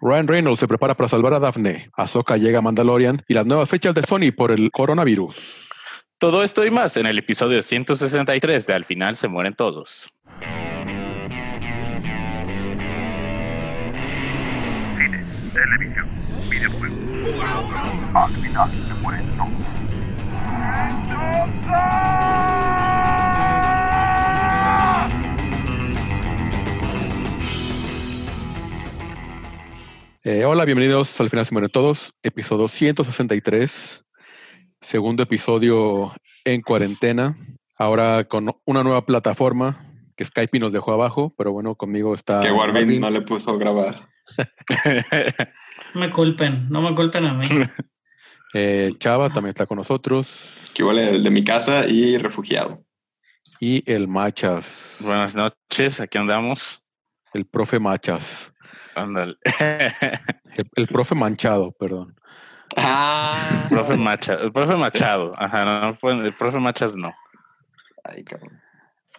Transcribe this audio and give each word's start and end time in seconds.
Ryan 0.00 0.28
Reynolds 0.28 0.60
se 0.60 0.68
prepara 0.68 0.94
para 0.94 1.08
salvar 1.08 1.34
a 1.34 1.40
Daphne. 1.40 1.90
Ahsoka 1.94 2.36
llega 2.36 2.60
a 2.60 2.62
Mandalorian 2.62 3.22
y 3.26 3.34
las 3.34 3.46
nuevas 3.46 3.68
fechas 3.68 3.94
de 3.94 4.02
Sony 4.02 4.32
por 4.36 4.52
el 4.52 4.70
coronavirus. 4.70 5.36
Todo 6.18 6.42
esto 6.42 6.64
y 6.64 6.70
más 6.70 6.96
en 6.96 7.06
el 7.06 7.18
episodio 7.18 7.62
163 7.62 8.66
de 8.66 8.74
Al 8.74 8.84
final 8.84 9.16
se 9.16 9.28
mueren 9.28 9.54
todos. 9.54 10.08
Cine, 14.96 15.24
televisión, 15.52 16.08
videojuegos. 16.50 16.98
Al 18.14 18.30
final 18.30 18.70
se 18.70 18.94
mueren 18.94 19.26
todos. 19.36 19.78
Eh, 30.30 30.44
hola, 30.44 30.66
bienvenidos 30.66 31.18
al 31.22 31.30
final 31.30 31.46
se 31.46 31.54
mueren 31.54 31.70
todos, 31.70 32.12
episodio 32.22 32.68
163, 32.68 34.04
segundo 34.78 35.22
episodio 35.22 36.12
en 36.44 36.60
cuarentena, 36.60 37.34
ahora 37.78 38.24
con 38.24 38.54
una 38.66 38.82
nueva 38.82 39.06
plataforma 39.06 39.90
que 40.18 40.26
Skype 40.26 40.58
nos 40.58 40.74
dejó 40.74 40.92
abajo, 40.92 41.32
pero 41.38 41.52
bueno, 41.52 41.76
conmigo 41.76 42.14
está... 42.14 42.40
Que 42.40 42.52
Warvin 42.52 43.00
no 43.00 43.10
le 43.10 43.22
puso 43.22 43.52
a 43.52 43.56
grabar. 43.56 44.06
No 45.94 46.00
me 46.02 46.10
culpen, 46.10 46.68
no 46.68 46.82
me 46.82 46.94
culpen 46.94 47.24
a 47.24 47.32
mí. 47.32 47.48
Eh, 48.52 48.92
Chava 48.98 49.30
también 49.30 49.50
está 49.50 49.66
con 49.66 49.76
nosotros 49.76 50.26
Que 50.74 50.80
igual 50.82 50.98
el 50.98 51.22
de 51.22 51.30
mi 51.30 51.44
casa 51.44 51.86
y 51.86 52.18
refugiado. 52.18 52.82
y 53.60 53.82
el 53.90 54.08
Machas, 54.08 54.98
Buenas 55.00 55.34
noches, 55.34 56.00
aquí 56.00 56.18
andamos. 56.18 56.82
el 57.32 57.46
profe 57.46 57.78
Machas, 57.78 58.52
Ándale. 59.02 59.36
el, 59.60 60.70
el 60.76 60.86
profe 60.88 61.14
Manchado, 61.14 61.72
perdón. 61.72 62.14
Ah, 62.76 63.66
profe 63.70 63.96
Machado, 63.96 64.42
el 64.44 64.52
profe 64.52 64.74
Machado, 64.76 65.32
ajá, 65.38 65.64
no, 65.64 65.98
el 66.22 66.34
profe 66.34 66.58
Machas 66.58 66.94
no, 66.94 67.14
Ay, 68.04 68.22
cabrón. 68.24 68.60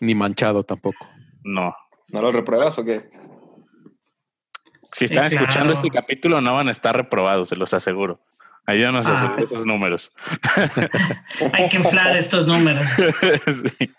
Ni 0.01 0.13
Manchado 0.15 0.63
tampoco. 0.63 1.07
no. 1.43 1.75
¿No 2.11 2.21
lo 2.23 2.31
repruebas 2.31 2.77
o 2.79 2.83
qué? 2.85 3.07
Si 4.93 5.05
están 5.05 5.29
Sí, 5.29 5.35
escuchando 5.35 5.73
claro. 5.73 5.85
este 5.85 5.89
capítulo 5.91 6.41
no 6.41 6.55
van 6.55 6.67
a 6.67 6.71
estar 6.71 6.95
reprobados, 6.95 7.49
se 7.49 7.55
los 7.55 7.71
aseguro. 7.75 8.19
Ayúdanos 8.65 9.05
a 9.05 9.11
Ah. 9.13 9.35
subir 9.35 9.45
esos 9.45 9.65
números. 9.67 10.11
Hay 11.53 11.69
que 11.69 11.77
inflar 11.77 12.17
estos 12.17 12.47
números. 12.47 12.85
Sí. 13.77 13.93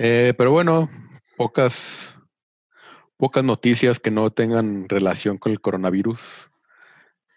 Eh, 0.00 0.34
pero 0.36 0.50
bueno, 0.50 0.88
pocas, 1.36 2.17
pocas 3.18 3.44
noticias 3.44 4.00
que 4.00 4.10
no 4.10 4.30
tengan 4.30 4.88
relación 4.88 5.36
con 5.36 5.52
el 5.52 5.60
coronavirus. 5.60 6.50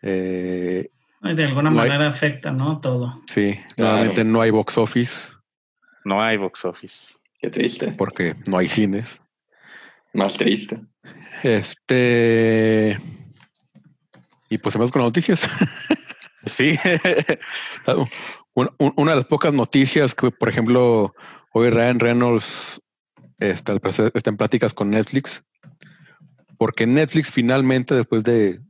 Eh, 0.02 0.90
De 1.22 1.44
alguna 1.44 1.70
No 1.70 1.82
hay- 1.82 1.90
manera 1.90 2.10
afecta, 2.10 2.52
¿no? 2.52 2.80
Todo. 2.80 3.22
sí, 3.28 3.60
Claro. 3.76 4.14
no 4.24 4.42
hay 4.42 4.50
box 4.52 4.78
office 4.78 5.14
No 6.06 6.22
hay 6.24 6.38
box 6.38 6.66
office. 6.66 7.14
Qué 7.40 7.50
triste. 7.50 7.92
porque 7.98 8.36
no 8.48 8.58
hay 8.58 8.68
cines. 8.68 9.20
Más 10.14 10.34
triste. 10.38 10.80
Este. 11.44 12.98
Y 14.50 14.58
pues 14.58 14.76
empezamos 14.76 14.92
con 14.92 15.02
las 15.02 15.08
noticias. 15.08 15.42
Sí. 16.48 16.74
Una, 18.56 18.72
un- 18.80 18.94
una 18.98 19.12
de 19.12 19.18
las 19.18 19.26
pocas 19.28 19.54
noticias 19.54 20.16
que, 20.16 20.32
por 20.32 20.50
ejemplo, 20.50 21.14
hoy 21.54 21.70
Ryan 21.70 22.00
Reynolds 22.00 22.82
está, 23.40 23.78
parecer 23.80 24.12
está 24.16 24.32
en 24.32 24.38
pláticas 24.38 24.74
con 24.74 24.90
Netflix, 24.90 25.44
porque 26.62 26.86
Netflix 26.86 27.32
finalmente, 27.32 27.96
después 27.96 28.24
de 28.24 28.62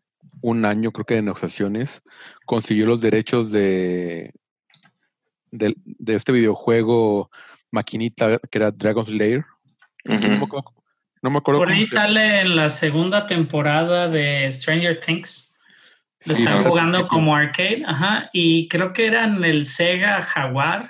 un 0.42 0.64
año, 0.64 0.94
creo 0.94 1.06
que 1.06 1.16
de 1.16 1.23
negociaciones, 1.23 2.02
consiguió 2.45 2.86
los 2.86 3.02
derechos 3.02 3.52
de, 3.52 4.34
de, 5.52 5.73
de 5.75 6.16
este 6.16 6.31
videojuego 6.31 7.30
maquinita 7.69 8.40
que 8.50 8.57
era 8.57 8.72
Dragon's 8.72 9.09
Lair. 9.09 9.44
No 10.06 10.18
me 10.18 10.35
acuerdo, 10.38 10.74
no 11.22 11.29
me 11.31 11.38
acuerdo 11.40 11.59
Por 11.59 11.69
ahí 11.69 11.84
sale 11.84 12.40
en 12.40 12.56
la 12.56 12.69
segunda 12.69 13.28
temporada 13.28 14.08
de 14.08 14.50
Stranger 14.50 15.02
Things. 15.02 15.53
Lo 16.28 16.35
Sí, 16.38 16.44
están 16.44 16.63
no, 16.63 16.69
jugando 16.69 17.00
sí, 17.00 17.08
como 17.09 17.35
arcade, 17.35 17.84
ajá. 17.85 18.29
Y 18.31 18.69
creo 18.69 18.94
que 18.94 19.08
era 19.08 19.25
en 19.25 19.44
el 19.44 19.66
Sega 19.66 20.22
Jaguar, 20.22 20.88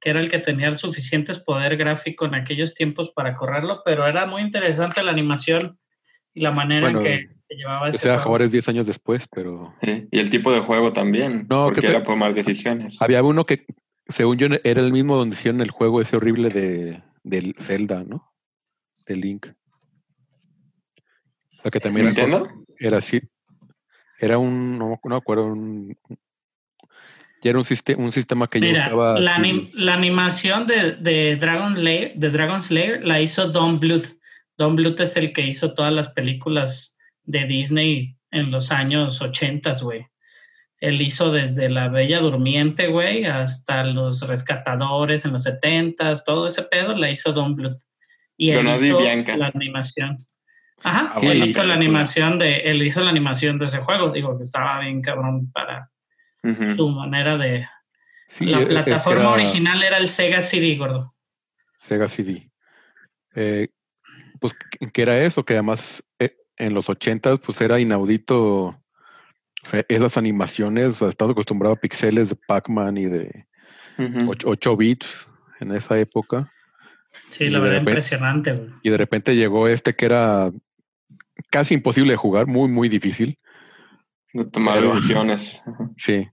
que 0.00 0.08
era 0.08 0.20
el 0.20 0.30
que 0.30 0.38
tenía 0.38 0.68
el 0.68 0.78
suficientes 0.78 1.38
poder 1.40 1.76
gráfico 1.76 2.24
en 2.24 2.36
aquellos 2.36 2.72
tiempos 2.72 3.10
para 3.10 3.34
correrlo, 3.34 3.82
pero 3.84 4.06
era 4.06 4.24
muy 4.24 4.40
interesante 4.40 5.02
la 5.02 5.12
animación 5.12 5.78
y 6.34 6.40
la 6.40 6.50
manera 6.52 6.82
Bueno, 6.90 7.00
en 7.00 7.04
que 7.28 7.34
se 7.48 7.54
llevaba 7.56 7.86
O 7.86 7.88
ese 7.88 7.98
sea, 7.98 8.12
juego. 8.14 8.22
Jaguares 8.24 8.52
10 8.52 8.68
años 8.68 8.86
después, 8.86 9.26
pero 9.28 9.74
Sí, 9.82 10.08
Y 10.10 10.18
el 10.18 10.30
tipo 10.30 10.52
de 10.52 10.60
juego 10.60 10.92
también. 10.92 11.46
No, 11.50 11.64
porque 11.64 11.80
que 11.80 11.86
te- 11.88 11.92
era 11.92 12.02
tomar 12.02 12.34
decisiones. 12.34 13.00
había 13.00 13.22
uno 13.22 13.44
que, 13.46 13.66
según 14.08 14.38
yo, 14.38 14.46
era 14.64 14.80
el 14.80 14.92
mismo 14.92 15.16
donde 15.16 15.34
hicieron 15.34 15.60
el 15.60 15.70
juego 15.70 16.00
ese 16.00 16.16
horrible 16.16 16.48
de 16.48 17.02
del 17.24 17.54
Zelda, 17.60 18.02
¿no? 18.04 18.32
De 19.06 19.16
Link. 19.16 19.46
O 21.58 21.62
sea, 21.62 21.70
que 21.70 21.80
también 21.80 22.06
era, 22.08 22.26
¿Nintendo? 22.26 22.64
era 22.78 22.98
así. 22.98 23.20
Era 24.18 24.38
un, 24.38 24.78
no, 24.78 24.88
no 25.02 25.10
me 25.10 25.16
acuerdo, 25.16 25.46
un, 25.46 25.96
ya 27.42 27.50
era 27.50 27.58
un, 27.58 27.64
siste- 27.64 27.96
un 27.96 28.10
sistema 28.12 28.46
que 28.48 28.60
yo 28.60 28.66
Mira, 28.66 28.86
usaba. 28.86 29.20
la, 29.20 29.36
anim- 29.36 29.68
la 29.74 29.94
animación 29.94 30.66
de, 30.66 30.92
de 30.96 31.36
Dragon 31.36 31.82
Lair, 31.82 32.12
de 32.16 32.30
Dragon 32.30 32.60
Slayer 32.62 33.04
la 33.04 33.20
hizo 33.20 33.48
Don 33.50 33.78
Bluth. 33.80 34.16
Don 34.62 34.76
Bluth 34.76 35.00
es 35.00 35.16
el 35.16 35.32
que 35.32 35.44
hizo 35.44 35.74
todas 35.74 35.92
las 35.92 36.10
películas 36.10 36.96
de 37.24 37.46
Disney 37.46 38.16
en 38.30 38.52
los 38.52 38.70
años 38.70 39.20
80, 39.20 39.72
güey. 39.82 40.06
Él 40.78 41.02
hizo 41.02 41.32
desde 41.32 41.68
La 41.68 41.88
Bella 41.88 42.20
Durmiente, 42.20 42.86
güey, 42.86 43.24
hasta 43.24 43.82
Los 43.82 44.24
Rescatadores 44.28 45.24
en 45.24 45.32
los 45.32 45.46
70s, 45.46 46.22
todo 46.24 46.46
ese 46.46 46.62
pedo 46.62 46.96
la 46.96 47.10
hizo 47.10 47.32
Don 47.32 47.56
Bluth. 47.56 47.76
Y 48.36 48.50
él 48.50 48.62
Leonardo 48.62 48.86
hizo 48.86 48.98
Bianca. 48.98 49.36
la 49.36 49.50
animación. 49.52 50.16
Ajá, 50.84 51.10
Ah, 51.12 51.18
él 51.22 51.42
hizo 51.42 51.64
la 51.64 51.74
animación 51.74 52.38
de, 52.38 52.58
él 52.58 52.84
hizo 52.84 53.00
la 53.00 53.10
animación 53.10 53.58
de 53.58 53.64
ese 53.64 53.78
juego, 53.78 54.12
digo 54.12 54.36
que 54.36 54.42
estaba 54.42 54.78
bien 54.78 55.02
cabrón 55.02 55.50
para 55.50 55.90
su 56.76 56.88
manera 56.88 57.36
de, 57.36 57.66
Sí, 58.28 58.44
la 58.44 58.64
plataforma 58.64 59.22
era 59.22 59.30
original 59.32 59.82
era 59.82 59.98
el 59.98 60.08
Sega 60.08 60.40
CD, 60.40 60.76
gordo. 60.76 61.14
Sega 61.78 62.06
CD. 62.06 62.48
Eh, 63.34 63.68
pues 64.42 64.52
que- 64.92 65.02
era 65.02 65.24
eso, 65.24 65.42
que 65.44 65.54
además 65.54 66.02
eh, 66.18 66.36
en 66.58 66.74
los 66.74 66.90
80 66.90 67.36
pues 67.36 67.58
era 67.62 67.80
inaudito. 67.80 68.78
O 69.64 69.66
sea, 69.68 69.84
esas 69.88 70.16
animaciones, 70.18 70.88
o 70.88 70.94
sea, 70.96 71.08
estás 71.08 71.30
acostumbrado 71.30 71.74
a 71.74 71.80
pixeles 71.80 72.28
de 72.30 72.36
Pac-Man 72.48 72.96
y 72.98 73.04
de 73.06 73.46
Ujú. 73.96 74.34
8, 74.44 74.76
bits 74.76 75.28
en 75.60 75.72
esa 75.72 75.98
época. 75.98 76.50
Sí, 77.30 77.44
Y 77.44 77.50
la 77.50 77.60
verdad, 77.60 77.74
repente- 77.74 77.90
impresionante, 77.92 78.52
güey. 78.52 78.70
Y 78.82 78.90
de 78.90 78.96
repente 78.96 79.36
llegó 79.36 79.68
este 79.68 79.94
que 79.94 80.06
era 80.06 80.50
casi 81.50 81.74
imposible 81.74 82.12
de 82.12 82.16
jugar, 82.16 82.46
muy, 82.48 82.68
muy 82.68 82.88
difícil. 82.88 83.38
De 84.32 84.44
tomar 84.46 84.80
Pero- 84.80 84.94
decisiones. 84.96 85.62
Sí. 85.96 86.28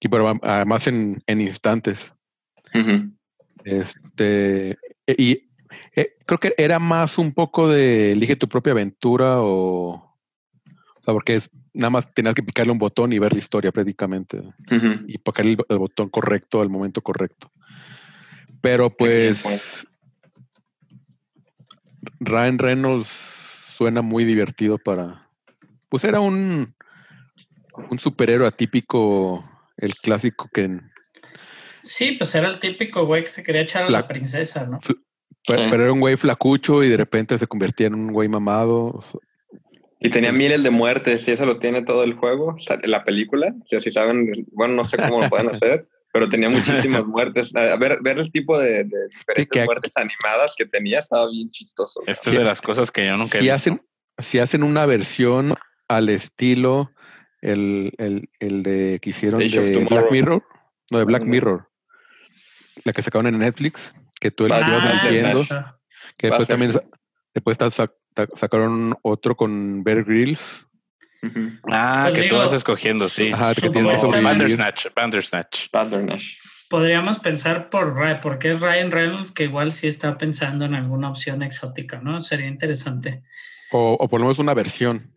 Y 0.00 0.08
pero 0.08 0.36
además 0.42 0.86
en, 0.88 1.22
en 1.28 1.40
instantes. 1.42 2.12
Este, 3.64 4.70
e- 5.06 5.16
y 5.16 5.50
eh, 5.96 6.16
creo 6.26 6.38
que 6.38 6.54
era 6.56 6.78
más 6.78 7.18
un 7.18 7.32
poco 7.32 7.68
de 7.68 8.12
elige 8.12 8.36
tu 8.36 8.48
propia 8.48 8.72
aventura 8.72 9.40
o, 9.40 9.90
o 9.94 11.02
sea, 11.04 11.14
porque 11.14 11.34
es, 11.34 11.50
nada 11.74 11.90
más 11.90 12.12
tenías 12.14 12.34
que 12.34 12.42
picarle 12.42 12.72
un 12.72 12.78
botón 12.78 13.12
y 13.12 13.18
ver 13.18 13.32
la 13.32 13.38
historia 13.38 13.72
prácticamente 13.72 14.42
y 15.06 15.18
picarle 15.18 15.52
el, 15.52 15.58
el 15.68 15.78
botón 15.78 16.08
correcto 16.08 16.60
al 16.60 16.68
momento 16.70 17.00
correcto. 17.02 17.50
Pero 18.60 18.90
pues 18.90 19.42
tiempo. 19.42 19.60
Ryan 22.20 22.58
Reynolds 22.58 23.08
suena 23.76 24.02
muy 24.02 24.24
divertido 24.24 24.78
para, 24.78 25.28
pues 25.88 26.04
era 26.04 26.20
un 26.20 26.74
un 27.90 27.98
superhéroe 27.98 28.46
atípico, 28.46 29.42
el 29.76 29.94
clásico 29.94 30.48
que 30.52 30.78
Sí, 31.82 32.12
pues 32.12 32.34
era 32.34 32.48
el 32.48 32.58
típico 32.60 33.06
güey 33.06 33.24
que 33.24 33.30
se 33.30 33.42
quería 33.42 33.62
echar 33.62 33.84
a 33.84 33.90
La- 33.90 34.00
la 34.00 34.08
princesa, 34.08 34.66
¿no? 34.66 34.78
Pero, 35.46 35.62
Sí. 35.62 35.68
pero 35.70 35.82
era 35.84 35.92
un 35.92 36.00
güey 36.00 36.16
flacucho 36.16 36.82
y 36.84 36.88
de 36.88 36.96
repente 36.96 37.36
se 37.38 37.46
convertía 37.46 37.88
en 37.88 37.94
un 37.94 38.12
güey 38.12 38.28
mamado. 38.28 39.04
Y 40.00 40.08
tenía 40.10 40.32
miles 40.32 40.62
de 40.62 40.70
muertes, 40.70 41.26
y 41.28 41.30
eso 41.32 41.46
lo 41.46 41.58
tiene 41.58 41.82
todo 41.82 42.02
el 42.04 42.14
juego, 42.14 42.56
la 42.84 43.04
película. 43.04 43.54
O 43.62 43.66
sea, 43.66 43.80
si 43.80 43.90
saben, 43.92 44.32
bueno, 44.52 44.74
no 44.74 44.84
sé 44.84 44.96
cómo 44.96 45.20
lo 45.20 45.28
pueden 45.28 45.48
hacer, 45.50 45.86
pero 46.12 46.28
tenía 46.28 46.48
muchísimas 46.50 47.04
muertes. 47.06 47.54
A 47.54 47.76
ver, 47.76 47.98
ver 48.02 48.18
el 48.18 48.30
tipo 48.32 48.58
de, 48.58 48.84
de 48.84 49.08
diferentes 49.18 49.48
que- 49.50 49.64
muertes 49.64 49.92
animadas 49.96 50.54
que 50.56 50.66
tenía 50.66 50.98
estaba 50.98 51.30
bien 51.30 51.50
chistoso. 51.50 52.00
Esta 52.06 52.30
es 52.30 52.38
de 52.38 52.44
las 52.44 52.60
cosas 52.60 52.90
que 52.90 53.06
yo 53.06 53.16
nunca 53.16 53.38
he 53.38 53.40
Si 53.40 53.44
visto. 53.46 53.54
hacen, 53.54 53.82
si 54.18 54.38
hacen 54.40 54.62
una 54.64 54.86
versión 54.86 55.54
al 55.88 56.08
estilo 56.08 56.90
el, 57.40 57.92
el, 57.98 58.28
el 58.40 58.62
de 58.62 58.98
que 59.00 59.10
hicieron 59.10 59.40
Age 59.42 59.60
de. 59.60 59.84
Black 59.84 60.10
Mirror, 60.10 60.42
no 60.90 60.98
de 60.98 61.04
Black. 61.04 61.24
Mirror, 61.24 61.68
la 62.84 62.92
que 62.92 63.02
sacaron 63.02 63.26
en 63.28 63.38
Netflix, 63.38 63.94
que 64.22 64.30
tú 64.30 64.46
Ah, 64.48 64.64
ibas 64.68 65.02
diciendo, 65.02 65.42
que 66.16 66.28
después 66.28 66.46
también 66.46 66.72
después 67.34 67.58
sacaron 68.36 68.96
otro 69.02 69.36
con 69.36 69.82
Bear 69.82 70.04
Grylls. 70.04 70.64
Ah, 71.68 72.06
Pues 72.08 72.22
que 72.22 72.28
tú 72.28 72.36
vas 72.36 72.52
escogiendo, 72.52 73.08
sí. 73.08 73.32
Ajá, 73.32 73.52
que 73.52 73.68
tienes 73.68 74.00
que. 74.00 74.20
Bandersnatch, 74.20 74.86
Bandersnatch. 74.94 75.66
Bandersnatch. 75.72 76.36
Podríamos 76.70 77.18
pensar 77.18 77.68
por 77.68 78.20
porque 78.20 78.52
es 78.52 78.60
Ryan 78.60 78.92
Reynolds 78.92 79.32
que 79.32 79.44
igual 79.44 79.72
sí 79.72 79.88
está 79.88 80.16
pensando 80.16 80.64
en 80.66 80.74
alguna 80.74 81.10
opción 81.10 81.42
exótica, 81.42 82.00
¿no? 82.00 82.20
Sería 82.20 82.46
interesante. 82.46 83.24
O, 83.72 83.96
o 83.98 84.08
por 84.08 84.20
lo 84.20 84.26
menos 84.26 84.38
una 84.38 84.54
versión, 84.54 85.12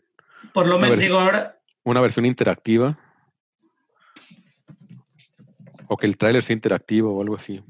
Por 0.51 0.65
lo 0.65 0.79
menos 0.79 0.97
digo 0.99 1.19
ahora, 1.19 1.59
una 1.83 2.01
versión 2.01 2.25
interactiva. 2.25 2.97
O 5.87 5.95
que 5.95 6.07
el 6.07 6.17
tráiler 6.17 6.41
sea 6.41 6.55
interactivo 6.55 7.15
o 7.15 7.21
algo 7.21 7.35
así. 7.35 7.63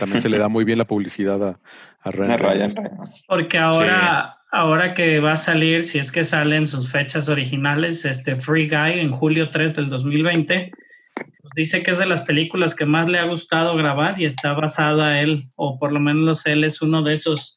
También 0.00 0.20
se 0.22 0.28
le 0.28 0.38
da 0.38 0.48
muy 0.48 0.64
bien 0.64 0.78
la 0.78 0.86
publicidad 0.86 1.40
a, 1.46 1.60
a 2.02 2.10
Ryan 2.10 2.30
A 2.78 2.90
porque 3.28 3.56
ahora, 3.58 4.36
ahora 4.50 4.94
que 4.94 5.20
va 5.20 5.32
a 5.32 5.36
salir, 5.36 5.82
si 5.84 5.98
es 5.98 6.10
que 6.10 6.24
salen 6.24 6.66
sus 6.66 6.90
fechas 6.90 7.28
originales, 7.28 8.04
este 8.04 8.34
Free 8.36 8.68
Guy 8.68 8.98
en 9.00 9.12
julio 9.12 9.50
3 9.50 9.76
del 9.76 9.88
2020, 9.88 10.72
pues 11.14 11.52
dice 11.54 11.82
que 11.82 11.90
es 11.92 11.98
de 11.98 12.06
las 12.06 12.22
películas 12.22 12.74
que 12.74 12.86
más 12.86 13.08
le 13.08 13.18
ha 13.18 13.24
gustado 13.24 13.76
grabar 13.76 14.20
y 14.20 14.24
está 14.24 14.52
basada 14.54 15.20
él, 15.20 15.44
o 15.56 15.78
por 15.78 15.92
lo 15.92 16.00
menos 16.00 16.46
él 16.46 16.64
es 16.64 16.82
uno 16.82 17.02
de 17.02 17.12
esos 17.12 17.56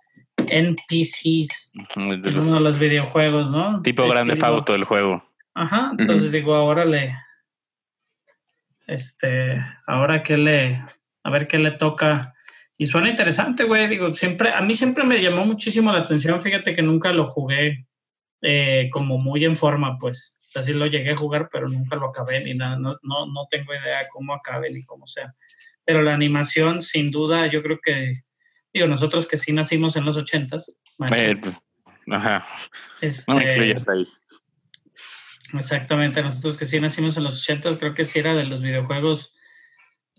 NPCs 0.50 1.72
de 2.22 2.32
los- 2.32 2.46
uno 2.46 2.56
de 2.56 2.62
los 2.62 2.78
videojuegos, 2.80 3.50
¿no? 3.52 3.82
tipo 3.82 4.04
Este, 4.04 4.14
grande 4.14 4.36
Fauto 4.36 4.74
del 4.74 4.84
juego. 4.84 5.24
Ajá, 5.56 5.92
entonces 5.98 6.32
digo, 6.32 6.56
ahora 6.56 6.84
le, 6.84 7.16
este, 8.88 9.64
ahora 9.88 10.24
que 10.24 10.38
le, 10.38 10.84
a 11.24 11.30
ver 11.30 11.48
qué 11.48 11.58
le 11.58 11.72
toca. 11.72 12.36
Y 12.78 12.86
suena 12.86 13.10
interesante, 13.10 13.64
güey, 13.64 13.88
digo, 13.88 14.14
siempre, 14.14 14.52
a 14.52 14.62
mí 14.62 14.74
siempre 14.74 15.04
me 15.04 15.22
llamó 15.22 15.46
muchísimo 15.46 15.92
la 15.92 16.00
atención, 16.00 16.42
fíjate 16.42 16.76
que 16.76 16.82
nunca 16.82 17.12
lo 17.12 17.26
jugué 17.26 17.88
eh, 18.42 18.90
como 18.92 19.18
muy 19.18 19.46
en 19.46 19.56
forma, 19.56 19.98
pues, 20.00 20.38
o 20.42 20.50
sea, 20.50 20.64
sí 20.64 20.74
lo 20.74 20.88
llegué 20.88 21.12
a 21.12 21.16
jugar, 21.16 21.50
pero 21.52 21.70
nunca 21.70 21.96
lo 21.96 22.10
acabé 22.10 22.44
ni 22.44 22.54
nada, 22.56 22.78
no, 22.78 22.98
no, 23.04 23.26
no 23.28 23.48
tengo 23.50 23.74
idea 23.74 24.00
cómo 24.12 24.34
acabe 24.34 24.70
ni 24.72 24.84
cómo 24.84 25.06
sea. 25.06 25.34
Pero 25.86 26.02
la 26.02 26.14
animación, 26.14 26.82
sin 26.82 27.12
duda, 27.12 27.48
yo 27.48 27.62
creo 27.62 27.80
que, 27.82 28.14
digo, 28.74 28.88
nosotros 28.88 29.28
que 29.28 29.38
sí 29.38 29.54
nacimos 29.54 29.96
en 29.96 30.06
los 30.06 30.18
ochentas, 30.18 30.78
Eh, 31.16 31.40
ajá, 32.12 32.46
no 33.28 33.36
me 33.36 33.44
este, 33.44 33.54
incluyas 33.54 33.88
ahí. 33.88 34.08
Exactamente, 35.54 36.22
nosotros 36.22 36.58
que 36.58 36.66
sí 36.66 36.80
nacimos 36.80 37.18
en 37.18 37.24
los 37.24 37.42
80 37.42 37.78
creo 37.78 37.94
que 37.94 38.04
sí 38.04 38.20
era 38.20 38.34
de 38.34 38.46
los 38.46 38.62
videojuegos, 38.62 39.34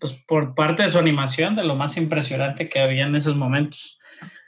pues 0.01 0.13
por 0.27 0.55
parte 0.55 0.83
de 0.83 0.89
su 0.89 0.99
animación, 0.99 1.55
de 1.55 1.65
lo 1.65 1.77
más 1.77 1.97
impresionante 1.97 2.69
que 2.69 2.81
había 2.81 3.07
en 3.07 3.15
esos 3.17 3.37
momentos. 3.37 3.99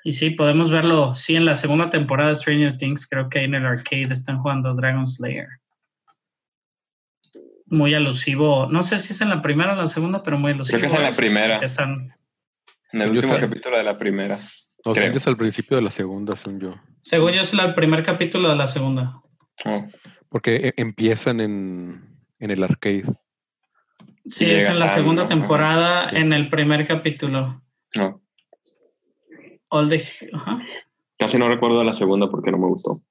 Y 0.05 0.13
sí, 0.13 0.31
podemos 0.31 0.71
verlo, 0.71 1.15
sí, 1.15 1.35
en 1.37 1.45
la 1.45 1.55
segunda 1.55 1.91
temporada 1.91 2.29
de 2.31 2.35
Stranger 2.37 2.77
Things, 2.77 3.07
creo 3.09 3.29
que 3.29 3.41
ahí 3.41 3.45
en 3.47 3.55
el 3.55 3.67
arcade 3.67 4.03
están 4.13 4.39
jugando 4.39 4.75
Dragon 4.75 5.07
Slayer. 5.07 5.49
Muy 7.69 7.95
alusivo, 7.95 8.67
no 8.71 8.83
sé 8.85 8.99
si 8.99 9.13
es 9.13 9.21
en 9.21 9.29
la 9.31 9.43
primera 9.43 9.71
o 9.71 9.73
en 9.73 9.79
la 9.81 9.87
segunda, 9.87 10.23
pero 10.23 10.39
muy 10.39 10.53
alusivo. 10.53 10.79
Creo 10.79 10.89
que 10.89 10.95
es 10.95 11.01
en 11.03 11.11
la 11.11 11.17
primera. 11.17 11.57
Están, 11.59 12.15
En 12.93 13.03
el 13.03 13.09
Yo 13.09 13.15
último 13.15 13.35
sé. 13.35 13.41
capítulo 13.41 13.77
de 13.77 13.83
la 13.83 13.99
primera. 13.99 14.39
No, 14.85 14.93
Creo. 14.93 15.13
es 15.13 15.27
al 15.27 15.37
principio 15.37 15.77
de 15.77 15.83
la 15.83 15.91
segunda, 15.91 16.37
según 16.37 16.61
yo. 16.61 16.75
según 17.01 17.33
yo, 17.33 17.41
es 17.41 17.53
el 17.53 17.75
primer 17.75 18.05
capítulo 18.05 18.49
de 18.51 18.55
la 18.57 18.67
segunda. 18.69 19.21
Oh, 19.65 19.85
Porque 20.29 20.69
e- 20.69 20.75
empiezan 20.77 21.41
en, 21.41 22.17
en 22.39 22.51
el 22.53 22.63
arcade. 22.63 23.03
Sí, 24.29 24.45
es 24.51 24.67
en 24.69 24.79
la 24.81 24.89
segunda 24.89 25.27
temporada, 25.27 26.11
en 26.11 26.33
el 26.33 26.49
primer 26.51 26.87
capítulo. 26.87 27.63
no. 27.97 28.21
All 29.69 29.89
the, 29.89 30.01
ajá. 30.33 30.61
Casi 31.19 31.39
no 31.39 31.49
recuerdo 31.49 31.83
la 31.83 31.93
segunda 31.93 32.31
porque 32.31 32.53
no 32.53 32.59
me 32.59 32.69
gustó. 32.69 33.03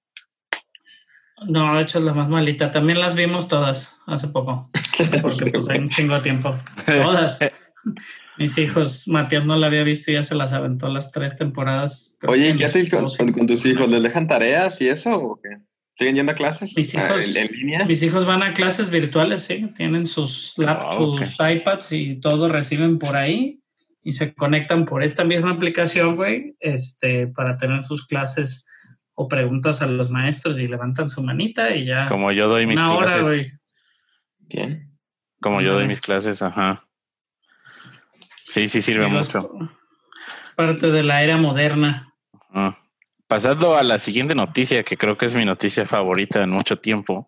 No, 1.48 1.76
de 1.76 1.82
hecho 1.82 2.00
es 2.00 2.06
la 2.06 2.14
más 2.14 2.30
malita. 2.30 2.72
También 2.72 3.00
las 3.02 3.14
vimos 3.14 3.48
todas 3.50 4.00
hace 4.08 4.30
poco, 4.30 4.70
porque 5.22 5.52
pues 5.52 5.68
hay 5.70 5.80
un 5.80 5.90
chingo 5.90 6.16
de 6.16 6.22
tiempo. 6.22 6.56
Todas. 6.86 7.40
Mis 8.38 8.58
hijos, 8.58 9.08
Matías 9.08 9.46
no 9.46 9.56
la 9.58 9.68
había 9.68 9.84
visto 9.84 10.12
y 10.12 10.16
ya 10.16 10.24
se 10.24 10.34
las 10.34 10.54
aventó 10.54 10.88
las 10.88 11.12
tres 11.12 11.36
temporadas. 11.38 12.18
Oye, 12.26 12.56
¿qué 12.56 12.66
haces 12.66 12.90
con- 12.90 13.08
con 13.34 13.46
tus 13.48 13.66
hijos? 13.66 13.88
¿Les 13.90 14.02
dejan 14.02 14.28
tareas 14.28 14.80
y 14.82 14.88
eso 14.88 15.16
o 15.18 15.42
qué? 15.42 15.58
¿Siguen 15.98 16.16
yendo 16.16 16.32
a 16.34 16.36
clases? 16.36 16.76
Mis 16.76 16.94
Ah, 16.96 17.06
hijos- 17.08 17.36
¿En, 17.36 17.46
en 17.48 17.52
línea? 17.54 17.86
Mis 17.86 18.04
hijos 18.04 18.26
van 18.26 18.44
a 18.44 18.54
clases 18.54 18.90
virtuales, 18.90 19.44
sí, 19.44 19.72
tienen 19.76 20.06
sus, 20.06 20.56
Ah, 20.66 20.98
ok. 20.98 21.24
sus 21.24 21.38
iPads 21.40 21.92
y 21.94 22.20
todo 22.20 22.50
reciben 22.50 23.00
por 23.00 23.16
ahí 23.16 23.60
y 24.04 24.12
se 24.12 24.34
conectan 24.36 24.86
por 24.86 25.04
esta 25.04 25.24
misma 25.24 25.52
aplicación, 25.52 26.16
güey, 26.18 26.56
este, 26.60 27.28
para 27.28 27.56
tener 27.58 27.82
sus 27.82 28.06
clases 28.06 28.68
o 29.14 29.28
preguntas 29.30 29.82
a 29.82 29.88
los 29.88 30.10
maestros 30.10 30.60
y 30.60 30.68
levantan 30.68 31.08
su 31.08 31.24
manita 31.24 31.74
y 31.74 31.86
ya. 31.86 32.06
Como 32.10 32.32
yo 32.34 32.50
doy 32.50 32.66
mis 32.68 32.78
una 32.80 32.94
hora, 32.94 33.06
clases. 33.06 33.24
güey. 33.24 33.52
Bien. 34.40 34.92
Como 35.42 35.62
yo 35.62 35.74
doy 35.74 35.88
mis 35.88 36.02
clases, 36.02 36.42
ajá. 36.42 36.86
Sí, 38.50 38.68
sí 38.68 38.82
sirve 38.82 39.08
mucho. 39.08 39.50
Es 40.40 40.50
parte 40.50 40.92
de 40.92 41.04
la 41.04 41.24
era 41.24 41.38
moderna. 41.38 42.14
Ah. 42.54 42.78
Pasando 43.28 43.76
a 43.76 43.84
la 43.84 43.98
siguiente 43.98 44.36
noticia, 44.36 44.84
que 44.84 44.98
creo 44.98 45.18
que 45.18 45.26
es 45.26 45.34
mi 45.34 45.46
noticia 45.46 45.88
favorita 45.88 46.44
en 46.44 46.52
mucho 46.52 46.78
tiempo. 46.78 47.28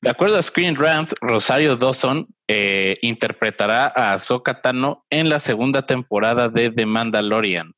De 0.00 0.10
acuerdo 0.10 0.36
a 0.36 0.42
Screen 0.42 0.74
Rant, 0.74 1.12
Rosario 1.20 1.76
Dawson 1.76 2.26
eh, 2.48 2.98
interpretará 3.02 3.92
a 3.94 4.14
Ahsoka 4.14 4.60
Tano 4.60 5.06
en 5.10 5.28
la 5.28 5.38
segunda 5.38 5.86
temporada 5.86 6.48
de 6.48 6.70
The 6.70 6.86
Mandalorian. 6.86 7.74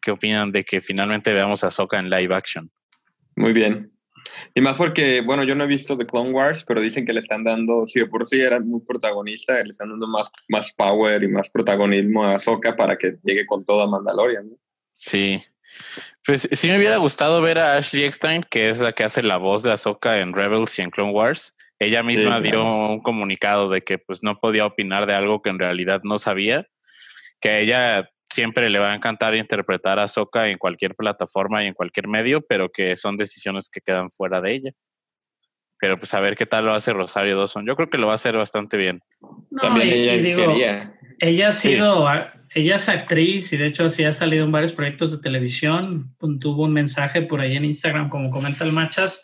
¿Qué 0.00 0.12
opinan 0.12 0.52
de 0.52 0.64
que 0.64 0.80
finalmente 0.80 1.32
veamos 1.32 1.64
a 1.64 1.68
Ahsoka 1.68 1.98
en 1.98 2.08
live 2.08 2.34
action? 2.34 2.70
Muy 3.34 3.52
bien. 3.52 3.92
Y 4.54 4.60
más 4.60 4.76
porque, 4.76 5.22
bueno, 5.22 5.42
yo 5.42 5.56
no 5.56 5.64
he 5.64 5.66
visto 5.66 5.98
The 5.98 6.06
Clone 6.06 6.30
Wars, 6.30 6.64
pero 6.64 6.80
dicen 6.80 7.04
que 7.04 7.12
le 7.12 7.20
están 7.20 7.42
dando, 7.42 7.86
si 7.86 7.98
de 7.98 8.06
por 8.06 8.28
sí 8.28 8.40
era 8.40 8.60
muy 8.60 8.80
protagonista, 8.80 9.54
le 9.64 9.70
están 9.70 9.90
dando 9.90 10.06
más, 10.06 10.30
más 10.48 10.72
power 10.72 11.22
y 11.22 11.28
más 11.28 11.50
protagonismo 11.50 12.24
a 12.24 12.36
Ahsoka 12.36 12.76
para 12.76 12.96
que 12.96 13.16
llegue 13.24 13.44
con 13.44 13.64
todo 13.64 13.82
a 13.82 13.88
Mandalorian. 13.88 14.50
¿no? 14.50 14.56
Sí. 14.92 15.42
Pues 16.24 16.48
sí 16.52 16.68
me 16.68 16.76
hubiera 16.78 16.96
gustado 16.96 17.40
ver 17.40 17.58
a 17.58 17.76
Ashley 17.76 18.04
Eckstein, 18.04 18.42
que 18.50 18.68
es 18.70 18.80
la 18.80 18.92
que 18.92 19.04
hace 19.04 19.22
la 19.22 19.36
voz 19.38 19.62
de 19.62 19.72
Ahsoka 19.72 20.18
en 20.18 20.32
Rebels 20.34 20.78
y 20.78 20.82
en 20.82 20.90
Clone 20.90 21.12
Wars. 21.12 21.56
Ella 21.78 22.02
misma 22.02 22.36
Sí, 22.38 22.42
dio 22.44 22.52
claro. 22.52 22.88
un 22.90 23.00
comunicado 23.02 23.70
de 23.70 23.82
que 23.82 23.98
pues 23.98 24.22
no 24.22 24.38
podía 24.38 24.66
opinar 24.66 25.06
de 25.06 25.14
algo 25.14 25.40
que 25.40 25.48
en 25.50 25.58
realidad 25.58 26.02
no 26.04 26.18
sabía, 26.18 26.66
que 27.40 27.48
a 27.48 27.58
ella 27.60 28.10
siempre 28.28 28.68
le 28.70 28.78
va 28.78 28.92
a 28.92 28.94
encantar 28.94 29.34
interpretar 29.34 29.98
a 29.98 30.04
Ahsoka 30.04 30.48
en 30.48 30.58
cualquier 30.58 30.94
plataforma 30.94 31.64
y 31.64 31.68
en 31.68 31.74
cualquier 31.74 32.06
medio, 32.06 32.42
pero 32.46 32.68
que 32.68 32.96
son 32.96 33.16
decisiones 33.16 33.68
que 33.70 33.80
quedan 33.80 34.10
fuera 34.10 34.40
de 34.42 34.52
ella. 34.54 34.70
Pero 35.80 35.98
pues 35.98 36.12
a 36.12 36.20
ver 36.20 36.36
qué 36.36 36.44
tal 36.44 36.66
lo 36.66 36.74
hace 36.74 36.92
Rosario 36.92 37.38
Dawson. 37.38 37.66
Yo 37.66 37.74
creo 37.74 37.88
que 37.88 37.96
lo 37.96 38.06
va 38.08 38.12
a 38.12 38.16
hacer 38.16 38.36
bastante 38.36 38.76
bien. 38.76 39.00
No, 39.50 39.62
También 39.62 39.88
y- 39.88 39.92
ella 39.92 40.14
y 40.16 40.20
digo, 40.22 40.46
quería. 40.46 40.92
Ella 41.18 41.48
ha 41.48 41.52
Sí. 41.52 41.70
sido, 41.70 42.06
a- 42.06 42.34
ella 42.54 42.74
es 42.74 42.88
actriz 42.88 43.52
y 43.52 43.56
de 43.56 43.66
hecho 43.66 43.84
así 43.84 44.04
ha 44.04 44.12
salido 44.12 44.44
en 44.44 44.52
varios 44.52 44.72
proyectos 44.72 45.12
de 45.12 45.18
televisión. 45.18 46.14
Tuvo 46.40 46.64
un 46.64 46.72
mensaje 46.72 47.22
por 47.22 47.40
ahí 47.40 47.56
en 47.56 47.64
Instagram, 47.64 48.08
como 48.08 48.30
comenta 48.30 48.64
el 48.64 48.72
Machas. 48.72 49.22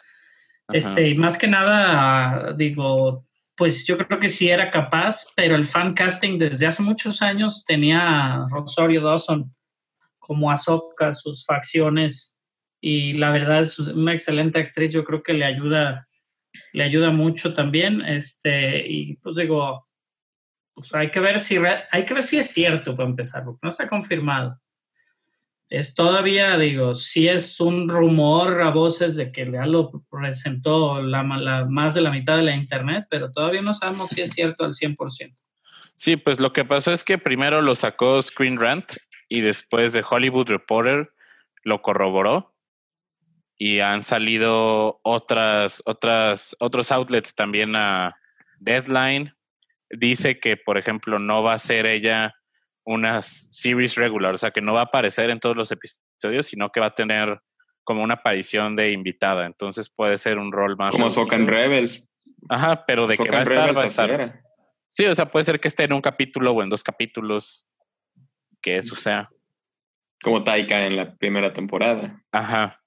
Ajá. 0.68 0.78
Este, 0.78 1.10
y 1.10 1.14
más 1.16 1.36
que 1.36 1.48
nada, 1.48 2.52
digo, 2.52 3.26
pues 3.56 3.86
yo 3.86 3.96
creo 3.98 4.20
que 4.20 4.28
sí 4.28 4.48
era 4.48 4.70
capaz, 4.70 5.26
pero 5.34 5.56
el 5.56 5.64
fan 5.64 5.94
casting 5.94 6.38
desde 6.38 6.66
hace 6.66 6.82
muchos 6.82 7.22
años 7.22 7.64
tenía 7.64 8.00
a 8.34 8.46
Rosario 8.48 9.02
Dawson 9.02 9.52
como 10.18 10.50
Ahsoka, 10.50 11.12
sus 11.12 11.44
facciones, 11.46 12.40
y 12.80 13.14
la 13.14 13.30
verdad 13.30 13.60
es 13.60 13.78
una 13.78 14.12
excelente 14.12 14.58
actriz, 14.58 14.92
yo 14.92 15.04
creo 15.04 15.22
que 15.22 15.32
le 15.32 15.44
ayuda, 15.44 16.06
le 16.72 16.84
ayuda 16.84 17.10
mucho 17.10 17.52
también, 17.52 18.02
este, 18.02 18.86
y 18.86 19.16
pues 19.16 19.36
digo, 19.36 19.85
pues 20.76 20.94
hay 20.94 21.10
que 21.10 21.20
ver 21.20 21.40
si, 21.40 21.56
hay 21.90 22.04
que 22.04 22.12
ver 22.14 22.22
si 22.22 22.36
es 22.36 22.50
cierto 22.52 22.94
para 22.94 23.08
empezar, 23.08 23.44
porque 23.44 23.60
no 23.62 23.70
está 23.70 23.88
confirmado. 23.88 24.60
Es 25.70 25.94
todavía, 25.94 26.56
digo, 26.58 26.94
si 26.94 27.26
es 27.28 27.58
un 27.58 27.88
rumor 27.88 28.60
a 28.60 28.70
voces 28.70 29.16
de 29.16 29.32
que 29.32 29.50
ya 29.50 29.64
lo 29.66 29.90
presentó 30.10 31.02
la, 31.02 31.22
la- 31.24 31.64
más 31.64 31.94
de 31.94 32.02
la 32.02 32.10
mitad 32.10 32.36
de 32.36 32.42
la 32.42 32.54
internet, 32.54 33.06
pero 33.10 33.32
todavía 33.32 33.62
no 33.62 33.72
sabemos 33.72 34.10
si 34.10 34.20
es 34.20 34.30
cierto 34.30 34.64
al 34.64 34.72
100%. 34.72 35.34
Sí, 35.96 36.16
pues 36.16 36.38
lo 36.38 36.52
que 36.52 36.64
pasó 36.66 36.92
es 36.92 37.02
que 37.02 37.16
primero 37.16 37.62
lo 37.62 37.74
sacó 37.74 38.20
Screen 38.20 38.60
Rant 38.60 38.92
y 39.30 39.40
después 39.40 39.94
de 39.94 40.04
Hollywood 40.08 40.46
Reporter 40.48 41.10
lo 41.64 41.80
corroboró 41.80 42.54
y 43.58 43.80
han 43.80 44.02
salido 44.02 45.00
otras, 45.02 45.82
otras, 45.86 46.54
otros 46.60 46.92
outlets 46.92 47.34
también 47.34 47.74
a 47.74 48.14
Deadline. 48.60 49.34
Dice 49.90 50.40
que, 50.40 50.56
por 50.56 50.78
ejemplo, 50.78 51.18
no 51.18 51.42
va 51.42 51.54
a 51.54 51.58
ser 51.58 51.86
ella 51.86 52.34
una 52.84 53.20
series 53.22 53.96
regular, 53.96 54.34
o 54.34 54.38
sea, 54.38 54.52
que 54.52 54.60
no 54.60 54.72
va 54.72 54.80
a 54.80 54.84
aparecer 54.84 55.30
en 55.30 55.40
todos 55.40 55.56
los 55.56 55.72
episodios, 55.72 56.46
sino 56.46 56.70
que 56.70 56.80
va 56.80 56.86
a 56.86 56.94
tener 56.94 57.40
como 57.84 58.02
una 58.02 58.14
aparición 58.14 58.76
de 58.76 58.92
invitada. 58.92 59.46
Entonces 59.46 59.88
puede 59.88 60.18
ser 60.18 60.38
un 60.38 60.52
rol 60.52 60.76
más. 60.76 60.92
Como 60.92 61.08
reducido. 61.08 61.46
Rebels. 61.46 62.08
Ajá, 62.48 62.84
pero 62.86 63.06
de 63.06 63.16
que 63.16 63.30
va 63.30 63.38
a 63.38 63.42
estar, 63.42 63.58
Rebels 63.58 63.78
va 63.78 63.82
a 63.82 63.86
estar. 63.86 64.10
era. 64.10 64.40
Sí, 64.90 65.04
o 65.04 65.14
sea, 65.14 65.30
puede 65.30 65.44
ser 65.44 65.60
que 65.60 65.68
esté 65.68 65.84
en 65.84 65.92
un 65.92 66.00
capítulo 66.00 66.52
o 66.52 66.62
en 66.62 66.68
dos 66.68 66.82
capítulos. 66.82 67.66
Que 68.62 68.78
eso 68.78 68.96
sea. 68.96 69.28
Como 70.22 70.42
Taika 70.42 70.86
en 70.86 70.96
la 70.96 71.14
primera 71.14 71.52
temporada. 71.52 72.22
Ajá. 72.32 72.80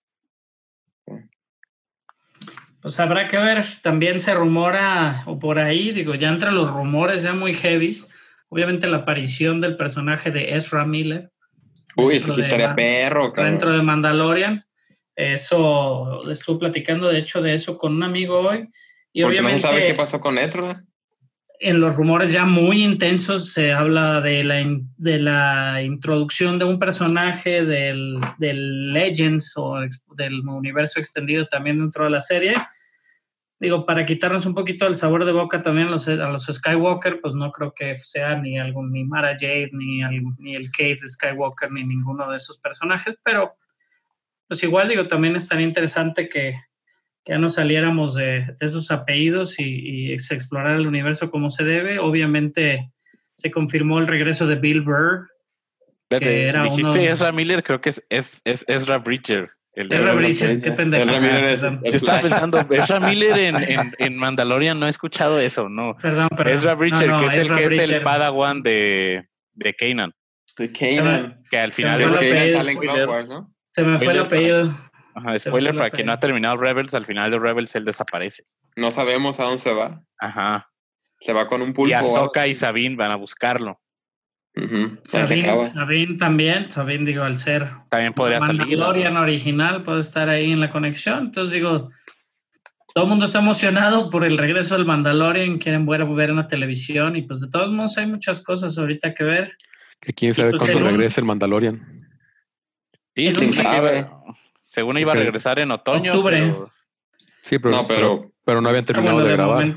Pues 2.81 2.99
habrá 2.99 3.27
que 3.27 3.37
ver, 3.37 3.65
también 3.81 4.19
se 4.19 4.33
rumora, 4.33 5.23
o 5.25 5.37
por 5.37 5.59
ahí, 5.59 5.91
digo, 5.91 6.15
ya 6.15 6.29
entre 6.29 6.51
los 6.51 6.69
rumores 6.71 7.23
ya 7.23 7.33
muy 7.33 7.53
heavies, 7.53 8.09
obviamente 8.47 8.87
la 8.87 8.97
aparición 8.97 9.59
del 9.59 9.75
personaje 9.75 10.31
de 10.31 10.55
Ezra 10.55 10.85
Miller. 10.85 11.29
Uy, 11.95 12.15
eso 12.15 12.33
sí 12.33 12.41
estaría 12.41 12.75
perro, 12.75 13.33
cabrón. 13.33 13.53
Dentro 13.53 13.71
de 13.73 13.81
Mandalorian. 13.81 14.65
Eso, 15.15 16.29
estuve 16.31 16.59
platicando 16.59 17.09
de 17.09 17.19
hecho 17.19 17.41
de 17.41 17.53
eso 17.53 17.77
con 17.77 17.95
un 17.95 18.03
amigo 18.03 18.39
hoy. 18.39 18.69
Y 19.11 19.23
obviamente, 19.23 19.61
no 19.61 19.67
se 19.67 19.73
sabe 19.75 19.85
qué 19.85 19.93
pasó 19.93 20.21
con 20.21 20.37
Ezra 20.37 20.85
en 21.59 21.81
los 21.81 21.97
rumores 21.97 22.31
ya 22.31 22.45
muy 22.45 22.83
intensos 22.83 23.51
se 23.51 23.73
habla 23.73 24.21
de 24.21 24.43
la, 24.43 24.65
de 24.97 25.19
la 25.19 25.83
introducción 25.83 26.57
de 26.57 26.63
un 26.63 26.79
personaje 26.79 27.65
del, 27.65 28.17
del, 28.37 28.93
Legends 28.93 29.53
o 29.57 29.75
del 30.15 30.39
universo 30.47 30.99
extendido 30.99 31.45
también 31.47 31.79
dentro 31.79 32.05
de 32.05 32.11
la 32.11 32.21
serie. 32.21 32.55
Digo, 33.59 33.85
para 33.85 34.05
quitarnos 34.05 34.45
un 34.45 34.55
poquito 34.55 34.87
el 34.87 34.95
sabor 34.95 35.25
de 35.25 35.33
boca 35.33 35.61
también 35.61 35.89
a 35.89 35.91
los, 35.91 36.45
Skywalker, 36.45 37.19
pues 37.19 37.35
no 37.35 37.51
creo 37.51 37.73
que 37.73 37.93
sea 37.97 38.37
ni 38.37 38.57
algún, 38.57 38.93
ni 38.93 39.03
Mara 39.03 39.33
Jade, 39.37 39.71
ni, 39.73 40.01
ni 40.37 40.55
el 40.55 40.71
Cave 40.71 40.99
Skywalker, 41.05 41.69
ni 41.69 41.83
ninguno 41.83 42.31
de 42.31 42.37
esos 42.37 42.57
personajes, 42.57 43.19
pero 43.21 43.53
pues 44.47 44.63
igual 44.63 44.87
digo, 44.87 45.07
también 45.09 45.35
es 45.35 45.49
tan 45.49 45.59
interesante 45.59 46.29
que, 46.29 46.53
ya 47.29 47.37
no 47.37 47.47
saliéramos 47.49 48.15
de, 48.15 48.55
esos 48.59 48.89
apellidos 48.89 49.59
y, 49.59 50.17
se 50.17 50.33
explorara 50.33 50.77
el 50.77 50.87
universo 50.87 51.29
como 51.29 51.51
se 51.51 51.63
debe. 51.63 51.99
Obviamente 51.99 52.91
se 53.35 53.51
confirmó 53.51 53.99
el 53.99 54.07
regreso 54.07 54.47
de 54.47 54.55
Bill 54.55 54.81
Burr. 54.81 55.29
que 56.09 56.47
era 56.47 56.63
dijiste 56.63 57.07
Ezra 57.07 57.31
Miller, 57.31 57.63
creo 57.63 57.79
que 57.81 57.89
es, 57.89 58.03
es, 58.09 58.41
es 58.45 58.65
Ezra 58.67 58.97
Bridger. 58.97 59.51
Ezra 59.73 60.13
Bridger, 60.13 60.59
qué 60.59 60.71
pendejo. 60.71 61.05
Yo 61.05 61.91
estaba 61.91 62.19
pensando, 62.19 62.57
Ezra 62.71 62.99
Miller 62.99 63.37
en, 63.37 63.93
en, 63.99 64.17
Mandalorian 64.17 64.79
no 64.79 64.87
he 64.87 64.89
escuchado 64.89 65.39
eso, 65.39 65.69
no. 65.69 65.95
Perdón, 66.01 66.29
perdón. 66.35 66.53
Ezra 66.53 66.73
Bridger, 66.73 67.11
que 67.15 67.25
es 67.27 67.33
el 67.33 67.55
que 67.55 67.65
es 67.65 67.89
el 67.91 68.01
Padawan 68.01 68.63
de, 68.63 69.27
de 69.53 69.73
Kanan. 69.75 70.13
De 70.57 70.71
Kanan. 70.71 71.43
Que 71.51 71.59
al 71.59 71.73
final 71.73 71.99
Se 73.71 73.83
me 73.83 73.99
fue 73.99 74.13
el 74.13 74.19
apellido. 74.19 74.88
Ajá, 75.19 75.39
spoiler 75.39 75.75
para 75.75 75.91
quien 75.91 76.07
no 76.07 76.13
ha 76.13 76.19
terminado 76.19 76.57
Rebels, 76.57 76.93
al 76.93 77.05
final 77.05 77.31
de 77.31 77.39
Rebels 77.39 77.75
él 77.75 77.85
desaparece. 77.85 78.43
No 78.75 78.91
sabemos 78.91 79.39
a 79.39 79.43
dónde 79.43 79.59
se 79.59 79.73
va. 79.73 80.01
Ajá. 80.17 80.69
Se 81.19 81.33
va 81.33 81.47
con 81.47 81.61
un 81.61 81.73
pulpo. 81.73 81.89
Y 81.89 81.93
Ahsoka 81.93 82.47
y 82.47 82.53
Sabine 82.53 82.95
van 82.95 83.11
a 83.11 83.15
buscarlo. 83.15 83.81
Sabine, 85.03 86.17
también, 86.17 86.69
Sabine 86.71 87.05
digo, 87.05 87.23
al 87.23 87.37
ser 87.37 87.69
también 87.89 88.13
podría 88.13 88.39
salir. 88.41 88.61
Mandalorian 88.61 89.15
original 89.15 89.83
puede 89.83 90.01
estar 90.01 90.27
ahí 90.27 90.51
en 90.51 90.59
la 90.59 90.69
conexión. 90.69 91.25
Entonces 91.27 91.53
digo, 91.53 91.91
todo 92.93 93.03
el 93.05 93.09
mundo 93.09 93.25
está 93.25 93.39
emocionado 93.39 94.09
por 94.09 94.25
el 94.25 94.37
regreso 94.37 94.75
del 94.75 94.85
Mandalorian, 94.85 95.59
quieren 95.59 95.85
ver, 95.85 96.05
ver 96.05 96.31
en 96.31 96.37
la 96.37 96.47
televisión 96.47 97.15
y 97.15 97.21
pues 97.21 97.41
de 97.41 97.49
todos 97.49 97.71
modos 97.71 97.97
hay 97.97 98.07
muchas 98.07 98.41
cosas 98.41 98.77
ahorita 98.77 99.13
que 99.13 99.23
ver. 99.23 99.51
Que 100.01 100.13
quién 100.13 100.33
sabe 100.33 100.51
pues, 100.51 100.63
cuándo 100.63 100.89
regresa 100.89 101.21
el 101.21 101.27
Mandalorian. 101.27 102.07
Sí, 103.15 103.31
quién 103.33 103.53
sabe. 103.53 104.09
Según 104.69 104.99
iba 104.99 105.13
a 105.13 105.15
regresar 105.15 105.57
en 105.57 105.71
otoño. 105.71 106.11
Octubre. 106.11 106.53
Sí, 107.41 107.57
pero 107.57 107.75
no, 107.75 107.87
pero, 107.87 108.31
pero, 108.45 108.61
no 108.61 108.69
habían 108.69 108.85
terminado 108.85 109.19
de, 109.19 109.31
grabar. 109.31 109.75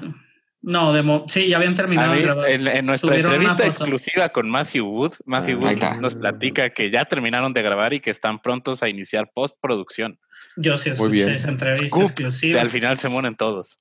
No, 0.61 0.93
de 0.93 1.23
sí, 1.29 1.49
ya 1.49 1.57
habían 1.57 1.75
terminado 1.75 2.13
de 2.13 2.21
grabar. 2.21 2.51
En, 2.51 2.85
nuestra 2.85 3.17
entrevista 3.17 3.65
exclusiva 3.65 4.29
con 4.29 4.51
Matthew 4.51 4.87
Wood, 4.87 5.15
Matthew 5.25 5.61
ah, 5.63 5.71
Wood 5.71 6.01
nos 6.03 6.15
platica 6.15 6.69
que 6.75 6.91
ya 6.91 7.07
terminaron 7.07 7.55
de 7.55 7.63
grabar 7.63 7.95
y 7.95 8.01
que 8.01 8.11
están 8.11 8.43
prontos 8.43 8.83
a 8.83 8.91
iniciar 8.91 9.31
postproducción. 9.33 10.19
Yo 10.57 10.77
sí 10.77 10.91
escuché 10.91 11.33
esa 11.33 11.49
entrevista 11.49 11.99
exclusiva. 11.99 12.61
Al 12.61 12.69
final 12.69 12.99
se 12.99 13.09
mueren 13.09 13.35
todos. 13.35 13.81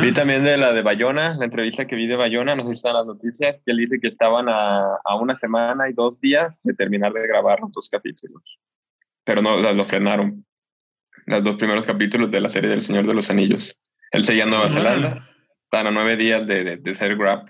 Vi 0.00 0.12
también 0.12 0.42
de 0.42 0.56
la 0.56 0.72
de 0.72 0.80
Bayona, 0.80 1.34
la 1.34 1.44
entrevista 1.44 1.86
que 1.86 1.96
vi 1.96 2.06
de 2.06 2.16
Bayona, 2.16 2.56
no 2.56 2.62
sé 2.62 2.68
si 2.70 2.74
están 2.76 2.94
las 2.94 3.04
noticias, 3.04 3.60
que 3.62 3.72
él 3.72 3.76
dice 3.76 3.98
que 4.00 4.08
estaban 4.08 4.48
a, 4.48 4.96
a 5.04 5.16
una 5.16 5.36
semana 5.36 5.90
y 5.90 5.92
dos 5.92 6.18
días 6.18 6.62
de 6.64 6.72
terminar 6.72 7.12
de 7.12 7.26
grabar 7.28 7.60
los 7.60 7.72
dos 7.72 7.90
capítulos 7.90 8.58
pero 9.26 9.42
no 9.42 9.60
lo 9.60 9.84
frenaron. 9.84 10.45
Los 11.26 11.42
dos 11.42 11.56
primeros 11.56 11.84
capítulos 11.84 12.30
de 12.30 12.40
la 12.40 12.48
serie 12.48 12.70
del 12.70 12.82
Señor 12.82 13.06
de 13.06 13.14
los 13.14 13.30
Anillos. 13.30 13.76
Él 14.12 14.24
seguía 14.24 14.44
en 14.44 14.50
Nueva 14.50 14.68
Zelanda, 14.68 15.28
están 15.64 15.88
a 15.88 15.90
nueve 15.90 16.16
días 16.16 16.46
de, 16.46 16.76
de, 16.76 16.94
ser 16.94 17.16
Grab. 17.16 17.46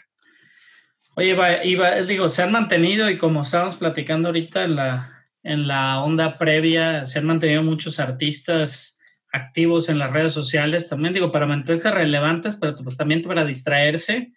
Oye, 1.17 1.37
iba, 1.65 2.03
digo, 2.03 2.29
se 2.29 2.43
han 2.43 2.53
mantenido 2.53 3.11
y 3.11 3.19
como 3.19 3.43
estábamos 3.43 3.77
platicando 3.77 4.29
ahorita 4.29 4.65
en 4.65 4.77
la, 4.77 5.27
en 5.43 5.69
la 5.69 6.03
onda 6.03 6.39
previa, 6.39 7.05
se 7.05 7.19
han 7.19 7.27
mantenido 7.27 7.63
muchos 7.63 8.01
artistas 8.01 8.99
activos 9.33 9.91
en 9.91 9.99
las 9.99 10.13
redes 10.13 10.33
sociales, 10.33 10.89
también 10.89 11.13
digo, 11.13 11.31
para 11.31 11.47
mantenerse 11.47 11.91
relevantes, 11.91 12.55
pero 12.55 12.75
pues 12.77 12.97
también 12.97 13.21
para 13.21 13.45
distraerse. 13.45 14.33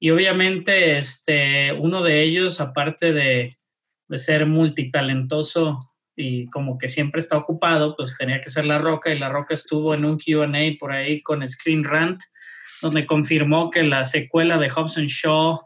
Y 0.00 0.10
obviamente, 0.10 0.96
este, 0.96 1.72
uno 1.72 2.02
de 2.02 2.22
ellos, 2.22 2.60
aparte 2.60 3.12
de, 3.12 3.54
de 4.08 4.18
ser 4.18 4.46
multitalentoso 4.46 5.78
y 6.16 6.46
como 6.50 6.78
que 6.78 6.88
siempre 6.88 7.20
está 7.20 7.38
ocupado, 7.38 7.96
pues 7.96 8.16
tenía 8.16 8.40
que 8.40 8.50
ser 8.50 8.64
La 8.64 8.78
Roca 8.78 9.12
y 9.12 9.18
La 9.18 9.30
Roca 9.30 9.54
estuvo 9.54 9.94
en 9.94 10.04
un 10.04 10.18
QA 10.18 10.46
por 10.78 10.92
ahí 10.92 11.22
con 11.22 11.46
Screen 11.46 11.84
Rant, 11.84 12.20
donde 12.82 13.06
confirmó 13.06 13.70
que 13.70 13.82
la 13.82 14.04
secuela 14.04 14.58
de 14.58 14.70
Hobson 14.70 15.06
Shaw 15.06 15.60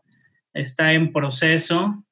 está 0.54 0.92
en 0.92 1.12
proceso. 1.12 2.04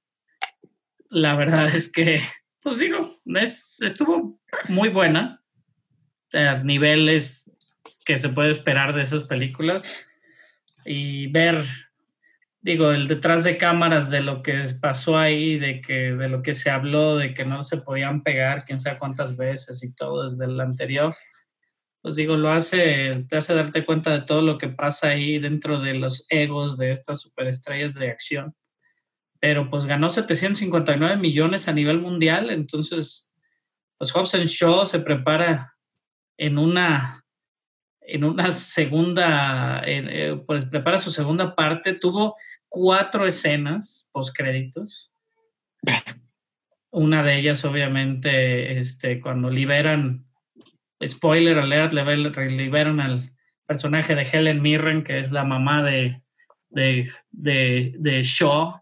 La 1.11 1.37
verdad 1.37 1.75
es 1.75 1.91
que, 1.91 2.23
pues 2.61 2.79
digo, 2.79 3.17
es, 3.27 3.81
estuvo 3.83 4.41
muy 4.69 4.89
buena, 4.89 5.41
a 6.33 6.55
niveles 6.63 7.51
que 8.05 8.19
se 8.19 8.29
puede 8.29 8.51
esperar 8.51 8.95
de 8.95 9.03
esas 9.03 9.23
películas 9.23 10.05
y 10.85 11.29
ver 11.29 11.65
digo, 12.65 12.93
el 12.93 13.09
detrás 13.09 13.45
de 13.45 13.59
cámaras 13.59 14.09
de 14.09 14.23
lo 14.23 14.43
que 14.43 14.65
pasó 14.81 15.19
ahí, 15.19 15.59
de 15.59 15.83
que 15.83 16.15
de 16.15 16.29
lo 16.31 16.43
que 16.43 16.55
se 16.55 16.71
habló, 16.71 17.17
de 17.17 17.35
que 17.35 17.45
no 17.45 17.63
se 17.63 17.77
podían 17.77 18.23
pegar, 18.23 18.65
quién 18.65 18.79
sabe 18.81 18.99
cuántas 18.99 19.37
veces 19.37 19.85
y 19.85 19.95
todo 19.95 20.23
desde 20.23 20.47
el 20.47 20.59
anterior, 20.59 21.15
pues 22.01 22.17
digo, 22.17 22.37
lo 22.37 22.51
hace, 22.51 23.27
te 23.29 23.37
hace 23.37 23.55
darte 23.55 23.85
cuenta 23.85 24.13
de 24.13 24.23
todo 24.23 24.41
lo 24.41 24.57
que 24.57 24.69
pasa 24.69 25.09
ahí 25.09 25.39
dentro 25.39 25.79
de 25.79 25.93
los 25.95 26.27
egos 26.31 26.79
de 26.79 26.91
estas 26.91 27.21
superestrellas 27.21 27.95
de 27.95 28.09
acción. 28.09 28.55
Pero 29.41 29.69
pues 29.69 29.85
ganó 29.85 30.09
759 30.09 31.19
millones 31.19 31.69
a 31.69 31.75
nivel 31.75 32.01
mundial, 32.01 32.49
entonces, 32.49 33.31
pues 33.99 34.11
Hobson 34.11 34.47
Shaw 34.47 34.87
se 34.87 35.01
prepara 35.01 35.75
en 36.39 36.57
una 36.57 37.24
en 38.07 38.25
una 38.25 38.51
segunda, 38.51 39.83
eh, 39.87 40.39
pues 40.47 40.65
prepara 40.67 40.99
su 40.99 41.11
segunda 41.11 41.55
parte, 41.55 41.95
tuvo 41.95 42.37
cuatro 42.69 43.27
escenas 43.27 44.09
post 44.13 44.37
créditos. 44.37 45.13
Una 46.91 47.23
de 47.25 47.39
ellas, 47.39 47.65
obviamente, 47.65 48.79
este, 48.79 49.21
cuando 49.21 49.51
liberan, 49.51 50.25
spoiler 51.05 51.59
alert, 51.59 51.93
liberan 51.93 53.01
al 53.01 53.31
personaje 53.67 54.15
de 54.15 54.23
Helen 54.23 54.63
Mirren, 54.63 55.03
que 55.03 55.19
es 55.19 55.33
la 55.33 55.45
mamá 55.45 55.83
de, 55.83 56.23
de, 56.71 57.11
de, 57.33 57.95
de 57.99 58.23
Shaw, 58.23 58.81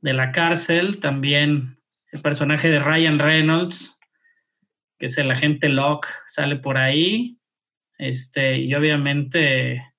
de 0.00 0.14
la 0.14 0.32
cárcel. 0.32 1.00
También 1.00 1.78
el 2.12 2.22
personaje 2.22 2.70
de 2.70 2.78
Ryan 2.78 3.18
Reynolds, 3.18 3.98
que 4.98 5.06
es 5.06 5.18
el 5.18 5.30
agente 5.30 5.68
Locke, 5.68 6.08
sale 6.26 6.56
por 6.56 6.78
ahí. 6.78 7.38
Este, 7.98 8.58
y 8.58 8.74
obviamente, 8.74 9.94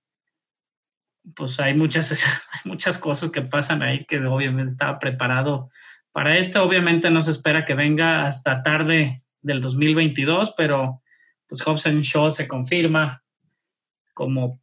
pues 1.36 1.60
hay 1.60 1.74
muchas, 1.74 2.25
muchas 2.66 2.98
cosas 2.98 3.32
que 3.32 3.42
pasan 3.42 3.82
ahí 3.82 4.06
que 4.06 4.20
obviamente 4.20 4.72
estaba 4.72 5.00
preparado 5.00 5.70
para 6.12 6.38
esto. 6.38 6.64
Obviamente 6.64 7.10
no 7.10 7.22
se 7.22 7.32
espera 7.32 7.66
que 7.66 7.74
venga 7.74 8.28
hasta 8.28 8.64
tarde 8.64 9.18
del 9.42 9.62
2022, 9.62 10.54
pero 10.58 11.02
pues 11.48 11.62
Hobson 11.62 12.02
Shaw 12.02 12.32
se 12.32 12.48
confirma 12.48 13.24
como, 14.14 14.62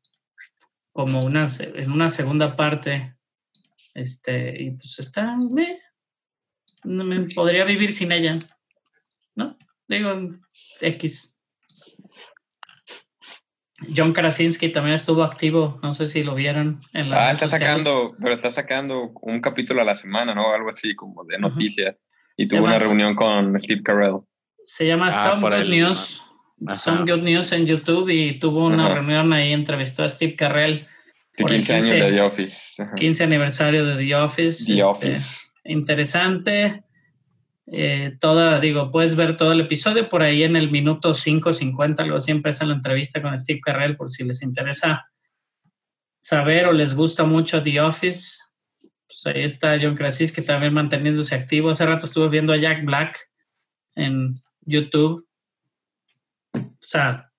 como 0.92 1.24
una, 1.24 1.46
en 1.60 1.92
una 1.92 2.08
segunda 2.08 2.56
parte. 2.56 3.16
Este, 3.94 4.62
y 4.62 4.70
pues 4.72 4.98
está, 4.98 5.36
me, 5.36 5.78
me 6.84 7.28
podría 7.34 7.64
vivir 7.64 7.92
sin 7.92 8.10
ella, 8.10 8.38
¿no? 9.34 9.56
Digo, 9.86 10.38
X. 10.80 11.31
John 13.94 14.12
Krasinski 14.12 14.70
también 14.70 14.94
estuvo 14.94 15.22
activo, 15.22 15.78
no 15.82 15.92
sé 15.92 16.06
si 16.06 16.22
lo 16.22 16.34
vieron 16.34 16.80
en 16.94 17.10
la. 17.10 17.28
Ah, 17.28 17.32
está 17.32 17.48
sacando, 17.48 18.14
pero 18.20 18.34
está 18.34 18.50
sacando 18.50 19.12
un 19.20 19.40
capítulo 19.40 19.82
a 19.82 19.84
la 19.84 19.96
semana, 19.96 20.34
¿no? 20.34 20.52
Algo 20.52 20.68
así 20.68 20.94
como 20.94 21.24
de 21.24 21.38
noticias. 21.38 21.96
Y 22.36 22.48
tuvo 22.48 22.64
una 22.64 22.78
reunión 22.78 23.14
con 23.14 23.60
Steve 23.60 23.82
Carell. 23.82 24.20
Se 24.64 24.86
llama 24.86 25.08
ah, 25.08 25.10
Some 25.10 25.42
Good 25.42 25.68
News. 25.68 26.22
Some 26.74 27.10
Good 27.10 27.22
News 27.22 27.52
en 27.52 27.66
YouTube 27.66 28.08
y 28.08 28.38
tuvo 28.38 28.66
una 28.66 28.94
reunión 28.94 29.32
ahí, 29.32 29.52
entrevistó 29.52 30.04
a 30.04 30.08
Steve 30.08 30.36
Carell. 30.36 30.86
15, 31.36 31.74
años 31.74 31.88
de 31.88 32.12
The 32.12 32.20
Office. 32.20 32.84
15 32.96 33.24
aniversario 33.24 33.84
de 33.86 33.96
The 33.96 34.14
Office. 34.14 34.64
The 34.66 34.72
este, 34.72 34.82
Office. 34.82 35.40
Interesante. 35.64 36.84
Eh, 37.74 38.16
toda, 38.20 38.60
digo, 38.60 38.90
puedes 38.90 39.16
ver 39.16 39.38
todo 39.38 39.52
el 39.52 39.60
episodio 39.60 40.06
por 40.08 40.22
ahí 40.22 40.42
en 40.42 40.56
el 40.56 40.70
minuto 40.70 41.10
5.50, 41.10 42.04
luego 42.04 42.18
siempre 42.18 42.50
es 42.50 42.62
la 42.62 42.74
entrevista 42.74 43.22
con 43.22 43.36
Steve 43.36 43.60
Carrell 43.64 43.96
por 43.96 44.10
si 44.10 44.24
les 44.24 44.42
interesa 44.42 45.06
saber 46.20 46.66
o 46.66 46.72
les 46.72 46.94
gusta 46.94 47.24
mucho 47.24 47.62
The 47.62 47.80
Office. 47.80 48.38
Pues 49.06 49.34
ahí 49.34 49.42
está 49.44 49.76
John 49.80 49.96
Krasinski 49.96 50.42
también 50.42 50.74
manteniéndose 50.74 51.34
activo. 51.34 51.70
Hace 51.70 51.86
rato 51.86 52.04
estuve 52.04 52.28
viendo 52.28 52.52
a 52.52 52.58
Jack 52.58 52.84
Black 52.84 53.18
en 53.94 54.34
YouTube. 54.60 55.26
O 56.54 56.60
sea, 56.78 57.30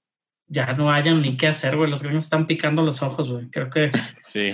ya 0.47 0.73
no 0.73 0.91
hayan 0.91 1.21
ni 1.21 1.37
qué 1.37 1.47
hacer, 1.47 1.75
güey. 1.75 1.89
Los 1.89 2.01
gringos 2.01 2.23
están 2.23 2.47
picando 2.47 2.81
los 2.81 3.03
ojos, 3.03 3.31
güey. 3.31 3.49
Creo 3.51 3.69
que 3.69 3.91
Sí. 4.21 4.51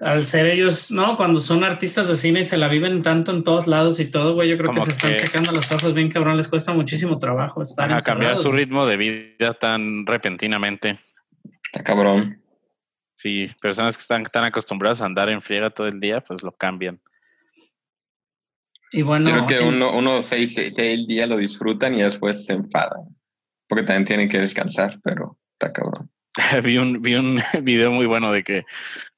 Al 0.00 0.26
ser 0.26 0.46
ellos, 0.46 0.90
¿no? 0.90 1.16
Cuando 1.16 1.40
son 1.40 1.62
artistas 1.62 2.08
de 2.08 2.16
cine 2.16 2.40
y 2.40 2.44
se 2.44 2.56
la 2.56 2.68
viven 2.68 3.02
tanto 3.02 3.30
en 3.32 3.44
todos 3.44 3.66
lados 3.66 4.00
y 4.00 4.10
todo, 4.10 4.34
güey, 4.34 4.48
yo 4.48 4.58
creo 4.58 4.72
que 4.74 4.80
se 4.80 4.90
están 4.90 5.14
sacando 5.16 5.52
los 5.52 5.70
ojos 5.70 5.94
bien 5.94 6.10
cabrón. 6.10 6.36
Les 6.36 6.48
cuesta 6.48 6.72
muchísimo 6.72 7.18
trabajo 7.18 7.62
estar 7.62 7.92
A 7.92 8.00
cambiar 8.00 8.36
su 8.36 8.50
ritmo 8.50 8.86
de 8.86 8.96
vida 8.96 9.54
tan 9.54 10.04
repentinamente. 10.06 10.98
Está 11.72 11.84
cabrón. 11.84 12.40
Sí, 13.16 13.48
personas 13.60 13.96
que 13.96 14.02
están 14.02 14.24
tan 14.24 14.44
acostumbradas 14.44 15.00
a 15.00 15.06
andar 15.06 15.28
en 15.28 15.40
friega 15.40 15.70
todo 15.70 15.86
el 15.86 16.00
día, 16.00 16.20
pues 16.20 16.42
lo 16.42 16.52
cambian. 16.52 17.00
Y 18.92 19.02
bueno, 19.02 19.28
Yo 19.28 19.34
creo 19.34 19.46
que 19.46 19.58
en- 19.58 19.74
uno, 19.74 19.96
uno 19.96 20.22
seis, 20.22 20.54
seis, 20.54 20.74
seis 20.74 21.06
días 21.06 21.28
lo 21.28 21.36
disfrutan 21.36 21.94
y 21.94 22.02
después 22.02 22.44
se 22.44 22.52
enfadan. 22.54 23.16
Porque 23.68 23.84
también 23.84 24.04
tienen 24.04 24.28
que 24.28 24.38
descansar, 24.40 25.00
pero 25.02 25.38
está 25.52 25.72
cabrón. 25.72 26.10
vi, 26.64 26.78
un, 26.78 27.00
vi 27.00 27.14
un 27.14 27.40
video 27.62 27.92
muy 27.92 28.06
bueno 28.06 28.32
de 28.32 28.42
que 28.42 28.64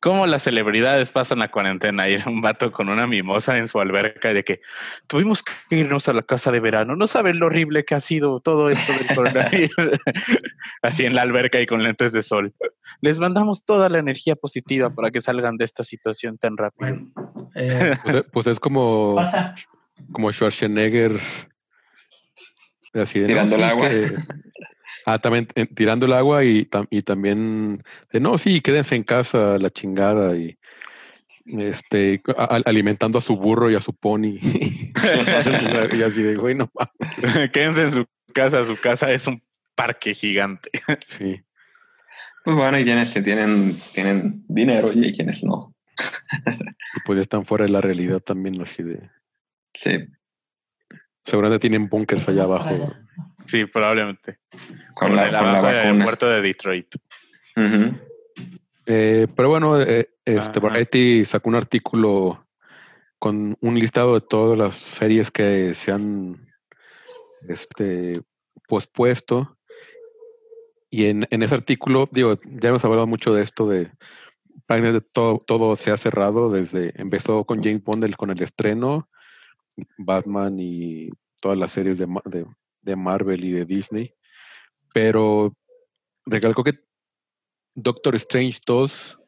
cómo 0.00 0.26
las 0.26 0.42
celebridades 0.42 1.10
pasan 1.12 1.38
la 1.38 1.50
cuarentena 1.50 2.08
y 2.08 2.14
era 2.14 2.24
un 2.30 2.40
vato 2.42 2.70
con 2.72 2.88
una 2.90 3.06
mimosa 3.06 3.56
en 3.58 3.68
su 3.68 3.80
alberca 3.80 4.30
y 4.30 4.34
de 4.34 4.44
que 4.44 4.60
tuvimos 5.06 5.42
que 5.42 5.76
irnos 5.76 6.08
a 6.08 6.12
la 6.12 6.22
casa 6.22 6.52
de 6.52 6.60
verano. 6.60 6.94
No 6.94 7.06
saben 7.06 7.38
lo 7.38 7.46
horrible 7.46 7.84
que 7.84 7.94
ha 7.94 8.00
sido 8.00 8.40
todo 8.40 8.68
esto 8.70 8.92
del 8.92 9.16
coronavirus. 9.16 9.98
Así 10.82 11.04
en 11.06 11.14
la 11.14 11.22
alberca 11.22 11.60
y 11.60 11.66
con 11.66 11.82
lentes 11.82 12.12
de 12.12 12.22
sol. 12.22 12.52
Les 13.00 13.18
mandamos 13.18 13.64
toda 13.64 13.88
la 13.88 13.98
energía 13.98 14.36
positiva 14.36 14.90
para 14.90 15.10
que 15.10 15.20
salgan 15.20 15.56
de 15.56 15.64
esta 15.64 15.84
situación 15.84 16.38
tan 16.38 16.56
rápido. 16.56 16.90
bueno, 16.90 17.12
eh, 17.54 17.94
Pues, 18.04 18.24
pues 18.32 18.46
es 18.48 18.60
como, 18.60 19.14
pasa. 19.16 19.54
como 20.12 20.32
Schwarzenegger. 20.32 21.18
Así 22.94 23.20
de, 23.20 23.26
Tirando 23.26 23.56
el 23.56 23.64
agua. 23.64 23.88
que- 23.88 24.12
ah, 25.06 25.18
también 25.18 25.48
eh, 25.54 25.66
tirando 25.66 26.04
el 26.06 26.12
agua 26.12 26.44
y, 26.44 26.64
tam- 26.66 26.86
y 26.90 27.00
también 27.00 27.82
de 28.12 28.20
no, 28.20 28.36
sí, 28.38 28.60
quédense 28.60 28.94
en 28.96 29.02
casa, 29.04 29.56
la 29.58 29.70
chingada 29.70 30.36
y 30.36 30.58
este 31.46 32.20
a- 32.36 32.60
alimentando 32.64 33.18
a 33.18 33.22
su 33.22 33.36
burro 33.36 33.70
y 33.70 33.76
a 33.76 33.80
su 33.80 33.94
pony. 33.94 34.38
y 35.92 36.02
así 36.02 36.22
de, 36.22 36.36
güey, 36.36 36.54
no 36.54 36.70
mames". 36.74 37.50
Quédense 37.52 37.82
en 37.84 37.92
su 37.92 38.06
casa. 38.34 38.64
Su 38.64 38.76
casa 38.76 39.10
es 39.12 39.26
un 39.26 39.42
parque 39.74 40.14
gigante. 40.14 40.70
Sí. 41.06 41.40
Pues 42.44 42.56
bueno, 42.56 42.76
hay 42.76 42.84
quienes 42.84 43.12
que 43.12 43.22
tienen, 43.22 43.76
tienen 43.92 44.44
dinero 44.48 44.90
y 44.94 45.04
hay 45.04 45.12
quienes 45.12 45.42
no. 45.42 45.74
Y 45.98 47.00
pues 47.04 47.16
ya 47.16 47.22
están 47.22 47.44
fuera 47.44 47.64
de 47.64 47.70
la 47.72 47.80
realidad 47.80 48.20
también, 48.20 48.60
así 48.60 48.82
de. 48.82 49.00
Sí, 49.74 50.06
Seguramente 51.26 51.58
tienen 51.60 51.88
bunkers 51.88 52.28
allá 52.28 52.44
abajo. 52.44 52.94
Sí, 53.46 53.64
probablemente. 53.66 54.38
con 54.94 55.08
Como 55.10 55.14
la, 55.16 55.26
el 55.28 55.36
con 55.36 55.46
la 55.52 55.58
abajo 55.58 55.66
del 55.74 55.84
vacuna. 55.86 56.04
puerto 56.04 56.28
de 56.30 56.40
Detroit. 56.42 56.86
Eh, 58.86 59.26
pero 59.34 59.48
bueno, 59.48 59.80
eh, 59.82 60.08
este. 60.24 60.60
Variety 60.60 61.24
sacó 61.24 61.48
un 61.48 61.56
artículo 61.56 62.46
con 63.18 63.56
un 63.60 63.78
listado 63.78 64.14
de 64.14 64.20
todas 64.20 64.56
las 64.58 64.74
series 64.74 65.30
que 65.30 65.74
se 65.74 65.90
han 65.92 66.46
este, 67.48 68.20
pospuesto. 68.68 69.56
Y 70.90 71.06
en, 71.06 71.26
en 71.30 71.42
ese 71.42 71.54
artículo, 71.56 72.08
digo, 72.12 72.38
ya 72.44 72.68
hemos 72.68 72.84
hablado 72.84 73.06
mucho 73.06 73.34
de 73.34 73.42
esto, 73.42 73.68
de 73.68 73.90
prácticamente 74.66 75.06
todo, 75.12 75.42
todo 75.44 75.76
se 75.76 75.90
ha 75.90 75.96
cerrado 75.96 76.50
desde, 76.50 76.92
empezó 77.00 77.44
con 77.44 77.62
James 77.62 77.82
Bond 77.82 78.04
el- 78.04 78.16
con 78.16 78.30
el 78.30 78.40
estreno, 78.40 79.08
Batman 79.98 80.58
y 80.58 81.10
todas 81.40 81.58
las 81.58 81.72
series 81.72 81.98
de, 81.98 82.06
de, 82.24 82.46
de 82.82 82.96
Marvel 82.96 83.44
y 83.44 83.52
de 83.52 83.64
Disney. 83.64 84.14
Pero 84.92 85.54
recalco 86.24 86.64
que 86.64 86.80
Doctor 87.74 88.14
Strange 88.16 88.60
2, 88.66 89.18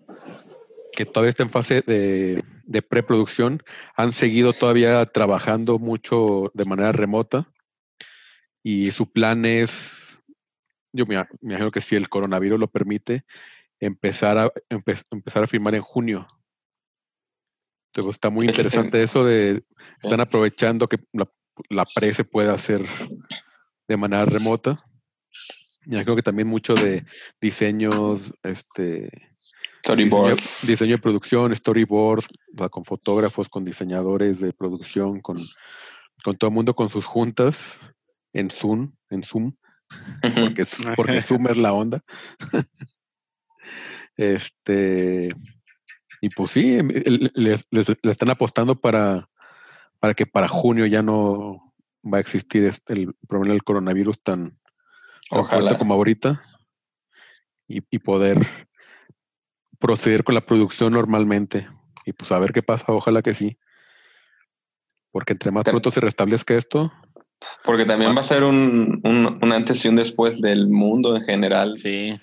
que 0.96 1.04
todavía 1.04 1.30
está 1.30 1.42
en 1.42 1.50
fase 1.50 1.82
de, 1.82 2.42
de 2.64 2.82
preproducción, 2.82 3.62
han 3.96 4.12
seguido 4.12 4.52
todavía 4.52 5.04
trabajando 5.06 5.78
mucho 5.78 6.50
de 6.54 6.64
manera 6.64 6.92
remota 6.92 7.52
y 8.62 8.90
su 8.90 9.10
plan 9.10 9.44
es, 9.44 10.18
yo 10.92 11.06
me, 11.06 11.16
me 11.16 11.26
imagino 11.50 11.70
que 11.70 11.80
si 11.80 11.94
el 11.96 12.08
coronavirus 12.08 12.58
lo 12.58 12.68
permite, 12.68 13.24
empezar 13.80 14.38
a, 14.38 14.52
empe- 14.70 15.04
empezar 15.10 15.44
a 15.44 15.46
firmar 15.46 15.74
en 15.74 15.82
junio. 15.82 16.26
Entonces 17.92 18.16
está 18.16 18.30
muy 18.30 18.46
Es- 18.46 18.50
interesante 18.52 19.02
eso 19.02 19.24
de, 19.24 19.60
están 20.02 20.20
aprovechando 20.20 20.88
que 20.88 20.98
la, 21.12 21.28
la 21.68 21.84
pre 21.84 22.12
se 22.14 22.24
pueda 22.24 22.54
hacer 22.54 22.84
de 23.88 23.96
manera 23.96 24.24
remota. 24.24 24.76
Y 25.86 25.96
yo 25.96 26.04
creo 26.04 26.16
que 26.16 26.22
también 26.22 26.48
mucho 26.48 26.74
de 26.74 27.04
diseños, 27.40 28.32
este, 28.42 29.10
Storyboard. 29.80 30.34
Diseño, 30.36 30.66
diseño 30.66 30.92
de 30.96 31.02
producción, 31.02 31.54
storyboards, 31.56 32.26
o 32.54 32.58
sea, 32.58 32.68
con 32.68 32.84
fotógrafos, 32.84 33.48
con 33.48 33.64
diseñadores 33.64 34.40
de 34.40 34.52
producción, 34.52 35.20
con, 35.20 35.38
con 36.24 36.36
todo 36.36 36.48
el 36.50 36.54
mundo 36.54 36.74
con 36.74 36.90
sus 36.90 37.06
juntas 37.06 37.78
en 38.32 38.50
Zoom, 38.50 38.92
en 39.08 39.22
Zoom, 39.22 39.54
porque, 40.20 40.66
porque 40.96 41.22
Zoom 41.22 41.46
es 41.48 41.56
la 41.56 41.72
onda. 41.72 42.02
este 44.16 45.30
y 46.20 46.28
pues 46.30 46.50
sí, 46.50 46.78
les, 47.34 47.64
les- 47.70 47.88
le 48.02 48.10
están 48.10 48.30
apostando 48.30 48.74
para, 48.80 49.28
para 50.00 50.14
que 50.14 50.26
para 50.26 50.48
junio 50.48 50.86
ya 50.86 51.02
no 51.02 51.74
va 52.04 52.18
a 52.18 52.20
existir 52.20 52.64
este- 52.64 52.92
el 52.92 53.14
problema 53.28 53.52
del 53.54 53.64
coronavirus 53.64 54.22
tan, 54.22 54.58
tan 55.30 55.46
fuerte 55.46 55.76
como 55.76 55.94
ahorita 55.94 56.42
y, 57.66 57.82
y 57.90 57.98
poder 57.98 58.38
proceder 59.78 60.24
con 60.24 60.34
la 60.34 60.40
producción 60.46 60.92
normalmente 60.92 61.68
y 62.04 62.12
pues 62.12 62.32
a 62.32 62.38
ver 62.38 62.52
qué 62.52 62.62
pasa, 62.62 62.86
ojalá 62.92 63.22
que 63.22 63.34
sí. 63.34 63.58
Porque 65.10 65.32
entre 65.34 65.50
más 65.50 65.64
pronto 65.64 65.90
se 65.90 66.00
restablezca 66.00 66.54
esto, 66.54 66.92
Porque 67.64 67.84
también 67.84 68.16
va 68.16 68.20
a 68.20 68.24
ser 68.24 68.44
un, 68.44 69.00
un, 69.04 69.38
un 69.42 69.52
antes 69.52 69.84
y 69.84 69.88
un 69.88 69.96
después 69.96 70.40
del 70.40 70.68
mundo 70.68 71.16
en 71.16 71.22
general. 71.22 71.76
Sí. 71.78 72.18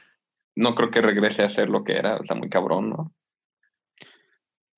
No 0.55 0.75
creo 0.75 0.89
que 0.89 1.01
regrese 1.01 1.43
a 1.43 1.49
ser 1.49 1.69
lo 1.69 1.83
que 1.83 1.93
era. 1.93 2.17
Está 2.17 2.35
muy 2.35 2.49
cabrón, 2.49 2.89
¿no? 2.89 3.13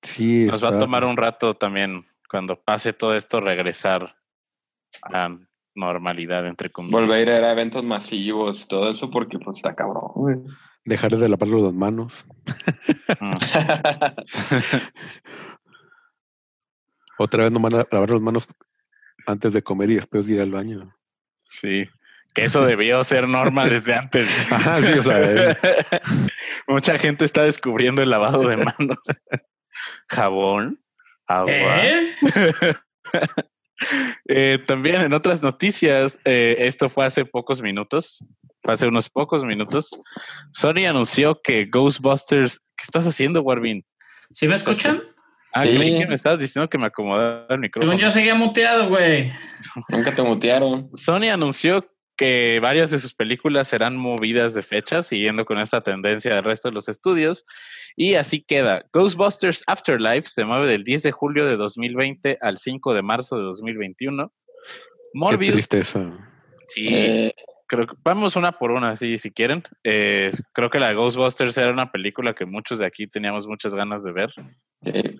sí 0.02 0.46
Nos 0.46 0.62
va 0.62 0.70
a 0.70 0.78
tomar 0.78 1.04
un 1.04 1.16
rato 1.16 1.54
también, 1.54 2.06
cuando 2.30 2.60
pase 2.60 2.92
todo 2.92 3.14
esto, 3.14 3.40
regresar 3.40 4.16
a 5.02 5.36
normalidad, 5.74 6.46
entre 6.46 6.70
comillas. 6.70 7.00
Volver 7.00 7.28
a 7.28 7.38
ir 7.38 7.44
a 7.44 7.52
eventos 7.52 7.84
masivos, 7.84 8.66
todo 8.68 8.90
eso, 8.90 9.10
porque 9.10 9.38
pues 9.38 9.58
está 9.58 9.74
cabrón. 9.74 10.10
güey. 10.14 10.36
dejar 10.84 11.10
de 11.16 11.28
lavarle 11.28 11.60
las 11.62 11.72
manos. 11.74 12.24
Mm. 13.20 13.32
Otra 17.18 17.44
vez 17.44 17.52
nomás 17.52 17.72
la- 17.72 17.88
lavar 17.90 18.10
las 18.10 18.20
manos 18.20 18.48
antes 19.26 19.52
de 19.52 19.62
comer 19.62 19.90
y 19.90 19.96
después 19.96 20.26
de 20.26 20.34
ir 20.34 20.40
al 20.40 20.50
baño. 20.50 20.94
Sí. 21.44 21.86
Que 22.34 22.44
eso 22.44 22.64
debió 22.64 23.02
ser 23.04 23.26
norma 23.26 23.66
desde 23.66 23.94
antes. 23.94 24.28
Ajá, 24.52 24.80
sí, 24.80 24.98
o 24.98 25.02
sea, 25.02 25.20
eh, 25.50 25.56
Mucha 26.68 26.98
gente 26.98 27.24
está 27.24 27.42
descubriendo 27.42 28.02
el 28.02 28.10
lavado 28.10 28.46
de 28.46 28.56
manos. 28.58 28.98
Jabón, 30.08 30.80
agua. 31.28 31.84
¿Eh? 31.84 32.14
Eh, 34.26 34.58
también 34.66 35.02
en 35.02 35.12
otras 35.12 35.40
noticias, 35.40 36.18
eh, 36.24 36.56
esto 36.58 36.88
fue 36.88 37.06
hace 37.06 37.24
pocos 37.24 37.62
minutos, 37.62 38.26
fue 38.60 38.74
hace 38.74 38.88
unos 38.88 39.08
pocos 39.08 39.44
minutos, 39.44 39.90
Sony 40.52 40.84
anunció 40.88 41.40
que 41.40 41.66
Ghostbusters, 41.66 42.58
¿qué 42.76 42.82
estás 42.82 43.06
haciendo, 43.06 43.40
Warvin? 43.42 43.84
¿Sí 44.32 44.48
me 44.48 44.56
escuchan? 44.56 45.00
Ah, 45.54 45.64
Sí. 45.64 45.76
creí 45.76 45.96
que 45.96 46.06
me 46.08 46.14
estabas 46.14 46.40
diciendo 46.40 46.68
que 46.68 46.76
me 46.76 46.86
acomodaba 46.86 47.46
el 47.50 47.58
micrófono. 47.60 47.92
Según 47.92 48.02
yo 48.04 48.10
seguía 48.10 48.34
muteado, 48.34 48.88
güey. 48.88 49.32
Nunca 49.88 50.12
te 50.14 50.22
mutearon. 50.22 50.90
Sony 50.94 51.30
anunció 51.32 51.86
que 52.18 52.58
varias 52.60 52.90
de 52.90 52.98
sus 52.98 53.14
películas 53.14 53.68
serán 53.68 53.96
movidas 53.96 54.52
de 54.52 54.62
fecha, 54.62 55.02
siguiendo 55.02 55.44
con 55.46 55.58
esta 55.58 55.80
tendencia 55.80 56.34
del 56.34 56.44
resto 56.44 56.68
de 56.68 56.74
los 56.74 56.88
estudios. 56.88 57.46
Y 57.96 58.14
así 58.14 58.42
queda. 58.42 58.84
Ghostbusters 58.92 59.62
Afterlife 59.66 60.28
se 60.28 60.44
mueve 60.44 60.68
del 60.68 60.84
10 60.84 61.04
de 61.04 61.12
julio 61.12 61.46
de 61.46 61.56
2020 61.56 62.36
al 62.42 62.58
5 62.58 62.92
de 62.92 63.02
marzo 63.02 63.36
de 63.38 63.44
2021. 63.44 64.28
qué 64.28 65.18
Morbius, 65.18 65.52
tristeza. 65.52 66.12
sí, 66.66 66.88
Eh, 66.92 67.32
creo 67.66 67.86
que 67.86 67.94
vamos 68.04 68.36
una 68.36 68.52
por 68.52 68.72
una, 68.72 68.96
sí, 68.96 69.16
si 69.16 69.30
quieren. 69.30 69.62
Eh, 69.84 70.32
creo 70.52 70.70
que 70.70 70.80
la 70.80 70.92
Ghostbusters 70.92 71.56
era 71.56 71.70
una 71.72 71.92
película 71.92 72.34
que 72.34 72.44
muchos 72.46 72.80
de 72.80 72.86
aquí 72.86 73.06
teníamos 73.06 73.46
muchas 73.46 73.74
ganas 73.74 74.02
de 74.02 74.12
ver. 74.12 74.30
eh, 74.84 75.14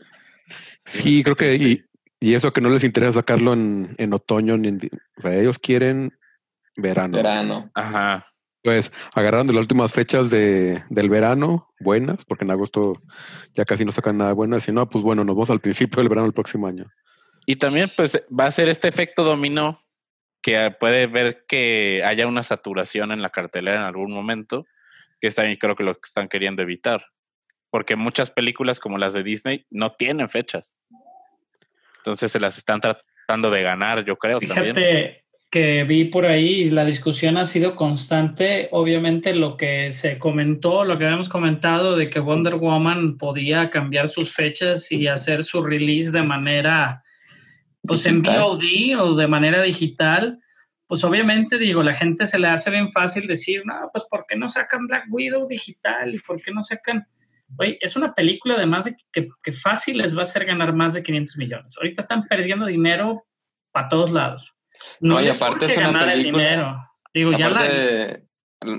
Sí, 0.84 1.22
creo 1.22 1.36
que 1.36 1.54
y, 1.54 1.84
Y 2.20 2.34
eso 2.34 2.52
que 2.52 2.60
no 2.60 2.70
les 2.70 2.82
interesa 2.82 3.12
sacarlo 3.12 3.52
en, 3.52 3.94
en 3.98 4.12
otoño, 4.12 4.56
ni 4.56 4.68
en, 4.68 4.80
o 5.18 5.22
sea, 5.22 5.36
ellos 5.38 5.58
quieren 5.58 6.12
verano. 6.78 7.16
Verano. 7.16 7.70
Ajá. 7.74 8.26
Pues 8.62 8.92
agarraron 9.14 9.46
de 9.46 9.52
las 9.52 9.62
últimas 9.62 9.92
fechas 9.92 10.30
de, 10.30 10.82
del 10.88 11.08
verano, 11.08 11.72
buenas, 11.80 12.24
porque 12.24 12.44
en 12.44 12.50
agosto 12.50 12.94
ya 13.54 13.64
casi 13.64 13.84
no 13.84 13.92
sacan 13.92 14.18
nada 14.18 14.32
bueno. 14.32 14.58
Si 14.60 14.72
no, 14.72 14.88
pues 14.88 15.04
bueno, 15.04 15.24
nos 15.24 15.36
vamos 15.36 15.50
al 15.50 15.60
principio 15.60 15.98
del 15.98 16.08
verano 16.08 16.26
del 16.26 16.34
próximo 16.34 16.66
año. 16.66 16.86
Y 17.46 17.56
también, 17.56 17.88
pues, 17.96 18.22
va 18.28 18.46
a 18.46 18.50
ser 18.50 18.68
este 18.68 18.88
efecto 18.88 19.24
dominó 19.24 19.82
que 20.42 20.74
puede 20.78 21.06
ver 21.06 21.44
que 21.48 22.02
haya 22.04 22.26
una 22.26 22.42
saturación 22.42 23.12
en 23.12 23.22
la 23.22 23.30
cartelera 23.30 23.78
en 23.78 23.84
algún 23.84 24.12
momento, 24.12 24.66
que 25.20 25.28
es 25.28 25.34
también 25.34 25.56
creo 25.56 25.74
que 25.76 25.84
lo 25.84 25.94
que 25.94 26.06
están 26.06 26.28
queriendo 26.28 26.62
evitar. 26.62 27.06
Porque 27.70 27.96
muchas 27.96 28.30
películas 28.30 28.80
como 28.80 28.98
las 28.98 29.12
de 29.12 29.22
Disney 29.22 29.66
no 29.70 29.92
tienen 29.92 30.28
fechas. 30.28 30.76
Entonces 31.98 32.32
se 32.32 32.40
las 32.40 32.58
están 32.58 32.80
tratando 32.80 33.50
de 33.50 33.62
ganar, 33.62 34.04
yo 34.04 34.16
creo 34.16 34.40
Fíjate 34.40 34.72
también. 34.72 35.16
Que 35.50 35.84
vi 35.84 36.04
por 36.04 36.26
ahí, 36.26 36.70
la 36.70 36.84
discusión 36.84 37.38
ha 37.38 37.44
sido 37.44 37.74
constante. 37.74 38.68
Obviamente 38.70 39.34
lo 39.34 39.56
que 39.56 39.90
se 39.92 40.18
comentó, 40.18 40.84
lo 40.84 40.98
que 40.98 41.06
habíamos 41.06 41.28
comentado 41.28 41.96
de 41.96 42.10
que 42.10 42.20
Wonder 42.20 42.56
Woman 42.56 43.16
podía 43.16 43.70
cambiar 43.70 44.08
sus 44.08 44.32
fechas 44.32 44.92
y 44.92 45.08
hacer 45.08 45.44
su 45.44 45.62
release 45.62 46.10
de 46.10 46.22
manera, 46.22 47.02
pues 47.82 48.04
en. 48.04 48.22
VOD 48.22 49.00
o 49.00 49.14
de 49.16 49.26
manera 49.26 49.62
digital. 49.62 50.38
Pues 50.86 51.04
obviamente 51.04 51.58
digo, 51.58 51.82
la 51.82 51.94
gente 51.94 52.26
se 52.26 52.38
le 52.38 52.48
hace 52.48 52.70
bien 52.70 52.90
fácil 52.90 53.26
decir, 53.26 53.62
no, 53.64 53.74
pues 53.92 54.04
¿por 54.10 54.24
qué 54.26 54.36
no 54.36 54.48
sacan 54.48 54.86
Black 54.86 55.04
Widow 55.10 55.46
digital? 55.46 56.14
¿Y 56.14 56.18
por 56.20 56.40
qué 56.40 56.50
no 56.50 56.62
sacan... 56.62 57.06
Oye, 57.58 57.78
es 57.80 57.96
una 57.96 58.12
película 58.12 58.54
además 58.54 58.84
de 58.86 58.96
que, 59.12 59.28
que 59.42 59.52
fácil 59.52 59.98
les 59.98 60.14
va 60.14 60.20
a 60.20 60.22
hacer 60.22 60.44
ganar 60.44 60.74
más 60.74 60.94
de 60.94 61.02
500 61.02 61.36
millones. 61.38 61.74
Ahorita 61.76 62.02
están 62.02 62.26
perdiendo 62.26 62.66
dinero 62.66 63.24
para 63.70 63.88
todos 63.88 64.12
lados. 64.12 64.57
No, 65.00 65.14
No, 65.14 65.20
y 65.24 65.28
aparte 65.28 65.66
es 65.66 65.76
una 65.76 65.86
ganar 65.86 66.08
el 66.10 66.18
película- 66.20 66.42
dinero. 66.44 66.84
Digo, 67.14 67.32
ya 67.32 67.48
la, 67.50 67.66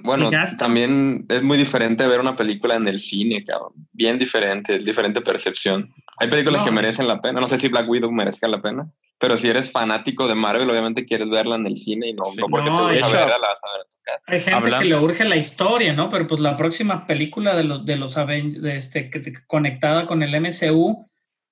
bueno, 0.04 0.30
también 0.58 1.26
es 1.30 1.42
muy 1.42 1.58
diferente 1.58 2.06
ver 2.06 2.20
una 2.20 2.36
película 2.36 2.76
en 2.76 2.88
el 2.88 3.00
cine, 3.00 3.44
cabrón. 3.46 3.72
Bien 3.94 4.20
diferente, 4.20 4.80
diferente 4.80 5.22
percepción. 5.22 5.90
Hay 6.18 6.28
películas 6.30 6.62
No. 6.62 6.66
que 6.66 6.72
merecen 6.72 7.08
la 7.08 7.22
pena. 7.22 7.40
No 7.40 7.48
sé 7.48 7.58
si 7.60 7.70
Black 7.70 7.88
Widow 7.90 8.12
merezca 8.12 8.48
la 8.50 8.62
pena, 8.62 8.90
pero 9.18 9.38
si 9.38 9.48
eres 9.50 9.72
fanático 9.72 10.28
de 10.28 10.36
Marvel, 10.36 10.70
obviamente 10.70 11.06
quieres 11.06 11.30
verla 11.30 11.56
en 11.56 11.66
el 11.66 11.78
cine 11.78 12.10
y 12.10 12.14
no, 12.14 12.26
Sí. 12.26 12.38
no 12.38 12.48
porque 12.48 12.70
No, 12.70 12.76
te 12.76 12.82
gusta 12.84 12.98
hecho- 13.08 13.16
verla, 13.18 13.38
la 13.40 13.48
vas 13.48 13.62
a 13.64 13.72
ver 13.72 13.82
a 13.82 13.90
tu 13.90 13.98
casa. 14.04 14.22
Hay 14.28 14.40
gente 14.42 14.56
Hablando- 14.58 14.80
que 14.80 14.90
le 14.90 14.96
urge 15.00 15.24
la 15.24 15.36
historia, 15.38 15.94
¿no? 15.94 16.10
Pero 16.10 16.28
pues 16.28 16.42
la 16.42 16.58
próxima 16.58 17.08
película 17.08 17.56
de 17.56 17.64
los 17.64 17.86
de 17.86 17.96
los 17.96 18.18
Aven- 18.18 18.62
de 18.62 18.76
este 18.76 19.10
que- 19.10 19.34
conectada 19.48 20.06
con 20.08 20.24
el 20.24 20.36
MCU, 20.36 21.06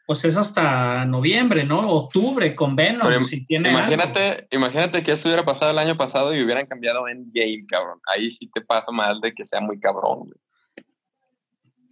pues 0.07 0.23
es 0.23 0.37
hasta 0.37 1.03
noviembre, 1.03 1.65
¿no? 1.65 1.85
Octubre 1.89 2.55
con 2.55 2.77
Venom, 2.77 3.05
Pero 3.05 3.23
si 3.25 3.45
tiene 3.45 3.67
algo. 3.67 3.81
Imagínate, 3.81 4.47
imagínate 4.51 5.03
que 5.03 5.11
esto 5.11 5.27
hubiera 5.27 5.43
pasado 5.43 5.71
el 5.71 5.79
año 5.79 5.97
pasado 5.97 6.33
y 6.33 6.41
hubieran 6.41 6.65
cambiado 6.65 7.09
Endgame, 7.09 7.65
cabrón. 7.67 7.99
Ahí 8.07 8.31
sí 8.31 8.49
te 8.53 8.61
pasa 8.61 8.89
mal 8.93 9.19
de 9.19 9.33
que 9.33 9.45
sea 9.45 9.59
muy 9.59 9.81
cabrón, 9.81 10.19
güey. 10.19 10.85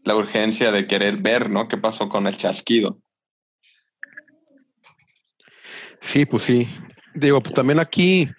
La 0.06 0.15
urgencia 0.15 0.71
de 0.71 0.88
querer 0.88 1.17
ver, 1.17 1.49
¿no? 1.49 1.67
¿Qué 1.67 1.75
pasó 1.78 2.08
con 2.08 2.25
el 2.25 2.38
chasquido? 2.38 3.01
Sí, 5.99 6.25
pues 6.25 6.43
sí. 6.43 6.69
Digo, 7.15 7.43
pues 7.43 7.54
también 7.54 7.80
aquí, 7.80 8.30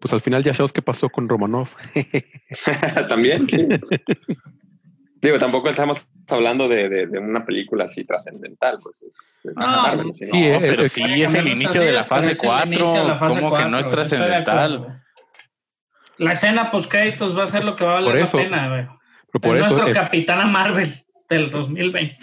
pues 0.00 0.12
al 0.12 0.20
final 0.20 0.44
ya 0.44 0.54
sabemos 0.54 0.72
qué 0.72 0.82
pasó 0.82 1.08
con 1.08 1.28
Romanov. 1.28 1.70
También, 3.08 3.48
sí. 3.48 3.66
Digo, 5.20 5.38
tampoco 5.38 5.68
estamos 5.70 6.06
hablando 6.28 6.68
de, 6.68 6.88
de- 6.88 7.06
de 7.06 7.18
una 7.18 7.44
película 7.44 7.86
así 7.86 8.04
trascendental, 8.04 8.78
pues 8.82 9.02
es, 9.02 9.40
es 9.44 9.54
No, 9.56 9.66
Marvel, 9.66 10.12
¿sí? 10.14 10.24
sí, 10.26 10.30
No, 10.30 10.38
eh, 10.38 10.58
pero 10.60 10.82
eh, 10.84 10.88
sí, 10.88 11.00
Puede 11.00 11.24
es 11.24 11.34
el 11.34 11.48
inicio 11.48 11.80
de 11.80 11.92
la 11.92 12.02
fase 12.04 12.30
es 12.32 12.42
el 12.42 12.48
inicio 12.50 12.84
de 12.86 12.92
4. 12.92 13.08
la 13.08 13.16
fase 13.18 13.40
¿Cómo 13.40 13.56
que 13.56 13.64
no 13.64 13.78
es 13.78 13.90
trascendental? 13.90 14.78
güey. 14.78 14.90
La 16.18 16.32
escena 16.32 16.70
post 16.70 16.90
créditos 16.90 17.36
va 17.38 17.44
a 17.44 17.46
ser 17.46 17.64
lo 17.64 17.76
que 17.76 17.84
va 17.84 17.92
a 17.92 17.94
valer 18.00 18.26
Por 18.28 18.40
la 18.40 18.44
pena, 18.48 18.68
güey. 18.68 18.86
Por 19.40 19.56
es 19.56 19.66
eso 19.66 19.70
nuestro 19.76 19.88
es, 19.88 19.98
Capitana 19.98 20.46
Marvel 20.46 21.04
del 21.28 21.50
2020. 21.50 22.18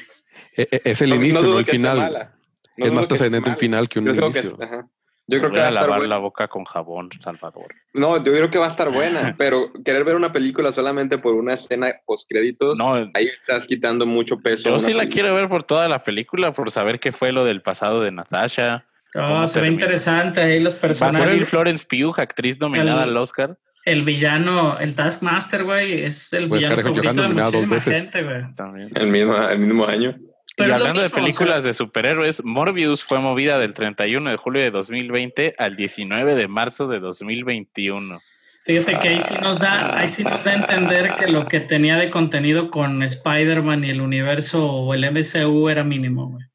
e- 0.57 0.67
e- 0.71 0.81
es 0.85 1.01
el 1.01 1.09
No- 1.09 1.15
inicio, 1.15 1.41
no 1.41 1.59
el 1.59 1.65
final. 1.65 2.29
es 2.77 2.91
más 2.91 3.07
trascendente 3.07 3.49
el 3.49 3.55
final 3.57 3.87
que 3.89 3.99
un 3.99 4.05
Yo 4.05 4.15
creo 4.15 4.31
que, 4.31 4.39
inicio. 4.39 4.57
ajá. 4.63 4.87
Yo 5.27 5.39
creo 5.39 5.51
que 5.51 5.57
va 5.57 5.63
a 5.63 5.67
a 5.67 5.69
estar 5.69 5.83
lavar 5.85 5.99
buena. 5.99 6.15
la 6.15 6.19
boca 6.21 6.47
con 6.47 6.65
jabón, 6.65 7.09
Salvador. 7.19 7.65
No, 7.93 8.17
yo 8.23 8.31
creo 8.31 8.51
que 8.51 8.59
va 8.59 8.67
a 8.67 8.69
estar 8.69 8.89
buena, 8.93 9.35
pero 9.37 9.71
querer 9.83 10.03
ver 10.03 10.15
una 10.15 10.31
película 10.31 10.71
solamente 10.71 11.17
por 11.17 11.33
una 11.33 11.53
escena 11.55 11.93
post 12.05 12.29
créditos, 12.29 12.77
No, 12.77 12.93
ahí 12.93 13.27
estás 13.41 13.65
quitando 13.65 14.05
mucho 14.05 14.37
peso. 14.37 14.69
yo 14.69 14.79
sí 14.79 14.93
la 14.93 15.07
quiero 15.07 15.33
ver 15.33 15.49
por 15.49 15.63
toda 15.63 15.87
la 15.89 16.03
película, 16.03 16.53
por 16.53 16.69
saber 16.71 16.99
qué 16.99 17.11
fue 17.11 17.31
lo 17.31 17.43
del 17.43 17.61
pasado 17.61 18.01
de 18.01 18.11
Natasha. 18.11 18.85
Oh, 19.15 19.19
¿Cómo 19.21 19.45
se 19.47 19.61
ve 19.61 19.67
interesante 19.69 20.41
ahí 20.41 20.59
los 20.61 20.75
Va 20.75 20.77
a 20.77 20.81
personajes. 20.81 21.19
salir 21.29 21.45
Florence 21.45 21.85
Pugh, 21.89 22.19
actriz 22.19 22.59
nominada 22.59 23.03
El- 23.03 23.09
al 23.11 23.17
Oscar. 23.17 23.57
El 23.85 24.03
villano, 24.03 24.79
el 24.79 24.95
Taskmaster, 24.95 25.63
güey, 25.63 26.03
es 26.05 26.33
el 26.33 26.47
Pues, 26.49 26.59
villano 26.61 26.81
favorito 26.81 27.13
de 27.21 27.27
muchísima 27.29 27.75
veces. 27.75 27.95
gente, 27.95 28.23
güey. 28.23 28.55
También. 28.55 28.89
El 28.95 29.07
mismo, 29.07 29.37
el 29.47 29.59
mismo 29.59 29.85
año. 29.85 30.15
Pero 30.57 30.69
y 30.69 30.73
hablando 30.73 31.01
de 31.01 31.07
o 31.07 31.11
películas 31.11 31.63
sea- 31.63 31.67
de 31.69 31.73
superhéroes, 31.73 32.43
Morbius 32.43 33.03
fue 33.03 33.19
movida 33.19 33.59
del 33.59 33.73
31 33.73 34.29
de 34.29 34.37
julio 34.37 34.61
de 34.61 34.71
2020 34.71 35.55
al 35.57 35.75
19 35.75 36.35
de 36.35 36.47
marzo 36.47 36.87
de 36.87 36.99
2021. 36.99 38.19
Fíjate 38.65 38.97
que 38.99 39.07
ahí 39.09 39.19
sí 39.19 39.35
nos 39.43 39.59
da, 39.59 39.99
ahí 39.99 40.07
sí 40.07 40.23
nos 40.23 40.43
da 40.43 40.51
a 40.51 40.55
entender 40.55 41.11
que 41.19 41.27
lo 41.27 41.45
que 41.45 41.59
tenía 41.59 41.97
de 41.97 42.09
contenido 42.09 42.71
con 42.71 43.03
Spider-Man 43.03 43.83
y 43.83 43.89
el 43.89 44.01
universo 44.01 44.65
o 44.65 44.93
el 44.93 45.03
MCU 45.03 45.69
era 45.69 45.83
mínimo, 45.83 46.29
güey. 46.29 46.45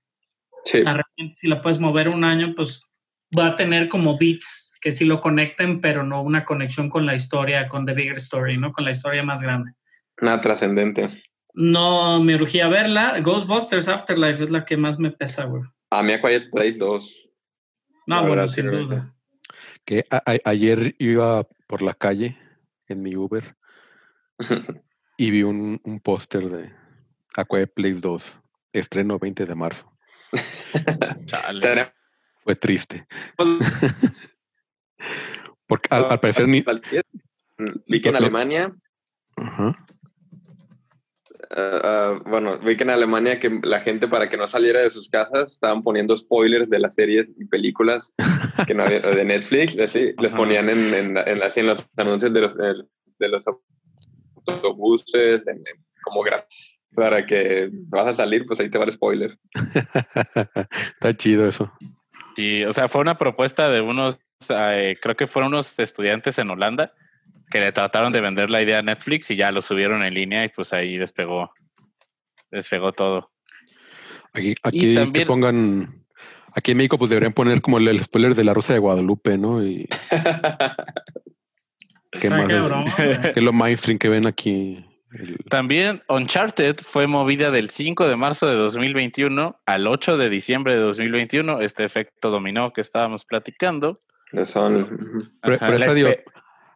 Sí. 0.64 0.78
De 0.82 0.92
repente, 0.92 1.32
si 1.34 1.46
la 1.48 1.62
puedes 1.62 1.78
mover 1.78 2.08
un 2.08 2.24
año, 2.24 2.52
pues 2.56 2.82
va 3.38 3.48
a 3.48 3.56
tener 3.56 3.88
como 3.88 4.18
beats 4.18 4.74
que 4.80 4.90
sí 4.90 5.04
lo 5.04 5.20
conecten, 5.20 5.80
pero 5.80 6.02
no 6.02 6.22
una 6.22 6.44
conexión 6.44 6.88
con 6.88 7.06
la 7.06 7.14
historia, 7.14 7.68
con 7.68 7.86
The 7.86 7.92
Bigger 7.92 8.16
Story, 8.16 8.56
¿no? 8.56 8.72
Con 8.72 8.84
la 8.84 8.90
historia 8.90 9.22
más 9.22 9.40
grande. 9.42 9.72
Nada 10.20 10.40
trascendente. 10.40 11.22
No 11.54 12.22
me 12.22 12.36
urgía 12.36 12.68
verla. 12.68 13.18
Ghostbusters 13.20 13.88
Afterlife 13.88 14.44
es 14.44 14.50
la 14.50 14.64
que 14.64 14.76
más 14.76 14.98
me 14.98 15.10
pesa, 15.10 15.44
güey. 15.46 15.62
A 15.90 16.02
mí 16.02 16.12
a 16.12 16.20
Quiet 16.20 16.50
Place 16.50 16.78
2. 16.78 17.28
No, 18.06 18.16
La 18.16 18.20
bueno, 18.22 18.36
verdad, 18.36 18.48
sin 18.54 18.70
duda. 18.70 19.14
Que 19.84 20.04
a- 20.10 20.22
a- 20.24 20.38
ayer 20.50 20.94
iba 20.98 21.46
por 21.66 21.82
la 21.82 21.94
calle 21.94 22.38
en 22.88 23.02
mi 23.02 23.16
Uber 23.16 23.56
y 25.16 25.30
vi 25.30 25.42
un, 25.42 25.80
un 25.84 26.00
póster 26.00 26.48
de 26.48 26.72
A 27.36 27.44
Quiet 27.44 27.72
Place 27.74 28.00
2, 28.00 28.38
estreno 28.72 29.18
20 29.18 29.46
de 29.46 29.54
marzo. 29.54 29.92
Chale. 31.26 31.92
Fue 32.44 32.56
triste. 32.56 33.06
Porque 35.66 35.88
al, 35.90 36.04
al 36.10 36.20
parecer 36.20 36.48
ni... 36.48 36.64
Vi 37.86 38.00
que 38.00 38.08
en 38.08 38.16
Alemania, 38.16 38.74
Ajá. 39.36 39.76
Ah, 41.56 41.80
ah, 41.84 42.18
bueno, 42.26 42.58
vi 42.58 42.76
que 42.76 42.84
en 42.84 42.90
Alemania 42.90 43.38
que 43.40 43.60
la 43.62 43.80
gente 43.80 44.08
para 44.08 44.28
que 44.28 44.36
no 44.36 44.46
saliera 44.48 44.80
de 44.80 44.90
sus 44.90 45.08
casas 45.08 45.52
estaban 45.52 45.82
poniendo 45.82 46.16
spoilers 46.16 46.68
de 46.70 46.78
las 46.78 46.94
series 46.94 47.26
y 47.38 47.44
películas 47.46 48.12
que 48.66 48.74
no 48.74 48.84
había- 48.84 49.00
de 49.00 49.24
Netflix, 49.24 49.78
así, 49.78 50.14
les 50.18 50.32
ponían 50.32 50.68
en, 50.68 50.94
en, 50.94 51.16
en- 51.18 51.42
así 51.42 51.60
en 51.60 51.66
los 51.66 51.88
anuncios 51.96 52.32
de 52.32 52.40
los, 52.40 52.56
de 52.56 53.28
los 53.28 53.44
autobuses, 54.46 55.46
en- 55.46 55.56
en- 55.58 55.84
como 56.02 56.24
para 56.94 57.24
que 57.26 57.68
vas 57.72 58.06
a 58.06 58.14
salir, 58.14 58.46
pues 58.46 58.58
ahí 58.60 58.68
te 58.68 58.78
va 58.78 58.84
el 58.84 58.92
spoiler. 58.92 59.38
Está 60.94 61.16
chido 61.16 61.46
eso. 61.46 61.72
Sí, 62.36 62.64
o 62.64 62.72
sea, 62.72 62.88
fue 62.88 63.00
una 63.00 63.18
propuesta 63.18 63.68
de 63.68 63.80
unos, 63.80 64.18
eh, 64.48 64.96
creo 65.00 65.16
que 65.16 65.26
fueron 65.26 65.52
unos 65.52 65.78
estudiantes 65.78 66.38
en 66.38 66.50
Holanda 66.50 66.94
que 67.50 67.60
le 67.60 67.72
trataron 67.72 68.12
de 68.12 68.20
vender 68.20 68.50
la 68.50 68.62
idea 68.62 68.78
a 68.78 68.82
Netflix 68.82 69.30
y 69.30 69.36
ya 69.36 69.50
lo 69.52 69.62
subieron 69.62 70.02
en 70.04 70.14
línea 70.14 70.44
y 70.44 70.48
pues 70.50 70.72
ahí 70.72 70.96
despegó, 70.96 71.52
despegó 72.50 72.92
todo. 72.92 73.30
Aquí, 74.32 74.54
aquí 74.62 74.94
también- 74.94 75.12
que 75.12 75.26
pongan... 75.26 75.96
Aquí 76.52 76.72
en 76.72 76.78
México 76.78 76.98
pues 76.98 77.10
deberían 77.10 77.32
poner 77.32 77.60
como 77.60 77.78
el, 77.78 77.86
el 77.86 78.02
spoiler 78.02 78.34
de 78.34 78.42
la 78.42 78.52
Rosa 78.54 78.72
de 78.72 78.80
Guadalupe, 78.80 79.38
¿no? 79.38 79.64
Y 79.64 79.86
qué 82.10 82.30
más 82.30 82.50
es- 82.50 83.18
que 83.34 83.40
lo 83.40 83.52
mainstream 83.52 83.98
que 83.98 84.08
ven 84.08 84.26
aquí. 84.26 84.84
El- 85.12 85.38
También 85.48 86.02
Uncharted 86.08 86.76
fue 86.82 87.06
movida 87.06 87.50
del 87.50 87.70
5 87.70 88.08
de 88.08 88.16
marzo 88.16 88.46
de 88.48 88.54
2021 88.54 89.60
al 89.66 89.86
8 89.86 90.16
de 90.16 90.30
diciembre 90.30 90.74
de 90.74 90.80
2021, 90.80 91.60
este 91.60 91.84
efecto 91.84 92.30
dominó 92.30 92.72
que 92.72 92.80
estábamos 92.80 93.24
platicando. 93.24 94.00
Pero- 94.32 95.56
Ajá, 95.56 95.66
pero 95.66 95.78
la 95.78 95.86
esa, 95.86 95.94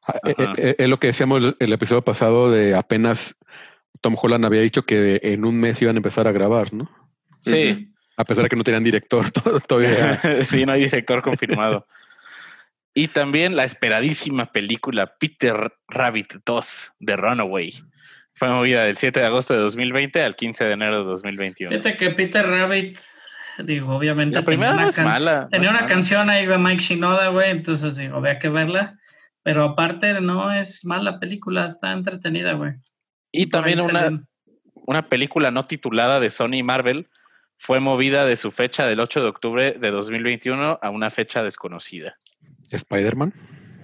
Ah, 0.06 0.18
eh, 0.26 0.34
Ajá. 0.38 0.52
eh, 0.58 0.74
Es 0.78 0.88
lo 0.88 0.98
que 0.98 1.08
decíamos 1.08 1.42
el, 1.42 1.56
el 1.58 1.72
episodio 1.72 2.02
pasado 2.02 2.50
de 2.50 2.74
apenas 2.74 3.36
Tom 4.00 4.16
Holland 4.20 4.44
había 4.44 4.60
dicho 4.60 4.84
que 4.84 5.20
en 5.22 5.44
un 5.44 5.58
mes 5.58 5.80
iban 5.80 5.96
a 5.96 5.98
empezar 5.98 6.26
a 6.28 6.32
grabar, 6.32 6.72
¿no? 6.74 6.90
sí, 7.40 7.90
A 8.16 8.24
pesar 8.24 8.44
de 8.44 8.50
que 8.50 8.56
no 8.56 8.64
tenían 8.64 8.84
director 8.84 9.30
to- 9.32 9.60
todavía. 9.60 10.20
sí, 10.42 10.66
no 10.66 10.72
hay 10.72 10.84
director 10.84 11.22
confirmado. 11.22 11.86
Y 12.94 13.08
también 13.08 13.56
la 13.56 13.64
esperadísima 13.64 14.52
película 14.52 15.14
Peter 15.18 15.72
Rabbit 15.88 16.34
2 16.46 16.92
de 17.00 17.16
Runaway. 17.16 17.74
Fue 18.34 18.48
movida 18.48 18.84
del 18.84 18.96
7 18.96 19.20
de 19.20 19.26
agosto 19.26 19.54
de 19.54 19.60
2020 19.60 20.22
al 20.22 20.36
15 20.36 20.64
de 20.64 20.72
enero 20.72 20.98
de 20.98 21.04
2021. 21.04 21.70
Fíjate 21.70 21.96
que 21.96 22.10
Peter 22.10 22.46
Rabbit 22.46 22.98
Digo, 23.58 23.94
obviamente. 23.94 24.34
La 24.36 24.44
primera 24.44 24.72
tenía 24.72 24.74
no 24.74 24.82
una 24.82 24.90
es 24.90 24.96
can- 24.96 25.04
mala. 25.04 25.40
no 25.42 25.48
Tenía 25.48 25.66
es 25.66 25.70
una 25.70 25.80
mala. 25.82 25.86
canción 25.94 26.28
ahí 26.30 26.44
de 26.44 26.58
Mike 26.58 26.82
Shinoda, 26.82 27.28
güey, 27.28 27.50
entonces 27.52 27.96
digo, 27.96 28.16
había 28.16 28.38
que 28.40 28.48
verla. 28.48 28.98
Pero 29.44 29.62
aparte, 29.62 30.20
no 30.20 30.50
es 30.50 30.84
mala 30.84 31.20
película, 31.20 31.66
está 31.66 31.92
entretenida, 31.92 32.54
güey. 32.54 32.72
Y 33.30 33.46
también 33.46 33.80
una, 33.80 34.24
una 34.74 35.08
película 35.08 35.50
no 35.50 35.66
titulada 35.66 36.18
de 36.18 36.30
Sony 36.30 36.54
y 36.54 36.62
Marvel 36.62 37.08
fue 37.58 37.78
movida 37.78 38.24
de 38.24 38.36
su 38.36 38.50
fecha 38.50 38.86
del 38.86 39.00
8 39.00 39.22
de 39.22 39.28
octubre 39.28 39.72
de 39.72 39.90
2021 39.90 40.78
a 40.80 40.90
una 40.90 41.10
fecha 41.10 41.42
desconocida. 41.42 42.16
Spider-Man. 42.70 43.32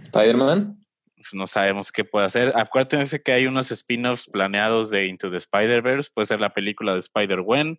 Spider-Man. 0.05 0.77
Pues 1.15 1.29
No 1.35 1.47
sabemos 1.47 1.93
qué 1.93 2.05
puede 2.05 2.27
hacer. 2.27 2.53
Acuérdense 2.57 3.23
que 3.23 3.33
hay 3.33 3.47
unos 3.47 3.71
spin-offs 3.71 4.27
planeados 4.27 4.91
de 4.91 5.07
Into 5.07 5.31
the 5.31 5.37
Spider-Verse. 5.37 6.11
Puede 6.15 6.27
ser 6.27 6.41
la 6.41 6.55
película 6.55 6.95
de 6.95 7.01
Spider-Gwen. 7.01 7.79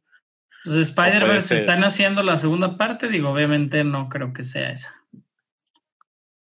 Pues 0.63 0.75
Spider-Verse 0.75 1.47
ser. 1.47 1.57
están 1.61 1.83
haciendo 1.83 2.21
la 2.21 2.37
segunda 2.37 2.77
parte, 2.77 3.07
digo, 3.07 3.29
obviamente 3.31 3.83
no 3.83 4.09
creo 4.09 4.31
que 4.33 4.43
sea 4.43 4.71
esa. 4.71 4.91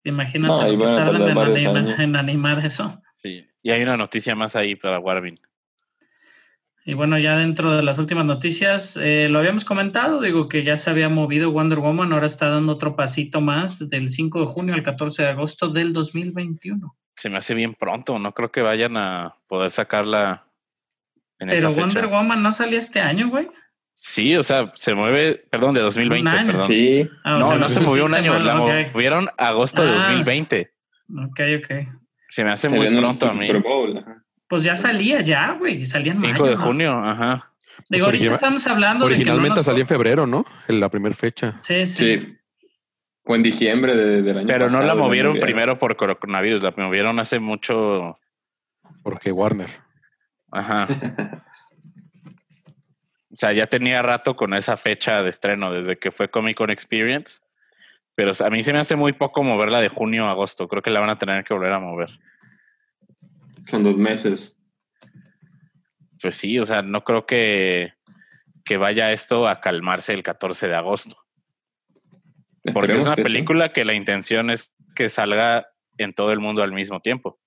Imagínate 0.04 0.54
No, 0.54 0.62
lo 0.78 0.78
que 0.98 1.04
tardan 1.04 1.30
en, 1.30 1.36
varios 1.36 1.58
anima- 1.58 1.80
años. 1.80 2.00
en 2.00 2.16
animar 2.16 2.66
eso. 2.66 3.02
Sí. 3.18 3.46
Y 3.62 3.72
hay 3.72 3.82
una 3.82 3.98
noticia 3.98 4.36
más 4.36 4.56
ahí 4.56 4.76
para 4.76 5.00
Warvin. 5.00 5.40
Y 6.86 6.94
bueno, 6.94 7.20
ya 7.20 7.36
dentro 7.38 7.76
de 7.76 7.84
las 7.84 8.00
últimas 8.00 8.26
noticias, 8.26 8.98
eh, 8.98 9.28
lo 9.30 9.40
habíamos 9.40 9.64
comentado, 9.66 10.22
digo 10.22 10.48
que 10.48 10.64
ya 10.64 10.76
se 10.78 10.90
había 10.90 11.10
movido 11.10 11.52
Wonder 11.52 11.80
Woman, 11.80 12.14
ahora 12.14 12.26
está 12.26 12.50
dando 12.50 12.72
otro 12.74 12.96
pasito 12.96 13.42
más 13.42 13.90
del 13.90 14.08
5 14.08 14.40
de 14.40 14.46
junio 14.48 14.74
al 14.74 14.82
14 14.82 15.24
de 15.24 15.30
agosto 15.30 15.68
del 15.70 15.94
2021. 15.94 16.96
Se 17.16 17.30
me 17.30 17.38
hace 17.38 17.54
bien 17.54 17.76
pronto. 17.76 18.18
No 18.18 18.32
creo 18.34 18.52
que 18.52 18.62
vayan 18.62 18.96
a 18.98 19.36
poder 19.48 19.70
sacarla 19.72 20.46
en 21.38 21.50
Pero 21.50 21.60
esa 21.60 21.70
fecha. 21.70 21.82
Wonder 21.82 22.08
Woman 22.08 22.42
no 22.42 22.54
salía 22.54 22.80
este 22.80 23.02
año, 23.02 23.30
güey. 23.30 23.50
Sí, 24.02 24.36
o 24.38 24.44
sea, 24.44 24.72
se 24.76 24.96
mueve, 24.96 25.46
perdón, 25.52 25.74
de 25.76 25.82
2020, 25.82 26.30
año. 26.36 26.48
perdón. 26.54 26.64
Sí. 26.68 27.08
Ah, 27.24 27.38
No, 27.38 27.50
sea, 27.50 27.58
no 27.58 27.70
se 27.70 27.80
movió 27.82 28.06
un 28.06 28.14
año, 28.14 28.34
mal, 28.34 28.46
la 28.46 28.62
ok. 28.62 28.94
movieron 28.94 29.30
agosto 29.38 29.84
de 29.84 29.90
Ah. 29.90 29.94
2020. 29.94 30.72
Ok, 31.28 31.40
ok. 31.58 31.88
Se 32.30 32.44
me 32.44 32.52
hace 32.52 32.70
Salió 32.70 32.90
muy 32.92 33.00
pronto 33.02 33.28
a 33.28 33.34
mí. 33.34 33.52
Bowl. 33.60 34.04
Pues 34.48 34.64
ya 34.64 34.76
salía 34.76 35.20
ya, 35.20 35.52
güey, 35.60 35.84
salía 35.86 36.14
en 36.14 36.20
5 36.22 36.32
mayo, 36.32 36.46
de 36.46 36.56
¿no? 36.56 36.62
junio, 36.62 36.94
ajá. 37.04 37.52
Digo, 37.90 38.06
ahorita 38.06 38.30
estamos 38.36 38.66
hablando 38.68 39.06
de 39.06 39.12
que 39.12 39.18
no 39.18 39.22
Originalmente 39.34 39.58
nos- 39.60 39.66
salía 39.66 39.82
en 39.82 39.88
febrero, 39.88 40.26
¿no? 40.26 40.46
En 40.68 40.80
la 40.80 40.90
primera 40.90 41.14
fecha. 41.16 41.58
Sí, 41.62 41.86
sí. 41.86 42.18
Sí. 42.20 42.36
O 43.26 43.36
en 43.36 43.44
diciembre 43.44 43.96
de- 43.96 44.22
del 44.22 44.38
año 44.40 44.48
Pero 44.48 44.70
no 44.70 44.82
la 44.82 44.96
movieron 44.96 45.40
primero 45.40 45.78
por 45.78 45.96
coronavirus, 45.98 46.64
la 46.64 46.74
movieron 46.78 47.20
hace 47.20 47.40
mucho. 47.40 48.18
Porque 49.04 49.32
Warner. 49.32 49.70
Ajá. 50.52 50.88
O 53.39 53.45
sea, 53.47 53.54
ya 53.54 53.67
tenía 53.67 54.02
rato 54.02 54.36
con 54.36 54.54
esa 54.54 54.75
fecha 54.75 55.23
de 55.23 55.30
estreno, 55.30 55.71
desde 55.71 55.97
que 55.97 56.12
fue 56.12 56.30
Comic 56.30 56.58
Con 56.58 56.71
Experience. 56.71 57.39
Pero 58.13 58.34
a 58.38 58.49
mí 58.49 58.63
se 58.63 58.73
me 58.73 58.80
hace 58.80 58.97
muy 58.97 59.13
poco 59.13 59.43
moverla 59.43 59.80
de 59.80 59.88
junio 59.88 60.25
a 60.25 60.32
agosto. 60.32 60.67
Creo 60.67 60.82
que 60.82 60.89
la 60.89 60.99
van 60.99 61.10
a 61.10 61.17
tener 61.17 61.45
que 61.45 61.54
volver 61.54 61.71
a 61.71 61.80
mover. 61.80 62.10
Son 63.65 63.82
dos 63.82 63.95
meses. 63.95 64.58
Pues 66.21 66.36
sí, 66.36 66.60
o 66.60 66.65
sea, 66.65 66.82
no 66.82 67.06
creo 67.06 67.25
que, 67.25 67.93
que 68.65 68.75
vaya 68.75 69.13
esto 69.13 69.47
a 69.47 69.62
calmarse 69.62 70.13
el 70.13 70.21
14 70.21 70.67
de 70.67 70.75
agosto. 70.75 71.15
Porque 72.73 72.97
es 72.97 73.04
una 73.04 73.15
que 73.15 73.21
sí. 73.21 73.23
película 73.23 73.71
que 73.71 73.86
la 73.86 73.93
intención 73.93 74.49
es 74.49 74.73
que 74.97 75.08
salga 75.08 75.69
en 75.97 76.13
todo 76.13 76.34
el 76.34 76.41
mundo 76.41 76.62
al 76.62 76.73
mismo 76.73 76.99
tiempo. 76.99 77.39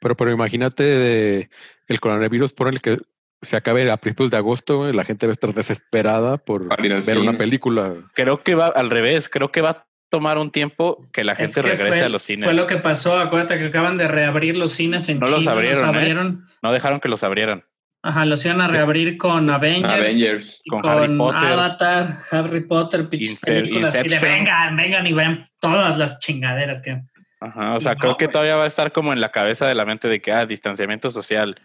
Pero, 0.00 0.16
pero 0.16 0.32
imagínate 0.32 0.82
de 0.82 1.50
el 1.88 2.00
coronavirus 2.00 2.54
por 2.54 2.68
el 2.68 2.80
que 2.80 3.00
se 3.44 3.56
acabe 3.56 3.90
a 3.90 3.96
principios 3.96 4.30
de 4.30 4.36
agosto, 4.38 4.92
la 4.92 5.04
gente 5.04 5.26
va 5.26 5.30
a 5.30 5.34
estar 5.34 5.52
desesperada 5.54 6.38
por 6.38 6.68
ver 6.76 7.02
cine. 7.02 7.20
una 7.20 7.36
película. 7.38 7.94
Creo 8.14 8.42
que 8.42 8.54
va 8.54 8.66
al 8.66 8.90
revés, 8.90 9.28
creo 9.28 9.50
que 9.52 9.60
va 9.60 9.70
a 9.70 9.86
tomar 10.10 10.38
un 10.38 10.50
tiempo 10.50 10.98
que 11.12 11.24
la 11.24 11.32
Es 11.32 11.38
gente 11.38 11.54
que 11.62 11.68
regrese 11.76 11.88
fue- 11.98 12.06
a 12.06 12.08
los 12.08 12.22
cines. 12.22 12.44
Fue 12.44 12.54
lo 12.54 12.66
que 12.66 12.76
pasó, 12.76 13.18
acuérdate 13.18 13.58
que 13.58 13.66
acaban 13.66 13.96
de 13.96 14.06
reabrir 14.08 14.56
los 14.56 14.72
cines 14.72 15.08
en 15.08 15.18
No 15.20 15.26
China. 15.26 15.38
los 15.38 15.46
abrieron, 15.48 15.84
¿eh? 15.84 15.88
abrieron. 15.88 16.44
No 16.62 16.72
dejaron 16.72 17.00
que 17.00 17.08
los 17.08 17.24
abrieran. 17.24 17.64
Ajá, 18.02 18.26
los 18.26 18.44
iban 18.44 18.60
a 18.60 18.68
reabrir 18.68 19.16
con 19.16 19.48
Avengers. 19.48 19.92
Avengers. 19.94 20.62
con 20.68 20.80
con, 20.82 20.90
Harry 20.90 21.16
Potter. 21.16 21.48
Avatar, 21.48 22.18
Harry 22.30 22.60
Potter, 22.66 23.08
películas 23.08 23.96
así 23.96 24.08
de 24.10 24.18
vengan, 24.18 24.76
vengan 24.76 25.06
y 25.06 25.12
ven 25.14 25.40
todas 25.58 25.96
las 25.98 26.18
chingaderas 26.18 26.82
que. 26.82 27.00
Ajá, 27.40 27.74
o 27.74 27.80
sea, 27.80 27.94
No, 27.94 27.98
creo 28.00 28.16
que 28.18 28.28
todavía 28.28 28.56
va 28.56 28.64
a 28.64 28.66
estar 28.66 28.92
como 28.92 29.12
en 29.14 29.20
la 29.22 29.30
cabeza 29.32 29.66
de 29.66 29.74
la 29.74 29.84
mente 29.86 30.08
de 30.08 30.20
que, 30.20 30.32
ah, 30.32 30.44
distanciamiento 30.46 31.10
social, 31.10 31.56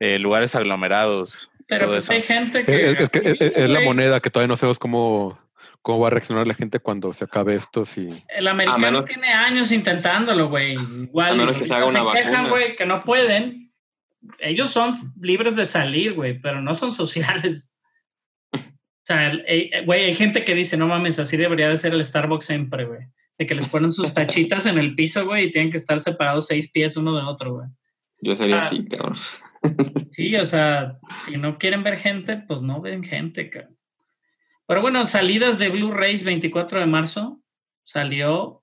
eh, 0.00 0.18
lugares 0.18 0.54
aglomerados. 0.54 1.50
Pero 1.66 1.86
pues 1.88 2.04
eso. 2.04 2.12
hay 2.12 2.22
gente 2.22 2.64
que. 2.64 2.90
es 2.92 3.08
que 3.10 3.20
sí, 3.20 3.26
es, 3.40 3.52
es 3.56 3.70
la 3.70 3.80
moneda 3.80 4.20
que 4.20 4.30
todavía 4.30 4.48
no 4.48 4.56
sabemos 4.56 4.78
cómo, 4.78 5.38
cómo 5.82 5.98
va 6.00 6.06
a 6.06 6.10
reaccionar 6.10 6.46
la 6.46 6.54
gente 6.54 6.78
cuando 6.80 7.12
se 7.12 7.24
acabe 7.24 7.56
esto. 7.56 7.84
Si, 7.84 8.08
El 8.34 8.48
americano 8.48 8.78
menos- 8.80 9.06
tiene 9.06 9.32
años 9.32 9.70
intentándolo, 9.70 10.48
güey. 10.48 10.74
Igual 10.74 11.32
A 11.32 11.34
menos 11.34 11.58
que 11.58 11.66
se 11.66 11.74
haga 11.74 11.84
una 11.86 12.10
quejan, 12.12 12.32
vacuna. 12.32 12.48
güey, 12.48 12.76
que 12.76 12.86
no 12.86 13.04
pueden. 13.04 13.70
Ellos 14.40 14.70
son 14.70 14.94
libres 15.20 15.56
de 15.56 15.64
salir, 15.64 16.14
güey, 16.14 16.40
pero 16.40 16.60
no 16.62 16.72
son 16.74 16.92
sociales. 16.92 17.72
O 18.54 18.58
sea, 19.04 19.30
el- 19.30 19.44
eh, 19.46 19.70
güey, 19.86 20.04
hay 20.04 20.14
gente 20.14 20.44
que 20.44 20.54
dice, 20.54 20.76
no 20.76 20.86
mames, 20.86 21.18
así 21.18 21.36
debería 21.36 21.68
de 21.68 21.76
ser 21.76 21.92
el 21.94 22.04
Starbucks 22.04 22.46
siempre, 22.46 22.84
güey. 22.84 23.00
De 23.38 23.46
que 23.46 23.54
les 23.54 23.68
ponen 23.68 23.92
sus 23.92 24.12
tachitas 24.12 24.66
en 24.66 24.78
el 24.78 24.94
piso, 24.94 25.24
güey, 25.24 25.46
y 25.46 25.50
tienen 25.50 25.70
que 25.70 25.76
estar 25.76 25.98
separados 26.00 26.46
seis 26.46 26.70
pies 26.72 26.96
uno 26.96 27.14
de 27.16 27.22
otro, 27.22 27.54
güey. 27.54 27.68
Yo 28.20 28.34
sería 28.36 28.62
Ah. 28.62 28.66
así, 28.66 28.84
cabrón. 28.86 29.16
Sí, 30.12 30.34
o 30.36 30.44
sea, 30.44 30.98
si 31.24 31.36
no 31.36 31.58
quieren 31.58 31.82
ver 31.82 31.96
gente, 31.96 32.38
pues 32.48 32.60
no 32.62 32.80
ven 32.80 33.04
gente, 33.04 33.50
cabrón. 33.50 33.76
Pero 34.66 34.82
bueno, 34.82 35.04
salidas 35.04 35.58
de 35.58 35.70
Blu-rays 35.70 36.24
24 36.24 36.80
de 36.80 36.86
marzo, 36.86 37.40
salió 37.84 38.62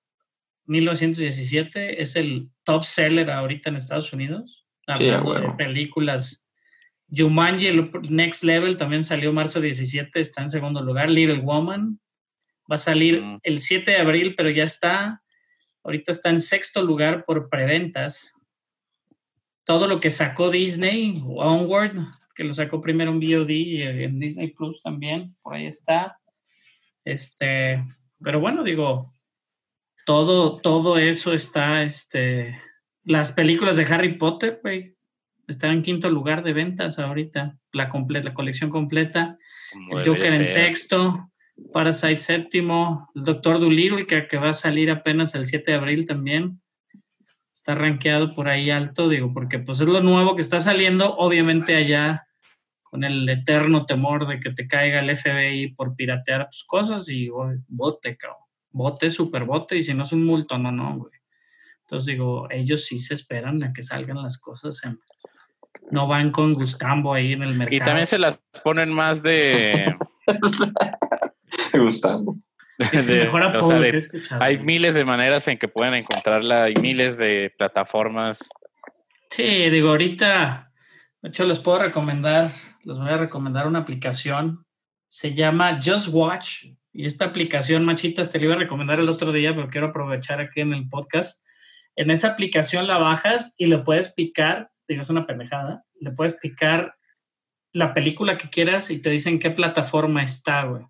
1917, 0.65 2.01
es 2.01 2.15
el 2.15 2.49
top 2.63 2.84
seller 2.84 3.29
ahorita 3.31 3.69
en 3.69 3.75
Estados 3.77 4.12
Unidos. 4.13 4.65
Sí, 4.95 5.10
Hablando 5.10 5.34
de 5.41 5.53
películas. 5.53 6.47
Jumanji, 7.10 7.67
el 7.67 7.91
Next 8.10 8.43
Level, 8.43 8.77
también 8.77 9.03
salió 9.03 9.31
marzo 9.31 9.62
17, 9.62 10.19
está 10.19 10.41
en 10.41 10.49
segundo 10.49 10.81
lugar. 10.81 11.10
Little 11.10 11.39
Woman 11.39 11.99
va 12.69 12.75
a 12.75 12.77
salir 12.77 13.21
Mm. 13.21 13.39
el 13.43 13.60
7 13.60 13.91
de 13.91 13.97
abril, 13.97 14.34
pero 14.36 14.49
ya 14.49 14.63
está, 14.63 15.21
ahorita 15.84 16.12
está 16.12 16.29
en 16.29 16.39
sexto 16.39 16.81
lugar 16.81 17.25
por 17.25 17.49
preventas 17.49 18.34
todo 19.65 19.88
lo 19.88 19.99
que 19.99 20.10
sacó 20.10 20.49
Disney, 20.49 21.13
Onward, 21.25 21.97
que 22.36 22.43
lo 22.43 22.54
sacó 22.54 22.82
primero 22.82 23.12
en 23.12 23.19
VOD 23.19 23.49
y 23.49 23.82
en 23.82 24.19
Disney 24.19 24.51
Plus 24.51 24.82
también, 24.82 25.36
por 25.41 25.56
ahí 25.56 25.65
está. 25.65 26.17
Este, 27.04 27.84
pero 28.21 28.39
bueno, 28.39 28.63
digo, 28.63 29.13
todo, 30.06 30.58
todo 30.58 30.97
eso 30.97 31.34
está, 31.34 31.84
este, 31.84 32.62
las 33.04 33.32
películas 33.32 33.78
de 33.78 33.86
Harry 33.86 34.17
Potter, 34.17 34.60
güey, 34.62 34.95
están 35.47 35.71
en 35.71 35.82
quinto 35.82 36.10
lugar 36.10 36.43
de 36.43 36.54
ventas 36.54 36.99
ahorita, 36.99 37.58
la 37.71 37.89
completa, 37.89 38.30
la 38.30 38.34
colección 38.34 38.69
completa, 38.69 39.38
como 39.71 39.99
el 39.99 40.08
Joker 40.08 40.34
en 40.34 40.45
sexto, 40.45 41.32
Parasite 41.71 42.19
séptimo, 42.19 43.10
el 43.15 43.23
Doctor 43.23 43.60
Dolittle, 43.60 44.06
que, 44.06 44.28
que 44.28 44.38
va 44.38 44.49
a 44.49 44.54
salir 44.54 44.91
apenas 44.91 45.34
el 45.36 45.45
7 45.45 45.71
de 45.71 45.78
abril 45.78 46.06
también 46.06 46.60
está 47.65 47.73
rankeado 47.73 48.30
por 48.30 48.47
ahí 48.47 48.69
alto, 48.69 49.10
digo, 49.10 49.34
porque 49.34 49.58
pues 49.58 49.82
es 49.82 49.88
lo 49.88 49.99
nuevo 49.99 50.36
que 50.36 50.43
está 50.43 50.60
saliendo, 50.60 51.15
obviamente 51.17 51.75
allá 51.75 52.28
con 52.84 53.04
el 53.04 53.28
eterno 53.28 53.88
temor 53.88 54.28
de 54.28 54.39
que 54.39 54.51
te 54.51 54.67
caiga 54.67 54.99
el 54.99 55.17
FBI 55.17 55.73
por 55.73 55.95
piratear 55.95 56.47
tus 56.51 56.63
cosas 56.65 57.10
y 57.10 57.28
oh, 57.30 57.51
bote, 57.67 58.17
cabrón. 58.17 58.38
Bote, 58.69 59.10
super 59.10 59.45
bote, 59.45 59.78
y 59.78 59.82
si 59.82 59.95
no 59.95 60.04
es 60.04 60.12
un 60.12 60.23
multo, 60.28 60.60
no, 60.60 60.71
no, 60.71 60.95
güey. 60.95 61.13
Entonces 61.82 62.06
digo, 62.06 62.47
ellos 62.51 62.86
sí 62.86 62.99
se 62.99 63.15
esperan 63.15 63.63
a 63.63 63.73
que 63.73 63.82
salgan 63.82 64.21
las 64.21 64.38
cosas 64.38 64.84
en- 64.84 64.99
no 65.89 66.08
van 66.08 66.30
con 66.32 66.54
Gustambo 66.54 67.15
ahí 67.15 67.34
en 67.34 67.41
el 67.41 67.56
mercado. 67.56 67.78
Y 67.78 67.80
también 67.80 68.06
se 68.06 68.19
las 68.19 68.39
ponen 68.63 68.91
más 68.91 69.23
de... 69.23 69.95
Gustavo. 71.73 72.38
Es 72.77 73.09
el 73.09 73.27
o 73.61 73.69
que 73.69 73.89
he 73.89 73.97
escuchado. 73.97 74.43
hay 74.43 74.57
miles 74.59 74.95
de 74.95 75.05
maneras 75.05 75.47
en 75.47 75.57
que 75.57 75.67
pueden 75.67 75.93
encontrarla, 75.93 76.63
hay 76.65 76.73
miles 76.81 77.17
de 77.17 77.53
plataformas. 77.57 78.39
Sí, 79.29 79.69
digo, 79.69 79.89
ahorita, 79.89 80.71
de 81.21 81.29
hecho, 81.29 81.45
les 81.45 81.59
puedo 81.59 81.79
recomendar, 81.79 82.51
les 82.83 82.97
voy 82.97 83.09
a 83.09 83.17
recomendar 83.17 83.67
una 83.67 83.79
aplicación, 83.79 84.65
se 85.07 85.33
llama 85.33 85.79
Just 85.83 86.09
Watch, 86.11 86.65
y 86.97 87.05
esta 87.05 87.25
aplicación, 87.25 87.83
machitas, 87.83 88.31
te 88.31 88.39
la 88.39 88.45
iba 88.45 88.55
a 88.55 88.59
recomendar 88.59 89.01
el 89.01 89.09
otro 89.09 89.33
día, 89.33 89.53
pero 89.53 89.67
quiero 89.67 89.88
aprovechar 89.88 90.39
aquí 90.39 90.61
en 90.61 90.73
el 90.73 90.88
podcast. 90.88 91.45
En 91.97 92.09
esa 92.09 92.29
aplicación 92.29 92.88
la 92.88 92.97
bajas 92.97 93.53
y 93.57 93.67
le 93.67 93.79
puedes 93.79 94.13
picar, 94.13 94.71
digo, 94.88 95.01
es 95.01 95.09
una 95.09 95.25
pendejada, 95.25 95.83
le 95.99 96.11
puedes 96.11 96.35
picar 96.35 96.95
la 97.73 97.93
película 97.93 98.38
que 98.38 98.49
quieras 98.49 98.89
y 98.91 99.01
te 99.01 99.09
dicen 99.09 99.39
qué 99.39 99.51
plataforma 99.51 100.23
está, 100.23 100.63
güey. 100.63 100.85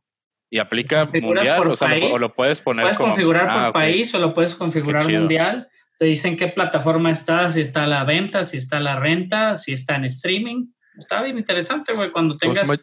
Y 0.50 0.60
aplica 0.60 1.06
mundial, 1.06 1.68
o, 1.68 1.76
sea, 1.76 1.90
lo, 1.90 1.94
país, 2.00 2.16
o 2.16 2.20
lo 2.20 2.30
puedes 2.34 2.62
poner 2.62 2.84
Puedes 2.84 2.98
como... 2.98 3.10
configurar 3.12 3.48
por 3.48 3.58
Ah, 3.58 3.74
país 3.74 4.14
o 4.14 4.20
lo 4.20 4.34
puedes 4.34 4.56
configurar 4.56 5.10
mundial. 5.10 5.68
Te 5.98 6.06
dicen 6.06 6.38
qué 6.38 6.48
plataforma 6.50 7.12
está, 7.12 7.50
si 7.50 7.62
está 7.62 7.84
a 7.84 7.88
la 7.88 8.04
venta, 8.04 8.44
si 8.44 8.58
está 8.58 8.78
a 8.78 8.82
la 8.82 9.00
renta, 9.00 9.56
si 9.56 9.74
está 9.74 9.96
en 9.96 10.06
streaming. 10.06 10.68
Está 10.98 11.22
bien 11.24 11.38
interesante, 11.38 11.94
güey, 11.94 12.12
cuando 12.12 12.38
¿Cómo 12.38 12.54
se 12.54 12.62
tengas... 12.62 12.82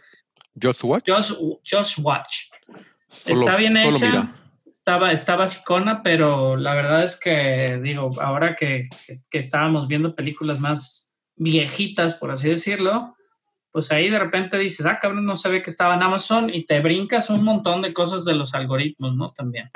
Just 0.61 0.85
Watch. 0.85 1.05
Just, 1.09 1.33
Just 1.71 1.99
Watch. 1.99 2.37
Solo- 3.25 3.41
Está 3.41 3.57
bien 3.57 3.77
hecha. 3.77 4.35
Estaba, 4.71 5.13
estaba 5.13 5.41
basicona, 5.41 6.03
pero 6.03 6.57
la 6.57 6.75
verdad 6.75 7.05
es 7.05 7.19
que, 7.19 7.79
digo, 7.83 8.11
ahora 8.21 8.57
que, 8.57 8.89
que- 9.07 9.19
que 9.31 9.39
estábamos 9.39 9.87
viendo 9.87 10.15
películas 10.15 10.59
más 10.59 11.15
viejitas, 11.37 12.15
por 12.15 12.31
así 12.33 12.49
decirlo, 12.49 13.15
pues 13.73 13.91
ahí 13.91 14.11
de 14.11 14.19
repente 14.19 14.59
dices, 14.59 14.85
ah, 14.87 14.99
cabrón, 15.01 15.25
no 15.25 15.35
sabía 15.35 15.63
que 15.63 15.71
estaba 15.71 15.95
en 15.95 16.03
Amazon 16.03 16.51
y 16.53 16.65
te 16.67 16.81
brincas 16.81 17.31
un 17.31 17.43
montón 17.43 17.81
de 17.83 17.93
cosas 17.95 18.25
de 18.25 18.35
los 18.35 18.55
algoritmos, 18.55 19.17
¿no? 19.17 19.31
También. 19.31 19.71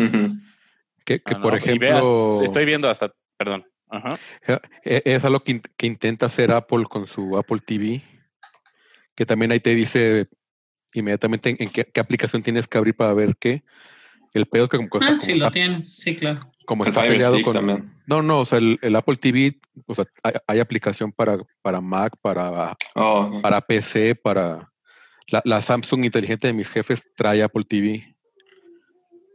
Que, 1.05 1.21
que 1.21 1.35
Ah, 1.35 1.41
por 1.41 1.53
no, 1.53 1.59
ejemplo, 1.59 2.43
estoy 2.43 2.65
viendo 2.67 2.91
hasta, 2.91 3.13
perdón. 3.39 3.65
Ajá. 3.89 4.19
e- 4.85 5.03
es 5.05 5.25
algo 5.25 5.41
que, 5.41 5.53
in- 5.53 5.63
que 5.77 5.87
intenta 5.87 6.27
hacer 6.27 6.53
Apple 6.53 6.85
con 6.85 7.07
su 7.07 7.39
Apple 7.39 7.61
TV, 7.65 8.03
que 9.15 9.25
también 9.25 9.53
ahí 9.53 9.61
te 9.61 9.75
dice 9.75 10.29
inmediatamente 10.93 11.51
en, 11.51 11.57
en 11.61 11.71
qué, 11.71 11.85
qué 11.85 12.01
aplicación 12.01 12.43
tienes 12.43 12.69
que 12.69 12.77
abrir 12.79 12.95
para 12.95 13.15
ver 13.15 13.37
qué. 13.39 13.63
El 14.35 14.47
pedo 14.47 14.65
es 14.65 14.71
que 14.71 14.77
como, 14.77 14.89
Ah, 14.93 15.07
como 15.07 15.19
sí, 15.21 15.33
está 15.33 15.47
lo 15.47 15.51
tienes, 15.53 15.95
sí, 15.97 16.15
claro. 16.17 16.51
Como 16.67 16.85
El 16.85 16.91
está 16.91 17.01
Fire 17.01 17.13
peleado 17.13 17.35
Stick 17.35 17.45
con. 17.45 17.55
también. 17.55 17.95
No, 18.07 18.23
no, 18.23 18.41
o 18.41 18.47
sea, 18.47 18.59
el, 18.59 18.79
el 18.83 18.95
Apple 18.97 19.17
TV, 19.17 19.59
o 19.87 19.95
sea, 19.95 20.05
hay, 20.23 20.33
hay 20.47 20.61
aplicación 20.61 21.13
para, 21.13 21.39
para 21.63 21.81
Mac, 21.81 22.15
para, 22.21 22.77
Oh, 22.95 23.41
para 23.43 23.61
PC, 23.61 24.15
para. 24.17 24.71
La, 25.29 25.43
la 25.45 25.61
Samsung 25.63 26.05
inteligente 26.05 26.47
de 26.47 26.53
mis 26.53 26.69
jefes 26.69 27.03
trae 27.17 27.43
Apple 27.43 27.65
TV. 27.69 28.15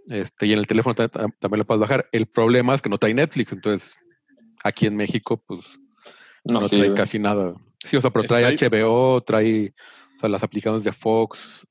Este, 0.07 0.47
y 0.47 0.53
en 0.53 0.59
el 0.59 0.67
teléfono 0.67 0.95
ta- 0.95 1.07
ta- 1.09 1.27
también 1.39 1.59
lo 1.59 1.65
puedes 1.65 1.81
bajar. 1.81 2.07
El 2.11 2.27
problema 2.27 2.73
es 2.75 2.81
que 2.81 2.89
no 2.89 2.97
trae 2.97 3.13
Netflix, 3.13 3.51
entonces 3.51 3.95
aquí 4.63 4.85
en 4.87 4.95
México, 4.95 5.43
pues 5.45 5.61
no, 6.43 6.61
no 6.61 6.69
trae 6.69 6.93
casi 6.93 7.19
nada. 7.19 7.53
Sí, 7.83 7.97
o 7.97 8.01
sea, 8.01 8.09
pero 8.11 8.25
trae 8.25 8.47
Estoy- 8.53 8.69
HBO, 8.69 9.21
trae 9.21 9.73
o 10.15 10.19
sea, 10.19 10.29
las 10.29 10.43
aplicaciones 10.43 10.83
de 10.83 10.91
Fox. 10.91 11.65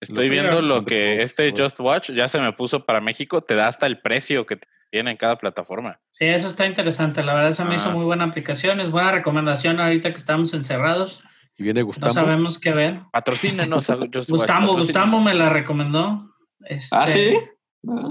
Estoy 0.00 0.26
Lo- 0.26 0.32
viendo 0.32 0.62
lo 0.62 0.84
que 0.84 1.22
este. 1.22 1.52
Just 1.56 1.80
Watch 1.80 2.10
ya 2.10 2.28
se 2.28 2.38
me 2.38 2.52
puso 2.52 2.84
para 2.84 3.00
México, 3.00 3.42
te 3.42 3.54
da 3.54 3.68
hasta 3.68 3.86
el 3.86 4.00
precio 4.00 4.44
que 4.46 4.58
tiene 4.94 5.10
en 5.10 5.16
cada 5.16 5.36
plataforma. 5.38 5.98
Sí, 6.12 6.24
eso 6.26 6.46
está 6.46 6.66
interesante. 6.66 7.20
La 7.24 7.34
verdad, 7.34 7.50
se 7.50 7.64
me 7.64 7.74
hizo 7.74 7.88
Ah. 7.88 7.92
muy 7.94 8.04
buena 8.04 8.22
aplicación. 8.26 8.80
Es 8.80 8.92
buena 8.92 9.10
recomendación 9.10 9.80
ahorita 9.80 10.10
que 10.10 10.16
estamos 10.16 10.54
encerrados. 10.54 11.24
Y 11.58 11.64
viene 11.64 11.80
No 11.80 11.86
Gustavo. 11.86 12.12
sabemos 12.12 12.60
qué 12.60 12.70
ver. 12.70 13.00
Patrocínenos. 13.12 13.88
Gustavo. 14.28 14.76
Gustavo 14.76 15.20
me 15.20 15.34
la 15.34 15.48
recomendó. 15.48 16.30
Este, 16.60 16.94
¿Ah, 16.96 17.08
sí? 17.08 17.34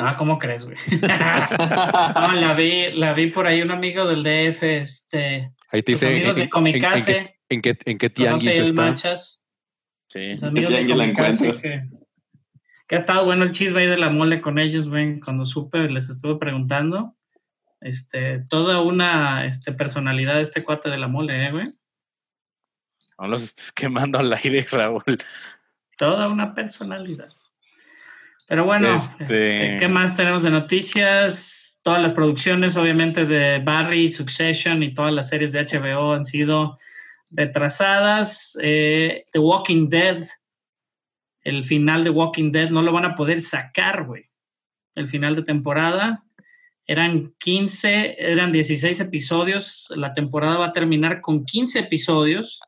Ah, 0.01 0.15
¿cómo 0.17 0.37
crees, 0.39 0.65
güey? 0.65 0.75
no, 1.01 2.31
la 2.33 2.53
vi, 2.53 2.91
la 2.91 3.13
vi 3.13 3.27
por 3.27 3.47
ahí 3.47 3.61
un 3.61 3.71
amigo 3.71 4.05
del 4.05 4.21
DF, 4.21 4.61
este, 4.81 5.51
Ahí 5.71 5.81
te 5.83 5.93
los 5.93 6.01
dice 6.01 6.09
en, 6.09 6.15
amigos 6.17 6.35
en- 6.35 6.39
de 6.39 6.43
en- 6.43 6.49
Comicase, 6.49 7.39
en 7.47 7.61
qué, 7.61 7.77
en 7.85 7.97
qué 7.97 8.09
tianguis 8.09 8.51
está. 8.59 8.73
Manchas, 8.73 9.41
Sí. 10.09 10.31
los 10.31 10.43
amigos 10.43 10.69
de 10.69 10.75
tianguis 10.75 10.97
la 10.97 11.03
encuentras? 11.05 11.61
que, 11.61 11.81
que 12.87 12.95
ha 12.95 12.99
estado 12.99 13.25
bueno 13.25 13.43
el 13.43 13.51
chisme 13.51 13.81
ahí 13.81 13.87
de 13.87 13.97
la 13.97 14.09
mole 14.09 14.41
con 14.41 14.59
ellos, 14.59 14.89
güey, 14.89 15.19
cuando 15.19 15.45
supe, 15.45 15.89
les 15.89 16.09
estuve 16.09 16.37
preguntando, 16.37 17.15
este, 17.81 18.39
toda 18.49 18.81
una 18.81 19.45
este, 19.45 19.71
personalidad 19.73 20.35
de 20.35 20.41
este 20.41 20.63
cuate 20.63 20.89
de 20.89 20.97
la 20.97 21.07
mole, 21.07 21.47
¿eh, 21.47 21.51
güey? 21.51 21.65
No 23.19 23.27
los 23.27 23.43
estés 23.43 23.71
quemando 23.71 24.19
al 24.19 24.33
aire, 24.33 24.65
Raúl. 24.69 25.03
Toda 25.97 26.27
una 26.27 26.53
personalidad. 26.53 27.29
Pero 28.47 28.65
bueno, 28.65 28.93
Este- 28.95 29.23
este, 29.23 29.77
¿qué 29.79 29.87
más 29.87 30.15
tenemos 30.15 30.43
de 30.43 30.51
noticias? 30.51 31.79
Todas 31.83 32.01
las 32.01 32.13
producciones, 32.13 32.75
obviamente, 32.75 33.25
de 33.25 33.59
Barry, 33.59 34.09
Succession 34.09 34.83
y 34.83 34.93
todas 34.93 35.13
las 35.13 35.29
series 35.29 35.51
de 35.53 35.59
HBO 35.61 36.13
han 36.13 36.25
sido 36.25 36.77
retrasadas. 37.31 38.57
Eh, 38.61 39.23
The 39.31 39.39
Walking 39.39 39.89
Dead, 39.89 40.17
el 41.43 41.63
final 41.63 42.03
de 42.03 42.09
Walking 42.09 42.51
Dead, 42.51 42.69
no 42.69 42.81
lo 42.81 42.91
van 42.91 43.05
a 43.05 43.15
poder 43.15 43.41
sacar, 43.41 44.05
güey. 44.05 44.29
El 44.95 45.07
final 45.07 45.35
de 45.35 45.43
temporada. 45.43 46.23
Eran 46.85 47.33
15, 47.39 48.15
eran 48.19 48.51
16 48.51 48.99
episodios. 48.99 49.93
La 49.95 50.13
temporada 50.13 50.57
va 50.57 50.67
a 50.67 50.71
terminar 50.71 51.21
con 51.21 51.43
15 51.45 51.79
episodios. 51.79 52.59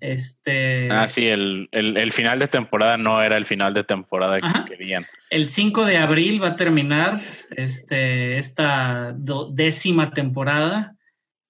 Este. 0.00 0.90
Ah, 0.90 1.06
sí, 1.06 1.26
el, 1.26 1.68
el, 1.72 1.96
el 1.96 2.12
final 2.12 2.38
de 2.38 2.48
temporada 2.48 2.96
no 2.96 3.22
era 3.22 3.36
el 3.36 3.44
final 3.44 3.74
de 3.74 3.84
temporada 3.84 4.38
Ajá. 4.42 4.64
que 4.64 4.76
querían. 4.76 5.04
El 5.28 5.48
5 5.48 5.84
de 5.84 5.98
abril 5.98 6.42
va 6.42 6.48
a 6.48 6.56
terminar 6.56 7.20
este, 7.50 8.38
esta 8.38 9.14
décima 9.50 10.10
temporada 10.10 10.96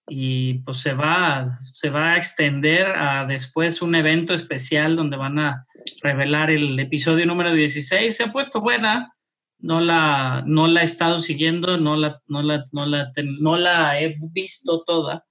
y 0.09 0.55
pues 0.65 0.79
se 0.79 0.93
va, 0.93 1.61
se 1.73 1.91
va 1.91 2.15
a 2.15 2.17
extender 2.17 2.89
a 2.89 3.25
después 3.27 3.81
un 3.81 3.95
evento 3.95 4.35
especial 4.35 4.97
donde 4.97 5.17
van 5.17 5.39
a 5.39 5.67
revelar 6.03 6.51
el 6.51 6.79
episodio 6.79 7.27
número 7.27 7.53
16. 7.53 8.17
Se 8.17 8.25
ha 8.25 8.33
puesto 8.33 8.61
buena, 8.61 9.15
no 9.59 9.81
la, 9.81 10.43
no 10.47 10.67
la 10.67 10.81
he 10.81 10.85
estado 10.85 11.19
siguiendo, 11.19 11.77
no 11.79 11.97
la, 11.97 12.21
no 12.27 12.43
la, 12.43 12.65
no 12.73 12.87
la, 12.87 13.11
no 13.41 13.57
la 13.57 14.01
he 14.01 14.17
visto 14.33 14.83
toda, 14.85 15.27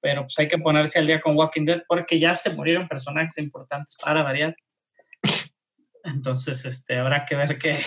pero 0.00 0.22
pues 0.22 0.38
hay 0.38 0.48
que 0.48 0.58
ponerse 0.58 0.98
al 0.98 1.06
día 1.06 1.20
con 1.20 1.36
Walking 1.36 1.64
Dead 1.64 1.82
porque 1.88 2.18
ya 2.18 2.34
se 2.34 2.50
murieron 2.54 2.88
personajes 2.88 3.38
importantes 3.38 3.96
para 4.02 4.22
variar. 4.22 4.56
Entonces, 6.04 6.64
este, 6.64 6.98
habrá 6.98 7.24
que 7.24 7.36
ver 7.36 7.58
qué, 7.58 7.80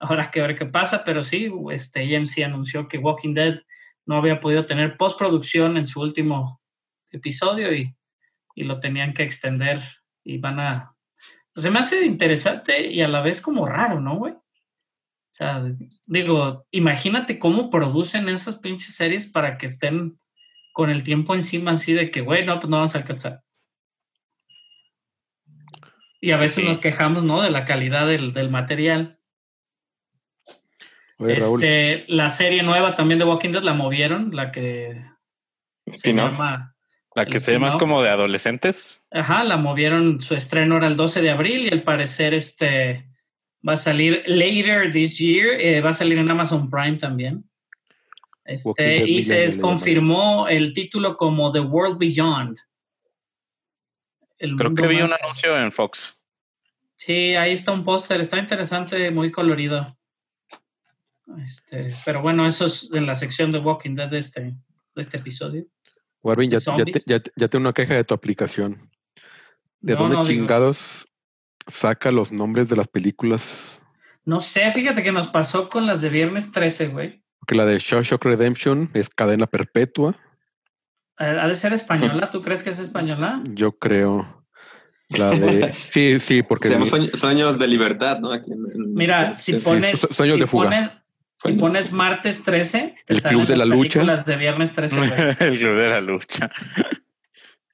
habrá 0.00 0.30
que 0.30 0.40
ver 0.40 0.56
qué 0.56 0.66
pasa, 0.66 1.04
pero 1.04 1.22
sí, 1.22 1.50
este, 1.70 2.16
AMC 2.16 2.42
anunció 2.44 2.88
que 2.88 2.98
Walking 2.98 3.34
Dead 3.34 3.60
no 4.06 4.16
había 4.16 4.40
podido 4.40 4.66
tener 4.66 4.96
postproducción 4.96 5.76
en 5.76 5.86
su 5.86 6.00
último 6.00 6.60
episodio 7.10 7.72
y, 7.72 7.94
y 8.54 8.64
lo 8.64 8.80
tenían 8.80 9.14
que 9.14 9.22
extender 9.22 9.80
y 10.22 10.38
van 10.38 10.60
a... 10.60 10.93
pues, 11.54 11.62
se 11.62 11.70
me 11.70 11.78
hace 11.78 12.04
interesante 12.04 12.86
y 12.92 13.00
a 13.02 13.08
la 13.08 13.22
vez 13.22 13.40
como 13.40 13.66
raro, 13.66 14.00
¿no, 14.00 14.16
güey? 14.16 14.32
O 14.34 15.36
sea, 15.36 15.64
digo, 16.06 16.66
imagínate 16.70 17.38
cómo 17.38 17.70
producen 17.70 18.28
esas 18.28 18.58
pinches 18.58 18.94
series 18.94 19.26
para 19.26 19.56
que 19.58 19.66
estén 19.66 20.18
con 20.72 20.90
el 20.90 21.02
tiempo 21.02 21.34
encima 21.34 21.72
así 21.72 21.92
de 21.92 22.10
que, 22.10 22.20
güey, 22.20 22.44
no, 22.44 22.58
pues 22.58 22.68
no 22.68 22.76
vamos 22.78 22.94
a 22.94 22.98
alcanzar. 22.98 23.42
Y 26.20 26.30
a 26.32 26.36
veces 26.36 26.62
Sí. 26.62 26.68
nos 26.68 26.78
quejamos, 26.78 27.22
¿no? 27.24 27.42
De 27.42 27.50
la 27.50 27.64
calidad 27.64 28.06
del, 28.06 28.32
del 28.32 28.50
material. 28.50 29.18
Oye, 31.18 31.34
Este, 31.34 32.04
la 32.08 32.28
serie 32.28 32.62
nueva 32.62 32.94
también 32.94 33.18
de 33.18 33.24
Walking 33.24 33.50
Dead 33.50 33.62
la 33.62 33.74
movieron, 33.74 34.34
la 34.34 34.50
que 34.50 35.00
se 35.86 36.12
llama... 36.12 36.73
La 37.14 37.26
que 37.26 37.38
se 37.38 37.52
llama 37.52 37.68
es 37.68 37.76
como 37.76 38.02
de 38.02 38.10
adolescentes. 38.10 39.04
Ajá, 39.12 39.44
la 39.44 39.56
movieron, 39.56 40.20
su 40.20 40.34
estreno 40.34 40.76
era 40.76 40.88
el 40.88 40.96
12 40.96 41.22
de 41.22 41.30
abril 41.30 41.66
y 41.66 41.68
al 41.70 41.82
parecer 41.82 42.34
este 42.34 43.06
va 43.66 43.74
a 43.74 43.76
salir 43.76 44.22
later 44.26 44.90
this 44.90 45.18
year, 45.18 45.60
eh, 45.60 45.80
va 45.80 45.90
a 45.90 45.94
salir 45.94 46.18
en 46.18 46.30
Amazon 46.30 46.68
Prime 46.68 46.96
también. 46.96 47.48
Este, 48.44 49.08
y 49.08 49.22
se 49.22 49.46
le 49.46 49.60
confirmó 49.60 50.48
el 50.48 50.74
título 50.74 51.16
como 51.16 51.50
The 51.50 51.60
World 51.60 51.98
Beyond. 51.98 52.58
El 54.38 54.56
Creo 54.56 54.74
que 54.74 54.86
vi 54.86 54.96
un 54.96 55.12
anuncio 55.12 55.58
en 55.58 55.72
Fox. 55.72 56.20
Sí, 56.96 57.34
ahí 57.34 57.52
está 57.52 57.72
un 57.72 57.84
póster, 57.84 58.20
está 58.20 58.38
interesante, 58.38 59.10
muy 59.10 59.30
colorido. 59.30 59.96
Este, 61.40 61.90
pero 62.04 62.20
bueno, 62.20 62.46
eso 62.46 62.66
es 62.66 62.92
en 62.92 63.06
la 63.06 63.14
sección 63.14 63.50
de 63.50 63.58
Walking 63.58 63.94
Dead 63.94 64.10
de 64.10 64.18
este, 64.18 64.40
de 64.40 64.56
este 64.96 65.16
episodio. 65.16 65.64
Warvin, 66.24 66.50
ya, 66.50 66.58
ya, 66.58 66.84
ya, 67.06 67.22
ya 67.36 67.48
tengo 67.48 67.62
una 67.62 67.72
queja 67.74 67.94
de 67.94 68.02
tu 68.04 68.14
aplicación. 68.14 68.90
¿De 69.80 69.92
No, 69.92 70.00
dónde 70.00 70.14
no, 70.16 70.24
digo- 70.24 70.40
chingados 70.40 71.06
saca 71.66 72.10
los 72.10 72.32
nombres 72.32 72.68
de 72.70 72.76
las 72.76 72.88
películas? 72.88 73.78
No 74.24 74.40
sé, 74.40 74.70
fíjate 74.70 75.02
que 75.02 75.12
nos 75.12 75.28
pasó 75.28 75.68
con 75.68 75.86
las 75.86 76.00
de 76.00 76.08
viernes 76.08 76.50
13, 76.50 76.88
güey. 76.88 77.22
Porque 77.40 77.54
la 77.54 77.66
de 77.66 77.78
Shawshank 77.78 78.24
Redemption 78.24 78.90
es 78.94 79.10
cadena 79.10 79.46
perpetua, 79.46 80.16
Ha 81.18 81.46
de 81.46 81.54
ser 81.54 81.72
española, 82.20 82.30
¿tú 82.30 82.40
crees 82.42 82.62
que 82.62 82.70
es 82.70 82.78
española? 82.80 83.42
yo 83.50 83.72
creo. 83.78 84.42
La 85.10 85.30
de... 85.30 85.72
Sí, 85.88 86.18
sí, 86.18 86.42
porque... 86.42 86.68
Se 86.68 86.74
llama 86.74 86.84
mi- 86.86 86.90
Sueño- 86.90 87.10
Sueños 87.14 87.58
de 87.58 87.68
Libertad, 87.68 88.18
¿no? 88.20 88.32
Aquí 88.32 88.50
en- 88.50 88.64
en- 88.74 88.94
Mira, 88.94 89.36
si 89.36 89.52
Sí, 89.58 89.62
pones, 89.62 90.00
su- 90.00 90.06
sueños 90.14 90.36
si 90.36 90.40
de 90.40 90.46
fuga. 90.46 90.70
pones, 90.70 90.90
si 91.44 91.52
pones 91.54 91.92
martes 91.92 92.42
13, 92.44 92.94
te 93.06 93.12
El 93.14 93.20
salen 93.20 93.38
Club 93.38 93.48
de 93.48 93.56
las 93.56 93.68
la 93.68 93.74
Lucha. 93.74 94.00
películas 94.00 94.26
de 94.26 94.36
viernes 94.36 94.72
13, 94.72 94.96
güey. 94.96 95.10
el 95.40 95.58
club 95.58 95.76
de 95.78 95.88
la 95.88 96.00
lucha. 96.00 96.50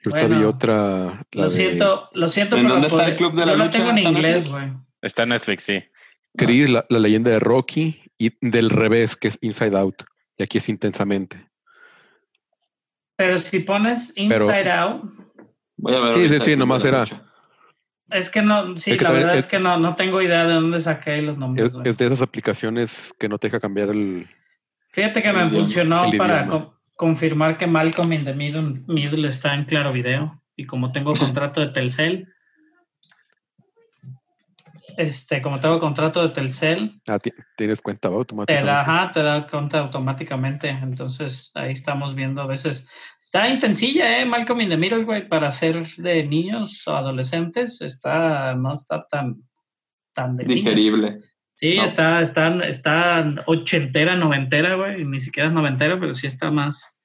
Bueno, 0.02 0.48
otra... 0.48 0.76
la 0.76 1.24
Lo 1.32 1.42
de 1.44 1.50
siento, 1.50 2.08
lo 2.14 2.26
siento, 2.28 2.56
¿En 2.56 2.62
pero 2.62 2.72
dónde 2.72 2.88
está 2.88 3.04
el 3.06 3.16
Club 3.16 3.32
de 3.34 3.44
la 3.44 3.52
yo 3.52 3.58
lo 3.58 3.64
Lucha? 3.66 3.78
tengo 3.78 3.90
en 3.90 3.98
¿Está 3.98 4.08
en 4.10 4.16
inglés, 4.16 4.50
güey. 4.50 4.72
Está 5.02 5.22
en 5.24 5.28
Netflix, 5.28 5.62
sí. 5.64 5.84
Chris, 6.38 6.70
la, 6.70 6.86
la 6.88 6.98
leyenda 7.00 7.30
de 7.32 7.38
Rocky 7.38 8.00
y 8.16 8.32
del 8.40 8.70
revés, 8.70 9.14
que 9.14 9.28
es 9.28 9.36
Inside 9.42 9.76
Out. 9.76 10.04
Y 10.38 10.42
aquí 10.44 10.56
es 10.56 10.70
intensamente. 10.70 11.46
Pero 13.16 13.36
si 13.36 13.60
pones 13.60 14.12
Inside 14.16 14.70
Out, 14.72 15.02
Voy 15.76 15.94
a 15.94 16.00
ver. 16.00 16.14
Sí, 16.16 16.28
sí, 16.30 16.40
sí, 16.46 16.56
nomás 16.56 16.82
era- 16.86 17.00
Lucha. 17.00 17.22
Es 18.12 18.30
que 18.30 18.42
no, 18.42 18.76
sí, 18.76 18.96
que 18.96 19.04
la 19.04 19.12
verdad 19.12 19.32
es- 19.34 19.44
es, 19.44 19.46
que 19.46 19.58
no, 19.58 19.78
no 19.78 19.94
tengo 19.96 20.20
idea 20.22 20.44
de 20.46 20.54
dónde 20.54 20.80
saqué 20.80 21.20
los 21.22 21.38
nombres. 21.38 21.72
Es, 21.84 21.96
de 21.96 22.06
esas 22.06 22.22
aplicaciones 22.22 23.12
que 23.18 23.28
no 23.28 23.38
te 23.38 23.48
deja 23.48 23.60
cambiar 23.60 23.90
el... 23.90 24.26
Fíjate 24.92 25.22
que 25.22 25.28
me 25.32 25.38
idioma, 25.46 25.50
funcionó 25.50 26.10
para 26.18 26.46
co- 26.46 26.74
confirmar 26.96 27.56
que 27.56 27.66
Malcolm 27.66 28.12
in 28.12 28.24
the 28.24 28.34
Middle, 28.34 28.82
Middle 28.86 29.28
está 29.28 29.54
en 29.54 29.64
Claro 29.64 29.92
Video. 29.92 30.40
Y 30.56 30.66
como 30.66 30.92
tengo 30.92 31.14
contrato 31.14 31.60
de 31.60 31.68
Telcel, 31.68 32.28
este, 34.96 35.40
como 35.42 35.60
tengo 35.60 35.78
contrato 35.80 36.22
de 36.22 36.30
Telcel, 36.34 37.00
Ah, 37.08 37.18
ti- 37.18 37.32
tienes 37.56 37.80
cuenta 37.80 38.08
¿va? 38.08 38.14
te 38.14 38.18
automáticamente. 38.18 38.66
da, 38.66 38.80
ajá, 38.80 39.12
te 39.12 39.22
da 39.22 39.46
cuenta 39.46 39.78
automáticamente. 39.78 40.68
Entonces 40.68 41.50
ahí 41.54 41.72
estamos 41.72 42.14
viendo 42.14 42.42
a 42.42 42.46
veces. 42.46 42.88
Está 43.20 43.48
intensilla, 43.48 44.20
¿eh? 44.20 44.24
Malcolm 44.24 44.60
in 44.62 44.68
the 44.70 44.76
Middle, 44.76 45.04
güey, 45.04 45.28
para 45.28 45.50
ser 45.50 45.86
de 45.96 46.24
niños 46.24 46.86
o 46.88 46.96
adolescentes. 46.96 47.80
Está, 47.82 48.54
no 48.54 48.74
está 48.74 49.00
tan, 49.00 49.36
tan 50.12 50.36
de 50.36 50.44
niños. 50.44 50.64
Digerible. 50.64 51.20
Sí, 51.56 51.76
No. 51.76 51.84
está, 51.84 52.22
está, 52.22 52.48
está 52.66 53.34
ochentera, 53.46 54.16
noventera, 54.16 54.76
güey. 54.76 55.04
Ni 55.04 55.20
siquiera 55.20 55.48
es 55.48 55.54
noventera, 55.54 56.00
pero 56.00 56.12
sí 56.12 56.26
está 56.26 56.50
más. 56.50 56.98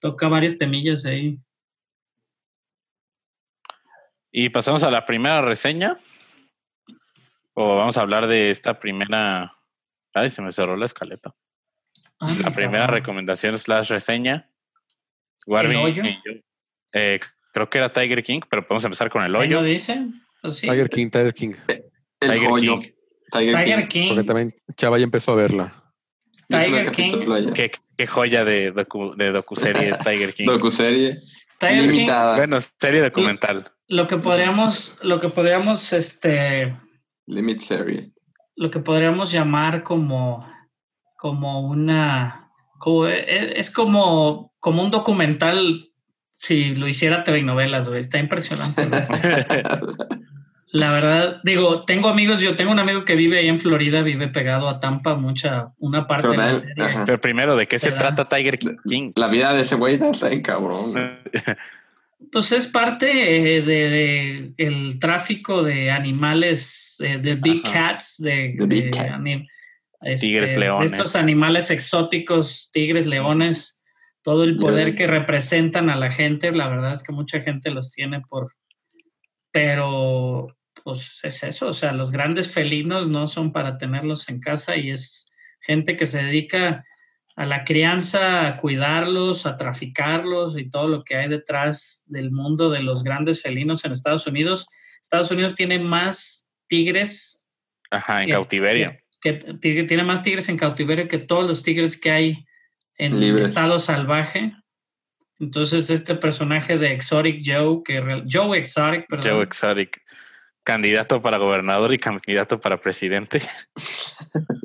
Toca 0.00 0.28
varias 0.28 0.58
temillas 0.58 1.04
ahí. 1.06 1.38
Y 4.30 4.50
pasamos 4.50 4.82
a 4.82 4.90
la 4.90 5.06
primera 5.06 5.40
reseña. 5.40 5.96
O 7.58 7.76
vamos 7.76 7.96
a 7.96 8.02
hablar 8.02 8.26
de 8.26 8.50
esta 8.50 8.78
primera. 8.78 9.52
Ay, 10.12 10.28
se 10.30 10.42
me 10.42 10.52
cerró 10.52 10.76
la 10.76 10.84
escaleta. 10.84 11.34
Ah, 12.20 12.32
La 12.44 12.50
primera 12.50 12.80
cabrón. 12.86 13.00
recomendación 13.00 13.58
slash 13.58 13.90
reseña. 13.90 14.50
Warby 15.46 15.76
eh, 16.92 17.20
creo 17.52 17.70
que 17.70 17.78
era 17.78 17.92
Tiger 17.92 18.22
King, 18.24 18.40
pero 18.48 18.66
podemos 18.66 18.84
empezar 18.84 19.10
con 19.10 19.22
el 19.22 19.34
hoyo. 19.36 19.62
dice. 19.62 20.06
Pues 20.42 20.56
sí. 20.56 20.66
Tiger 20.68 20.90
King, 20.90 21.08
Tiger 21.10 21.34
King. 21.34 21.54
El 22.20 22.30
Tiger 22.30 22.48
hoyo. 22.50 22.80
King. 22.80 22.90
Tiger, 23.32 23.64
Tiger 23.64 23.88
King. 23.88 23.88
King. 23.88 24.08
Porque 24.08 24.24
también 24.24 24.54
Chava 24.76 24.98
ya 24.98 25.04
empezó 25.04 25.32
a 25.32 25.36
verla. 25.36 25.84
Tiger 26.48 26.90
King. 26.92 27.52
Qué, 27.54 27.70
qué 27.96 28.06
joya 28.06 28.44
de, 28.44 28.70
docu, 28.72 29.14
de 29.16 29.32
docuserie 29.32 29.90
es 29.90 29.98
Tiger 29.98 30.34
King. 30.34 30.46
Docuserie. 30.46 31.16
Tiger 31.58 31.80
King, 31.80 31.88
Limitada. 31.90 32.36
Bueno, 32.36 32.58
serie 32.60 33.00
documental. 33.02 33.70
lo 33.88 34.06
que 34.06 34.16
podríamos, 34.18 34.96
lo 35.02 35.20
que 35.20 35.28
podríamos, 35.28 35.92
este, 35.92 36.76
Limit 37.26 37.58
serie. 37.58 38.10
lo 38.56 38.70
que 38.70 38.78
podríamos 38.80 39.30
llamar 39.32 39.82
como, 39.82 40.46
como 41.18 41.60
una, 41.68 42.50
como- 42.78 43.06
e- 43.06 43.58
es 43.58 43.70
como, 43.70 44.52
como 44.60 44.82
un 44.82 44.90
documental 44.90 45.90
si 46.32 46.74
lo 46.74 46.86
hiciera 46.88 47.22
telenovelas, 47.24 47.88
güey. 47.88 48.00
Está 48.00 48.18
impresionante. 48.18 48.82
La 50.72 50.92
verdad, 50.92 51.40
digo, 51.44 51.84
tengo 51.84 52.08
amigos, 52.08 52.40
yo 52.40 52.54
tengo 52.56 52.72
un 52.72 52.78
amigo 52.78 53.04
que 53.04 53.14
vive 53.14 53.38
ahí 53.38 53.48
en 53.48 53.58
Florida, 53.60 54.02
vive 54.02 54.28
pegado 54.28 54.68
a 54.68 54.78
Tampa, 54.80 55.14
mucha, 55.14 55.68
una 55.78 56.06
parte 56.06 56.28
de 56.28 56.36
la 56.36 56.46
Pero, 56.48 56.58
serie. 56.58 56.84
ajá. 56.84 57.02
Pero 57.06 57.20
primero, 57.20 57.56
¿de 57.56 57.66
qué 57.68 57.78
se 57.78 57.92
trata 57.92 58.28
Tiger 58.28 58.58
King? 58.58 59.12
La 59.14 59.28
vida 59.28 59.54
de 59.54 59.62
ese 59.62 59.76
güey 59.76 59.94
está 59.94 60.28
bien 60.28 60.42
cabrón. 60.42 60.92
Pues 62.32 62.50
es 62.52 62.66
parte 62.66 63.08
eh, 63.58 63.62
de, 63.62 63.90
de 63.90 64.54
el 64.56 64.98
tráfico 64.98 65.62
de 65.62 65.90
animales, 65.90 66.96
eh, 67.00 67.18
de 67.18 67.34
big 67.34 67.62
Ajá. 67.64 67.90
cats, 67.90 68.16
de, 68.18 68.56
big 68.66 68.90
cat. 68.90 69.20
este, 70.00 70.26
Tigres, 70.26 70.56
leones. 70.56 70.92
estos 70.92 71.14
animales 71.14 71.70
exóticos, 71.70 72.70
tigres, 72.72 73.06
leones, 73.06 73.84
todo 74.22 74.44
el 74.44 74.56
poder 74.56 74.94
que 74.94 75.06
representan 75.06 75.90
a 75.90 75.96
la 75.96 76.10
gente. 76.10 76.50
La 76.52 76.68
verdad 76.68 76.92
es 76.92 77.02
que 77.02 77.12
mucha 77.12 77.40
gente 77.40 77.70
los 77.70 77.92
tiene 77.92 78.22
por, 78.28 78.50
pero 79.52 80.56
pues 80.84 81.20
es 81.22 81.42
eso, 81.42 81.68
o 81.68 81.72
sea, 81.72 81.92
los 81.92 82.10
grandes 82.10 82.52
felinos 82.52 83.08
no 83.08 83.26
son 83.26 83.52
para 83.52 83.78
tenerlos 83.78 84.28
en 84.28 84.40
casa 84.40 84.76
y 84.76 84.90
es 84.90 85.32
gente 85.60 85.94
que 85.94 86.06
se 86.06 86.22
dedica 86.22 86.82
a 87.36 87.44
la 87.44 87.64
crianza, 87.64 88.46
a 88.46 88.56
cuidarlos, 88.56 89.44
a 89.46 89.56
traficarlos 89.56 90.58
y 90.58 90.70
todo 90.70 90.88
lo 90.88 91.04
que 91.04 91.16
hay 91.16 91.28
detrás 91.28 92.04
del 92.06 92.30
mundo 92.30 92.70
de 92.70 92.82
los 92.82 93.04
grandes 93.04 93.42
felinos 93.42 93.84
en 93.84 93.92
Estados 93.92 94.26
Unidos. 94.26 94.68
Estados 95.02 95.30
Unidos 95.30 95.54
tiene 95.54 95.78
más 95.78 96.50
tigres 96.66 97.46
Ajá, 97.90 98.22
en 98.22 98.26
que- 98.28 98.32
cautiverio. 98.32 98.96
que, 99.20 99.34
tiene 99.60 100.02
más 100.02 100.22
tigres 100.22 100.48
en 100.48 100.56
cautiverio 100.56 101.08
que 101.08 101.18
todos 101.18 101.46
los 101.46 101.62
tigres 101.62 102.00
que 102.00 102.10
hay 102.10 102.46
en 102.98 103.20
Libres. 103.20 103.48
estado 103.50 103.78
salvaje. 103.78 104.52
Entonces, 105.38 105.90
este 105.90 106.14
personaje 106.14 106.78
de 106.78 106.94
Exotic 106.94 107.42
Joe, 107.44 107.82
que 107.84 108.22
Joe 108.30 108.58
Exotic, 108.58 109.06
perdón, 109.08 109.30
Joe 109.32 109.42
Exotic. 109.44 110.00
Candidato 110.66 111.22
para 111.22 111.38
gobernador 111.38 111.94
y 111.94 111.98
candidato 111.98 112.60
para 112.60 112.78
presidente. 112.80 113.40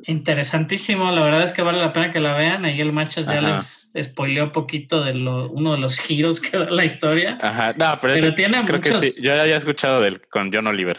interesantísimo. 0.07 1.11
La 1.11 1.21
verdad 1.21 1.43
es 1.43 1.51
que 1.51 1.61
vale 1.61 1.77
la 1.77 1.93
pena 1.93 2.11
que 2.11 2.19
la 2.19 2.35
vean. 2.35 2.65
Ahí 2.65 2.81
el 2.81 2.91
Machas 2.91 3.27
ya 3.27 3.39
les 3.39 3.91
spoileó 4.01 4.45
un 4.45 4.51
poquito 4.51 5.03
de 5.03 5.13
lo, 5.13 5.51
uno 5.51 5.73
de 5.73 5.77
los 5.77 5.99
giros 5.99 6.41
que 6.41 6.57
da 6.57 6.71
la 6.71 6.85
historia. 6.85 7.37
Ajá, 7.39 7.73
no, 7.77 7.99
pero, 8.01 8.33
tiene 8.33 8.65
creo 8.65 8.79
muchos. 8.79 8.99
que 8.99 9.09
sí. 9.11 9.21
Yo 9.21 9.35
ya 9.35 9.43
había 9.43 9.57
escuchado 9.57 10.01
del 10.01 10.21
con 10.27 10.51
John 10.51 10.65
Oliver. 10.65 10.97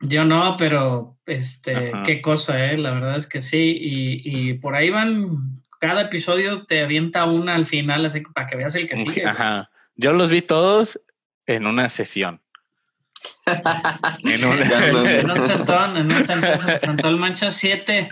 Yo 0.00 0.24
no, 0.24 0.56
pero 0.56 1.18
este, 1.26 1.90
Ajá. 1.92 2.02
qué 2.02 2.22
cosa, 2.22 2.72
¿eh? 2.72 2.78
La 2.78 2.92
verdad 2.92 3.16
es 3.16 3.26
que 3.26 3.42
sí. 3.42 3.76
Y, 3.78 4.22
y 4.24 4.54
por 4.54 4.74
ahí 4.74 4.88
van, 4.88 5.60
cada 5.80 6.00
episodio 6.00 6.64
te 6.64 6.82
avienta 6.82 7.26
una 7.26 7.54
al 7.54 7.66
final, 7.66 8.06
así 8.06 8.22
que 8.22 8.30
para 8.34 8.46
que 8.46 8.56
veas 8.56 8.74
el 8.74 8.88
que 8.88 8.96
sigue. 8.96 9.26
Ajá. 9.26 9.68
Yo 9.96 10.14
los 10.14 10.30
vi 10.30 10.40
todos 10.40 10.98
en 11.44 11.66
una 11.66 11.90
sesión. 11.90 12.40
En 14.24 14.44
un- 14.44 14.62
En 14.62 15.30
un 15.30 15.40
sentón, 15.40 15.96
en 15.96 16.06
un 16.12 16.24
sentón 16.24 16.60
se 16.60 16.72
enfrentó 16.72 17.08
el 17.08 17.16
Mancha. 17.16 17.50
Siete, 17.50 18.08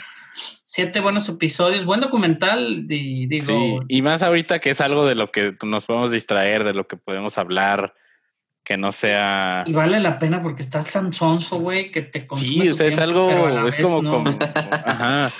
siete 0.65 1.01
buenos 1.01 1.29
episodios, 1.29 1.85
buen 1.85 2.01
documental 2.01 2.87
y 2.89 3.27
digo, 3.27 3.47
Sí, 3.47 3.79
y 3.89 4.03
más 4.03 4.23
ahorita 4.23 4.59
que 4.61 4.71
es 4.71 4.81
algo 4.81 5.07
de 5.07 5.15
lo 5.15 5.31
que 5.31 5.57
nos 5.63 5.87
podemos 5.87 6.11
distraer, 6.11 6.65
de 6.65 6.75
lo 6.75 6.87
que 6.87 6.97
podemos 6.97 7.39
hablar, 7.39 7.95
que 8.65 8.77
no 8.77 8.93
sea... 8.93 9.65
y 9.67 9.73
vale 9.75 10.01
la 10.01 10.19
pena 10.19 10.41
porque 10.41 10.63
estás 10.63 10.91
tan 10.91 11.13
sonso, 11.13 11.59
güey, 11.59 11.91
que 11.91 12.01
te 12.03 12.27
consume 12.27 12.49
Sí, 12.63 12.69
tu 12.69 12.75
o 12.75 12.77
sea, 12.77 12.87
es 12.87 12.95
tiempo, 12.97 13.03
algo, 13.19 13.69
es 13.69 13.77
vez 13.77 13.87
como, 13.87 14.03
no. 14.03 14.11
como- 14.25 14.39
ajá, 14.87 15.31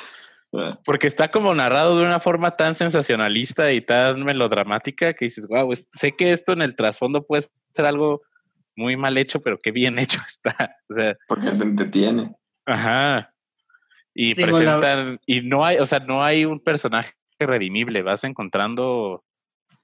porque 0.85 1.07
está 1.09 1.31
como 1.31 1.55
narrado 1.55 1.99
de 1.99 2.05
una 2.05 2.21
forma 2.21 2.53
tan 2.53 2.75
sensacionalista 2.75 3.73
y 3.73 3.81
tan 3.81 4.23
melodramática 4.25 5.15
que 5.15 5.25
dices, 5.25 5.47
wow, 5.49 5.73
sé 5.93 6.13
que 6.13 6.33
esto 6.33 6.53
en 6.53 6.63
el 6.63 6.77
trasfondo 6.77 7.27
puede 7.27 7.47
ser 7.75 7.87
algo 7.87 8.23
muy 8.77 8.97
mal 8.97 9.17
hecho, 9.19 9.41
pero 9.41 9.59
qué 9.59 9.71
bien 9.71 9.99
hecho 9.99 10.21
está. 10.27 10.77
O 10.91 10.95
sea, 10.95 11.17
Porque 11.29 11.51
te 11.51 11.63
entretiene. 11.65 12.33
ajá. 12.67 13.31
Y 14.17 14.35
la- 14.35 14.47
presentan, 14.47 15.21
y 15.27 15.41
no 15.41 15.65
hay, 15.65 15.79
o 15.79 15.87
sea, 15.87 15.99
no 15.99 16.23
hay 16.25 16.45
un 16.45 16.61
personaje 16.61 17.13
redimible, 17.39 18.03
vas 18.03 18.23
encontrando 18.23 19.25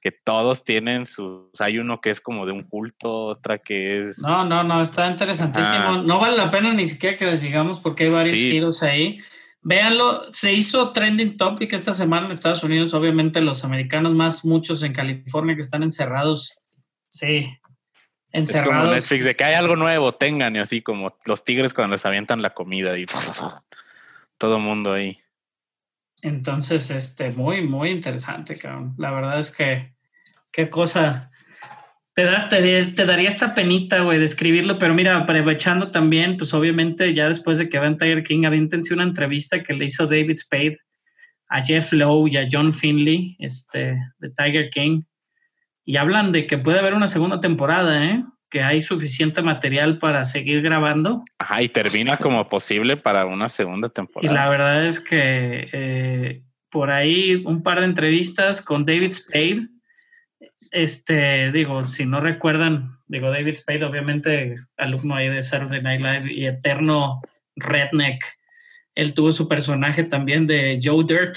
que 0.01 0.13
todos 0.13 0.65
tienen 0.65 1.05
sus, 1.05 1.49
hay 1.61 1.79
uno 1.79 2.01
que 2.01 2.11
es 2.11 2.21
como 2.21 2.47
de 2.47 2.53
un 2.53 2.63
culto, 2.63 3.11
otra 3.27 3.59
que 3.59 4.09
es... 4.09 4.19
No, 4.21 4.45
no, 4.47 4.63
no, 4.63 4.81
está 4.81 5.09
interesantísimo. 5.09 5.77
Ajá. 5.77 6.03
No 6.03 6.21
vale 6.21 6.37
la 6.37 6.51
pena 6.51 6.73
ni 6.73 6.87
siquiera 6.89 7.19
que 7.19 7.27
les 7.27 7.43
digamos 7.43 7.81
porque 7.81 8.05
hay 8.05 8.11
varios 8.11 8.39
Sí. 8.39 8.51
giros 8.53 8.83
ahí. 8.83 9.19
Véanlo, 9.63 10.33
se 10.33 10.53
hizo 10.55 10.91
trending 10.93 11.37
topic 11.37 11.73
esta 11.75 11.93
semana 11.93 12.25
en 12.27 12.33
Estados 12.33 12.65
Unidos, 12.65 12.95
obviamente 12.95 13.43
los 13.43 13.63
americanos 13.63 14.15
más, 14.15 14.43
muchos 14.45 14.83
en 14.83 14.95
California 14.95 15.55
que 15.55 15.61
están 15.61 15.83
encerrados. 15.83 16.59
Sí, 17.11 17.53
Es 18.33 18.53
como. 18.61 18.85
Netflix, 18.85 19.25
de 19.25 19.35
que 19.35 19.45
hay 19.45 19.55
algo 19.55 19.77
nuevo, 19.77 20.15
tengan, 20.15 20.55
y 20.57 20.61
así 20.61 20.83
como 20.83 21.17
los 21.25 21.45
tigres 21.45 21.75
cuando 21.75 21.93
les 21.93 22.07
avientan 22.07 22.43
la 22.43 22.51
comida 22.51 22.97
y 22.99 23.07
todo 24.39 24.59
mundo 24.59 24.93
ahí. 24.93 25.19
Entonces, 26.23 26.91
este, 26.91 27.31
muy, 27.33 27.63
muy 27.63 27.91
interesante, 27.91 28.57
cabrón. 28.57 28.95
La 28.99 29.11
verdad 29.11 29.39
es 29.39 29.51
que, 29.51 29.95
qué 30.53 30.69
cosa. 30.69 31.31
Te, 32.15 32.25
da, 32.25 32.49
te, 32.49 32.87
te 32.87 33.07
daría 33.07 33.29
esta 33.29 33.55
penita, 33.55 34.01
güey, 34.01 34.19
de 34.19 34.25
escribirlo, 34.25 34.79
pero 34.79 34.95
mira, 34.95 35.17
aprovechando 35.17 35.91
también, 35.91 36.37
pues 36.37 36.53
obviamente 36.53 37.15
ya 37.15 37.29
después 37.29 37.59
de 37.59 37.69
que 37.69 37.79
vean 37.79 37.97
Tiger 37.97 38.23
King, 38.25 38.45
aviéntense 38.45 38.93
una 38.93 39.05
entrevista 39.05 39.63
que 39.63 39.73
le 39.73 39.87
hizo 39.87 40.07
David 40.07 40.37
Spade 40.37 40.77
a 41.49 41.65
Jeff 41.65 41.93
Lowe 41.93 42.29
y 42.29 42.37
a 42.37 42.49
John 42.51 42.73
Finley, 42.73 43.37
este, 43.39 43.97
de 44.19 44.31
Tiger 44.37 44.71
King, 44.71 45.03
y 45.85 45.97
hablan 45.97 46.33
de 46.33 46.47
que 46.47 46.59
puede 46.59 46.79
haber 46.79 46.95
una 46.95 47.09
segunda 47.09 47.41
temporada, 47.41 48.05
¿eh? 48.05 48.25
Que 48.51 48.63
hay 48.63 48.81
suficiente 48.81 49.43
material 49.43 49.99
para 49.99 50.25
seguir 50.25 50.61
grabando. 50.63 51.25
Ajá, 51.39 51.63
y 51.63 51.69
termina 51.69 52.17
como 52.17 52.49
posible 52.49 52.97
para 52.97 53.27
una 53.27 53.49
segunda 53.49 53.89
Y 53.89 53.91
temporada. 53.93 54.35
la 54.35 54.49
verdad 54.49 54.87
es 54.87 55.01
que 55.01 55.69
eh, 55.73 56.43
por 56.71 56.91
ahí 56.91 57.43
un 57.45 57.63
par 57.63 57.79
de 57.81 57.87
entrevistas 57.87 58.61
con 58.63 58.85
David 58.85 59.13
Spade. 59.13 59.69
Este, 60.73 61.51
digo, 61.53 61.85
si 61.85 62.07
no 62.07 62.21
recuerdan, 62.21 62.97
digo, 63.09 63.31
David 63.31 63.57
Spade, 63.57 63.85
obviamente, 63.85 64.55
alumno 64.77 65.17
ahí 65.17 65.29
de 65.29 65.43
Saturday 65.43 65.83
Night 65.83 66.01
Live 66.01 66.33
y 66.33 66.47
eterno 66.47 67.15
redneck. 67.57 68.25
Él 68.95 69.15
tuvo 69.15 69.33
su 69.33 69.49
personaje 69.49 70.05
también 70.05 70.47
de 70.47 70.79
Joe 70.83 71.05
Dirt, 71.05 71.37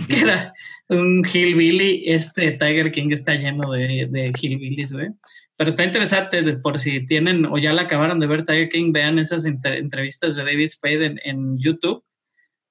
que 0.08 0.20
era 0.20 0.52
un 0.88 1.24
hillbilly. 1.24 2.04
Este 2.06 2.52
Tiger 2.52 2.92
King 2.92 3.10
está 3.10 3.34
lleno 3.34 3.70
de, 3.72 4.08
de 4.10 4.32
hillbillies, 4.40 4.92
güey. 4.92 5.08
Pero 5.56 5.70
está 5.70 5.84
interesante, 5.84 6.42
por 6.58 6.78
si 6.78 7.06
tienen 7.06 7.46
o 7.46 7.58
ya 7.58 7.72
la 7.72 7.82
acabaron 7.82 8.18
de 8.18 8.26
ver 8.26 8.44
Tiger 8.44 8.68
King, 8.68 8.92
vean 8.92 9.18
esas 9.18 9.46
entre- 9.46 9.78
entrevistas 9.78 10.34
de 10.34 10.44
David 10.44 10.68
Spade 10.68 11.16
en, 11.22 11.58
YouTube. 11.58 12.02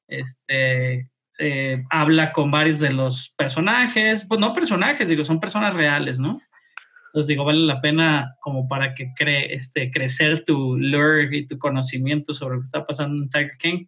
Este 0.07 1.09
eh, 1.39 1.83
habla 1.89 2.33
con 2.33 2.51
varios 2.51 2.79
de 2.79 2.91
los 2.91 3.33
personajes, 3.37 4.25
pues 4.27 4.39
no 4.39 4.53
personajes, 4.53 5.07
digo, 5.07 5.23
son 5.23 5.39
personas 5.39 5.73
reales, 5.73 6.19
¿no? 6.19 6.39
Entonces 7.07 7.27
digo, 7.27 7.45
vale 7.45 7.59
la 7.59 7.79
pena 7.79 8.35
como 8.41 8.67
para 8.67 8.93
que 8.93 9.13
cree, 9.15 9.53
este, 9.53 9.89
crecer 9.89 10.43
tu 10.43 10.77
lure 10.77 11.29
y 11.31 11.47
tu 11.47 11.57
conocimiento 11.57 12.33
sobre 12.33 12.55
lo 12.55 12.61
que 12.61 12.65
está 12.65 12.85
pasando 12.85 13.23
en 13.23 13.29
Tiger 13.29 13.57
King. 13.59 13.85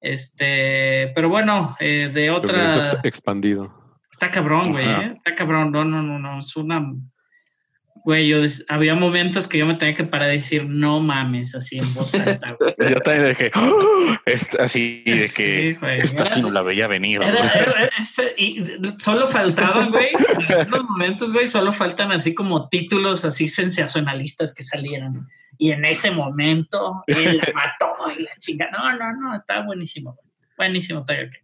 Este, 0.00 1.12
pero 1.14 1.28
bueno, 1.28 1.76
eh, 1.80 2.10
de 2.12 2.30
otra... 2.30 3.00
expandido. 3.02 3.74
Está 4.12 4.30
cabrón, 4.30 4.72
güey. 4.72 4.84
¿eh? 4.88 5.14
Está 5.16 5.34
cabrón. 5.34 5.70
No, 5.72 5.84
no, 5.84 6.02
no, 6.02 6.18
no. 6.18 6.40
Es 6.40 6.56
una. 6.56 6.92
Güey, 8.04 8.28
yo 8.28 8.40
des- 8.40 8.64
había 8.68 8.94
momentos 8.94 9.46
que 9.46 9.58
yo 9.58 9.66
me 9.66 9.74
tenía 9.74 9.94
que 9.94 10.04
parar 10.04 10.32
y 10.32 10.38
decir, 10.38 10.64
no 10.66 10.98
mames, 11.00 11.54
así 11.54 11.78
en 11.78 11.94
voz 11.94 12.14
alta, 12.14 12.52
güey. 12.58 12.74
Yo 12.90 13.00
también 13.00 13.28
dije, 13.28 13.50
"Oh", 13.54 14.14
así 14.60 15.02
de 15.04 15.12
que 15.14 15.28
Sí, 15.28 15.74
güey. 15.74 15.98
esta 15.98 16.24
Era- 16.24 16.34
sí 16.34 16.40
no 16.40 16.50
la 16.50 16.62
veía 16.62 16.86
venir. 16.86 17.20
Era- 17.22 17.32
güey. 17.38 17.50
era- 17.56 17.90
ese- 17.98 18.34
y 18.38 18.62
solo 18.98 19.26
faltaban, 19.26 19.90
güey, 19.90 20.08
en 20.48 20.52
algunos 20.52 20.84
momentos, 20.90 21.32
güey, 21.32 21.46
solo 21.46 21.72
faltan 21.72 22.10
así 22.12 22.34
como 22.34 22.68
títulos 22.68 23.24
así 23.24 23.46
sensacionalistas 23.48 24.54
que 24.54 24.62
salieran. 24.62 25.26
Y 25.58 25.72
en 25.72 25.84
ese 25.84 26.10
momento, 26.10 27.02
él 27.08 27.36
la 27.38 27.44
mató 27.54 27.92
y 28.16 28.22
la 28.22 28.30
chinga. 28.38 28.70
No, 28.70 28.96
no, 28.96 29.12
no, 29.20 29.34
está 29.34 29.62
buenísimo. 29.62 30.16
Buenísimo, 30.56 31.04
Tiger 31.04 31.30
King. 31.30 31.40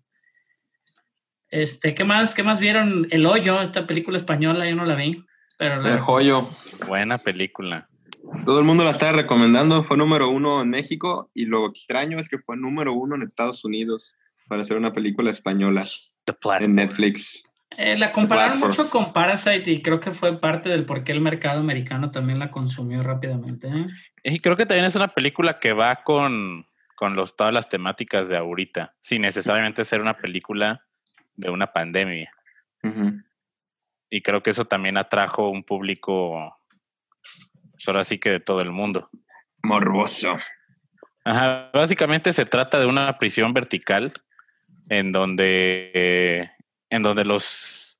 Este, 1.51 1.95
¿qué 1.95 2.05
más? 2.05 2.35
¿Qué 2.35 2.43
más 2.43 2.59
vieron? 2.61 3.07
El 3.11 3.27
Hoyo, 3.27 3.61
esta 3.61 3.87
película 3.87 4.17
española, 4.17 4.69
yo 4.69 4.75
no 4.75 4.85
la 4.85 4.95
vi. 4.97 5.25
Pero 5.59 5.81
la- 5.83 5.93
El 5.93 6.01
joyo. 6.01 6.49
Buena 6.89 7.19
película. 7.19 7.89
Todo 8.47 8.59
el 8.59 8.65
mundo 8.65 8.83
la 8.85 8.91
estaba 8.91 9.13
recomendando. 9.13 9.85
Fue 9.85 9.97
número 9.97 10.29
uno 10.29 10.63
en 10.63 10.71
México 10.71 11.31
y 11.35 11.45
lo 11.47 11.67
extraño 11.69 12.19
es 12.19 12.29
que 12.29 12.39
fue 12.39 12.57
número 12.57 12.93
uno 12.93 13.15
en 13.15 13.23
Estados 13.23 13.65
Unidos 13.65 14.15
para 14.49 14.63
hacer 14.63 14.77
una 14.77 14.93
película 14.93 15.31
española 15.31 15.87
en 16.61 16.75
Netflix. 16.75 17.45
Eh, 17.77 17.97
la 17.97 18.13
compararon 18.13 18.59
mucho 18.59 18.89
con 18.89 19.13
Parasite 19.13 19.71
y 19.71 19.83
creo 19.83 20.01
que 20.01 20.11
fue 20.11 20.39
parte 20.41 20.69
del 20.69 20.87
por 20.87 21.05
qué 21.05 21.13
el 21.13 21.21
mercado 21.21 21.61
americano 21.61 22.11
también 22.11 22.39
la 22.39 22.51
consumió 22.51 23.03
rápidamente. 23.03 23.69
¿eh? 23.69 23.87
Y 24.23 24.41
creo 24.41 24.57
que 24.57 24.67
también 24.67 24.87
es 24.87 24.97
una 24.97 25.09
película 25.09 25.59
que 25.59 25.73
va 25.73 25.97
con, 26.05 26.67
con 26.95 27.17
los, 27.17 27.37
todas 27.37 27.53
las 27.53 27.69
temáticas 27.69 28.29
de 28.29 28.37
ahorita, 28.37 28.95
sin 28.99 29.23
necesariamente 29.23 29.85
ser 29.85 30.01
una 30.01 30.17
película 30.17 30.83
de 31.37 31.51
una 31.51 31.73
pandemia. 31.73 32.33
Y 34.11 34.21
creo 34.21 34.43
que 34.43 34.51
eso 34.51 34.67
también 34.67 34.99
atrajo 34.99 35.49
un 35.49 35.65
público, 35.65 36.59
pues 37.73 37.89
ahora 37.89 38.05
sí 38.05 38.19
que 38.19 38.31
de 38.31 38.41
todo 38.41 38.61
el 38.61 38.71
mundo. 38.71 39.09
Morboso. 39.63 40.37
Ajá, 41.25 41.71
básicamente 41.73 42.33
se 42.35 42.45
trata 42.45 42.79
de 42.79 42.87
una 42.87 43.19
prisión 43.19 43.55
vertical 43.55 44.13
en 44.91 45.13
donde, 45.13 45.91
eh, 45.95 46.51
en 46.95 47.03
donde 47.03 47.25
los, 47.25 47.99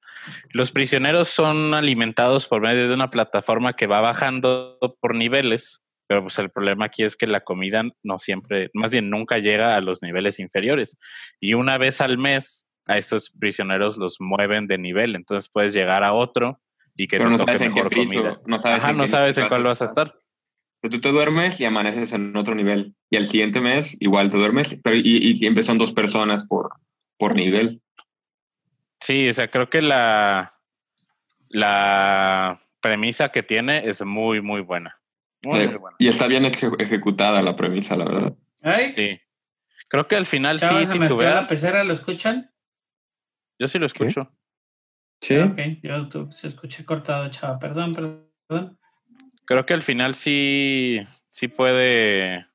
los 0.53 0.73
prisioneros 0.73 1.29
son 1.29 1.75
alimentados 1.75 2.47
por 2.47 2.63
medio 2.63 2.89
de 2.89 2.95
una 2.95 3.11
plataforma 3.11 3.75
que 3.75 3.87
va 3.87 4.01
bajando 4.01 4.79
por 5.01 5.15
niveles, 5.15 5.83
pero 6.07 6.23
pues 6.23 6.39
el 6.39 6.51
problema 6.51 6.87
aquí 6.87 7.03
es 7.03 7.17
que 7.17 7.27
la 7.27 7.41
comida 7.41 7.83
no 8.03 8.19
siempre, 8.19 8.71
más 8.75 8.91
bien 8.91 9.11
nunca 9.11 9.39
llega 9.39 9.77
a 9.77 9.81
los 9.81 10.03
niveles 10.03 10.39
inferiores. 10.39 10.97
Y 11.41 11.55
una 11.55 11.79
vez 11.79 12.01
al 12.01 12.19
mes 12.19 12.69
a 12.87 12.99
estos 12.99 13.31
prisioneros 13.31 13.97
los 13.97 14.21
mueven 14.21 14.67
de 14.67 14.79
nivel, 14.79 15.17
entonces 15.17 15.51
puedes 15.51 15.73
llegar 15.73 16.05
a 16.05 16.13
otro 16.13 16.61
y 16.95 17.09
que 17.09 17.17
Pero 17.17 17.31
te 17.31 17.33
no 17.33 17.39
toque 17.39 17.53
sabes 17.53 17.67
en 17.67 17.75
qué 17.75 17.83
mejor 17.83 17.91
piso. 17.91 18.15
comida. 18.15 18.41
No 18.47 18.59
sabes 18.59 18.79
Ajá, 18.81 18.91
en 18.91 18.97
no 18.99 19.05
qué 19.05 19.09
sabes 19.11 19.39
en 19.39 19.49
cuál 19.49 19.63
vas 19.65 19.83
a 19.83 19.87
estar. 19.87 20.15
Pero 20.81 20.97
tú 20.97 21.01
te 21.01 21.13
duermes 21.13 21.59
y 21.61 21.65
amaneces 21.65 22.13
en 22.13 22.37
otro 22.37 22.55
nivel. 22.55 22.95
Y 23.11 23.17
al 23.17 23.27
siguiente 23.27 23.61
mes 23.61 23.97
igual 24.01 24.29
te 24.31 24.37
duermes, 24.37 24.79
pero 24.85 24.95
y, 24.97 25.01
y 25.03 25.37
siempre 25.37 25.63
son 25.63 25.79
dos 25.79 25.95
personas 25.95 26.47
por, 26.47 26.71
por 27.19 27.35
nivel. 27.35 27.81
Sí, 29.05 29.29
o 29.29 29.33
sea, 29.35 29.51
creo 29.51 29.69
que 29.69 29.83
la, 29.83 30.55
la 31.49 32.61
premisa 32.81 33.29
que 33.29 33.43
tiene 33.43 33.87
es 33.87 34.03
muy, 34.03 34.41
muy 34.41 34.63
buena. 34.63 34.99
Muy, 35.45 35.61
Eh, 35.61 35.69
muy 35.69 35.77
buena. 35.77 35.97
y 35.99 36.09
está 36.09 36.27
bien 36.27 36.45
eje- 36.45 36.75
ejecutada 36.83 37.43
la 37.43 37.55
premisa, 37.55 37.97
la 37.97 38.07
verdad. 38.07 38.35
Ay, 38.63 38.95
Sí. 38.95 39.21
Creo 39.89 40.09
que 40.09 40.17
al 40.17 40.25
final 40.25 40.59
sí 40.59 40.67
titubea. 40.91 41.35
la 41.35 41.47
pecera, 41.47 41.85
¿lo 41.85 41.93
escuchan? 41.93 42.51
Yo 43.59 43.69
sí 43.69 43.79
lo 43.79 43.85
escucho. 43.87 44.33
Sí. 45.21 45.37
Ok, 45.37 45.59
yo 45.83 46.09
tú- 46.09 46.33
se 46.33 46.47
escucha 46.47 46.83
cortado, 46.87 47.29
chava. 47.31 47.59
Perdón, 47.59 47.93
perdón. 47.95 48.79
Creo 49.45 49.67
que 49.67 49.75
al 49.75 49.83
final 49.83 50.15
sí, 50.15 51.01
sí 51.29 51.49
puede 51.49 52.47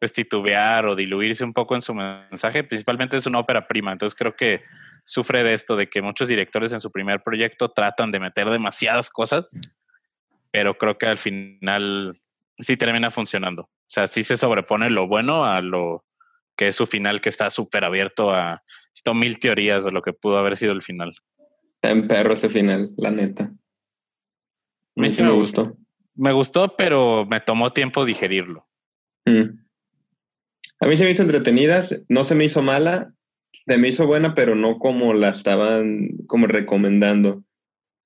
pues, 0.00 0.14
titubear 0.14 0.86
o 0.86 0.96
diluirse 0.96 1.44
un 1.44 1.52
poco 1.52 1.74
en 1.76 1.82
su 1.82 1.92
mensaje. 1.94 2.64
Principalmente 2.64 3.18
es 3.18 3.26
una 3.26 3.38
ópera 3.38 3.68
prima, 3.68 3.92
entonces 3.92 4.18
creo 4.18 4.34
que 4.34 4.62
sufre 5.04 5.42
de 5.42 5.54
esto, 5.54 5.76
de 5.76 5.88
que 5.88 6.02
muchos 6.02 6.28
directores 6.28 6.72
en 6.72 6.80
su 6.80 6.90
primer 6.90 7.22
proyecto 7.22 7.70
tratan 7.70 8.10
de 8.10 8.20
meter 8.20 8.48
demasiadas 8.48 9.10
cosas, 9.10 9.56
pero 10.50 10.76
creo 10.78 10.98
que 10.98 11.06
al 11.06 11.18
final 11.18 12.20
sí 12.58 12.76
termina 12.76 13.10
funcionando. 13.10 13.62
O 13.62 13.94
sea, 13.94 14.08
sí 14.08 14.22
se 14.22 14.36
sobrepone 14.36 14.90
lo 14.90 15.06
bueno 15.06 15.44
a 15.44 15.60
lo 15.60 16.04
que 16.56 16.68
es 16.68 16.76
su 16.76 16.86
final, 16.86 17.20
que 17.20 17.28
está 17.28 17.50
súper 17.50 17.84
abierto 17.84 18.30
a 18.30 18.62
esto 18.94 19.14
mil 19.14 19.38
teorías 19.38 19.84
de 19.84 19.90
lo 19.90 20.02
que 20.02 20.12
pudo 20.12 20.38
haber 20.38 20.56
sido 20.56 20.72
el 20.72 20.82
final. 20.82 21.14
Está 21.74 21.90
en 21.90 22.06
perro 22.06 22.34
ese 22.34 22.48
final, 22.48 22.90
la 22.96 23.10
neta. 23.10 23.44
A 23.44 25.00
mí 25.00 25.08
sí 25.08 25.22
me 25.22 25.32
gustó. 25.32 25.76
Me 26.14 26.32
gustó, 26.32 26.76
pero 26.76 27.26
me 27.26 27.40
tomó 27.40 27.72
tiempo 27.72 28.04
digerirlo. 28.04 28.66
Mm. 29.24 29.58
A 30.80 30.86
mí 30.86 30.96
se 30.96 31.04
me 31.04 31.10
hizo 31.10 31.22
entretenida, 31.22 31.84
no 32.08 32.24
se 32.24 32.34
me 32.34 32.44
hizo 32.44 32.60
mala, 32.60 33.14
se 33.52 33.78
me 33.78 33.88
hizo 33.88 34.06
buena, 34.06 34.34
pero 34.34 34.54
no 34.54 34.78
como 34.78 35.14
la 35.14 35.30
estaban 35.30 36.08
como 36.26 36.46
recomendando. 36.46 37.44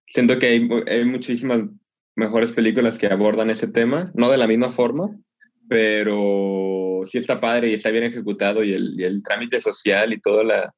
Siento 0.07 0.39
que 0.39 0.47
hay, 0.47 0.69
hay 0.89 1.05
muchísimas 1.05 1.63
mejores 2.15 2.53
películas 2.53 2.99
que 2.99 3.07
abordan 3.07 3.51
ese 3.51 3.69
tema, 3.69 4.11
no 4.15 4.31
de 4.31 4.39
la 4.39 4.47
misma 4.47 4.71
forma, 4.71 5.17
pero 5.69 7.03
sí 7.05 7.19
está 7.19 7.41
padre 7.41 7.71
y 7.71 7.75
está 7.75 7.91
bien 7.91 8.05
ejecutado 8.05 8.65
y 8.65 8.73
el, 8.73 9.01
el 9.03 9.23
trámite 9.23 9.61
social 9.61 10.13
y 10.13 10.21
toda 10.21 10.45
la, 10.45 10.75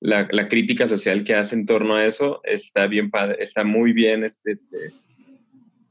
la, 0.00 0.48
crítica 0.48 0.88
social 0.88 1.24
que 1.24 1.34
hace 1.34 1.54
en 1.54 1.66
torno 1.66 1.94
a 1.94 2.04
eso 2.04 2.40
está 2.44 2.86
bien 2.86 3.10
está 3.38 3.64
muy 3.64 3.92
bien 3.92 4.24
este, 4.24 4.52
este, 4.52 4.92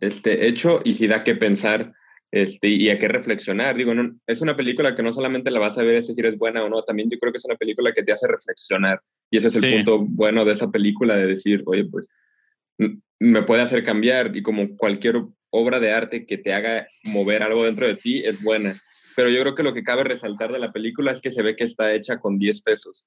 este 0.01 0.47
hecho 0.47 0.81
y 0.83 0.93
sí 0.95 1.07
da 1.07 1.23
que 1.23 1.35
pensar 1.35 1.93
este, 2.31 2.69
y 2.69 2.89
a 2.89 2.97
qué 2.97 3.07
reflexionar. 3.07 3.75
Digo, 3.75 3.93
no, 3.93 4.17
es 4.25 4.41
una 4.41 4.55
película 4.55 4.95
que 4.95 5.03
no 5.03 5.11
solamente 5.13 5.51
la 5.51 5.59
vas 5.59 5.77
a 5.77 5.83
ver 5.83 5.95
es 5.95 6.07
decir 6.07 6.25
es 6.25 6.37
buena 6.37 6.63
o 6.63 6.69
no, 6.69 6.81
también 6.83 7.09
yo 7.09 7.19
creo 7.19 7.31
que 7.31 7.37
es 7.37 7.45
una 7.45 7.55
película 7.57 7.91
que 7.91 8.03
te 8.03 8.13
hace 8.13 8.27
reflexionar. 8.27 9.01
Y 9.29 9.37
ese 9.37 9.49
es 9.49 9.55
el 9.55 9.63
Sí. 9.63 9.71
punto 9.73 9.99
bueno 9.99 10.45
de 10.45 10.53
esa 10.53 10.71
película, 10.71 11.15
de 11.15 11.25
decir, 11.27 11.61
oye, 11.65 11.85
pues 11.85 12.07
me 13.19 13.43
puede 13.43 13.61
hacer 13.61 13.83
cambiar 13.83 14.35
y 14.35 14.41
como 14.41 14.75
cualquier 14.77 15.21
obra 15.51 15.79
de 15.79 15.91
arte 15.91 16.25
que 16.25 16.37
te 16.37 16.53
haga 16.53 16.87
mover 17.03 17.43
algo 17.43 17.65
dentro 17.65 17.85
de 17.85 17.95
ti 17.95 18.23
es 18.25 18.41
buena. 18.41 18.81
Pero 19.15 19.29
yo 19.29 19.41
creo 19.41 19.55
que 19.55 19.63
lo 19.63 19.73
que 19.73 19.83
cabe 19.83 20.03
resaltar 20.05 20.51
de 20.51 20.59
la 20.59 20.71
película 20.71 21.11
es 21.11 21.21
que 21.21 21.31
se 21.31 21.41
ve 21.43 21.55
que 21.55 21.65
está 21.65 21.93
hecha 21.93 22.17
con 22.19 22.37
10 22.37 22.61
pesos. 22.61 23.05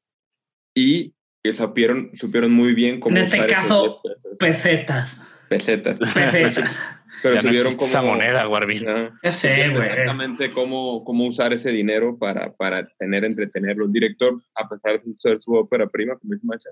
Y 0.74 1.14
que 1.42 1.52
supieron, 1.52 2.10
supieron 2.14 2.52
muy 2.52 2.74
bien 2.74 3.00
cómo 3.00 3.16
En 3.16 3.24
este 3.24 3.38
usar 3.38 3.50
esos 3.50 3.62
caso, 3.62 4.00
10 4.04 4.16
pesos. 4.22 4.38
Pesetas. 4.38 5.20
pesetas. 5.48 5.98
Pesetas. 6.14 6.76
Pero 7.24 7.40
ya 7.40 7.70
no 7.70 7.76
cómo... 7.76 7.86
esa 7.86 8.02
moneda, 8.02 8.46
Warvin. 8.46 8.86
Ajá. 8.86 9.14
Ya 9.22 9.32
sé, 9.32 9.70
güey. 9.70 9.88
exactamente 9.88 10.50
cómo, 10.50 11.02
cómo 11.04 11.26
usar 11.26 11.54
ese 11.54 11.72
dinero 11.72 12.18
para, 12.18 12.52
para 12.52 12.86
tener, 12.98 13.24
entretenerlo. 13.24 13.86
El 13.86 13.92
director, 13.92 14.42
a 14.56 14.68
pesar 14.68 15.02
de 15.02 15.14
ser 15.18 15.40
su 15.40 15.54
ópera 15.54 15.88
prima, 15.88 16.18
como 16.18 16.34
dice 16.34 16.46
Macha, 16.46 16.68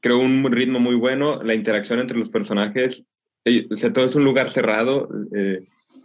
creó 0.00 0.18
un 0.18 0.44
ritmo 0.50 0.80
muy 0.80 0.96
bueno, 0.96 1.40
la 1.44 1.54
interacción 1.54 2.00
entre 2.00 2.18
los 2.18 2.30
personajes, 2.30 3.04
eh, 3.44 3.68
o 3.70 3.76
sea, 3.76 3.92
todo 3.92 4.06
es 4.06 4.16
un 4.16 4.24
lugar 4.24 4.50
cerrado, 4.50 5.08
eh, 5.36 5.60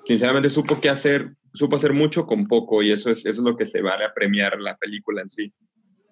sinceramente 0.05 0.51
supo 0.51 0.79
qué 0.79 0.89
hacer, 0.89 1.31
supo 1.55 1.77
hacer 1.77 1.93
mucho 1.93 2.27
con 2.27 2.47
poco 2.47 2.83
y 2.83 2.91
eso 2.91 3.09
es, 3.09 3.25
eso 3.25 3.41
es 3.41 3.45
lo 3.45 3.57
que 3.57 3.65
se 3.65 3.81
vale 3.81 4.05
a 4.05 4.13
premiar 4.13 4.59
la 4.59 4.77
película 4.77 5.23
en 5.23 5.29
sí. 5.29 5.51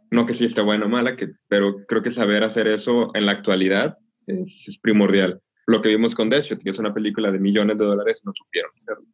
No 0.09 0.25
que 0.25 0.33
sí 0.33 0.45
esté 0.45 0.61
buena 0.61 0.87
o 0.87 0.89
mala, 0.89 1.15
que, 1.15 1.33
pero 1.47 1.85
creo 1.85 2.01
que 2.01 2.09
saber 2.09 2.43
hacer 2.43 2.67
eso 2.67 3.11
en 3.13 3.27
la 3.27 3.33
actualidad 3.33 3.99
es, 4.25 4.67
es 4.67 4.79
primordial. 4.79 5.39
Lo 5.65 5.81
que 5.81 5.89
vimos 5.89 6.13
con 6.15 6.29
Deadshot, 6.29 6.63
que 6.63 6.69
es 6.69 6.79
una 6.79 6.93
película 6.93 7.31
de 7.31 7.39
millones 7.39 7.77
de 7.77 7.85
dólares, 7.85 8.21
no 8.25 8.31
supieron 8.33 8.71
hacerlo. 8.75 9.05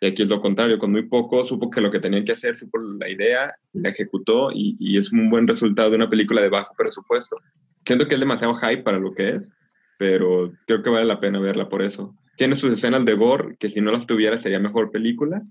Y 0.00 0.06
aquí 0.08 0.22
es 0.22 0.28
lo 0.28 0.40
contrario, 0.40 0.78
con 0.78 0.90
muy 0.90 1.04
poco 1.08 1.44
supo 1.44 1.70
que 1.70 1.80
lo 1.80 1.90
que 1.90 2.00
tenían 2.00 2.24
que 2.24 2.32
hacer, 2.32 2.58
supo 2.58 2.78
la 2.78 3.08
idea, 3.08 3.54
la 3.72 3.90
ejecutó 3.90 4.50
y, 4.50 4.76
y 4.80 4.98
es 4.98 5.12
un 5.12 5.30
buen 5.30 5.46
resultado 5.46 5.90
de 5.90 5.96
una 5.96 6.08
película 6.08 6.42
de 6.42 6.48
bajo 6.48 6.74
presupuesto. 6.76 7.36
Siento 7.86 8.08
que 8.08 8.14
es 8.14 8.20
demasiado 8.20 8.56
hype 8.56 8.82
para 8.82 8.98
lo 8.98 9.14
que 9.14 9.30
es, 9.30 9.52
pero 9.98 10.52
creo 10.66 10.82
que 10.82 10.90
vale 10.90 11.04
la 11.04 11.20
pena 11.20 11.38
verla 11.38 11.68
por 11.68 11.82
eso. 11.82 12.16
Tiene 12.36 12.56
sus 12.56 12.72
escenas 12.72 13.04
de 13.04 13.14
gore, 13.14 13.56
que 13.60 13.70
si 13.70 13.80
no 13.80 13.92
las 13.92 14.06
tuviera 14.06 14.40
sería 14.40 14.58
mejor 14.58 14.90
película, 14.90 15.42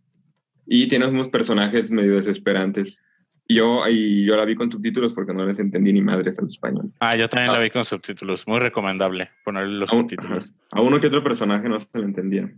y 0.65 0.87
tiene 0.87 1.07
unos 1.07 1.29
personajes 1.29 1.89
medio 1.89 2.15
desesperantes. 2.15 3.03
Y 3.51 3.55
yo, 3.55 3.85
y 3.89 4.25
yo 4.25 4.37
la 4.37 4.45
vi 4.45 4.55
con 4.55 4.71
subtítulos 4.71 5.11
porque 5.11 5.33
no 5.33 5.45
les 5.45 5.59
entendí 5.59 5.91
ni 5.91 5.99
madres 6.01 6.39
al 6.39 6.45
español. 6.45 6.89
Ah, 7.01 7.17
yo 7.17 7.27
también 7.27 7.49
Ah. 7.49 7.57
la 7.57 7.59
vi 7.59 7.69
con 7.69 7.83
subtítulos. 7.83 8.47
Muy 8.47 8.59
recomendable 8.59 9.29
ponerle 9.43 9.77
los 9.77 9.91
A 9.91 9.95
un- 9.97 10.01
subtítulos. 10.03 10.53
ajá. 10.53 10.57
A 10.71 10.81
uno 10.81 11.01
que 11.01 11.07
otro 11.07 11.21
personaje 11.21 11.67
no 11.67 11.77
se 11.77 11.87
le 11.99 12.05
entendía. 12.05 12.49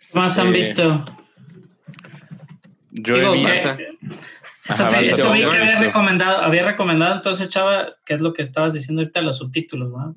¿Qué 0.00 0.18
más 0.18 0.36
han 0.40 0.48
Eh, 0.48 0.52
visto? 0.52 1.04
Yo 2.90 3.14
Digo, 3.14 3.34
he 3.34 3.36
visto. 3.36 3.68
Marta. 3.68 3.82
eh, 3.82 3.98
Eso, 4.66 4.84
Ajá, 4.86 5.00
vi 5.00 5.10
que 5.44 5.56
había 5.56 5.78
recomendado, 5.78 6.38
había 6.38 6.64
recomendado 6.66 7.14
entonces, 7.16 7.48
Chava, 7.50 7.96
que 8.06 8.14
es 8.14 8.20
lo 8.22 8.32
que 8.32 8.42
estabas 8.42 8.72
diciendo 8.72 9.02
ahorita, 9.02 9.20
los 9.20 9.38
subtítulos, 9.38 9.90
¿no? 9.90 10.14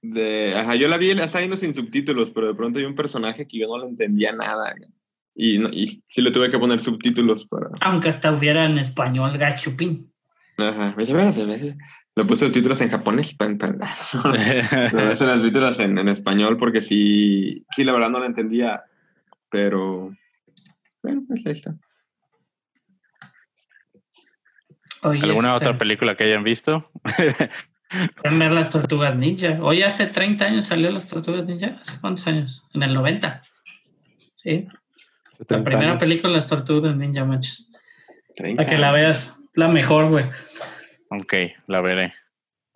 De, 0.00 0.54
ajá, 0.56 0.74
yo 0.76 0.88
la 0.88 0.96
vi, 0.96 1.12
la 1.14 1.24
estaba 1.24 1.40
viendo 1.40 1.56
sin 1.58 1.74
subtítulos, 1.74 2.30
pero 2.30 2.46
de 2.48 2.54
pronto 2.54 2.78
hay 2.78 2.84
un 2.86 2.94
personaje 2.94 3.46
que 3.46 3.58
yo 3.58 3.66
no 3.68 3.78
le 3.84 3.90
entendía 3.90 4.32
nada. 4.32 4.74
No- 4.80 4.86
y 5.40 6.02
sí 6.08 6.20
le 6.20 6.32
tuve 6.32 6.50
que 6.50 6.58
poner 6.58 6.80
subtítulos 6.80 7.46
para. 7.46 7.68
Aunque 7.80 8.08
hasta 8.08 8.32
hubiera 8.32 8.64
en 8.66 8.78
español 8.78 9.38
gachupín. 9.38 10.12
Ajá. 10.58 10.94
Le 10.98 12.24
puse 12.24 12.46
subtítulos 12.46 12.80
en 12.80 12.90
japonés. 12.90 13.34
para- 13.36 13.56
para- 13.56 13.78
Le 14.92 15.10
puse 15.10 15.26
las 15.26 15.38
subtítulos 15.40 15.78
en, 15.78 15.96
en 15.98 16.08
español 16.08 16.56
porque 16.58 16.80
sí, 16.80 17.64
sí, 17.76 17.84
la 17.84 17.92
verdad 17.92 18.10
no 18.10 18.18
la 18.18 18.26
entendía. 18.26 18.82
Pero. 19.48 20.10
Bueno, 21.02 21.22
pues 21.28 21.46
ahí 21.46 21.52
está. 21.52 21.76
Oye, 25.02 25.20
¿Alguna 25.22 25.54
este, 25.54 25.68
otra 25.68 25.78
película 25.78 26.16
que 26.16 26.24
hayan 26.24 26.42
visto? 26.42 26.90
pueden 28.22 28.38
ver 28.38 28.50
las 28.50 28.70
Tortugas 28.70 29.16
Ninja. 29.16 29.58
Hoy 29.62 29.82
hace 29.82 30.06
30 30.08 30.44
años 30.44 30.66
salió 30.66 30.90
las 30.90 31.06
Tortugas 31.06 31.46
Ninja. 31.46 31.78
¿Hace 31.80 32.00
cuántos 32.00 32.26
años? 32.26 32.66
En 32.74 32.82
el 32.82 32.94
90. 32.94 33.40
Sí. 34.34 34.66
La 35.38 35.44
70 35.44 35.64
primera 35.70 35.90
años. 35.92 36.00
película 36.02 36.28
de 36.30 36.34
las 36.36 36.48
Tortugas 36.48 36.96
Ninja, 36.96 37.24
manches. 37.24 37.70
30. 38.34 38.62
Para 38.62 38.70
que 38.74 38.78
la 38.80 38.92
veas. 38.92 39.40
La 39.54 39.68
mejor, 39.68 40.08
güey. 40.10 40.24
ok, 41.10 41.34
la 41.66 41.80
veré. 41.80 42.14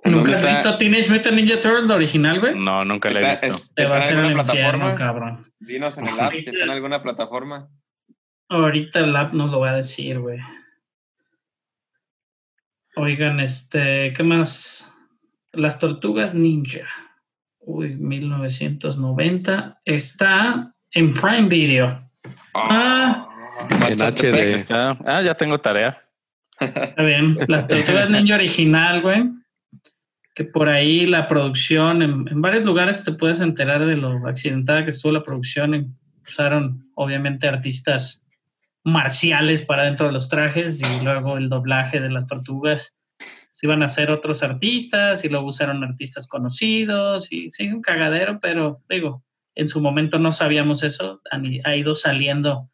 ¿En 0.04 0.12
¿Nunca 0.12 0.32
has 0.32 0.42
visto 0.42 0.76
Teenage 0.78 1.10
Mutant 1.10 1.36
Ninja 1.36 1.60
Turtles, 1.60 1.88
la 1.88 1.94
original, 1.94 2.40
güey? 2.40 2.58
No, 2.58 2.84
nunca 2.84 3.08
la 3.10 3.20
he 3.20 3.32
¿Está, 3.34 3.46
visto. 3.46 3.62
es- 3.64 3.74
Te 3.74 3.84
va 3.84 3.84
está 3.84 3.94
a 3.94 3.96
en 3.96 4.02
hacer 4.02 4.18
el 4.18 4.24
alguna 4.24 4.42
infierno, 4.42 4.78
plataforma? 4.78 4.96
cabrón. 4.98 5.52
Dinos 5.60 5.98
en 5.98 6.08
el 6.08 6.20
app 6.20 6.32
si 6.32 6.38
está 6.50 6.64
en 6.64 6.70
alguna 6.70 7.02
plataforma. 7.02 7.68
Ahorita 8.48 8.98
el 8.98 9.14
app 9.14 9.32
nos 9.32 9.52
lo 9.52 9.58
voy 9.58 9.68
a 9.68 9.74
decir, 9.74 10.18
güey. 10.18 10.38
Oigan, 12.96 13.40
este, 13.40 14.12
¿qué 14.14 14.22
más? 14.22 14.92
Las 15.52 15.78
Tortugas 15.78 16.34
Ninja. 16.34 16.88
Uy, 17.60 17.94
1990. 17.96 19.80
Está 19.84 20.74
en 20.90 21.14
Prime 21.14 21.48
Video. 21.48 22.10
Ah. 22.54 23.28
En 23.70 24.00
HD. 24.02 24.54
Está- 24.54 24.96
Ah, 25.04 25.22
ya 25.22 25.34
tengo 25.34 25.58
tarea. 25.60 26.02
Está 26.60 27.02
bien. 27.02 27.36
Las 27.48 27.66
Tortugas 27.68 28.10
Ninja 28.10 28.34
original, 28.34 29.02
güey. 29.02 29.24
Que 30.34 30.44
por 30.44 30.68
ahí 30.68 31.06
la 31.06 31.28
producción, 31.28 32.02
en, 32.02 32.26
en 32.28 32.40
varios 32.40 32.64
lugares 32.64 33.04
te 33.04 33.12
puedes 33.12 33.40
enterar 33.40 33.84
de 33.84 33.96
lo 33.96 34.26
accidentada 34.26 34.82
que 34.84 34.90
estuvo 34.90 35.12
la 35.12 35.22
producción. 35.22 35.94
Usaron, 36.26 36.88
obviamente, 36.94 37.48
artistas 37.48 38.28
marciales 38.84 39.62
para 39.62 39.84
dentro 39.84 40.06
de 40.06 40.12
los 40.12 40.28
trajes 40.28 40.80
y 40.80 41.04
luego 41.04 41.36
el 41.36 41.48
doblaje 41.48 42.00
de 42.00 42.10
las 42.10 42.26
tortugas. 42.26 42.96
Se 43.52 43.66
iban 43.66 43.82
a 43.82 43.84
hacer 43.84 44.10
otros 44.10 44.42
artistas 44.42 45.24
y 45.24 45.28
luego 45.28 45.46
usaron 45.46 45.84
artistas 45.84 46.26
conocidos 46.26 47.30
y 47.30 47.48
sí, 47.50 47.68
un 47.68 47.82
cagadero, 47.82 48.40
pero 48.40 48.80
digo, 48.88 49.22
en 49.54 49.68
su 49.68 49.80
momento 49.80 50.18
no 50.18 50.32
sabíamos 50.32 50.82
eso. 50.82 51.20
Ha 51.64 51.76
ido 51.76 51.94
saliendo 51.94 52.70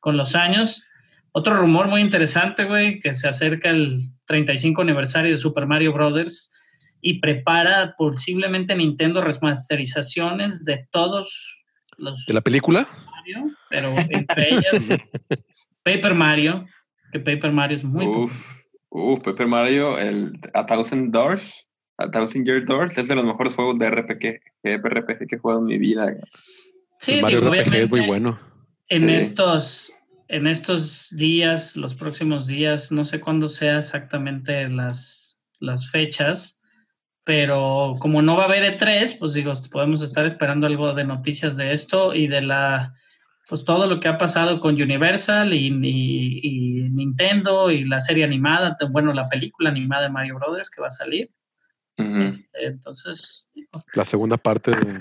con 0.00 0.16
los 0.16 0.34
años. 0.34 0.84
Otro 1.32 1.54
rumor 1.54 1.88
muy 1.88 2.00
interesante, 2.00 2.64
güey, 2.64 3.00
que 3.00 3.14
se 3.14 3.28
acerca 3.28 3.70
el 3.70 4.10
35 4.26 4.82
aniversario 4.82 5.30
de 5.30 5.36
Super 5.36 5.66
Mario 5.66 5.92
Brothers 5.92 6.52
y 7.00 7.20
prepara 7.20 7.94
posiblemente 7.96 8.74
Nintendo 8.74 9.20
remasterizaciones 9.20 10.64
de 10.64 10.86
todos 10.90 11.64
los 11.96 12.24
¿De 12.26 12.34
la 12.34 12.40
película? 12.40 12.86
Mario, 13.06 13.50
pero 13.70 13.88
entre 14.10 14.54
ellas 14.54 14.88
Paper 15.82 16.14
Mario, 16.14 16.66
que 17.12 17.20
Paper 17.20 17.52
Mario 17.52 17.76
es 17.76 17.84
muy 17.84 18.06
Uf, 18.06 18.62
uf, 18.90 19.20
Paper 19.20 19.46
Mario, 19.46 19.98
el 19.98 20.38
A 20.54 20.66
Thousand 20.66 21.12
Doors, 21.12 21.68
A 21.98 22.10
Thousand 22.10 22.46
Year 22.46 22.64
Doors, 22.64 22.96
es 22.98 23.08
de 23.08 23.14
los 23.14 23.24
mejores 23.24 23.54
juegos 23.54 23.78
de 23.78 23.90
RPG, 23.90 24.40
RPG 24.76 25.26
que 25.26 25.36
he 25.36 25.38
jugado 25.38 25.60
en 25.60 25.66
mi 25.66 25.78
vida. 25.78 26.06
Sí, 26.98 27.20
Mario 27.22 27.40
digo, 27.40 27.54
RPG 27.54 27.74
es 27.74 27.90
muy 27.90 28.06
bueno. 28.06 28.38
En 28.88 29.04
Sí. 29.08 29.14
estos, 29.14 29.92
en 30.28 30.46
estos 30.46 31.08
días, 31.16 31.76
los 31.76 31.94
próximos 31.94 32.46
días, 32.46 32.90
no 32.92 33.04
sé 33.04 33.20
cuándo 33.20 33.48
sea 33.48 33.78
exactamente 33.78 34.68
las, 34.68 35.44
las 35.60 35.90
fechas, 35.90 36.62
pero 37.24 37.94
como 37.98 38.22
no 38.22 38.36
va 38.36 38.44
a 38.44 38.46
haber 38.46 38.78
E3, 38.78 39.18
pues 39.18 39.34
digo, 39.34 39.52
podemos 39.70 40.02
estar 40.02 40.24
esperando 40.24 40.66
algo 40.66 40.92
de 40.94 41.04
noticias 41.04 41.56
de 41.56 41.72
esto 41.72 42.14
y 42.14 42.26
de 42.26 42.40
la, 42.42 42.94
pues 43.48 43.64
todo 43.64 43.86
lo 43.86 44.00
que 44.00 44.08
ha 44.08 44.16
pasado 44.16 44.60
con 44.60 44.80
Universal 44.80 45.52
y, 45.52 45.66
y- 45.68 46.40
y 46.42 46.88
Nintendo 46.90 47.70
y 47.70 47.84
la 47.84 48.00
serie 48.00 48.24
animada, 48.24 48.76
bueno, 48.90 49.12
la 49.12 49.28
película 49.28 49.68
animada 49.70 50.04
de 50.04 50.08
Mario 50.10 50.36
Brothers 50.36 50.70
que 50.70 50.80
va 50.80 50.86
a 50.86 50.90
salir. 50.90 51.30
Ujú. 51.98 52.22
Este, 52.22 52.64
entonces, 52.66 53.47
La 53.94 54.04
segunda 54.04 54.36
parte 54.36 54.70
de. 54.72 55.00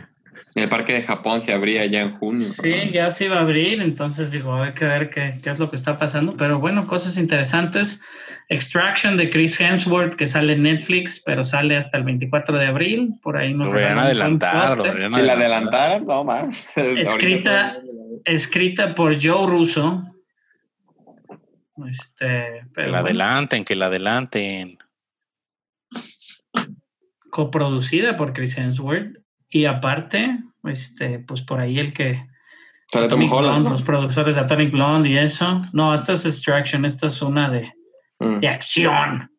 El 0.56 0.70
parque 0.70 0.94
de 0.94 1.04
Japón 1.04 1.42
se 1.42 1.54
abría 1.54 1.86
ya 1.86 2.02
en 2.02 2.18
junio. 2.18 2.48
Sí, 2.64 2.90
ya 2.92 3.12
se 3.12 3.26
iba 3.26 3.38
a 3.38 3.42
abrir, 3.42 3.80
entonces 3.82 4.32
digo, 4.32 4.56
hay 4.56 4.74
que 4.74 4.86
ver 4.86 5.10
qué, 5.12 5.40
qué 5.44 5.52
es 5.52 5.60
lo 5.60 5.70
que 5.70 5.76
está 5.76 5.98
pasando, 5.98 6.36
pero 6.36 6.60
bueno, 6.60 6.88
cosas 6.88 7.18
interesantes. 7.18 8.04
Extraction 8.50 9.18
de 9.18 9.30
Chris 9.30 9.60
Hemsworth 9.60 10.16
que 10.16 10.26
sale 10.26 10.54
en 10.54 10.64
Netflix, 10.64 11.22
pero 11.24 11.44
sale 11.44 11.78
hasta 11.78 11.98
el 11.98 12.06
24 12.06 12.58
de 12.58 12.66
abril, 12.66 13.14
por 13.22 13.38
ahí 13.38 13.54
nos 13.54 13.68
Lo 13.70 13.74
regalan 13.76 13.98
un 14.00 14.04
adelantar. 14.06 14.70
Si 14.70 14.76
la 14.78 14.90
adelantar. 14.90 15.32
adelantaran, 15.38 16.06
no 16.08 16.24
más. 16.24 16.68
Escrita- 16.76 17.78
escrita 18.26 18.96
por 18.96 19.16
Joe 19.22 19.48
Russo. 19.48 20.02
Este, 21.88 22.64
Que 22.74 22.82
la 22.84 22.88
bueno, 22.88 22.98
adelanten, 23.08 23.64
que 23.66 23.76
la 23.76 23.88
adelanten. 23.88 24.78
Coproducida 27.32 28.16
por 28.18 28.34
Chris 28.34 28.58
Hemsworth 28.58 29.18
y 29.50 29.66
aparte, 29.66 30.40
este, 30.66 31.20
pues 31.20 31.42
por 31.42 31.60
ahí 31.60 31.80
el 31.80 31.94
que 31.94 32.26
Sale 32.90 33.08
Tom 33.08 33.20
Atomic 33.20 33.34
Holland. 33.34 33.52
Blonde, 33.54 33.70
¿no? 33.70 33.72
los 33.72 33.84
productores 33.84 34.36
de 34.36 34.42
Atomic 34.42 34.72
Blonde 34.72 35.10
y 35.10 35.18
eso. 35.18 35.62
No, 35.74 35.94
esta 35.94 36.14
es 36.14 36.26
Extraction, 36.26 36.86
esta 36.86 37.08
es 37.08 37.22
una 37.22 37.50
de 37.50 37.72
Mm. 38.20 38.40
de 38.40 38.48
acción. 38.48 39.32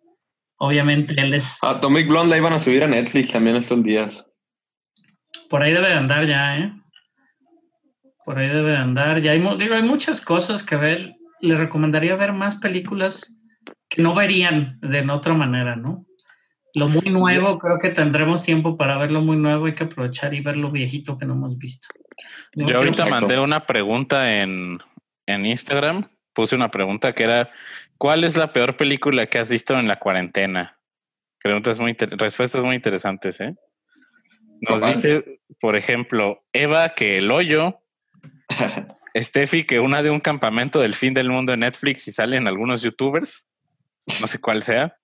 Obviamente 0.59 1.15
él 1.21 1.35
es 1.35 1.59
Atomic 1.65 2.09
Blonde 2.09 2.31
la 2.31 2.37
iban 2.37 2.53
a 2.53 2.59
subir 2.59 2.85
a 2.85 2.87
Netflix 2.89 3.31
también 3.33 3.57
estos 3.57 3.83
días. 3.83 4.25
por 5.51 5.63
ahí 5.63 5.73
debe 5.73 5.89
de 5.89 5.95
andar 5.95 6.27
ya, 6.27 6.59
¿eh? 6.59 6.73
Por 8.25 8.39
ahí 8.39 8.49
debe 8.49 8.73
de 8.73 8.77
andar. 8.77 9.21
Ya 9.21 9.33
hay, 9.33 9.41
digo, 9.57 9.75
hay 9.75 9.83
muchas 9.83 10.21
cosas 10.21 10.63
que 10.63 10.77
ver. 10.77 11.15
Le 11.41 11.57
recomendaría 11.57 12.15
ver 12.17 12.33
más 12.33 12.57
películas 12.57 13.37
que 13.89 14.03
no 14.03 14.15
verían 14.15 14.79
de 14.83 15.11
otra 15.11 15.33
manera, 15.35 15.75
¿no? 15.75 16.05
Lo 16.75 16.89
muy 16.89 17.11
nuevo, 17.11 17.59
creo 17.59 17.79
que 17.79 17.91
tendremos 17.91 18.45
tiempo 18.45 18.77
para 18.77 18.99
verlo 18.99 19.21
muy 19.23 19.37
nuevo. 19.37 19.67
Hay 19.67 19.75
que 19.75 19.85
aprovechar 19.85 20.35
y 20.35 20.41
ver 20.41 20.57
lo 20.57 20.71
viejito 20.71 21.17
que 21.19 21.25
no 21.27 21.35
hemos 21.35 21.57
visto. 21.59 21.89
No 22.55 22.69
Yo 22.69 22.77
ahorita 22.77 23.05
Exacto. 23.05 23.11
mandé 23.21 23.41
una 23.41 23.65
pregunta 23.67 24.41
en, 24.41 24.79
en 25.27 25.47
Instagram. 25.47 26.09
Puse 26.35 26.55
una 26.55 26.71
pregunta 26.71 27.15
que 27.15 27.25
era: 27.25 27.51
¿Cuál 27.97 28.25
es 28.25 28.37
la 28.37 28.53
peor 28.53 28.77
película 28.77 29.27
que 29.27 29.39
has 29.39 29.51
visto 29.51 29.79
en 29.79 29.89
la 29.89 29.99
cuarentena? 29.99 30.79
Preguntas 31.43 31.79
muy 31.79 31.91
inter- 31.93 32.11
respuestas 32.19 32.63
muy 32.63 32.77
interesantes, 32.77 33.41
¿eh? 33.41 33.55
Nos 34.61 34.81
¿Cuál? 34.81 34.95
dice, 34.95 35.41
por 35.61 35.77
ejemplo, 35.77 36.43
Eva 36.53 36.91
que 36.91 37.17
el 37.19 37.31
hoyo, 37.31 37.79
Steffi 39.17 39.65
que 39.65 39.81
una 39.81 40.03
de 40.03 40.11
un 40.11 40.21
campamento 40.21 40.81
del 40.81 40.95
fin 40.95 41.15
del 41.15 41.31
mundo 41.31 41.53
en 41.53 41.61
Netflix 41.61 42.07
y 42.09 42.13
salen 42.13 42.47
algunos 42.47 42.83
youtubers, 42.83 43.49
no 44.21 44.27
sé 44.27 44.41
cuál 44.41 44.63
sea. 44.63 44.97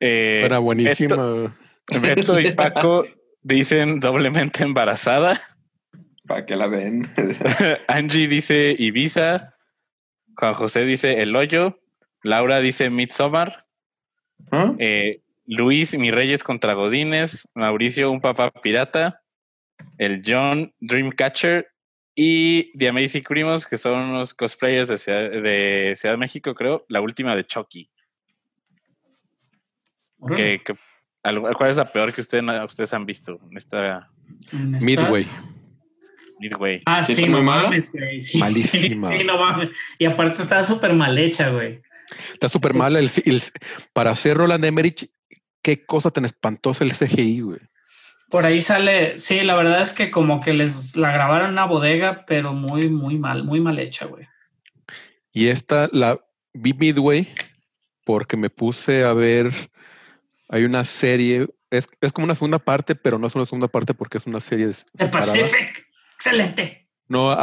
Eh, 0.00 0.42
Era 0.44 0.58
buenísima. 0.58 1.54
Beto 2.00 2.40
y 2.40 2.52
Paco 2.52 3.04
dicen 3.42 4.00
doblemente 4.00 4.64
embarazada. 4.64 5.40
Para 6.26 6.44
que 6.44 6.56
la 6.56 6.66
ven. 6.66 7.06
Angie 7.88 8.28
dice 8.28 8.74
Ibiza. 8.76 9.54
Juan 10.36 10.54
José 10.54 10.84
dice 10.84 11.22
El 11.22 11.34
Hoyo. 11.34 11.78
Laura 12.22 12.60
dice 12.60 12.90
Midsommar. 12.90 13.66
¿Ah? 14.50 14.74
Eh, 14.78 15.22
Luis 15.46 15.96
Mi 15.96 16.10
Reyes 16.10 16.42
contra 16.42 16.74
Godines. 16.74 17.48
Mauricio 17.54 18.10
Un 18.10 18.20
Papá 18.20 18.50
Pirata. 18.50 19.22
El 19.98 20.22
John 20.26 20.74
Dreamcatcher. 20.80 21.68
Y 22.18 22.76
The 22.78 22.88
Amazing 22.88 23.24
Primos, 23.24 23.66
que 23.66 23.76
son 23.76 24.00
unos 24.00 24.32
cosplayers 24.32 24.88
de 24.88 24.96
Ciudad 24.96 25.30
de, 25.30 25.92
Ciudad 25.96 26.14
de 26.14 26.18
México, 26.18 26.54
creo. 26.54 26.86
La 26.88 27.02
última 27.02 27.36
de 27.36 27.44
Chucky. 27.44 27.90
Que, 30.34 30.60
que- 30.64 30.74
¿Cuál 31.56 31.70
es 31.70 31.76
la 31.76 31.90
peor 31.92 32.12
que 32.12 32.20
usted- 32.20 32.42
ustedes 32.64 32.92
han 32.94 33.04
visto 33.04 33.40
en 33.50 33.56
esta. 33.56 34.08
Midway. 34.52 35.26
Midway? 36.38 36.82
Ah, 36.86 37.02
¿Sí 37.02 37.26
no 37.26 37.42
mala? 37.42 37.64
mames, 37.64 37.90
güey. 37.90 38.20
Sí. 38.20 38.38
Malísima. 38.38 39.10
Sí, 39.16 39.24
no 39.24 39.38
mames. 39.38 39.70
Y 39.98 40.04
aparte 40.04 40.42
está 40.42 40.62
súper 40.62 40.92
mal 40.92 41.16
hecha, 41.18 41.48
güey. 41.50 41.80
Está 42.32 42.48
súper 42.48 42.72
Sí. 42.72 42.78
mal. 42.78 42.96
El, 42.96 43.10
el- 43.24 43.42
para 43.92 44.10
hacer 44.10 44.36
Roland 44.36 44.64
Emmerich, 44.64 45.10
qué 45.62 45.84
cosa 45.84 46.10
tan 46.10 46.24
espantosa 46.24 46.84
el 46.84 46.92
CGI, 46.92 47.40
güey. 47.40 47.58
Por 48.30 48.44
ahí 48.44 48.60
sale, 48.60 49.18
sí, 49.20 49.40
la 49.42 49.54
verdad 49.54 49.80
es 49.80 49.92
que 49.92 50.10
como 50.10 50.40
que 50.40 50.52
les 50.52 50.96
la 50.96 51.12
grabaron 51.12 51.46
en 51.46 51.52
una 51.52 51.64
bodega, 51.64 52.24
pero 52.26 52.52
muy, 52.52 52.88
muy 52.88 53.18
mal, 53.18 53.44
muy 53.44 53.60
mal 53.60 53.78
hecha, 53.78 54.06
güey. 54.06 54.26
Y 55.32 55.46
esta, 55.48 55.88
la, 55.92 56.18
vi 56.52 56.72
Midway 56.72 57.28
porque 58.04 58.36
me 58.36 58.50
puse 58.50 59.04
a 59.04 59.12
ver, 59.12 59.50
hay 60.48 60.64
una 60.64 60.84
serie, 60.84 61.48
es, 61.70 61.88
es 62.00 62.12
como 62.12 62.24
una 62.24 62.34
segunda 62.34 62.58
parte, 62.58 62.94
pero 62.94 63.18
no 63.18 63.26
es 63.26 63.34
una 63.34 63.44
segunda 63.44 63.68
parte 63.68 63.94
porque 63.94 64.18
es 64.18 64.26
una 64.26 64.40
serie 64.40 64.70
The. 64.96 65.08
Pacific. 65.08 65.86
Excelente. 66.14 66.88
No, 67.08 67.36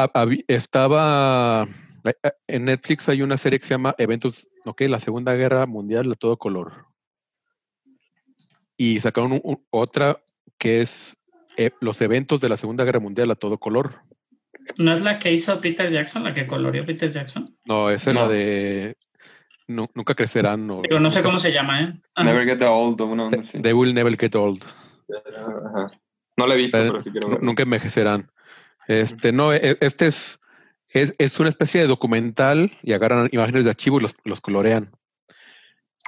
estaba 0.47 1.67
eh, 2.03 2.13
eh, 2.23 2.31
en 2.47 2.65
Netflix 2.65 3.07
hay 3.09 3.21
una 3.21 3.37
serie 3.37 3.59
que 3.59 3.65
se 3.67 3.73
llama 3.73 3.95
Eventos, 3.97 4.47
ok, 4.65 4.81
la 4.81 4.99
Segunda 4.99 5.33
Guerra 5.35 5.65
Mundial 5.65 6.11
a 6.11 6.15
todo 6.15 6.37
color. 6.37 6.85
Y 8.77 8.99
sacaron 8.99 9.33
un- 9.33 9.41
un- 9.43 9.65
otra 9.69 10.21
que 10.57 10.81
es 10.81 11.15
eh, 11.57 11.69
los 11.81 12.01
eventos 12.01 12.41
de 12.41 12.49
la 12.49 12.57
Segunda 12.57 12.83
Guerra 12.83 12.99
Mundial 12.99 13.29
a 13.31 13.35
todo 13.35 13.57
color. 13.59 14.01
¿No 14.77 14.93
es 14.93 15.01
la 15.03 15.19
que 15.19 15.31
hizo 15.31 15.59
Peter 15.61 15.89
Jackson, 15.89 16.23
la 16.23 16.33
que 16.33 16.47
coloreó 16.47 16.85
Peter 16.85 17.11
Jackson? 17.11 17.45
No, 17.65 17.89
esa 17.89 18.09
es 18.11 18.15
la 18.15 18.23
No. 18.23 18.29
de 18.29 18.95
Nu- 19.67 19.89
Nunca 19.93 20.13
crecerán. 20.15 20.69
O, 20.69 20.81
Digo, 20.81 20.99
no 20.99 21.09
sé 21.09 21.23
cómo 21.23 21.37
se 21.37 21.51
llama, 21.51 21.81
¿eh? 21.83 22.01
Ajá. 22.15 22.29
Never 22.29 22.47
Get 22.47 22.59
the 22.59 22.65
Old 22.65 22.99
o 23.01 23.05
una 23.07 23.25
onda 23.25 23.39
así. 23.39 23.61
They 23.61 23.73
will 23.73 23.93
never 23.93 24.15
get 24.17 24.35
old. 24.35 24.63
Ajá. 24.65 25.91
No 26.37 26.47
la 26.47 26.55
he 26.55 26.57
visto, 26.57 26.77
Eh, 26.77 26.87
pero 26.87 27.03
sí 27.03 27.11
quiero 27.11 27.27
verla. 27.29 27.45
Nunca 27.45 27.63
envejecerán. 27.63 28.31
Este, 28.87 29.31
no, 29.31 29.53
e- 29.53 29.77
este 29.81 30.07
es, 30.07 30.39
es, 30.89 31.13
es 31.17 31.39
una 31.39 31.49
especie 31.49 31.81
de 31.81 31.87
documental 31.87 32.71
y 32.81 32.93
agarran 32.93 33.29
imágenes 33.31 33.63
de 33.63 33.69
archivo 33.69 33.99
y 33.99 34.01
los, 34.01 34.15
los 34.25 34.41
colorean. 34.41 34.91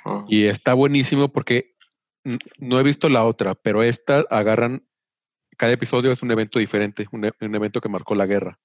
Ah. 0.04 0.26
Y 0.28 0.46
está 0.46 0.74
buenísimo 0.74 1.30
porque 1.30 1.76
no 2.58 2.80
he 2.80 2.84
visto 2.84 3.08
la 3.08 3.24
otra, 3.24 3.54
pero 3.56 3.84
esta 3.84 4.26
agarran, 4.30 4.84
cada 5.58 5.72
episodio 5.74 6.12
es 6.12 6.22
un 6.24 6.32
evento 6.32 6.60
diferente, 6.60 7.08
un, 7.12 7.26
e- 7.26 7.32
un 7.40 7.56
evento 7.56 7.80
que 7.82 7.90
marcó 7.90 8.16
la 8.16 8.26
guerra. 8.26 8.60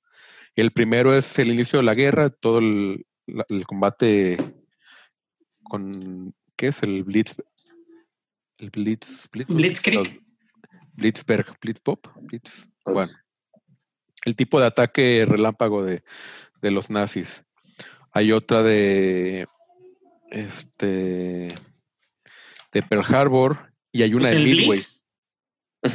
El 0.56 0.72
primero 0.72 1.14
es 1.14 1.38
el 1.38 1.48
inicio 1.48 1.78
de 1.78 1.84
la 1.84 1.94
guerra, 1.94 2.30
todo 2.30 2.58
el, 2.58 3.06
el 3.48 3.66
combate 3.66 4.38
con, 5.70 6.34
¿qué 6.56 6.66
es? 6.66 6.82
El 6.82 7.02
Blitz. 7.04 7.36
El 8.58 8.68
Blitz. 8.68 9.26
Blitz 9.32 9.48
Blitzkrieg. 9.48 10.20
Blitzberg, 10.92 11.58
Blitzpop. 11.62 12.06
Blitz, 12.20 12.68
bueno, 12.84 13.10
el 14.26 14.36
tipo 14.36 14.60
de 14.60 14.66
ataque 14.66 15.24
relámpago 15.26 15.82
de, 15.82 16.04
de 16.60 16.70
los 16.70 16.90
nazis. 16.90 17.42
Hay 18.12 18.32
otra 18.32 18.62
de 18.62 19.48
este 20.30 21.54
de 22.72 22.82
Pearl 22.82 23.14
Harbor 23.14 23.72
y 23.92 24.02
hay 24.02 24.12
una 24.12 24.28
Pues 24.28 24.34
de 24.34 24.40
Midway. 24.40 24.68
Blitz. 24.68 25.02
El 25.82 25.90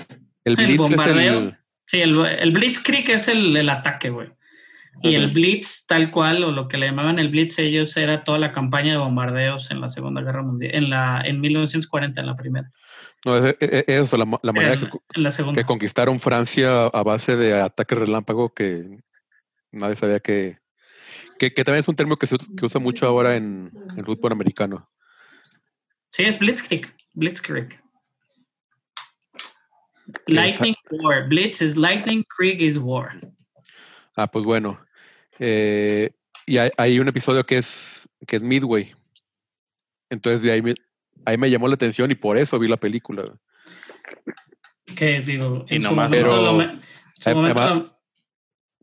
el 0.45 0.55
Blitz 0.55 0.71
es 0.71 0.77
bombardeo. 0.77 1.39
el 1.39 1.57
Sí, 1.87 2.01
el, 2.01 2.25
el 2.25 2.51
Blitzkrieg 2.51 3.09
es 3.11 3.27
el, 3.27 3.55
el 3.55 3.69
ataque, 3.69 4.09
güey. 4.09 4.29
Y 5.01 5.15
el. 5.15 5.27
Blitz, 5.31 5.85
tal 5.87 6.09
cual, 6.11 6.43
o 6.43 6.51
lo 6.51 6.67
que 6.67 6.77
le 6.77 6.87
llamaban 6.87 7.19
el 7.19 7.29
Blitz, 7.29 7.59
ellos 7.59 7.95
era 7.97 8.23
toda 8.23 8.37
la 8.39 8.53
campaña 8.53 8.93
de 8.93 8.97
bombardeos 8.97 9.69
en 9.71 9.81
la 9.81 9.89
Segunda 9.89 10.21
Guerra 10.21 10.41
Mundial, 10.41 10.71
en 10.73 10.89
la 10.89 11.21
en 11.25 11.39
1940, 11.41 12.21
en 12.21 12.27
la 12.27 12.35
primera. 12.35 12.71
no, 13.25 13.37
es, 13.37 13.55
es- 13.59 13.83
es 13.87 14.05
eso, 14.05 14.17
la, 14.17 14.25
ma- 14.25 14.39
la 14.41 14.53
manera 14.53 14.73
en, 14.75 14.79
que, 14.79 14.97
en 15.15 15.23
la 15.23 15.29
segunda. 15.29 15.61
que 15.61 15.65
conquistaron 15.65 16.19
Francia 16.19 16.85
a 16.87 17.03
base 17.03 17.35
de 17.35 17.59
ataques 17.61 17.97
relámpago 17.97 18.53
que 18.53 18.99
nadie 19.71 19.95
sabía 19.95 20.19
que 20.19 20.57
que, 21.37 21.53
que 21.53 21.63
también 21.65 21.81
es 21.81 21.87
un 21.89 21.95
término 21.97 22.15
que 22.17 22.27
se 22.27 22.37
que 22.37 22.65
usa 22.65 22.79
mucho 22.79 23.05
ahora 23.05 23.35
en, 23.35 23.69
en 23.97 24.05
fútbol 24.05 24.31
americano. 24.31 24.89
Sí, 26.11 26.23
es 26.23 26.39
Blitzkrieg. 26.39 26.95
Blitzkrieg. 27.13 27.77
Lightning 30.27 30.75
War. 30.91 31.27
Blitz 31.27 31.61
is 31.61 31.75
lightning, 31.75 32.23
Krieg 32.37 32.61
is 32.61 32.77
war. 32.77 33.11
Ah, 34.15 34.27
pues 34.27 34.45
bueno. 34.45 34.79
Eh, 35.39 36.07
y 36.45 36.57
hay, 36.57 36.69
hay 36.77 36.99
un 36.99 37.07
episodio 37.07 37.45
que 37.45 37.57
es, 37.57 38.07
que 38.27 38.35
es 38.37 38.43
Midway. 38.43 38.93
Entonces 40.09 40.41
de 40.41 40.51
ahí 40.51 40.61
me, 40.61 40.75
ahí 41.25 41.37
me 41.37 41.49
llamó 41.49 41.67
la 41.67 41.75
atención 41.75 42.11
y 42.11 42.15
por 42.15 42.37
eso 42.37 42.57
vi 42.59 42.67
la 42.67 42.77
película. 42.77 43.33
Que 44.95 45.19
digo, 45.21 45.65
Y 45.69 45.75
en 45.75 45.81
su 45.81 45.87
nomás- 45.89 46.09
momento, 46.11 46.27
Pero- 46.29 46.41
lo 46.43 46.53
me- 46.53 46.63
en 46.65 46.81
su 47.17 47.29
momento 47.31 47.59
además- 47.61 47.83
lo- 47.83 47.95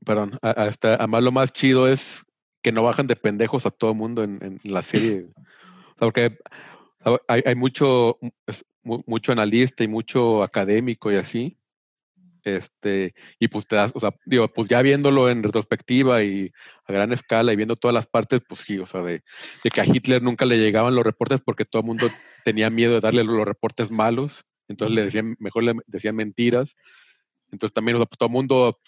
Perdón, 0.05 0.37
hasta, 0.43 0.97
además 0.97 1.23
lo 1.23 1.31
más 1.31 1.53
chido 1.53 1.87
es 1.87 2.25
que 2.61 2.73
no 2.73 2.83
bajan 2.83 3.07
de 3.07 3.15
pendejos 3.15 3.67
a 3.67 3.71
todo 3.71 3.95
mundo 3.95 4.25
en, 4.25 4.39
en 4.43 4.73
la 4.73 4.83
serie. 4.83 5.27
O 5.37 5.99
sea, 5.99 5.99
porque 5.99 6.39
hay, 7.29 7.43
hay 7.47 7.55
mucho, 7.55 8.19
mucho 8.83 9.31
analista 9.31 9.85
y 9.85 9.89
mucho 9.89 10.43
académico 10.43 11.13
y 11.13 11.17
así. 11.17 11.57
Este, 12.45 13.11
y 13.39 13.49
pues 13.49 13.67
te 13.67 13.77
das, 13.77 13.93
o 13.95 14.01
sea, 14.01 14.11
digo, 14.25 14.49
pues 14.49 14.69
ya 14.69 14.83
viéndolo 14.83 15.31
en 15.31 15.43
retrospectiva 15.45 16.25
y 16.25 16.49
a 16.87 16.93
gran 16.93 17.13
escala 17.13 17.53
y 17.53 17.57
viendo 17.57 17.77
todas 17.77 17.95
las 17.95 18.07
partes, 18.07 18.41
pues 18.49 18.63
sí, 18.63 18.79
o 18.79 18.87
sea, 18.87 19.01
de, 19.03 19.23
de 19.63 19.71
que 19.71 19.81
a 19.81 19.87
Hitler 19.87 20.23
nunca 20.23 20.45
le 20.45 20.59
llegaban 20.59 20.95
los 20.95 21.05
reportes 21.05 21.41
porque 21.41 21.65
todo 21.65 21.83
el 21.83 21.87
mundo 21.87 22.11
tenía 22.45 22.69
miedo 22.69 22.95
de 22.95 23.01
darle 23.01 23.23
los 23.23 23.45
reportes 23.45 23.91
malos, 23.93 24.45
entonces 24.69 24.95
le 24.95 25.05
decían, 25.05 25.37
mejor 25.39 25.63
le 25.65 25.75
decían 25.87 26.17
mentiras. 26.17 26.75
Entonces 27.53 27.75
también, 27.75 27.97
o 27.97 27.99
sea, 28.01 28.07
pues, 28.07 28.19
todo 28.19 28.29
el 28.29 28.33
mundo, 28.33 28.79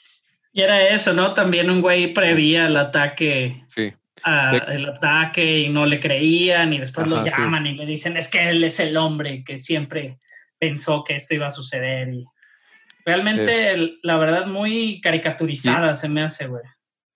Y 0.52 0.62
era 0.62 0.88
eso, 0.88 1.12
¿no? 1.12 1.34
También 1.34 1.68
un 1.70 1.80
güey 1.82 2.12
prevía 2.14 2.66
el 2.66 2.76
ataque, 2.76 3.62
sí, 3.68 3.92
a- 4.22 4.52
De- 4.52 4.74
el 4.76 4.86
ataque 4.86 5.58
y 5.60 5.68
no 5.68 5.84
le 5.84 6.00
creían 6.00 6.72
y 6.72 6.78
después 6.78 7.06
lo 7.06 7.22
sí. 7.24 7.30
llaman 7.30 7.66
y 7.66 7.74
le 7.74 7.84
dicen 7.86 8.16
es 8.16 8.28
que 8.28 8.48
él 8.48 8.64
es 8.64 8.80
el 8.80 8.96
hombre 8.96 9.44
que 9.44 9.58
siempre 9.58 10.18
pensó 10.58 11.04
que 11.04 11.16
esto 11.16 11.34
iba 11.34 11.48
a 11.48 11.50
suceder 11.50 12.08
y 12.08 12.24
realmente 13.04 13.98
la 14.02 14.16
verdad 14.16 14.46
muy 14.46 15.00
caricaturizada 15.00 15.94
se 15.94 16.08
me 16.08 16.22
hace, 16.22 16.46
güey. 16.46 16.62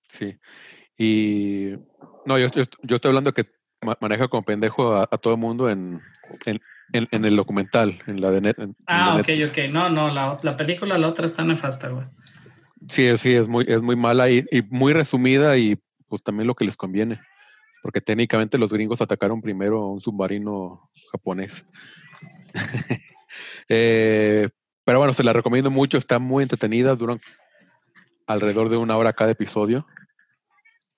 Sí. 0.09 0.37
Y 0.97 1.75
no, 2.25 2.39
yo, 2.39 2.49
yo, 2.49 2.65
yo 2.83 2.97
estoy 2.97 3.09
hablando 3.11 3.33
que 3.33 3.47
ma- 3.83 3.97
maneja 4.01 4.29
como 4.29 4.43
pendejo 4.45 4.95
a, 4.95 5.03
a 5.11 5.19
todo 5.19 5.35
el 5.35 5.41
mundo 5.41 5.69
en, 5.71 6.01
en, 6.47 6.61
en- 6.93 7.09
en 7.11 7.25
el 7.25 7.37
documental, 7.37 7.99
en 8.07 8.21
la 8.21 8.31
de 8.31 8.41
net. 8.41 8.57
Ah, 8.87 9.15
la 9.15 9.21
ok, 9.23 9.29
ok. 9.51 9.59
No, 9.71 9.89
no, 9.91 10.13
la, 10.13 10.37
la 10.43 10.57
película, 10.57 10.99
la 10.99 11.09
otra 11.09 11.27
está 11.27 11.45
nefasta, 11.45 11.89
güey. 11.89 12.07
Sí, 12.89 13.17
sí, 13.17 13.35
es 13.35 13.47
muy, 13.49 13.65
es 13.69 13.83
muy 13.83 13.97
mala 13.97 14.31
y, 14.31 14.45
y 14.51 14.63
muy 14.63 14.93
resumida 14.93 15.57
y 15.59 15.79
pues 16.09 16.23
también 16.23 16.47
lo 16.47 16.55
que 16.55 16.65
les 16.65 16.77
conviene. 16.77 17.21
Porque 17.83 18.01
técnicamente 18.01 18.59
los 18.59 18.71
gringos 18.73 19.01
atacaron 19.01 19.41
primero 19.41 19.79
a 19.83 19.93
un 19.93 20.01
submarino 20.01 20.91
japonés. 21.13 21.65
Eh, 23.69 24.49
pero 24.89 25.01
bueno, 25.01 25.13
se 25.13 25.23
la 25.23 25.35
recomiendo 25.35 25.71
mucho, 25.71 25.99
está 25.99 26.19
muy 26.19 26.43
entretenida, 26.45 26.95
duran 26.95 27.21
alrededor 28.27 28.71
de 28.71 28.79
una 28.79 28.97
hora 28.97 29.13
cada 29.13 29.33
episodio. 29.33 29.87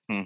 Mm. 0.07 0.23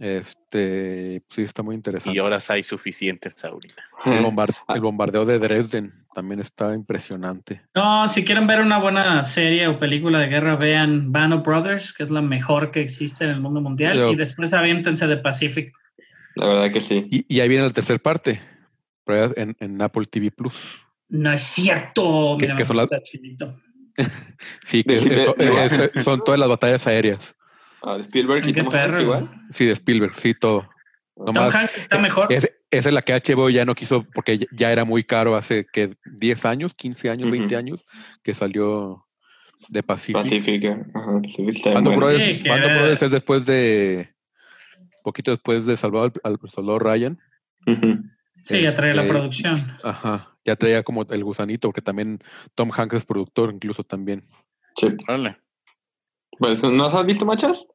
Este, 0.00 1.22
sí, 1.30 1.42
está 1.42 1.62
muy 1.62 1.76
interesante. 1.76 2.16
Y 2.16 2.20
horas 2.20 2.50
hay 2.50 2.64
suficientes 2.64 3.44
ahorita. 3.44 3.84
El, 4.06 4.24
Ah. 4.26 4.74
el 4.74 4.80
bombardeo 4.80 5.24
de 5.24 5.38
Dresden 5.38 5.94
también 6.16 6.40
está 6.40 6.74
impresionante. 6.74 7.62
No, 7.76 8.08
si 8.08 8.24
quieren 8.24 8.48
ver 8.48 8.60
una 8.60 8.80
buena 8.80 9.22
serie 9.22 9.68
o 9.68 9.78
película 9.78 10.18
de 10.18 10.26
guerra, 10.26 10.56
vean 10.56 11.12
Band 11.12 11.34
of 11.34 11.46
Brothers, 11.46 11.92
que 11.92 12.02
es 12.02 12.10
la 12.10 12.22
mejor 12.22 12.72
que 12.72 12.80
existe 12.80 13.24
en 13.24 13.30
el 13.30 13.40
mundo 13.40 13.60
mundial, 13.60 13.96
Yo- 13.96 14.10
y 14.10 14.16
después 14.16 14.52
aviéntense 14.52 15.06
de 15.06 15.16
Pacific. 15.18 15.72
La 16.34 16.46
verdad 16.48 16.72
que 16.72 16.80
sí. 16.80 17.06
Y, 17.08 17.24
y 17.36 17.38
ahí 17.38 17.48
viene 17.48 17.62
la 17.62 17.72
tercera 17.72 18.00
parte, 18.00 18.40
en, 19.06 19.56
en 19.60 19.80
Apple 19.80 20.06
TV 20.06 20.32
Plus. 20.32 20.80
No 21.08 21.32
es 21.32 21.40
cierto. 21.42 22.36
Que- 22.38 22.48
que 22.48 22.64
son 22.64 22.76
las-. 22.78 22.88
Sí, 24.64 24.82
que 24.82 24.94
es- 24.94 25.04
De- 25.08 25.14
es- 25.14 25.70
de- 25.70 25.90
es- 25.94 26.04
son 26.04 26.22
todas 26.24 26.40
las 26.40 26.48
batallas 26.48 26.86
aéreas. 26.86 27.34
Ah, 27.82 27.96
de 27.96 28.02
Spielberg 28.02 28.46
y 28.48 28.52
Tom 28.52 28.70
perro, 28.70 28.94
Hanks 28.94 29.02
igual. 29.02 29.30
Sí, 29.52 29.66
de 29.66 29.72
Spielberg, 29.72 30.14
sí, 30.16 30.34
todo. 30.34 30.68
Tom 31.16 31.26
Nomás, 31.26 31.54
Hanks 31.54 31.76
está 31.76 31.98
mejor. 31.98 32.32
es- 32.32 32.50
esa 32.70 32.88
es 32.88 32.92
la 32.94 33.02
que 33.02 33.12
HBO 33.14 33.50
ya 33.50 33.64
no 33.64 33.74
quiso, 33.74 34.04
porque 34.14 34.46
ya- 34.50 34.72
era 34.72 34.84
muy 34.84 35.04
caro 35.04 35.36
hace 35.36 35.66
que 35.72 35.94
10 36.06 36.44
años, 36.44 36.74
15 36.74 37.08
años, 37.10 37.30
20 37.30 37.54
Ujú. 37.54 37.58
años, 37.58 37.84
que 38.24 38.34
salió 38.34 39.06
de 39.68 39.82
Pacific. 39.84 40.22
Pacífica. 40.22 40.84
Ajá, 40.94 41.20
Pacific 41.22 41.56
está 41.56 41.74
Band 41.74 41.86
of 41.86 41.94
bueno. 41.94 42.06
Brothers, 42.06 42.24
Sí, 42.42 42.48
era- 42.48 42.56
Brothers 42.74 43.02
es 43.02 43.10
después 43.12 43.46
de, 43.46 44.12
poquito 45.04 45.30
después 45.30 45.66
de 45.66 45.76
Salvador 45.76 46.12
al, 46.24 46.38
al 46.42 46.50
soldado 46.50 46.78
Ryan. 46.80 47.18
Ujú. 47.66 48.02
Sí, 48.44 48.62
ya 48.62 48.74
trae 48.74 48.94
la 48.94 49.02
este, 49.02 49.12
producción. 49.14 49.76
Ajá, 49.82 50.20
ya 50.44 50.56
traía 50.56 50.82
como 50.82 51.02
el 51.02 51.24
gusanito, 51.24 51.68
porque 51.68 51.82
también 51.82 52.20
Tom 52.54 52.70
Hanks 52.72 52.94
es 52.96 53.04
productor, 53.04 53.52
incluso 53.52 53.82
también. 53.84 54.24
Sí. 54.76 54.88
Órale. 55.08 55.36
Pues, 56.38 56.62
¿No 56.64 56.86
has 56.86 57.06
visto 57.06 57.24
machas? 57.24 57.66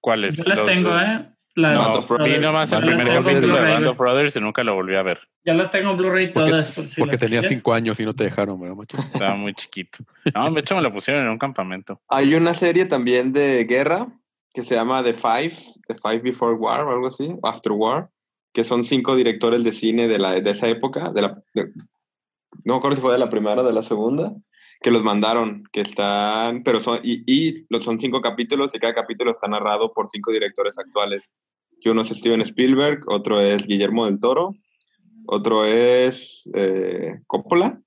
¿Cuáles? 0.00 0.36
Yo 0.36 0.44
las 0.44 0.58
Los 0.58 0.66
tengo, 0.68 0.90
¿eh? 0.98 1.28
La- 1.54 1.74
Band 1.76 2.10
la- 2.18 2.24
Vi 2.24 2.38
nomás 2.38 2.72
el 2.72 2.82
primer 2.82 3.06
capítulo 3.08 3.56
de 3.56 3.70
Band 3.70 3.86
of 3.86 3.98
Brothers 3.98 4.36
y 4.36 4.40
nunca 4.40 4.64
lo 4.64 4.74
volví 4.74 4.96
a 4.96 5.02
ver. 5.02 5.20
Ya 5.44 5.52
las 5.54 5.70
tengo 5.70 5.90
en 5.90 5.96
Blu-ray 5.98 6.32
Porque- 6.32 6.50
todas. 6.50 6.70
por 6.70 6.84
si 6.86 7.00
Porque 7.00 7.18
quieres. 7.18 7.46
5 7.48 7.74
años 7.74 8.00
y 8.00 8.04
no 8.06 8.14
te 8.14 8.24
dejaron, 8.24 8.58
¿verdad, 8.60 8.74
macho? 8.76 8.96
Estaba 8.98 9.34
muy 9.34 9.52
chiquito. 9.54 9.98
No, 10.38 10.50
de 10.50 10.60
hecho 10.60 10.74
me 10.74 10.82
lo 10.82 10.92
pusieron 10.92 11.24
en 11.24 11.30
un 11.30 11.38
campamento. 11.38 12.00
Hay 12.08 12.34
una 12.34 12.54
serie 12.54 12.86
también 12.86 13.32
de 13.34 13.64
guerra 13.64 14.06
que 14.54 14.62
se 14.62 14.74
llama 14.74 15.02
The 15.02 15.12
Five, 15.12 15.52
The 15.88 15.94
Five 15.94 16.20
Before 16.20 16.54
War 16.54 16.86
o 16.86 16.90
algo 16.92 17.06
así, 17.08 17.36
After 17.42 17.72
War, 17.72 18.08
que 18.52 18.64
son 18.64 18.84
cinco 18.84 19.16
directores 19.16 19.64
de 19.64 19.72
cine 19.72 20.08
de, 20.08 20.18
la, 20.18 20.40
de 20.40 20.50
esa 20.50 20.68
época, 20.68 21.10
de 21.12 21.22
la, 21.22 21.42
de- 21.54 21.72
no 22.64 22.74
me 22.74 22.76
acuerdo 22.76 22.96
si 22.96 23.02
fue 23.02 23.12
de 23.12 23.18
la 23.18 23.30
primera 23.30 23.62
o 23.62 23.64
de 23.64 23.72
la 23.72 23.82
segunda, 23.82 24.34
que 24.82 24.90
los 24.90 25.02
mandaron, 25.02 25.64
que 25.72 25.80
están, 25.80 26.62
pero 26.62 26.80
son, 26.80 26.98
y, 27.02 27.22
y 27.26 27.66
los, 27.70 27.84
son 27.84 27.98
cinco 27.98 28.20
capítulos 28.20 28.74
y 28.74 28.78
cada 28.78 28.94
capítulo 28.94 29.30
está 29.30 29.48
narrado 29.48 29.92
por 29.92 30.08
cinco 30.10 30.30
directores 30.32 30.76
actuales. 30.78 31.32
y 31.80 31.88
uno 31.88 32.02
es 32.02 32.08
Steven 32.10 32.42
Spielberg, 32.42 33.04
otro 33.08 33.40
es 33.40 33.66
Guillermo 33.66 34.04
del 34.06 34.20
Toro, 34.20 34.54
otro 35.26 35.64
es 35.64 36.42
eh, 36.54 37.20
Coppola. 37.26 37.80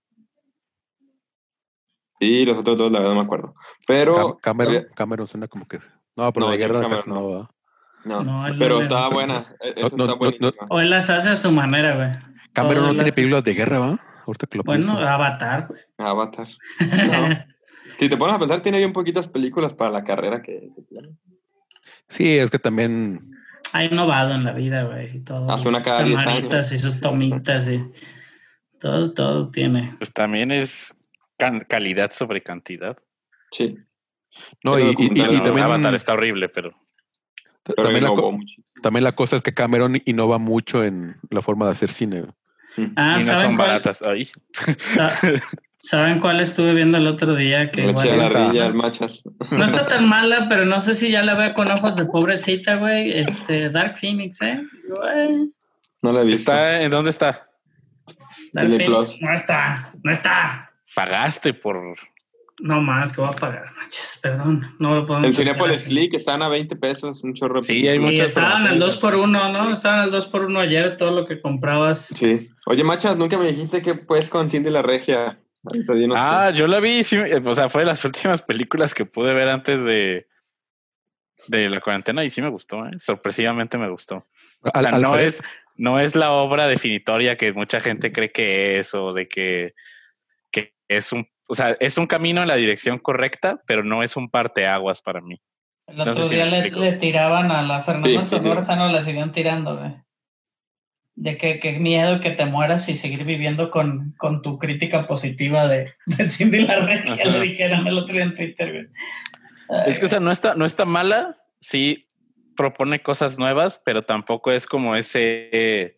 Y 2.19 2.45
los 2.45 2.57
otros 2.57 2.77
dos, 2.77 2.91
la 2.91 2.99
verdad, 2.99 3.13
no 3.13 3.19
me 3.21 3.25
acuerdo. 3.25 3.55
Pero. 3.85 4.15
Cam- 4.15 4.39
Cameron, 4.41 4.87
Cameron 4.95 5.27
suena 5.27 5.47
como 5.47 5.67
que. 5.67 5.79
No, 6.15 6.31
pero 6.31 6.45
No, 6.45 6.51
de 6.53 6.57
guerra 6.57 6.79
no 6.81 6.89
Cameron 6.89 7.41
va. 7.41 7.51
No, 8.05 8.45
pero 8.59 8.81
estaba 8.81 9.09
buena. 9.09 9.55
e- 9.61 9.81
No, 9.81 9.87
esa 9.87 9.97
no, 9.97 10.27
está. 10.29 10.65
O 10.69 10.79
él 10.79 10.89
las 10.89 11.09
hace 11.09 11.29
a 11.31 11.35
su 11.35 11.51
manera, 11.51 11.95
güey. 11.95 12.11
Cameron 12.53 12.83
Todo 12.83 12.87
no 12.87 12.93
tiene 12.93 13.05
las- 13.07 13.15
películas 13.15 13.43
de 13.43 13.53
guerra, 13.53 13.79
¿va? 13.79 13.99
Ahorita 14.27 14.47
que 14.47 14.57
lo 14.57 14.63
Bueno, 14.63 14.85
pienso. 14.85 15.01
Avatar, 15.07 15.67
güey. 15.67 15.81
Avatar. 15.97 16.47
No. 16.79 17.45
Si 17.99 18.09
te 18.09 18.17
pones 18.17 18.35
a 18.35 18.39
pensar, 18.39 18.59
tiene 18.61 18.77
bien 18.79 18.91
poquitas 18.93 19.27
películas 19.29 19.73
para 19.73 19.89
la 19.91 20.03
carrera 20.03 20.41
que, 20.41 20.69
que 20.75 20.81
tiene. 20.89 21.09
Sí, 22.09 22.37
es 22.37 22.49
que 22.51 22.59
también. 22.59 23.31
ha 23.73 23.83
innovado 23.83 24.33
en 24.33 24.43
la 24.43 24.51
vida, 24.53 24.83
güey. 24.83 25.17
y 25.17 25.19
Todo. 25.21 25.49
Hace 25.49 25.67
una 25.69 25.81
cada 25.81 26.03
10 26.03 26.23
Camaritas 26.23 26.71
y 26.73 26.79
sus 26.79 26.99
tomitas 26.99 27.69
y 27.69 27.83
todo, 28.79 29.13
todo 29.13 29.49
tiene. 29.49 29.93
Pues 29.97 30.11
también 30.11 30.51
es 30.51 30.93
can- 31.37 31.61
calidad 31.61 32.11
sobre 32.11 32.43
cantidad. 32.43 32.97
Sí. 33.51 33.77
No, 34.63 34.73
Pero 34.73 34.89
y, 34.91 34.95
y- 35.05 35.39
también, 35.41 35.59
Avatar 35.65 35.95
está 35.95 36.13
horrible, 36.13 36.49
Pero 36.49 36.71
también, 37.75 38.03
la, 38.03 38.11
también 38.81 39.03
la 39.03 39.11
cosa 39.13 39.37
es 39.37 39.41
que 39.41 39.53
Cameron 39.53 40.01
innova 40.05 40.37
mucho 40.37 40.83
en 40.83 41.15
la 41.29 41.41
forma 41.41 41.65
de 41.65 41.71
hacer 41.71 41.91
cine. 41.91 42.21
güey. 42.21 42.91
Ah, 42.95 43.15
y 43.17 43.21
no 43.21 43.25
¿saben 43.25 43.41
son 43.41 43.55
cuál? 43.55 43.67
baratas. 43.69 43.97
Sa- 43.99 45.19
¿Saben 45.77 46.19
cuál 46.19 46.41
estuve 46.41 46.73
viendo 46.73 46.97
el 46.97 47.05
otro 47.07 47.35
día? 47.35 47.69
Que 47.69 47.89
igual 47.89 48.17
la 48.17 48.71
machas. 48.73 49.23
No 49.51 49.65
está 49.65 49.85
tan 49.85 50.07
mala, 50.07 50.47
pero 50.49 50.65
no 50.65 50.79
sé 50.79 50.95
si 50.95 51.11
ya 51.11 51.21
la 51.21 51.35
veo 51.35 51.53
con 51.53 51.69
ojos 51.69 51.95
de 51.95 52.05
pobrecita, 52.05 52.75
güey. 52.77 53.11
Este, 53.19 53.69
Dark 53.69 53.97
Phoenix, 53.97 54.41
¿eh? 54.41 54.63
Güey, 54.89 55.51
No 56.01 56.11
la 56.11 56.21
he 56.21 56.25
visto. 56.25 56.51
¿Está, 56.51 56.81
¿En 56.81 56.89
dónde 56.91 57.11
está? 57.11 57.47
Dark 58.53 58.69
Phoenix. 58.69 59.21
No 59.21 59.33
está, 59.33 59.91
no 60.01 60.11
está. 60.11 60.71
Pagaste 60.95 61.53
por. 61.53 61.95
No 62.59 62.81
más, 62.81 63.11
que 63.11 63.19
voy 63.19 63.29
a 63.29 63.33
pagar, 63.33 63.65
manches, 63.75 64.19
perdón. 64.23 64.75
No 64.79 64.95
lo 64.95 65.05
podemos 65.05 65.27
En 65.27 65.33
Cinepolis. 65.33 65.83
Click 65.83 66.13
están 66.13 66.41
a 66.41 66.47
20 66.47 66.75
pesos, 66.77 67.23
un 67.23 67.33
chorro. 67.33 67.61
Sí, 67.61 67.73
hay 67.73 67.81
películas. 67.81 67.97
Y 67.97 68.11
muchas 68.11 68.27
estaban 68.27 68.51
al 68.51 68.57
promociones. 68.61 68.93
2 68.93 68.97
por 68.97 69.15
1 69.15 69.51
¿no? 69.51 69.71
Estaban 69.71 69.99
al 69.99 70.11
2 70.11 70.27
por 70.27 70.41
1 70.45 70.59
ayer, 70.61 70.97
todo 70.97 71.11
lo 71.11 71.25
que 71.25 71.41
comprabas. 71.41 72.05
Sí. 72.05 72.49
Oye, 72.65 72.83
machas, 72.83 73.17
nunca 73.17 73.37
me 73.37 73.47
dijiste 73.47 73.81
que 73.81 73.95
pues 73.95 74.29
con 74.29 74.49
Cindy 74.49 74.71
la 74.71 74.81
Regia. 74.81 75.37
Ah, 76.15 76.51
yo 76.53 76.67
la 76.67 76.79
vi, 76.79 77.03
sí, 77.03 77.17
eh, 77.17 77.41
o 77.43 77.55
sea, 77.55 77.69
fue 77.69 77.81
de 77.81 77.87
las 77.87 78.05
últimas 78.05 78.41
películas 78.41 78.93
que 78.93 79.05
pude 79.05 79.33
ver 79.33 79.49
antes 79.49 79.83
de, 79.83 80.27
de 81.47 81.69
la 81.69 81.81
cuarentena 81.81 82.23
y 82.23 82.29
sí 82.29 82.41
me 82.41 82.49
gustó, 82.49 82.85
¿eh? 82.85 82.91
sorpresivamente 82.99 83.77
me 83.77 83.89
gustó. 83.89 84.27
O 84.61 84.81
sea, 84.81 84.91
no 84.99 85.17
es, 85.17 85.41
no 85.75 85.99
es 85.99 86.15
la 86.15 86.31
obra 86.31 86.67
definitoria 86.67 87.37
que 87.37 87.53
mucha 87.53 87.79
gente 87.79 88.11
cree 88.11 88.31
que 88.31 88.79
es, 88.79 88.93
o 88.93 89.13
de 89.13 89.27
que, 89.27 89.73
que 90.51 90.73
es 90.87 91.11
un, 91.11 91.27
o 91.47 91.55
sea, 91.55 91.75
es 91.79 91.97
un 91.97 92.07
camino 92.07 92.41
en 92.41 92.47
la 92.47 92.55
dirección 92.55 92.99
correcta, 92.99 93.61
pero 93.67 93.83
no 93.83 94.03
es 94.03 94.15
un 94.15 94.29
parteaguas 94.29 95.01
para 95.01 95.21
mí. 95.21 95.41
El 95.87 95.97
No 95.97 96.03
otro 96.03 96.27
sé 96.27 96.35
día 96.35 96.45
le, 96.45 96.93
tiraban 96.93 97.51
a 97.51 97.61
la 97.61 97.81
Fernanda 97.81 98.23
Sí, 98.23 98.29
sí, 98.29 98.35
sí. 98.37 98.43
Solórzano, 98.43 98.87
la 98.87 99.01
siguen 99.01 99.31
tirando, 99.31 99.77
güey. 99.77 99.95
De 101.15 101.37
que 101.37 101.59
qué 101.59 101.73
miedo 101.73 102.19
que 102.19 102.31
te 102.31 102.45
mueras 102.45 102.89
y 102.89 102.95
seguir 102.95 103.23
viviendo 103.23 103.71
con, 103.71 104.13
con 104.17 104.41
tu 104.41 104.57
crítica 104.57 105.05
positiva 105.05 105.67
de, 105.67 105.89
de 106.05 106.27
Cindy 106.27 106.65
la 106.65 106.79
Regia, 106.79 107.25
le 107.25 107.39
dijeron 107.39 107.87
el 107.87 107.99
otro 107.99 108.13
día 108.13 108.23
en 108.23 108.35
Twitter, 108.35 108.71
güey. 108.71 108.87
Ay, 109.69 109.91
Es 109.91 109.99
que, 109.99 110.07
o 110.07 110.09
sea, 110.09 110.19
no 110.19 110.31
está, 110.31 110.55
no 110.55 110.65
está 110.65 110.85
mala, 110.85 111.37
sí 111.59 112.05
propone 112.55 113.01
cosas 113.01 113.37
nuevas, 113.37 113.81
pero 113.83 114.03
tampoco 114.03 114.51
es 114.51 114.65
como 114.65 114.95
ese, 114.95 115.97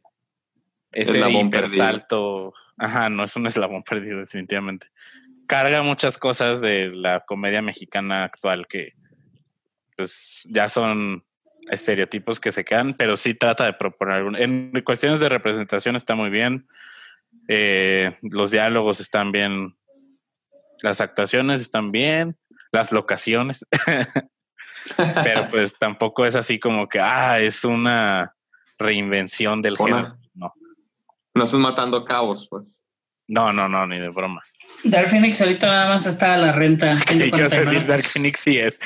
ese 0.91 1.11
Eslabón 1.17 1.49
perdido. 1.49 2.53
Ajá, 2.77 3.09
no 3.09 3.23
es 3.23 3.35
un 3.35 3.47
eslabón 3.47 3.83
perdido, 3.89 4.19
definitivamente. 4.19 4.87
Carga 5.47 5.81
muchas 5.81 6.17
cosas 6.17 6.61
de 6.61 6.91
la 6.93 7.21
comedia 7.21 7.61
mexicana 7.61 8.23
actual 8.23 8.67
que, 8.67 8.93
pues, 9.95 10.41
ya 10.45 10.69
son 10.69 11.23
estereotipos 11.69 12.39
que 12.39 12.51
se 12.51 12.63
quedan, 12.63 12.93
pero 12.93 13.17
sí 13.17 13.33
trata 13.33 13.65
de 13.65 13.73
proponer 13.73 14.15
algún. 14.15 14.35
En 14.35 14.71
cuestiones 14.83 15.19
de 15.19 15.29
representación 15.29 15.95
está 15.95 16.15
muy 16.15 16.29
bien. 16.29 16.67
Eh, 17.47 18.17
los 18.21 18.51
diálogos 18.51 18.99
están 18.99 19.31
bien. 19.31 19.75
Las 20.81 21.01
actuaciones 21.01 21.61
están 21.61 21.91
bien. 21.91 22.37
Las 22.71 22.91
locaciones. 22.91 23.65
pero 24.95 25.47
pues 25.49 25.77
tampoco 25.77 26.25
es 26.25 26.35
así 26.35 26.59
como 26.59 26.87
que, 26.87 26.99
ah, 26.99 27.39
es 27.39 27.63
una 27.63 28.33
reinvención 28.77 29.61
del 29.61 29.77
género. 29.77 30.17
No, 30.33 30.53
No 31.33 31.43
estás 31.43 31.59
matando 31.59 32.05
cabos, 32.05 32.47
pues. 32.49 32.85
no, 33.27 33.51
no, 33.51 33.67
no, 33.67 33.87
ni 33.87 33.99
de 33.99 34.09
broma. 34.09 34.41
Dark 34.84 35.09
Phoenix 35.09 35.41
ahorita 35.41 35.67
nada 35.67 35.89
más 35.89 36.05
está 36.05 36.36
a 36.36 36.38
la 36.38 36.51
renta. 36.53 36.93
¿Y 37.11 37.21
a 37.32 37.49
149 37.49 37.65
decir? 37.71 37.88
Dark. 37.88 38.03
Phoenix 38.03 38.39
sí 38.39 38.57
es. 38.57 38.80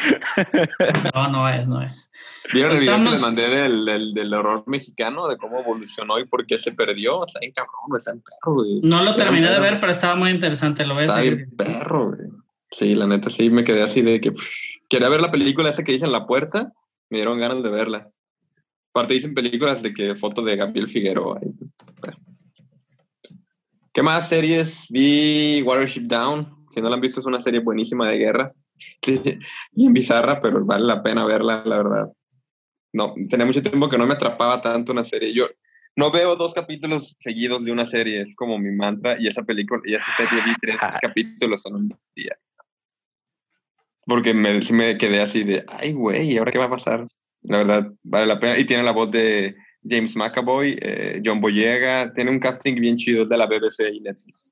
No, 1.14 1.28
no 1.30 1.50
es, 1.50 1.68
no 1.68 1.82
es. 1.82 2.12
¿Vieron 2.54 2.72
el 2.74 2.80
video 2.80 2.96
que 2.96 3.02
Estamos- 3.02 3.12
les 3.14 3.22
mandé 3.22 3.50
del, 3.50 3.86
del, 3.86 4.14
del 4.14 4.34
horror 4.34 4.64
mexicano? 4.68 5.28
De 5.28 5.38
cómo 5.38 5.60
evolucionó 5.60 6.18
y 6.20 6.26
por 6.26 6.46
qué 6.46 6.58
se 6.60 6.72
perdió. 6.72 7.26
Está 7.26 7.40
bien 7.40 7.52
cabrón, 7.54 7.74
está 7.98 8.12
bien 8.14 8.24
perro, 8.24 8.54
güey. 8.56 8.80
No 8.84 9.04
lo 9.04 9.16
terminé 9.16 9.50
de 9.52 9.60
ver, 9.60 9.80
pero 9.80 9.92
estaba 9.92 10.16
muy 10.16 10.32
interesante. 10.32 10.86
Lo 10.86 10.94
voy 10.94 11.04
a 11.04 11.06
Está 11.08 11.18
seguir. 11.18 11.36
bien 11.36 11.56
perro, 11.56 12.08
güey. 12.10 12.30
Sí, 12.72 12.96
la 12.96 13.06
neta 13.06 13.30
sí 13.30 13.50
me 13.50 13.64
quedé 13.64 13.84
así 13.84 14.02
de 14.02 14.20
que 14.22 14.32
pff, 14.32 14.48
quería 14.90 15.10
ver 15.10 15.20
la 15.22 15.30
película 15.32 15.70
esa 15.70 15.84
que 15.84 15.92
dice 15.92 16.06
en 16.06 16.12
la 16.14 16.26
puerta. 16.26 16.72
Me 17.10 17.18
dieron 17.18 17.38
ganas 17.40 17.62
de 17.64 17.70
verla. 17.70 18.10
Aparte 18.94 19.14
dicen 19.14 19.34
películas 19.34 19.82
de 19.82 19.94
que 19.94 20.16
fotos 20.16 20.46
de 20.46 20.56
Gabriel 20.56 20.88
Figueroa. 20.90 21.40
y- 21.44 21.52
¿Qué 23.94 24.02
más 24.02 24.30
series? 24.30 24.86
Vi 24.90 25.62
Watership 25.64 26.08
Down. 26.08 26.66
Si 26.72 26.80
no 26.80 26.88
la 26.88 26.96
han 26.96 27.02
visto, 27.02 27.20
es 27.20 27.26
una 27.26 27.42
serie 27.42 27.60
buenísima 27.60 28.08
de 28.08 28.18
guerra. 28.18 28.52
Bien 29.74 29.92
bizarra, 29.92 30.42
pero 30.42 30.66
vale 30.66 30.86
la 30.86 31.04
pena 31.04 31.26
verla, 31.26 31.62
la 31.66 31.78
verdad. 31.78 32.12
No, 32.94 33.14
tenía 33.30 33.46
mucho 33.46 33.62
tiempo 33.62 33.90
que 33.90 33.98
no 33.98 34.06
me 34.06 34.14
atrapaba 34.14 34.62
tanto 34.62 34.94
una 34.94 35.04
serie. 35.04 35.34
Yo 35.34 35.48
no 35.98 36.10
veo 36.10 36.38
dos 36.38 36.54
capítulos 36.54 37.18
seguidos 37.20 37.66
de 37.66 37.72
una 37.74 37.86
serie, 37.86 38.22
es 38.22 38.36
como 38.36 38.58
mi 38.58 38.72
mantra. 38.72 39.18
Y 39.20 39.28
esa 39.28 39.44
película, 39.44 39.82
y 39.86 39.96
esa 39.96 40.06
serie 40.16 40.42
vi 40.46 40.56
tres 40.62 40.78
capítulos 41.02 41.66
en 41.66 41.76
un 41.76 42.00
día. 42.16 42.38
Porque 44.06 44.34
me, 44.34 44.62
me 44.72 44.98
quedé 44.98 45.20
así 45.20 45.44
de, 45.44 45.66
ay, 45.68 45.92
güey, 45.92 46.38
¿ahora 46.38 46.52
qué 46.54 46.58
va 46.58 46.66
a 46.66 46.72
pasar? 46.72 47.08
La 47.42 47.58
verdad, 47.58 47.92
vale 48.04 48.26
la 48.26 48.40
pena. 48.40 48.58
Y 48.58 48.64
tiene 48.64 48.84
la 48.84 48.92
voz 48.92 49.12
de 49.12 49.56
James 49.84 50.16
McAvoy, 50.16 50.78
eh, 50.82 51.22
John 51.26 51.42
Boyega. 51.42 52.12
Tiene 52.14 52.32
un 52.32 52.40
casting 52.40 52.76
bien 52.76 52.98
chido 52.98 53.26
de 53.26 53.38
la 53.38 53.48
BBC 53.48 53.90
y 53.94 54.00
Netflix. 54.00 54.52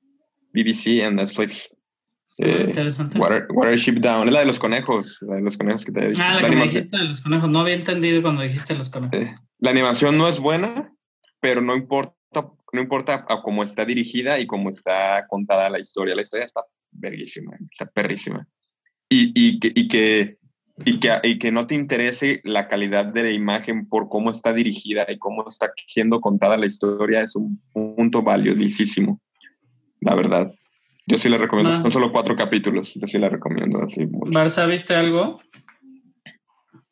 BBC 0.52 1.02
and 1.04 1.16
Netflix. 1.16 1.74
Eh, 2.38 2.64
Interesante. 2.68 3.18
Water, 3.18 3.46
Watership 3.50 3.96
Down. 4.00 4.28
Es 4.28 4.32
la 4.32 4.40
de 4.40 4.46
los 4.46 4.58
conejos. 4.58 5.18
La 5.22 5.36
de 5.36 5.42
los 5.42 5.56
conejos 5.56 5.84
que 5.84 5.92
te 5.92 6.04
he 6.04 6.08
dicho. 6.10 6.22
Ah, 6.24 6.34
la 6.34 6.42
La 6.42 6.48
que 6.50 6.56
me 6.56 6.62
dijiste 6.64 6.96
de 6.96 7.04
los 7.04 7.20
conejos. 7.20 7.50
No 7.50 7.60
había 7.60 7.74
entendido 7.74 8.22
cuando 8.22 8.42
dijiste 8.42 8.74
los 8.74 8.88
conejos. 8.88 9.18
eh, 9.18 9.34
la 9.58 9.70
animación 9.70 10.16
no 10.16 10.26
es 10.26 10.40
buena, 10.40 10.92
pero 11.40 11.60
no 11.60 11.76
importa, 11.76 12.14
no 12.72 12.80
importa 12.80 13.26
a 13.28 13.42
cómo 13.42 13.62
está 13.62 13.84
dirigida 13.84 14.38
y 14.40 14.46
cómo 14.46 14.70
está 14.70 15.26
contada 15.28 15.68
la 15.68 15.78
historia. 15.78 16.14
La 16.14 16.22
historia 16.22 16.46
está 16.46 16.62
verguísima, 16.92 17.56
está 17.70 17.86
perrísima. 17.86 18.48
Y, 19.08 19.32
y, 19.34 19.60
que, 19.60 19.72
y, 19.74 19.88
que, 19.88 20.38
y, 20.84 21.00
que, 21.00 21.12
y 21.22 21.38
que 21.38 21.52
no 21.52 21.66
te 21.66 21.74
interese 21.74 22.40
la 22.44 22.68
calidad 22.68 23.06
de 23.06 23.24
la 23.24 23.30
imagen 23.30 23.86
por 23.86 24.08
cómo 24.08 24.30
está 24.30 24.52
dirigida 24.52 25.06
y 25.08 25.18
cómo 25.18 25.46
está 25.48 25.72
siendo 25.86 26.20
contada 26.20 26.56
la 26.56 26.66
historia 26.66 27.20
es 27.20 27.36
un 27.36 27.60
punto 27.72 28.22
valiosísimo, 28.22 29.20
la 30.00 30.14
verdad. 30.14 30.52
Yo 31.06 31.18
sí 31.18 31.28
la 31.28 31.38
recomiendo. 31.38 31.74
Ah. 31.74 31.80
Son 31.80 31.90
solo 31.90 32.12
cuatro 32.12 32.36
capítulos. 32.36 32.94
Yo 32.94 33.06
sí 33.08 33.18
la 33.18 33.28
recomiendo 33.28 33.82
así 33.82 34.06
mucho. 34.06 34.30
Barça, 34.30 34.68
¿viste 34.68 34.94
algo? 34.94 35.40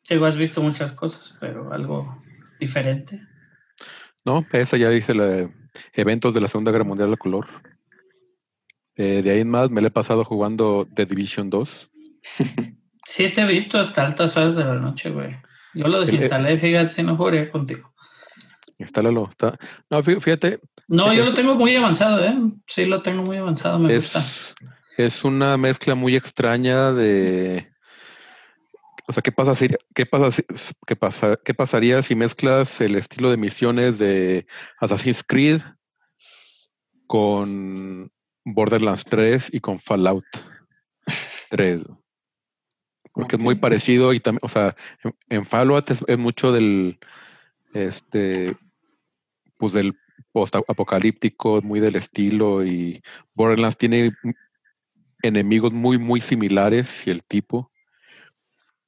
Digo, 0.09 0.25
has 0.25 0.35
visto 0.35 0.61
muchas 0.61 0.91
cosas, 0.91 1.37
pero 1.39 1.71
algo 1.71 2.21
diferente. 2.59 3.21
No, 4.25 4.45
esa 4.51 4.75
ya 4.75 4.89
dice 4.89 5.13
la, 5.13 5.49
eventos 5.93 6.33
de 6.33 6.41
la 6.41 6.47
Segunda 6.47 6.71
Guerra 6.71 6.83
Mundial 6.83 7.13
a 7.13 7.17
color. 7.17 7.47
Eh, 8.95 9.21
de 9.23 9.31
ahí 9.31 9.39
en 9.39 9.49
más 9.49 9.69
me 9.69 9.81
la 9.81 9.87
he 9.87 9.91
pasado 9.91 10.25
jugando 10.25 10.85
The 10.93 11.05
Division 11.05 11.49
2. 11.49 11.89
Sí, 13.11 13.27
te 13.31 13.41
he 13.41 13.45
visto 13.47 13.79
hasta 13.79 14.05
altas 14.05 14.37
horas 14.37 14.55
de 14.55 14.63
la 14.63 14.75
noche, 14.75 15.09
güey. 15.09 15.35
Yo 15.73 15.87
lo 15.87 15.99
desinstalé, 15.99 16.55
fíjate, 16.57 16.89
si 16.89 17.01
no 17.01 17.17
jugaría 17.17 17.49
contigo. 17.49 17.91
Instálalo. 18.77 19.27
Está... 19.31 19.57
No, 19.89 20.03
fí- 20.03 20.21
fíjate, 20.21 20.59
No, 20.87 21.11
yo 21.11 21.23
Es- 21.23 21.29
lo 21.29 21.33
tengo 21.33 21.55
muy 21.55 21.75
avanzado, 21.75 22.23
¿eh? 22.23 22.35
Sí, 22.67 22.85
lo 22.85 23.01
tengo 23.01 23.23
muy 23.23 23.37
avanzado, 23.37 23.79
me 23.79 23.95
gusta. 23.95 24.19
es, 24.19 24.53
es 24.97 25.23
una 25.23 25.57
mezcla 25.57 25.95
muy 25.95 26.15
extraña 26.15 26.91
de... 26.91 27.71
O 29.07 29.11
sea, 29.13 29.23
¿qué, 29.23 29.31
pasa 29.31 29.55
si, 29.55 29.69
qué, 29.95 30.05
pasa 30.05 30.31
si- 30.31 30.43
qué, 30.85 30.95
pasa, 30.95 31.39
¿qué 31.43 31.55
pasaría 31.55 32.03
si 32.03 32.13
mezclas 32.13 32.79
el 32.79 32.95
estilo 32.95 33.31
de 33.31 33.37
misiones 33.37 33.97
de 33.97 34.45
Assassin's 34.79 35.23
Creed 35.27 35.61
con 37.07 38.11
Borderlands 38.45 39.03
3 39.03 39.49
y 39.51 39.59
con 39.61 39.79
Fallout 39.79 40.25
3? 41.49 41.81
Porque 43.13 43.35
es 43.35 43.41
muy 43.41 43.55
parecido 43.55 44.13
y 44.13 44.19
también, 44.19 44.41
o 44.43 44.49
sea, 44.49 44.75
en, 45.03 45.15
en 45.29 45.45
Fallout 45.45 45.89
es, 45.91 46.03
es 46.07 46.17
mucho 46.17 46.51
del, 46.51 46.99
este, 47.73 48.55
pues 49.57 49.73
del 49.73 49.97
post-apocalíptico, 50.31 51.61
muy 51.61 51.79
del 51.79 51.95
estilo, 51.95 52.65
y 52.65 53.01
Borderlands 53.33 53.77
tiene 53.77 54.13
enemigos 55.21 55.73
muy, 55.73 55.97
muy 55.97 56.21
similares 56.21 57.05
y 57.07 57.09
el 57.09 57.23
tipo. 57.23 57.71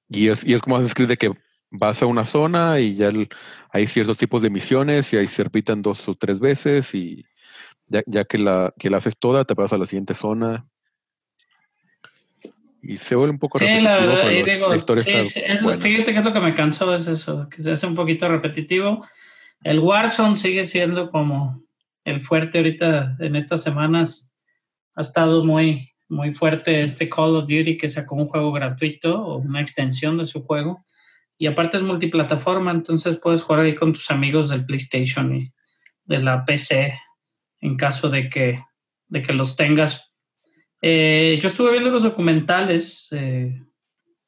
Y 0.09 0.27
es, 0.27 0.43
y 0.43 0.53
es 0.53 0.61
como 0.61 0.75
Assassin's 0.75 0.95
Creed 0.95 1.09
de 1.09 1.17
que 1.17 1.31
vas 1.71 2.01
a 2.01 2.05
una 2.05 2.25
zona 2.25 2.79
y 2.79 2.95
ya 2.95 3.07
el- 3.07 3.29
hay 3.71 3.87
ciertos 3.87 4.17
tipos 4.17 4.41
de 4.41 4.49
misiones 4.49 5.11
y 5.13 5.17
ahí 5.17 5.27
se 5.27 5.43
repitan 5.43 5.81
dos 5.81 6.07
o 6.07 6.15
tres 6.15 6.39
veces 6.39 6.93
y 6.93 7.25
ya, 7.87 8.03
ya 8.05 8.25
que, 8.25 8.37
la, 8.37 8.73
que 8.77 8.89
la 8.89 8.97
haces 8.97 9.17
toda, 9.17 9.45
te 9.45 9.55
pasas 9.55 9.73
a 9.73 9.77
la 9.77 9.85
siguiente 9.85 10.13
zona. 10.13 10.67
Y 12.83 12.97
se 12.97 13.15
vuelve 13.15 13.33
un 13.33 13.39
poco 13.39 13.59
Sí, 13.59 13.65
la 13.65 13.95
repetitivo, 13.95 14.15
verdad, 14.15 14.31
y 14.31 14.39
la- 14.45 14.53
digo, 14.53 14.69
la 14.69 14.75
historia 14.77 15.03
sí, 15.03 15.11
está 15.11 15.23
sí, 15.25 15.41
es 15.45 15.61
lo- 15.61 15.67
buena. 15.67 15.81
fíjate 15.81 16.13
que 16.13 16.19
es 16.19 16.25
lo 16.25 16.33
que 16.33 16.39
me 16.39 16.55
cansó, 16.55 16.93
es 16.95 17.07
eso, 17.07 17.47
que 17.49 17.61
se 17.61 17.71
hace 17.73 17.85
un 17.87 17.95
poquito 17.95 18.27
repetitivo. 18.27 19.05
El 19.63 19.79
Warzone 19.79 20.37
sigue 20.37 20.63
siendo 20.63 21.11
como 21.11 21.61
el 22.05 22.21
fuerte 22.21 22.57
ahorita 22.57 23.17
en 23.19 23.35
estas 23.35 23.61
semanas. 23.61 24.33
Ha 24.95 25.01
estado 25.01 25.43
muy, 25.45 25.89
muy 26.09 26.33
fuerte 26.33 26.81
este 26.81 27.07
Call 27.07 27.35
of 27.35 27.43
Duty 27.43 27.77
que 27.77 27.87
sacó 27.87 28.15
un 28.15 28.25
juego 28.25 28.51
gratuito 28.51 29.21
o 29.21 29.37
una 29.37 29.61
extensión 29.61 30.17
de 30.17 30.25
su 30.25 30.41
juego. 30.41 30.83
Y 31.37 31.47
aparte 31.47 31.77
es 31.77 31.83
multiplataforma, 31.83 32.71
entonces 32.71 33.17
puedes 33.21 33.43
jugar 33.43 33.61
ahí 33.65 33.75
con 33.75 33.93
tus 33.93 34.09
amigos 34.11 34.49
del 34.49 34.65
PlayStation 34.65 35.35
y 35.35 35.51
de 36.05 36.19
la 36.19 36.43
PC 36.45 36.99
en 37.61 37.77
caso 37.77 38.09
de 38.09 38.29
que, 38.29 38.59
de 39.07 39.21
que 39.21 39.33
los 39.33 39.55
tengas. 39.55 40.10
Eh, 40.81 41.39
yo 41.41 41.47
estuve 41.47 41.71
viendo 41.73 41.91
los 41.91 42.03
documentales, 42.03 43.09
eh, 43.11 43.61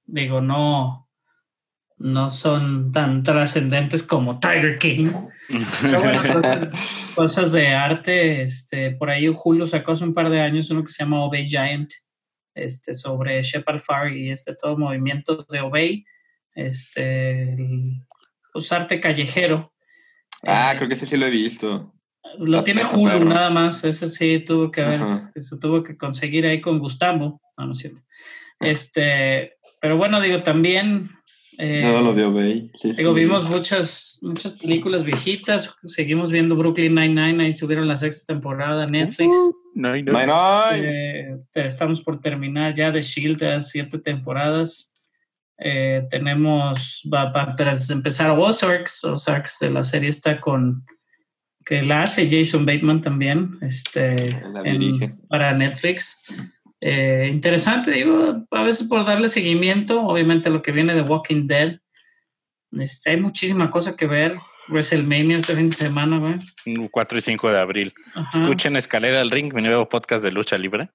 digo, 0.05 0.39
no, 0.39 1.09
no 1.97 2.29
son 2.29 2.91
tan 2.91 3.23
trascendentes 3.23 4.03
como 4.03 4.39
Tiger 4.39 4.77
King. 4.77 5.09
Pero 5.81 5.99
bueno, 5.99 6.21
cosas, 6.33 6.73
cosas 7.15 7.51
de 7.53 7.67
arte, 7.69 8.43
este, 8.43 8.91
por 8.91 9.09
ahí 9.09 9.27
Hulu 9.27 9.65
sacó 9.65 9.93
hace 9.93 10.03
un 10.03 10.13
par 10.13 10.29
de 10.29 10.41
años 10.41 10.69
uno 10.69 10.83
que 10.83 10.91
se 10.91 11.03
llama 11.03 11.23
Obey 11.23 11.47
Giant, 11.47 11.91
este, 12.55 12.93
sobre 12.93 13.41
Shepard 13.41 13.79
Fairey 13.79 14.27
y 14.27 14.31
este 14.31 14.55
todo 14.55 14.77
movimiento 14.77 15.45
de 15.49 15.61
Obey, 15.61 16.05
este, 16.53 17.53
el, 17.53 18.05
pues 18.51 18.71
arte 18.71 18.99
callejero. 18.99 19.73
Ah, 20.43 20.73
Eh, 20.73 20.77
creo 20.77 20.87
que 20.87 20.95
ese 20.95 21.05
sí 21.05 21.17
lo 21.17 21.25
he 21.25 21.31
visto. 21.31 21.93
Lo 22.39 22.63
tiene 22.63 22.83
Hulu 22.85 23.11
perro. 23.11 23.25
nada 23.25 23.49
más, 23.49 23.83
ese 23.83 24.07
sí 24.09 24.39
tuvo 24.45 24.71
que 24.71 24.81
ver, 24.81 25.01
Ajá. 25.01 25.31
se 25.35 25.57
tuvo 25.59 25.83
que 25.83 25.97
conseguir 25.97 26.45
ahí 26.45 26.61
con 26.61 26.79
Gustavo, 26.79 27.41
no, 27.57 27.65
no 27.65 27.71
es 27.73 27.79
cierto. 27.79 28.01
Este, 28.59 29.53
pero 29.81 29.97
bueno, 29.97 30.21
digo, 30.21 30.43
también 30.43 31.09
eh, 31.57 31.81
No 31.83 32.01
lo 32.01 32.13
dio 32.15 32.31
Bay. 32.33 32.71
Sí, 32.79 32.93
digo, 32.93 33.13
sí. 33.13 33.19
vimos 33.19 33.47
muchas, 33.49 34.17
muchas 34.21 34.53
películas 34.53 35.03
viejitas, 35.03 35.75
seguimos 35.83 36.31
viendo 36.31 36.55
Brooklyn 36.55 36.95
Nine-Nine, 36.95 37.43
ahí 37.43 37.53
subieron 37.53 37.87
la 37.87 37.95
sexta 37.95 38.33
temporada 38.33 38.87
Netflix. 38.87 39.33
No, 39.75 39.89
no. 39.89 39.95
Nine, 39.95 40.11
nine. 40.11 40.87
Eh, 41.33 41.37
estamos 41.55 42.01
por 42.01 42.19
terminar 42.21 42.73
ya 42.73 42.89
de 42.91 43.01
Shield, 43.01 43.39
ya 43.41 43.59
siete 43.59 43.99
temporadas. 43.99 44.89
Eh, 45.59 46.03
tenemos, 46.09 47.01
va, 47.13 47.25
va- 47.31 47.55
para 47.55 47.75
empezar 47.89 48.31
Ozarks, 48.31 49.03
Ozarks 49.03 49.59
de 49.59 49.69
la 49.69 49.83
serie 49.83 50.09
está 50.09 50.39
con, 50.41 50.83
que 51.65 51.81
la 51.81 52.03
hace 52.03 52.27
Jason 52.29 52.65
Bateman 52.65 53.01
también, 53.01 53.57
este, 53.61 54.31
La 54.51 54.61
en- 54.61 54.79
dirige. 54.79 55.13
para 55.29 55.53
Netflix. 55.53 56.23
Eh, 56.81 57.29
interesante, 57.31 57.91
digo, 57.91 58.45
a 58.51 58.63
veces 58.63 58.87
por 58.87 59.05
darle 59.05 59.29
seguimiento, 59.29 60.01
obviamente 60.01 60.49
lo 60.49 60.61
que 60.61 60.71
viene 60.73 60.93
de 60.93 61.01
Walking 61.01 61.47
Dead. 61.47 61.79
Este, 62.71 63.11
hay 63.11 63.17
muchísima 63.17 63.69
cosa 63.69 63.95
que 63.95 64.05
ver. 64.07 64.35
WrestleMania 64.69 65.35
este 65.35 65.55
fin 65.55 65.67
de 65.67 65.73
semana, 65.73 66.19
güey. 66.19 66.89
4 66.89 67.17
y 67.17 67.21
5 67.21 67.51
de 67.51 67.59
abril. 67.59 67.93
Ajá. 68.15 68.39
Escuchen 68.39 68.75
Escalera 68.77 69.19
al 69.21 69.29
Ring, 69.29 69.53
mi 69.53 69.61
nuevo 69.61 69.87
podcast 69.89 70.23
de 70.23 70.31
lucha 70.31 70.57
libre. 70.57 70.89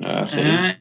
Ah, 0.00 0.26
sí. 0.28 0.38
Ah, 0.42 0.78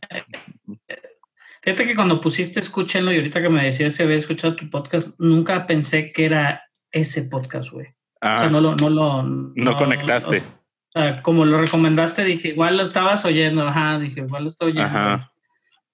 Fíjate 1.63 1.85
que 1.85 1.95
cuando 1.95 2.19
pusiste 2.19 2.59
escúchenlo 2.59 3.11
y 3.13 3.17
ahorita 3.17 3.41
que 3.41 3.49
me 3.49 3.63
decías 3.63 3.95
que 3.95 4.03
había 4.03 4.15
escuchado 4.15 4.55
tu 4.55 4.69
podcast, 4.69 5.17
nunca 5.19 5.67
pensé 5.67 6.11
que 6.11 6.25
era 6.25 6.63
ese 6.91 7.23
podcast, 7.23 7.69
güey. 7.71 7.87
O 8.23 8.27
Ah, 8.27 8.39
sea, 8.39 8.49
no 8.49 8.61
lo, 8.61 8.75
no 8.75 8.89
lo, 8.89 9.23
no 9.23 9.77
conectaste. 9.77 10.37
o 10.39 10.91
sea, 10.91 11.21
como 11.23 11.43
lo 11.45 11.59
recomendaste, 11.59 12.23
dije, 12.23 12.49
igual 12.49 12.77
lo 12.77 12.83
estabas 12.83 13.25
oyendo, 13.25 13.67
ajá, 13.67 13.97
dije, 13.99 14.19
igual 14.21 14.43
lo 14.43 14.47
estoy 14.49 14.67
oyendo. 14.71 14.85
Ajá. 14.87 15.13
Ah, 15.13 15.31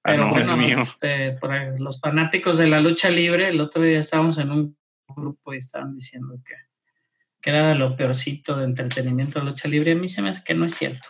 Pero 0.03 0.27
no, 0.27 0.37
es 0.39 0.49
bueno, 0.49 0.63
mío. 0.67 0.79
este, 0.79 1.31
para 1.39 1.77
los 1.79 1.99
fanáticos 2.01 2.57
de 2.57 2.67
la 2.67 2.79
lucha 2.81 3.09
libre, 3.09 3.49
el 3.49 3.61
otro 3.61 3.81
día 3.81 3.99
estábamos 3.99 4.37
en 4.39 4.51
un 4.51 4.77
grupo 5.15 5.53
y 5.53 5.57
estaban 5.57 5.93
diciendo 5.93 6.35
que, 6.45 6.53
que 7.41 7.49
era 7.49 7.73
lo 7.75 7.95
peorcito 7.95 8.57
de 8.57 8.65
entretenimiento 8.65 9.39
de 9.39 9.45
lucha 9.45 9.67
libre. 9.69 9.93
A 9.93 9.95
mí 9.95 10.07
se 10.09 10.21
me 10.21 10.29
hace 10.29 10.43
que 10.43 10.53
no 10.53 10.65
es 10.65 10.75
cierto. 10.75 11.07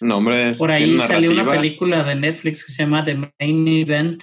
No, 0.00 0.16
hombre, 0.16 0.50
es- 0.50 0.58
Por 0.58 0.70
ahí 0.72 0.98
salió 0.98 1.30
una 1.30 1.44
película 1.44 2.02
de 2.04 2.14
Netflix 2.14 2.64
que 2.64 2.72
se 2.72 2.82
llama 2.84 3.04
The 3.04 3.14
Main 3.38 3.68
Event. 3.68 4.22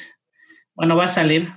Bueno, 0.74 0.96
va 0.96 1.04
a 1.04 1.08
salir. 1.08 1.50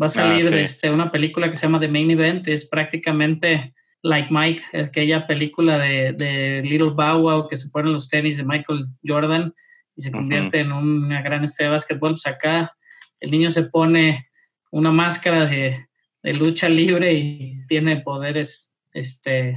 Va 0.00 0.06
a 0.06 0.08
salir 0.08 0.46
Ah, 0.46 0.50
sí. 0.50 0.58
este, 0.58 0.90
una 0.90 1.10
película 1.10 1.48
que 1.48 1.54
se 1.56 1.62
llama 1.66 1.78
The 1.80 1.88
Main 1.88 2.10
Event. 2.10 2.48
Es 2.48 2.66
prácticamente 2.68 3.74
Like 4.02 4.28
Mike, 4.30 4.62
aquella 4.76 5.26
película 5.26 5.78
de, 5.78 6.12
de 6.12 6.62
Little 6.62 6.90
Bow 6.90 7.22
Wow 7.22 7.48
que 7.48 7.56
se 7.56 7.68
ponen 7.70 7.92
los 7.92 8.08
tenis 8.08 8.36
de 8.36 8.44
Michael 8.44 8.84
Jordan 9.06 9.54
y 9.94 10.02
se 10.02 10.10
convierte 10.10 10.60
en 10.60 10.72
una 10.72 11.22
gran 11.22 11.44
estrella 11.44 11.70
de 11.70 11.74
básquetbol. 11.74 12.12
Pues 12.12 12.26
acá 12.26 12.72
el 13.20 13.30
niño 13.30 13.50
se 13.50 13.64
pone 13.64 14.26
una 14.72 14.90
máscara 14.90 15.46
de, 15.46 15.86
de 16.22 16.34
lucha 16.34 16.68
libre 16.68 17.12
y 17.12 17.64
tiene 17.68 18.00
poderes. 18.00 18.76
Este, 18.92 19.56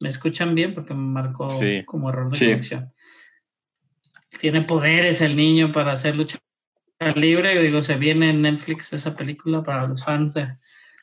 ¿Me 0.00 0.08
escuchan 0.10 0.54
bien? 0.54 0.74
Porque 0.74 0.92
me 0.92 1.00
marcó 1.00 1.50
Sí. 1.50 1.82
como 1.86 2.10
error 2.10 2.30
de 2.30 2.36
Sí. 2.36 2.46
conexión 2.46 2.92
tiene 4.38 4.62
poderes 4.62 5.20
el 5.20 5.36
niño 5.36 5.72
para 5.72 5.92
hacer 5.92 6.16
lucha 6.16 6.38
libre. 7.14 7.60
Digo, 7.62 7.80
se 7.82 7.96
viene 7.96 8.30
en 8.30 8.42
Netflix 8.42 8.92
esa 8.92 9.16
película 9.16 9.62
para 9.62 9.86
los 9.86 10.04
fans 10.04 10.34
de, 10.34 10.48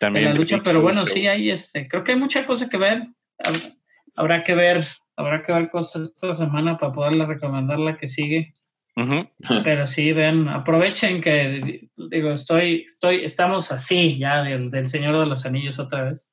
También 0.07 0.25
la 0.25 0.33
lucha, 0.35 0.61
pero 0.63 0.81
bueno, 0.81 1.05
sí 1.05 1.27
hay 1.27 1.49
este, 1.51 1.87
creo 1.87 2.03
que 2.03 2.13
hay 2.13 2.19
mucha 2.19 2.45
cosa 2.45 2.69
que 2.69 2.77
ver. 2.77 3.07
Hab- 3.39 3.77
Habrá 4.15 4.41
que 4.43 4.53
ver, 4.53 4.85
habrá 5.15 5.41
que 5.41 5.51
ver 5.51 5.69
cosas 5.71 6.03
esta 6.03 6.33
semana 6.33 6.77
para 6.77 6.91
poderle 6.91 7.25
recomendar 7.25 7.79
la 7.79 7.97
que 7.97 8.07
sigue. 8.07 8.53
Ujú. 8.95 9.27
Pero 9.63 9.87
sí, 9.87 10.11
vean, 10.13 10.47
aprovechen 10.49 11.19
que 11.19 11.89
digo, 11.97 12.31
estoy, 12.31 12.83
estoy, 12.85 13.25
estamos 13.25 13.71
así 13.71 14.15
ya 14.19 14.43
del, 14.43 14.69
del 14.69 14.87
Señor 14.87 15.19
de 15.19 15.25
los 15.25 15.47
Anillos 15.47 15.79
otra 15.79 16.03
vez. 16.03 16.31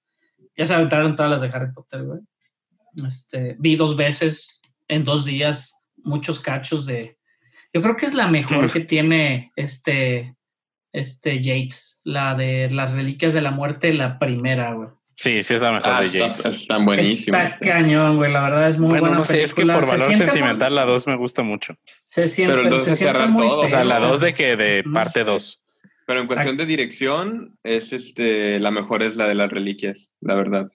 Ya 0.58 0.66
se 0.66 0.74
aventaron 0.74 1.16
todas 1.16 1.30
las 1.30 1.40
de 1.40 1.48
Harry 1.48 1.72
Potter, 1.72 2.02
güey. 2.02 2.20
Este, 3.06 3.56
vi 3.58 3.76
dos 3.76 3.96
veces 3.96 4.60
en 4.88 5.04
dos 5.04 5.24
días 5.24 5.74
muchos 5.96 6.38
cachos 6.38 6.84
de. 6.84 7.16
Yo 7.72 7.80
creo 7.80 7.96
que 7.96 8.04
es 8.04 8.12
la 8.14 8.26
mejor 8.28 8.70
que 8.72 8.80
tiene 8.80 9.52
este, 9.56 10.34
este 10.92 11.40
Yates, 11.40 12.00
la 12.04 12.34
de 12.34 12.68
las 12.70 12.92
Reliquias 12.94 13.34
de 13.34 13.40
la 13.42 13.50
Muerte, 13.50 13.92
la 13.94 14.18
primera, 14.18 14.74
güey. 14.74 14.88
Sí, 15.16 15.42
sí 15.42 15.52
es 15.54 15.60
la 15.60 15.72
mejor 15.72 15.92
Ah, 15.94 16.00
de 16.00 16.06
está- 16.06 16.18
Yates. 16.28 16.44
están 16.46 16.84
buenísimos. 16.86 17.38
Está 17.40 17.58
cañón, 17.58 18.16
güey. 18.16 18.32
La 18.32 18.40
verdad 18.42 18.68
es 18.70 18.78
muy 18.78 18.88
Bueno, 18.88 19.02
buena 19.02 19.16
no 19.18 19.24
sé, 19.26 19.42
es 19.42 19.52
que 19.52 19.62
película. 19.62 19.74
por 19.74 19.84
Se 19.84 19.90
valor 19.92 20.08
muy- 20.16 20.18
sentimental 20.26 20.74
la 20.74 20.84
2 20.86 21.06
me 21.06 21.16
gusta 21.16 21.42
mucho. 21.42 21.74
Se 22.02 22.26
siente, 22.26 22.54
Pero 22.54 22.64
el 22.64 22.70
dos 22.70 22.84
se 22.84 22.92
es 22.92 22.98
siente 22.98 23.12
cerrar 23.18 23.30
muy 23.30 23.46
todo, 23.46 23.60
O 23.60 23.68
sea, 23.68 23.84
la 23.84 23.96
tensa. 23.96 24.08
2 24.08 24.20
de 24.22 24.34
que 24.34 24.56
de 24.56 24.82
parte 24.84 25.24
2. 25.24 25.62
Pero 26.06 26.20
en 26.22 26.26
cuestión 26.26 26.56
de 26.56 26.66
dirección, 26.66 27.58
es 27.62 27.92
este 27.92 28.58
la 28.60 28.70
mejor 28.70 29.02
es 29.02 29.14
la 29.14 29.28
de 29.28 29.34
las 29.34 29.50
reliquias, 29.50 30.14
la 30.22 30.34
verdad. 30.34 30.70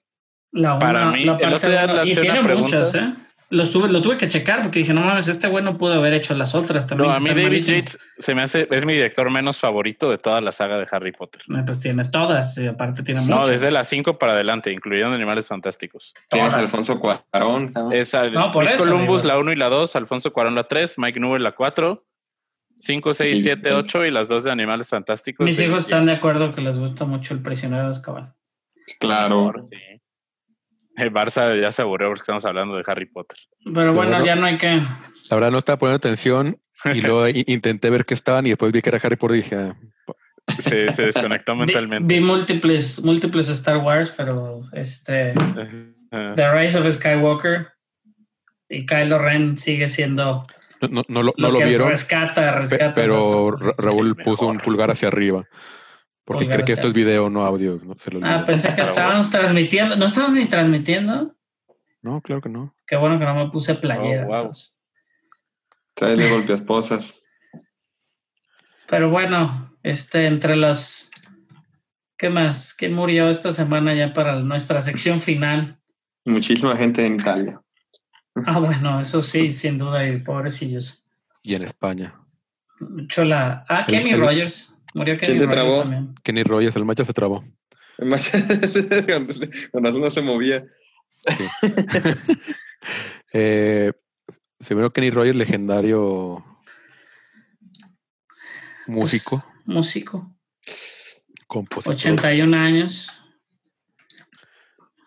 La 0.52 0.78
Para 0.78 1.08
una- 1.08 1.12
mí, 1.12 1.24
la 1.24 1.32
el 1.32 1.38
parte 1.40 1.56
otro 1.56 1.70
día 1.70 1.84
uno, 1.84 2.04
le 2.04 2.10
y 2.10 2.14
tiene 2.14 2.30
una 2.30 2.42
pregunta. 2.42 2.76
muchas, 2.78 2.94
¿eh? 2.94 3.14
Lo, 3.48 3.62
tuve, 3.64 3.88
lo 3.88 4.02
tuve 4.02 4.16
que 4.16 4.28
checar 4.28 4.60
porque 4.62 4.80
dije, 4.80 4.92
no 4.92 5.02
mames, 5.02 5.28
este 5.28 5.46
güey 5.46 5.62
no 5.64 5.78
pudo 5.78 5.92
haber 5.94 6.14
hecho 6.14 6.34
las 6.34 6.54
otras 6.56 6.84
también. 6.86 7.08
No, 7.10 7.14
a 7.16 7.20
mí 7.20 7.28
David 7.28 7.44
malísimas. 7.44 7.84
Yates 7.92 7.98
se 8.18 8.34
me 8.34 8.42
hace, 8.42 8.66
es 8.70 8.84
mi 8.84 8.94
director 8.94 9.30
menos 9.30 9.58
favorito 9.58 10.10
de 10.10 10.18
toda 10.18 10.40
la 10.40 10.50
saga 10.50 10.78
de 10.78 10.86
Harry 10.90 11.12
Potter. 11.12 11.42
Eh, 11.56 11.62
Pues 11.64 11.78
tiene 11.78 12.04
todas, 12.06 12.58
y 12.58 12.66
aparte 12.66 13.04
tiene 13.04 13.20
No, 13.20 13.36
muchas. 13.38 13.50
desde 13.50 13.70
las 13.70 13.88
5 13.88 14.18
para 14.18 14.32
adelante, 14.32 14.72
incluyendo 14.72 15.14
Animales 15.14 15.46
Fantásticos. 15.46 16.12
Tienes 16.28 16.50
Todas. 16.50 16.60
Alfonso 16.62 16.98
Cuarón. 16.98 17.22
cabrón. 17.72 17.92
Es 17.92 18.14
al- 18.14 18.32
No, 18.32 18.50
por 18.50 18.64
eso, 18.64 18.78
Columbus 18.78 19.22
digo. 19.22 19.34
la 19.34 19.38
1 19.38 19.52
y 19.52 19.56
la 19.56 19.68
2, 19.68 19.94
Alfonso 19.94 20.32
Cuarón 20.32 20.56
la 20.56 20.64
3, 20.66 20.98
Mike 20.98 21.20
Newell 21.20 21.44
la 21.44 21.52
4, 21.52 22.04
5, 22.76 23.14
6, 23.14 23.36
Y- 23.36 23.42
7, 23.42 23.72
8 23.74 24.04
y 24.04 24.10
las 24.10 24.28
dos 24.28 24.42
de 24.42 24.50
Animales 24.50 24.88
Fantásticos. 24.88 25.44
Mis 25.44 25.60
hijos 25.60 25.84
están 25.84 26.04
de 26.06 26.12
acuerdo 26.12 26.52
que 26.52 26.60
les 26.62 26.78
gusta 26.78 27.04
mucho 27.04 27.32
el 27.32 27.40
prisionero 27.42 27.84
de 27.84 27.90
Azkaban. 27.90 28.34
Claro. 28.98 29.52
Sí. 29.62 29.76
El 30.96 31.12
Barça 31.12 31.60
ya 31.60 31.72
se 31.72 31.82
aburrió 31.82 32.08
porque 32.08 32.22
estamos 32.22 32.44
hablando 32.44 32.76
de 32.76 32.84
Harry 32.86 33.06
Potter. 33.06 33.38
Pero 33.64 33.92
bueno, 33.92 34.10
bueno. 34.12 34.24
ya 34.24 34.36
no 34.36 34.46
hay 34.46 34.58
que. 34.58 34.68
La 35.30 35.36
verdad 35.36 35.50
no 35.50 35.58
estaba 35.58 35.78
poniendo 35.78 35.96
atención 35.96 36.58
y 36.92 37.00
luego 37.00 37.28
intenté 37.46 37.90
ver 37.90 38.04
qué 38.04 38.14
estaban 38.14 38.46
y 38.46 38.50
después 38.50 38.72
vi 38.72 38.82
que 38.82 38.90
era 38.90 39.00
Harry 39.02 39.16
Potter 39.16 39.36
y 39.36 39.42
dije, 39.42 39.56
ah, 39.56 39.76
Se, 40.58 40.90
se 40.90 41.02
desconectó 41.06 41.52
Vi, 41.54 41.58
mentalmente. 41.60 42.14
vi 42.14 42.20
múltiples, 42.20 43.02
múltiples 43.04 43.48
Star 43.48 43.78
Wars, 43.78 44.12
pero 44.16 44.62
este. 44.72 45.34
The 46.10 46.52
Rise 46.52 46.78
of 46.78 46.90
Skywalker 46.90 47.68
y 48.68 48.86
Kylo 48.86 49.18
Ren 49.18 49.56
sigue 49.56 49.88
siendo 49.88 50.44
no, 50.80 50.88
no, 50.88 51.02
no 51.08 51.22
lo, 51.22 51.34
no 51.36 51.48
lo 51.48 51.52
lo 51.54 51.58
que 51.58 51.64
vieron, 51.66 51.88
rescata, 51.88 52.52
rescata. 52.58 52.94
pero 52.94 53.52
Raúl 53.52 54.16
puso 54.16 54.46
un 54.46 54.58
pulgar 54.58 54.90
hacia 54.90 55.08
arriba. 55.08 55.44
Porque 56.26 56.44
Pulgar 56.44 56.58
cree 56.58 56.66
que 56.66 56.72
esto 56.72 56.88
es 56.88 56.92
video, 56.92 57.30
no 57.30 57.46
audio. 57.46 57.80
No, 57.84 57.94
se 57.98 58.10
lo 58.10 58.20
Ah, 58.26 58.44
pensé 58.44 58.68
que 58.68 58.74
Pero 58.74 58.88
estábamos 58.88 59.30
transmitiendo. 59.30 59.94
No 59.96 60.06
estamos 60.06 60.32
ni 60.34 60.46
transmitiendo. 60.46 61.32
No, 62.02 62.20
claro 62.20 62.42
que 62.42 62.48
no. 62.48 62.74
Qué 62.86 62.96
bueno 62.96 63.18
que 63.18 63.24
no 63.24 63.34
me 63.36 63.48
puse 63.50 63.76
playera. 63.76 64.26
Oh, 64.26 64.52
wow. 66.02 66.16
de 66.16 66.28
golpe 66.30 66.52
esposas. 66.52 67.14
Pero 68.88 69.08
bueno, 69.08 69.72
este, 69.84 70.26
entre 70.26 70.56
los. 70.56 71.10
¿Qué 72.18 72.28
más? 72.28 72.74
¿Quién 72.74 72.92
murió 72.94 73.30
esta 73.30 73.52
semana 73.52 73.94
ya 73.94 74.12
para 74.12 74.36
nuestra 74.40 74.80
sección 74.80 75.20
final? 75.20 75.78
Muchísima 76.24 76.76
gente 76.76 77.06
en 77.06 77.14
Italia. 77.16 77.60
Ah, 78.46 78.58
bueno, 78.58 78.98
eso 79.00 79.22
sí, 79.22 79.52
sin 79.52 79.78
duda, 79.78 80.06
y 80.08 80.18
pobrecillos. 80.18 81.06
Y 81.42 81.54
en 81.54 81.62
España. 81.62 82.14
Mucho 82.80 83.24
la. 83.24 83.64
Ah, 83.68 83.80
El- 83.80 83.86
Kenny 83.86 84.10
el- 84.10 84.20
Rogers. 84.20 84.75
Murió 84.96 85.18
Kenny 85.18 85.26
¿Quién 85.34 85.38
se 85.40 85.46
trabó? 85.46 85.80
también. 85.80 86.14
Kenny 86.22 86.42
Rogers, 86.42 86.74
el 86.74 86.86
macho 86.86 87.04
se 87.04 87.12
trabó. 87.12 87.44
Además, 87.98 88.32
Con 89.70 89.84
razón 89.84 90.00
no 90.00 90.10
se 90.10 90.22
movía. 90.22 90.64
Eh, 93.32 93.92
se 94.60 94.74
vio 94.74 94.92
Kenny 94.92 95.10
Rogers, 95.10 95.36
legendario 95.36 96.42
músico, 98.86 99.44
Pues, 99.44 99.66
músico. 99.66 100.34
compositor. 101.48 101.94
81 101.94 102.54
años. 102.56 103.10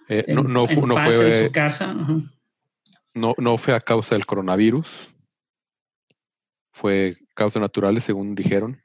Eh, 0.09 0.25
En, 0.27 0.35
no, 0.35 0.43
no, 0.43 0.69
en 0.69 0.81
no 0.87 0.93
paz 0.95 1.13
en 1.15 1.21
fue, 1.21 1.45
su 1.45 1.51
casa. 1.53 1.95
no, 3.15 3.33
no 3.37 3.57
fue 3.57 3.73
a 3.73 3.79
causa 3.79 4.13
del 4.15 4.25
coronavirus. 4.25 4.87
Fue 6.73 7.15
causas 7.33 7.61
naturales, 7.61 8.03
según 8.03 8.35
dijeron. 8.35 8.81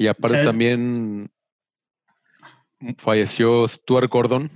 Y 0.00 0.06
aparte 0.06 0.36
¿Sabes? 0.36 0.48
también 0.48 1.30
falleció 2.96 3.68
Stuart 3.68 4.10
Gordon, 4.10 4.50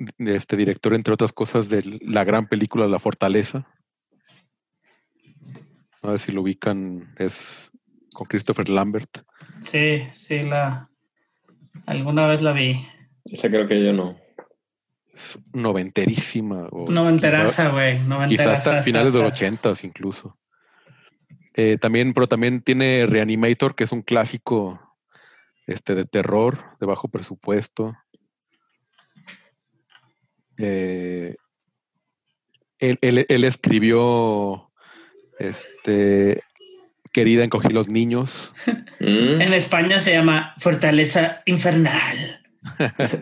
de 0.00 0.34
este 0.34 0.56
director, 0.56 0.94
entre 0.94 1.14
otras 1.14 1.32
cosas, 1.32 1.68
de 1.68 2.00
la 2.02 2.24
gran 2.24 2.48
película 2.48 2.88
La 2.88 2.98
Fortaleza. 2.98 3.68
No 6.02 6.18
sé 6.18 6.26
si 6.26 6.32
lo 6.32 6.42
ubican, 6.42 7.14
es 7.18 7.70
con 8.12 8.26
Christopher 8.26 8.68
Lambert. 8.68 9.22
Sí, 9.62 10.02
sí, 10.10 10.42
la. 10.42 10.90
Alguna 11.86 12.26
vez 12.26 12.42
la 12.42 12.52
vi. 12.52 12.84
Esa 13.26 13.48
creo 13.48 13.68
que 13.68 13.84
yo 13.84 13.92
no. 13.92 14.18
Es 15.14 15.38
noventerísima. 15.52 16.66
o 16.72 16.90
Noventeraza, 16.90 17.68
güey. 17.68 18.00
Quizás 18.26 18.58
hasta 18.58 18.82
finales 18.82 19.12
de 19.12 19.22
los 19.22 19.32
ochentas 19.32 19.84
incluso. 19.84 20.36
Eh, 21.60 21.76
también, 21.76 22.14
pero 22.14 22.28
también 22.28 22.62
tiene 22.62 23.04
Reanimator, 23.08 23.74
que 23.74 23.82
es 23.82 23.90
un 23.90 24.02
clásico 24.02 24.80
este, 25.66 25.96
de 25.96 26.04
terror, 26.04 26.76
de 26.78 26.86
bajo 26.86 27.08
presupuesto. 27.08 27.96
Eh, 30.56 31.34
él, 32.78 32.98
él- 33.00 33.26
él 33.28 33.44
escribió 33.44 34.70
este, 35.40 36.42
Querida, 37.12 37.42
encogí 37.42 37.70
los 37.72 37.88
niños. 37.88 38.52
Mm, 39.00 39.40
En 39.40 39.52
España 39.52 39.98
se 39.98 40.12
llama 40.12 40.54
Fortaleza 40.58 41.42
Infernal. 41.46 42.40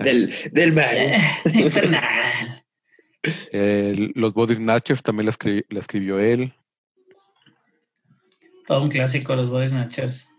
Del, 0.04 0.30
del 0.52 0.72
mar. 0.74 0.94
Infernal. 1.54 2.64
El- 3.50 4.12
los 4.14 4.34
Body 4.34 4.56
Snatchers 4.56 5.02
también 5.02 5.24
la, 5.26 5.32
escri- 5.32 5.64
la 5.70 5.80
escribió 5.80 6.18
él. 6.18 6.52
Todo 8.66 8.82
un 8.82 8.88
clásico, 8.90 9.34
los 9.36 9.48
Body 9.50 9.68
Snatchers. 9.68 10.30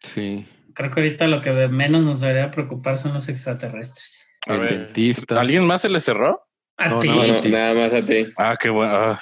Sí. 0.00 0.46
Creo 0.74 0.90
que 0.90 1.00
ahorita 1.00 1.26
lo 1.26 1.40
que 1.42 1.50
de 1.50 1.68
menos 1.68 2.04
nos 2.04 2.20
debería 2.20 2.50
preocupar 2.50 2.96
son 2.96 3.12
los 3.14 3.28
extraterrestres. 3.28 4.26
A 4.46 4.54
El 4.54 4.60
ver, 4.60 4.78
dentista. 4.78 5.40
¿Alguien 5.40 5.66
más 5.66 5.82
se 5.82 5.88
le 5.88 6.00
cerró? 6.00 6.40
A 6.78 6.88
No, 6.88 6.98
ti. 7.00 7.08
no, 7.08 7.42
nada 7.44 7.74
más 7.74 7.92
a 7.92 8.02
ti. 8.04 8.26
Ah, 8.38 8.56
qué 8.60 8.70
bueno. 8.70 8.92
Ah. 8.94 9.20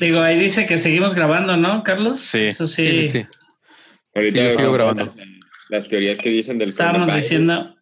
Digo, 0.00 0.20
ahí 0.20 0.38
dice 0.38 0.66
que 0.66 0.76
seguimos 0.76 1.14
grabando, 1.14 1.56
¿no, 1.56 1.82
Carlos? 1.82 2.18
Sí. 2.20 2.40
Eso 2.44 2.66
sí. 2.66 2.82
Sí, 2.88 3.08
sí, 3.08 3.20
sí. 3.20 3.26
Ahorita 4.14 4.56
sigo 4.56 4.72
grabando. 4.72 5.04
las, 5.04 5.16
las 5.68 5.88
teorías 5.88 6.18
que 6.18 6.30
dicen 6.30 6.58
del 6.58 6.70
Estábamos 6.70 7.14
diciendo, 7.14 7.75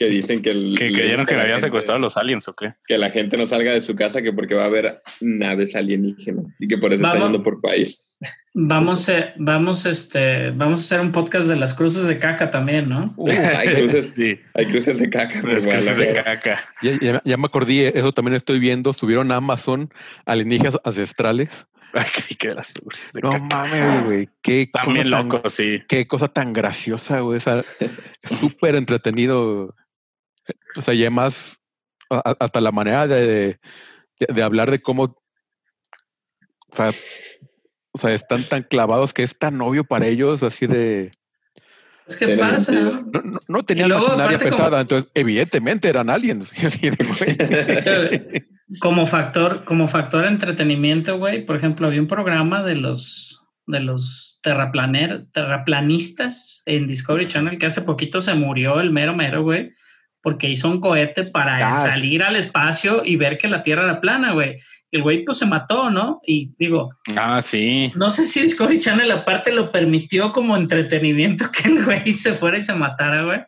que 0.00 0.08
dicen 0.08 0.40
que, 0.40 0.50
el- 0.52 0.76
Que 0.78 0.90
creyeron 0.90 1.26
que 1.26 1.34
la 1.34 1.42
habían 1.42 1.56
gente- 1.58 1.66
secuestrado 1.66 2.00
los 2.00 2.16
aliens 2.16 2.48
o 2.48 2.54
qué. 2.54 2.72
que 2.86 2.96
la 2.96 3.10
gente 3.10 3.36
no 3.36 3.46
salga 3.46 3.70
de 3.72 3.82
su 3.82 3.94
casa 3.94 4.22
que 4.22 4.32
porque 4.32 4.54
va 4.54 4.62
a 4.62 4.66
haber 4.66 5.02
naves 5.20 5.76
alienígenas 5.76 6.46
y 6.58 6.68
que 6.68 6.78
por 6.78 6.94
eso 6.94 7.02
Vamos. 7.02 7.16
están 7.16 7.32
yendo 7.32 7.44
por 7.44 7.60
país. 7.60 8.18
vamos, 8.54 9.10
a, 9.10 9.34
vamos, 9.36 9.84
este, 9.84 10.52
vamos 10.52 10.80
a 10.80 10.82
hacer 10.84 11.00
un 11.00 11.12
podcast 11.12 11.48
de 11.48 11.56
las 11.56 11.74
cruces 11.74 12.06
de 12.06 12.18
caca 12.18 12.50
también, 12.50 12.88
¿no? 12.88 13.12
Uh, 13.18 13.28
hay 13.58 13.74
cruces, 13.74 14.10
Sí, 14.16 14.40
hay 14.54 14.66
cruces 14.66 14.98
de 14.98 15.10
caca. 15.10 15.34
las 15.42 15.66
cruces 15.66 15.84
de 15.84 15.92
Guadalajara. 15.92 16.24
caca. 16.40 16.60
Ya, 16.82 16.98
ya- 16.98 17.22
ya 17.22 17.36
me 17.36 17.44
acordé, 17.44 17.92
eso 17.98 18.12
también 18.12 18.36
estoy 18.36 18.58
viendo. 18.58 18.94
Subieron 18.94 19.30
a 19.32 19.36
Amazon 19.36 19.92
alienígenas 20.24 20.78
ancestrales. 20.82 21.66
Ay, 21.92 22.06
creí 22.14 22.36
que 22.38 22.48
de 22.48 22.54
las 22.54 22.72
cruces 22.72 23.12
de 23.12 23.20
No 23.20 23.32
caca. 23.32 23.44
mames, 23.44 24.04
güey. 24.04 24.28
Qué 24.40 24.62
Están 24.62 24.84
cosa 24.86 24.94
bien 24.94 25.10
locos, 25.10 25.52
sí. 25.52 25.82
Qué 25.88 26.06
cosa 26.06 26.28
tan 26.28 26.54
graciosa, 26.54 27.20
güey. 27.20 27.36
O 27.36 27.40
sea, 27.40 27.58
es 27.58 28.30
súper 28.40 28.76
entretenido. 28.76 29.74
O 30.76 30.82
sea, 30.82 30.94
y 30.94 31.00
además, 31.02 31.58
a- 32.10 32.30
a- 32.30 32.36
hasta 32.40 32.60
la 32.60 32.72
manera 32.72 33.06
de, 33.06 33.58
de, 34.18 34.26
de 34.34 34.42
hablar 34.42 34.70
de 34.70 34.80
cómo. 34.82 35.16
O 36.72 36.76
sea, 36.76 36.90
o 37.92 37.98
sea, 37.98 38.12
están 38.14 38.44
tan 38.44 38.62
clavados 38.62 39.12
que 39.12 39.22
es 39.24 39.36
tan 39.36 39.60
obvio 39.60 39.84
para 39.84 40.06
ellos, 40.06 40.42
así 40.42 40.66
de. 40.66 41.12
Es 42.06 42.16
que 42.16 42.36
pasa. 42.36 42.72
No, 42.72 42.90
no, 43.02 43.38
no 43.48 43.62
tenían 43.64 43.88
luego, 43.88 44.06
maquinaria 44.08 44.36
aparte, 44.36 44.50
como- 44.50 44.56
pesada, 44.64 44.80
entonces, 44.80 45.10
evidentemente 45.14 45.88
eran 45.88 46.10
aliens. 46.10 46.50
Como 48.80 49.04
factor, 49.04 49.64
como 49.64 49.88
factor 49.88 50.22
de 50.22 50.28
entretenimiento, 50.28 51.18
güey, 51.18 51.44
por 51.44 51.56
ejemplo, 51.56 51.88
había 51.88 52.00
un 52.00 52.06
programa 52.06 52.62
de 52.62 52.76
los 52.76 53.44
de 53.66 53.80
los 53.80 54.38
terraplaner, 54.42 55.26
terraplanistas 55.32 56.62
en 56.66 56.86
Discovery 56.86 57.26
Channel 57.26 57.58
que 57.58 57.66
hace 57.66 57.82
poquito 57.82 58.20
se 58.20 58.34
murió 58.34 58.80
el 58.80 58.90
mero 58.92 59.14
mero, 59.14 59.42
güey, 59.42 59.72
porque 60.22 60.48
hizo 60.48 60.68
un 60.68 60.80
cohete 60.80 61.24
para 61.24 61.58
salir 61.82 62.22
al 62.22 62.36
espacio 62.36 63.02
y 63.04 63.16
ver 63.16 63.38
que 63.38 63.48
la 63.48 63.62
Tierra 63.62 63.84
era 63.84 64.00
plana, 64.00 64.32
güey. 64.32 64.58
El 64.90 65.02
güey 65.02 65.24
pues 65.24 65.38
se 65.38 65.46
mató, 65.46 65.88
¿no? 65.90 66.20
Y 66.26 66.52
digo, 66.58 66.90
Ah, 67.16 67.40
sí. 67.40 67.92
no 67.94 68.10
sé 68.10 68.24
si 68.24 68.42
Discovery 68.42 68.78
Channel 68.78 69.10
aparte 69.12 69.52
lo 69.52 69.70
permitió 69.72 70.32
como 70.32 70.56
entretenimiento 70.56 71.46
que 71.52 71.68
el 71.68 71.84
güey 71.84 72.12
se 72.12 72.34
fuera 72.34 72.58
y 72.58 72.64
se 72.64 72.74
matara, 72.74 73.22
güey. 73.24 73.40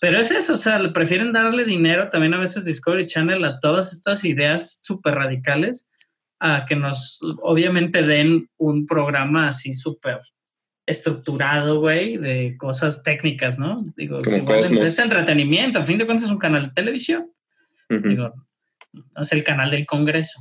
Pero 0.00 0.18
es 0.18 0.30
eso, 0.30 0.54
o 0.54 0.56
sea, 0.56 0.78
le 0.78 0.90
prefieren 0.90 1.32
darle 1.32 1.64
dinero 1.64 2.08
también 2.08 2.32
a 2.34 2.38
veces 2.38 2.64
Discovery 2.64 3.06
Channel 3.06 3.44
a 3.44 3.58
todas 3.60 3.92
estas 3.92 4.24
ideas 4.24 4.80
súper 4.82 5.14
radicales 5.14 5.90
a 6.38 6.64
que 6.66 6.74
nos 6.74 7.18
obviamente 7.42 8.02
den 8.02 8.48
un 8.56 8.86
programa 8.86 9.48
así 9.48 9.74
súper 9.74 10.18
estructurado, 10.90 11.80
güey, 11.80 12.16
de 12.18 12.56
cosas 12.58 13.02
técnicas, 13.02 13.58
¿no? 13.58 13.76
Digo, 13.96 14.18
igual 14.18 14.76
es 14.82 14.98
entretenimiento, 14.98 15.78
a 15.78 15.82
fin 15.82 15.96
de 15.98 16.04
cuentas 16.06 16.24
es 16.26 16.30
un 16.32 16.38
canal 16.38 16.66
de 16.68 16.72
televisión, 16.74 17.30
digo, 17.88 18.32
no 18.92 19.22
es 19.22 19.32
el 19.32 19.42
canal 19.44 19.70
del 19.70 19.86
Congreso. 19.86 20.40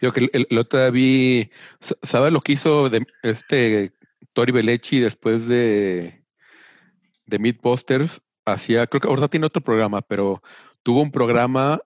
Digo 0.00 0.12
que 0.12 0.20
el, 0.20 0.30
el- 0.32 0.46
el 0.50 0.58
otro 0.58 0.78
día 0.80 0.90
vi, 0.90 1.50
sa- 1.80 1.96
¿sabes 2.02 2.32
lo 2.32 2.40
que 2.40 2.52
hizo 2.52 2.88
de 2.90 3.04
este 3.22 3.92
Tori 4.32 4.52
Belechi 4.52 5.00
después 5.00 5.48
de, 5.48 6.22
de 7.26 7.38
Meatbusters? 7.38 8.20
Hacía, 8.44 8.86
creo 8.86 9.00
que 9.00 9.08
ahorita 9.08 9.28
tiene 9.28 9.46
otro 9.46 9.60
programa, 9.62 10.00
pero 10.02 10.42
tuvo 10.82 11.02
un 11.02 11.10
programa 11.10 11.80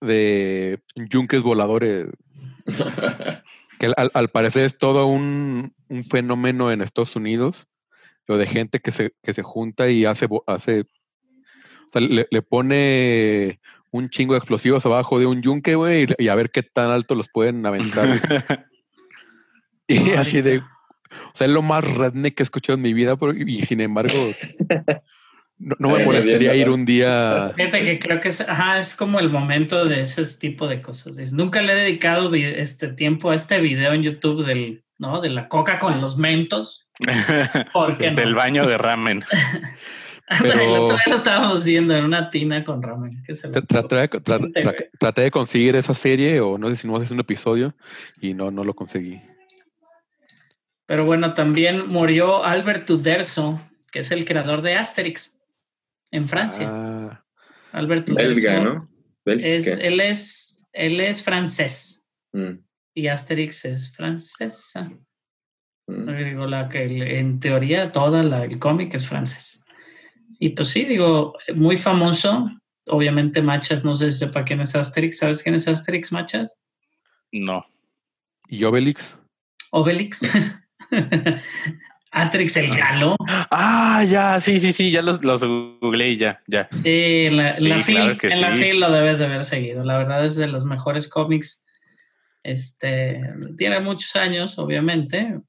de 0.00 0.80
yunques 0.96 1.42
voladores, 1.42 2.06
que 3.80 3.86
al- 3.96 4.10
al, 4.12 4.28
parecer 4.28 4.66
es 4.66 4.76
todo 4.78 5.06
un, 5.06 5.74
un 5.88 6.04
fenómeno 6.04 6.70
en 6.70 6.82
Estados 6.82 7.16
Unidos, 7.16 7.66
o 8.28 8.36
de 8.36 8.46
gente 8.46 8.78
que 8.78 8.92
se, 8.92 9.14
que 9.22 9.32
se 9.32 9.42
junta 9.42 9.88
y 9.88 10.04
hace, 10.04 10.28
hace 10.46 10.82
o 10.82 11.88
sea, 11.90 12.00
le, 12.02 12.28
le 12.30 12.42
pone 12.42 13.58
un 13.90 14.10
chingo 14.10 14.34
de 14.34 14.38
explosivos 14.38 14.84
abajo 14.86 15.18
de 15.18 15.26
un 15.26 15.42
yunque, 15.42 15.74
güey, 15.74 16.06
y, 16.18 16.24
y 16.26 16.28
a 16.28 16.34
ver 16.36 16.50
qué 16.50 16.62
tan 16.62 16.90
alto 16.90 17.14
los 17.14 17.28
pueden 17.28 17.64
aventar. 17.66 18.06
y 19.88 20.10
así 20.12 20.42
de, 20.42 20.58
o 20.58 21.34
sea, 21.34 21.46
es 21.46 21.52
lo 21.52 21.62
más 21.62 21.82
redneck 21.82 22.36
que 22.36 22.42
he 22.42 22.44
escuchado 22.44 22.76
en 22.76 22.82
mi 22.82 22.92
vida, 22.92 23.16
pero, 23.16 23.32
y 23.32 23.62
sin 23.62 23.80
embargo, 23.80 24.12
no, 25.60 25.76
no 25.78 25.88
me 25.90 25.98
Ay, 25.98 26.06
molestaría 26.06 26.54
ir 26.54 26.70
un 26.70 26.86
día. 26.86 27.52
Fíjate 27.54 27.82
que 27.82 27.98
creo 27.98 28.18
que 28.18 28.28
es, 28.28 28.40
ajá, 28.40 28.78
es 28.78 28.96
como 28.96 29.20
el 29.20 29.28
momento 29.28 29.84
de 29.84 30.00
ese 30.00 30.24
tipo 30.38 30.66
de 30.66 30.80
cosas. 30.80 31.18
Es- 31.18 31.34
nunca 31.34 31.60
le 31.60 31.74
he 31.74 31.76
dedicado 31.76 32.34
este 32.34 32.88
tiempo 32.92 33.30
a 33.30 33.34
este 33.34 33.60
video 33.60 33.92
en 33.92 34.02
YouTube 34.02 34.46
del, 34.46 34.82
¿no? 34.98 35.20
De 35.20 35.28
la 35.28 35.48
coca 35.48 35.78
con 35.78 36.00
los 36.00 36.16
mentos. 36.16 36.88
Del 37.98 38.34
baño 38.34 38.66
de 38.66 38.78
ramen. 38.78 39.22
Pero- 40.40 40.60
el 40.60 40.68
otro 40.70 40.96
día 40.96 41.04
lo 41.08 41.16
estábamos 41.16 41.64
viendo 41.66 41.94
en 41.94 42.04
una 42.04 42.30
tina 42.30 42.64
con 42.64 42.82
ramen. 42.82 43.22
Que 43.26 43.34
se 43.34 43.48
lo- 43.48 43.62
traté 43.62 45.20
de 45.22 45.30
conseguir 45.30 45.76
esa 45.76 45.92
serie, 45.92 46.40
o 46.40 46.56
no 46.56 46.68
sé 46.68 46.76
si 46.76 46.88
no 46.88 46.96
haces 46.96 47.10
un 47.10 47.20
episodio, 47.20 47.74
y 48.20 48.32
no, 48.32 48.50
no 48.50 48.64
lo 48.64 48.72
conseguí. 48.74 49.20
Pero 50.86 51.04
bueno, 51.04 51.34
también 51.34 51.86
murió 51.88 52.44
Albert 52.44 52.88
Uderzo, 52.90 53.60
que 53.92 54.00
es 54.00 54.10
el 54.10 54.24
creador 54.24 54.62
de 54.62 54.74
Asterix 54.76 55.39
en 56.10 56.26
Francia. 56.26 56.66
Ah, 56.70 57.24
Albert 57.72 58.08
Uderzo. 58.10 58.34
Belga, 58.34 58.60
¿no? 58.60 58.88
Es, 59.26 59.66
él, 59.78 60.00
es, 60.00 60.68
él 60.72 61.00
es 61.00 61.22
francés 61.22 61.96
Mm, 62.32 62.62
y 62.94 63.08
Asterix 63.08 63.64
es 63.64 63.94
francesa. 63.94 64.90
mm. 65.88 66.24
Digo, 66.24 66.46
la 66.46 66.68
que 66.68 66.84
en 67.18 67.40
teoría 67.40 67.90
toda 67.92 68.22
la, 68.22 68.44
el 68.44 68.58
cómic 68.58 68.94
es 68.94 69.08
francés. 69.08 69.64
Y 70.38 70.50
pues 70.50 70.68
sí, 70.68 70.84
digo, 70.84 71.34
muy 71.54 71.76
famoso. 71.76 72.48
Obviamente 72.86 73.42
Machas, 73.42 73.84
no 73.84 73.94
sé 73.94 74.10
si 74.10 74.18
sepa 74.20 74.44
quién 74.44 74.60
es 74.60 74.74
Asterix. 74.74 75.18
¿Sabes 75.18 75.42
quién 75.42 75.54
es 75.54 75.68
Asterix, 75.68 76.12
Machas? 76.12 76.62
No. 77.32 77.64
y 78.48 78.64
Obelix. 78.64 79.16
Obelix. 79.70 80.22
Asterix 82.12 82.56
el 82.56 82.74
galo. 82.74 83.16
Ah, 83.50 84.04
ya, 84.08 84.40
sí, 84.40 84.58
sí, 84.58 84.72
sí, 84.72 84.90
ya 84.90 85.00
los, 85.02 85.24
los 85.24 85.42
googleé 85.44 86.10
y 86.10 86.16
ya, 86.16 86.40
ya. 86.46 86.68
Sí, 86.76 87.26
en 87.26 87.36
la, 87.36 87.58
la 87.60 87.78
Sí, 87.78 87.84
fil, 87.84 87.94
claro 87.96 88.18
que 88.18 88.26
en 88.28 88.40
la 88.40 88.52
fil 88.52 88.80
lo 88.80 88.90
debes 88.90 89.18
de 89.18 89.26
haber 89.26 89.44
seguido. 89.44 89.84
La 89.84 89.98
verdad 89.98 90.24
es 90.24 90.36
de 90.36 90.48
los 90.48 90.64
mejores 90.64 91.06
cómics. 91.08 91.64
Este, 92.42 93.20
tiene 93.56 93.80
muchos 93.80 94.16
años, 94.16 94.58
obviamente. 94.58 95.40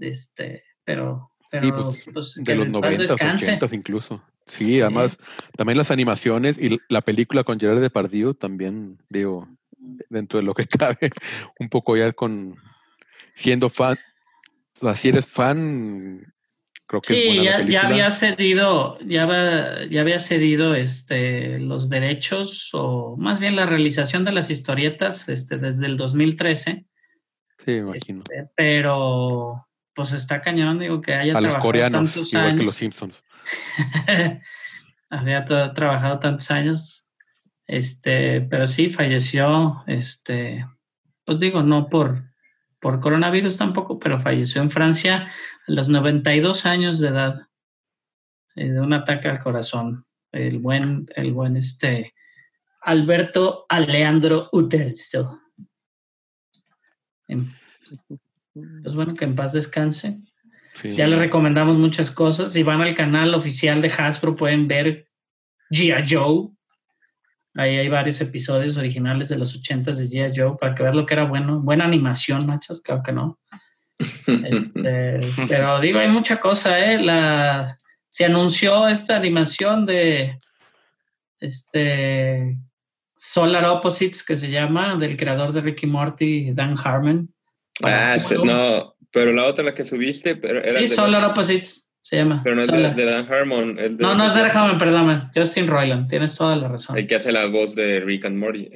Este, 0.00 0.64
pero, 0.84 1.30
pero 1.50 1.64
Sí, 1.64 1.72
pues, 1.72 2.08
pues, 2.12 2.42
que 2.44 2.52
De 2.52 2.58
los 2.58 2.66
en 2.66 2.72
paz 2.72 2.80
90, 2.82 3.02
descanse. 3.02 3.46
80 3.56 3.74
incluso. 3.76 4.22
Sí, 4.46 4.64
Sí. 4.64 4.80
además, 4.80 5.18
también 5.56 5.76
las 5.78 5.90
animaciones 5.90 6.58
y 6.58 6.78
la 6.88 7.02
película 7.02 7.44
con 7.44 7.60
Gerard 7.60 7.80
Depardieu 7.80 8.34
también, 8.34 8.98
digo, 9.10 9.46
dentro 10.08 10.38
de 10.38 10.44
lo 10.44 10.54
que 10.54 10.66
cabe, 10.98 11.10
un 11.60 11.68
poco 11.68 11.96
ya 11.96 12.12
con 12.12 12.56
siendo 13.34 13.68
fan. 13.68 13.96
Si 14.94 15.08
eres 15.08 15.26
fan, 15.26 16.32
creo 16.86 17.00
que 17.00 17.12
es 17.12 17.18
Sí, 17.30 17.36
la 17.36 17.42
ya, 17.42 17.62
ya 17.66 17.86
había 17.86 18.10
cedido, 18.10 18.98
ya, 19.00 19.26
va- 19.26 19.84
ya 19.88 20.00
había 20.02 20.18
cedido 20.18 20.74
este, 20.74 21.58
los 21.58 21.88
derechos, 21.88 22.70
o 22.72 23.16
más 23.16 23.40
bien 23.40 23.56
la 23.56 23.66
realización 23.66 24.24
de 24.24 24.32
las 24.32 24.50
historietas 24.50 25.28
este, 25.28 25.56
desde 25.58 25.86
el 25.86 25.96
2013, 25.96 26.86
Sí, 27.58 27.70
me 27.72 27.78
imagino. 27.78 28.20
este, 28.20 28.50
pero 28.56 29.66
pues 29.94 30.12
está 30.12 30.40
cañón, 30.40 30.78
digo, 30.78 31.00
que 31.00 31.12
haya 31.14 31.32
A 31.32 31.40
los 31.40 31.42
trabajado 31.54 31.62
coreanos, 31.66 32.12
tantos 32.12 32.32
igual 32.32 32.46
que 32.46 32.52
años. 32.52 32.64
los 32.66 32.74
Simpsons. 32.76 33.22
había 35.10 35.44
tra- 35.44 35.72
trabajado 35.74 36.18
tantos 36.18 36.50
años, 36.50 37.10
este, 37.66 38.42
pero 38.42 38.66
sí, 38.66 38.88
falleció, 38.88 39.82
este, 39.86 40.64
pues 41.24 41.40
digo, 41.40 41.62
no 41.62 41.88
por, 41.88 42.27
por 42.80 43.00
coronavirus 43.00 43.56
tampoco, 43.56 43.98
pero 43.98 44.20
falleció 44.20 44.62
en 44.62 44.70
Francia 44.70 45.26
a 45.26 45.30
los 45.72 45.88
92 45.88 46.64
años 46.66 47.00
de 47.00 47.08
edad, 47.08 47.42
eh, 48.56 48.70
de 48.70 48.80
un 48.80 48.92
ataque 48.92 49.28
al 49.28 49.40
corazón. 49.40 50.04
El 50.32 50.58
buen, 50.58 51.06
el 51.16 51.32
buen, 51.32 51.56
este, 51.56 52.14
Alberto 52.82 53.66
Aleandro 53.68 54.48
Uterzo. 54.52 55.40
En- 57.26 57.52
Pues 58.82 58.94
bueno, 58.94 59.14
que 59.14 59.24
en 59.24 59.36
paz 59.36 59.52
descanse. 59.52 60.20
Sí. 60.74 60.88
Ya 60.90 61.06
les 61.06 61.18
recomendamos 61.18 61.76
muchas 61.78 62.10
cosas. 62.10 62.52
Si 62.52 62.62
van 62.62 62.80
al 62.80 62.94
canal 62.94 63.34
oficial 63.34 63.80
de 63.80 63.88
Hasbro 63.88 64.36
pueden 64.36 64.68
ver 64.68 65.08
G.I. 65.70 66.04
Joe. 66.08 66.48
Ahí 67.58 67.76
hay 67.76 67.88
varios 67.88 68.20
episodios 68.20 68.76
originales 68.76 69.28
de 69.30 69.36
los 69.36 69.52
80 69.56 69.90
de 69.90 70.08
G.I. 70.08 70.32
Joe 70.32 70.56
para 70.60 70.76
que 70.76 70.84
vean 70.84 70.94
lo 70.94 71.04
que 71.04 71.14
era 71.14 71.24
bueno. 71.24 71.58
Buena 71.58 71.86
animación, 71.86 72.46
machos, 72.46 72.80
claro 72.80 73.02
que 73.02 73.12
no. 73.12 73.38
Este, 74.48 75.18
pero 75.48 75.80
digo, 75.80 75.98
hay 75.98 76.06
mucha 76.06 76.38
cosa, 76.38 76.78
¿eh? 76.78 77.00
La, 77.00 77.76
se 78.08 78.24
anunció 78.24 78.86
esta 78.86 79.16
animación 79.16 79.84
de 79.86 80.38
este 81.40 82.56
Solar 83.16 83.64
Opposites, 83.64 84.22
que 84.22 84.36
se 84.36 84.50
llama, 84.50 84.96
del 84.96 85.16
creador 85.16 85.52
de 85.52 85.60
Ricky 85.60 85.88
Morty, 85.88 86.52
Dan 86.52 86.76
Harmon. 86.78 87.28
Ah, 87.82 88.18
no, 88.44 88.94
pero 89.10 89.32
la 89.32 89.46
otra 89.46 89.64
la 89.64 89.74
que 89.74 89.84
subiste, 89.84 90.36
pero 90.36 90.62
era 90.62 90.78
Sí, 90.78 90.86
Solar 90.86 91.24
Opposites 91.24 91.87
se 92.00 92.16
llama. 92.16 92.40
pero 92.44 92.56
no 92.56 92.62
es 92.62 92.68
de, 92.68 93.04
Dan 93.04 93.26
Harmon, 93.30 93.76
de- 93.76 93.90
No, 93.90 94.14
no 94.14 94.26
es 94.26 94.34
de 94.34 94.40
Harmon, 94.42 94.78
perdóname. 94.78 95.30
Justin 95.34 95.66
Roiland, 95.66 96.08
tienes 96.08 96.34
toda 96.34 96.56
la 96.56 96.68
razón. 96.68 96.96
el 96.96 97.06
que 97.06 97.16
hace 97.16 97.32
la 97.32 97.46
voz 97.46 97.74
de 97.74 98.00
Rick 98.00 98.24
and 98.26 98.36
Morty. 98.38 98.68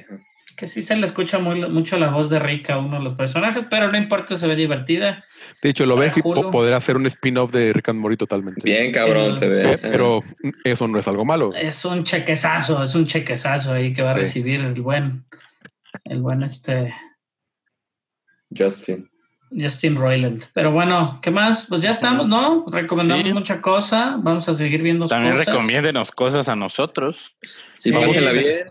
Que 0.55 0.67
sí 0.67 0.83
se 0.83 0.95
le 0.95 1.07
escucha 1.07 1.39
muy, 1.39 1.67
mucho 1.67 1.97
la 1.97 2.11
voz 2.11 2.29
de 2.29 2.37
Rick 2.37 2.69
a 2.69 2.77
uno 2.77 2.97
de 2.99 3.03
los 3.03 3.15
personajes, 3.15 3.63
pero 3.71 3.89
no 3.89 3.97
importa, 3.97 4.35
se 4.35 4.45
ve 4.45 4.55
divertida. 4.55 5.23
De 5.63 5.69
hecho, 5.69 5.83
lo 5.87 5.95
Para 5.95 6.05
ves 6.09 6.17
y 6.17 6.21
poder 6.21 6.75
hacer 6.75 6.95
un 6.95 7.07
spin-off 7.07 7.51
de 7.51 7.73
Rick 7.73 7.89
and 7.89 7.99
Morty 7.99 8.17
totalmente. 8.17 8.61
Bien 8.63 8.91
cabrón 8.91 9.33
se 9.33 9.47
ve. 9.49 9.71
Eh, 9.73 9.77
Pero 9.81 10.21
eso 10.63 10.87
no 10.87 10.99
es 10.99 11.07
algo 11.07 11.25
malo. 11.25 11.55
Es 11.55 11.83
un 11.85 12.03
chequezazo, 12.03 12.83
es 12.83 12.93
un 12.93 13.07
chequezazo 13.07 13.73
ahí 13.73 13.93
que 13.93 14.03
va 14.03 14.11
a 14.11 14.13
Sí. 14.13 14.19
recibir 14.19 14.59
el 14.59 14.79
buen, 14.79 15.25
el 16.05 16.21
buen 16.21 16.43
este 16.43 16.93
Justin. 18.55 19.09
Justin 19.59 19.95
Roiland. 19.95 20.43
Pero 20.53 20.71
bueno, 20.71 21.19
¿qué 21.21 21.31
más? 21.31 21.67
Pues 21.67 21.81
ya 21.81 21.89
estamos, 21.91 22.27
¿no? 22.27 22.65
Recomendamos 22.71 23.27
Sí. 23.27 23.33
mucha 23.33 23.61
cosa. 23.61 24.15
Vamos 24.19 24.47
a 24.49 24.53
seguir 24.53 24.81
viendo 24.81 25.05
También 25.07 25.33
cosas. 25.35 25.47
recomiéndenos 25.53 26.11
cosas 26.11 26.49
a 26.49 26.55
nosotros. 26.55 27.35
Y 27.79 27.89
Sí. 27.89 27.91
pásenla 27.91 28.31
bien, 28.31 28.67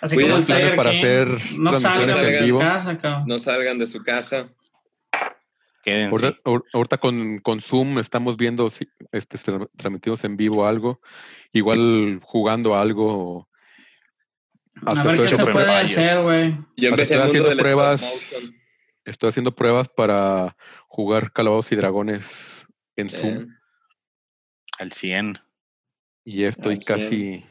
Así 0.00 0.16
como 0.16 0.36
el 0.36 0.44
Tiger 0.46 0.76
para 0.76 0.90
hacer 0.90 1.28
no 1.28 1.70
transmisiones 1.70 1.80
salgan 1.82 2.10
en 2.10 2.32
de 2.32 2.42
vivo. 2.44 2.58
casa, 2.60 2.98
cabrón. 2.98 3.24
no 3.26 3.38
salgan 3.38 3.78
de 3.78 3.86
su 3.86 4.02
casa. 4.02 4.48
Quédense. 5.84 6.10
Ahorita, 6.26 6.40
ahor- 6.44 6.64
ahorita 6.72 6.98
con, 6.98 7.38
con 7.40 7.60
Zoom 7.60 7.98
estamos 7.98 8.36
viendo 8.36 8.70
si 8.70 8.88
este, 9.10 9.36
tra- 9.38 9.68
transmitimos 9.76 10.22
en 10.24 10.36
vivo 10.36 10.64
algo, 10.66 11.00
igual 11.52 12.20
jugando 12.22 12.76
algo. 12.76 13.48
A 14.86 14.90
Hasta 14.90 15.02
ver 15.02 15.14
estoy, 15.20 15.28
qué 15.28 15.36
se 15.44 15.50
puede 15.52 15.74
hacer, 15.74 16.22
güey. 16.22 16.56
Yo 16.76 16.88
empecé 16.88 17.16
haciendo 17.20 17.50
pruebas. 17.56 18.00
Estoy 19.04 19.30
haciendo 19.30 19.54
pruebas 19.54 19.88
para 19.88 20.56
jugar 20.86 21.32
Calabozos 21.32 21.72
y 21.72 21.76
Dragones 21.76 22.66
en 22.96 23.10
Zoom 23.10 23.42
Eh, 23.42 23.46
Al 24.78 24.92
100. 24.92 25.38
y 26.24 26.42
ya 26.42 26.48
estoy 26.48 26.74
al 26.74 26.84
casi. 26.84 27.44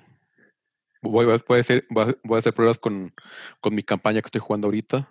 Voy, 1.01 1.25
voy 1.25 1.57
a 1.57 1.61
hacer, 1.61 1.85
voy 1.89 2.15
a- 2.35 2.37
hacer 2.39 2.53
pruebas 2.53 2.77
con, 2.77 3.13
con 3.59 3.73
mi 3.75 3.83
campaña 3.83 4.21
que 4.21 4.27
estoy 4.27 4.41
jugando 4.41 4.67
ahorita. 4.67 5.09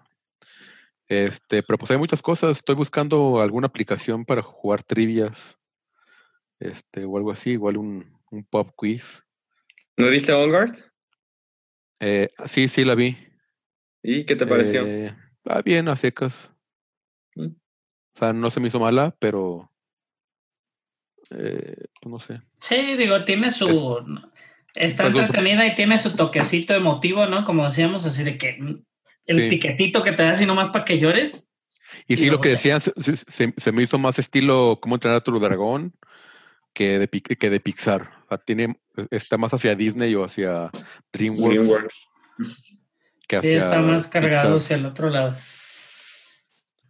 Este, 1.08 1.62
pero 1.64 1.76
pues 1.78 1.90
hay 1.90 1.96
muchas 1.98 2.22
cosas. 2.22 2.58
Estoy 2.58 2.76
buscando 2.76 3.40
alguna 3.40 3.66
aplicación 3.66 4.24
para 4.24 4.42
jugar 4.42 4.82
trivias. 4.84 5.58
Este, 6.60 7.04
o 7.04 7.16
algo 7.16 7.32
así, 7.32 7.50
igual 7.50 7.76
un, 7.76 8.16
un 8.30 8.44
pop 8.44 8.70
quiz. 8.76 9.24
¿No 9.96 10.08
viste 10.08 10.32
On 10.32 10.48
Guard? 10.50 10.76
Eh, 12.00 12.28
sí, 12.44 12.68
sí 12.68 12.84
la 12.84 12.94
vi. 12.94 13.16
¿Y 14.02 14.24
qué 14.24 14.36
te 14.36 14.46
pareció? 14.46 14.86
Eh, 14.86 15.14
ah, 15.46 15.62
bien, 15.62 15.88
a 15.88 15.96
secas. 15.96 16.52
Mm. 17.34 17.46
O 17.46 18.18
sea, 18.18 18.32
no 18.32 18.50
se 18.50 18.60
me 18.60 18.68
hizo 18.68 18.80
mala, 18.80 19.14
pero. 19.18 19.70
eh, 21.30 21.84
pues 22.00 22.10
no 22.10 22.18
sé. 22.18 22.40
Sí, 22.60 22.96
digo, 22.96 23.24
tiene 23.24 23.50
su. 23.50 23.66
Está 24.74 25.04
Pues, 25.10 25.16
entretenida 25.16 25.66
y 25.66 25.74
tiene 25.74 25.98
su 25.98 26.14
toquecito 26.14 26.74
emotivo, 26.74 27.26
¿no? 27.26 27.44
Como 27.44 27.64
decíamos, 27.64 28.06
así 28.06 28.22
de 28.22 28.38
que 28.38 28.58
el 29.26 29.36
Sí. 29.40 29.48
piquetito 29.50 30.02
que 30.02 30.12
te 30.12 30.22
da 30.22 30.30
así 30.30 30.46
nomás 30.46 30.68
para 30.68 30.84
que 30.84 30.98
llores. 30.98 31.50
Y 32.06 32.14
Y 32.14 32.16
sí, 32.16 32.30
lo 32.30 32.40
que 32.40 32.50
decían, 32.50 32.80
se, 32.80 32.92
se- 33.02 33.16
se- 33.16 33.54
se 33.56 33.72
me 33.72 33.82
hizo 33.82 33.98
más 33.98 34.18
estilo 34.20 34.78
cómo 34.80 34.94
entrenar 34.94 35.18
a 35.18 35.24
tu 35.24 35.38
dragón 35.40 35.92
que 36.72 37.00
de, 37.00 37.08
que 37.08 37.50
de 37.50 37.58
Pixar. 37.60 38.12
O 38.26 38.28
sea, 38.28 38.38
tiene, 38.38 38.78
está 39.10 39.36
más 39.38 39.52
hacia 39.52 39.74
Disney 39.74 40.14
o 40.14 40.24
hacia 40.24 40.70
DreamWorks 41.12 41.54
DreamWorks. 41.56 42.08
Que 43.30 43.48
hacia 43.48 43.58
está 43.58 43.80
más 43.80 44.06
cargado 44.08 44.54
Pixar. 44.54 44.56
hacia 44.56 44.76
el 44.76 44.86
otro 44.86 45.10
lado. 45.10 45.36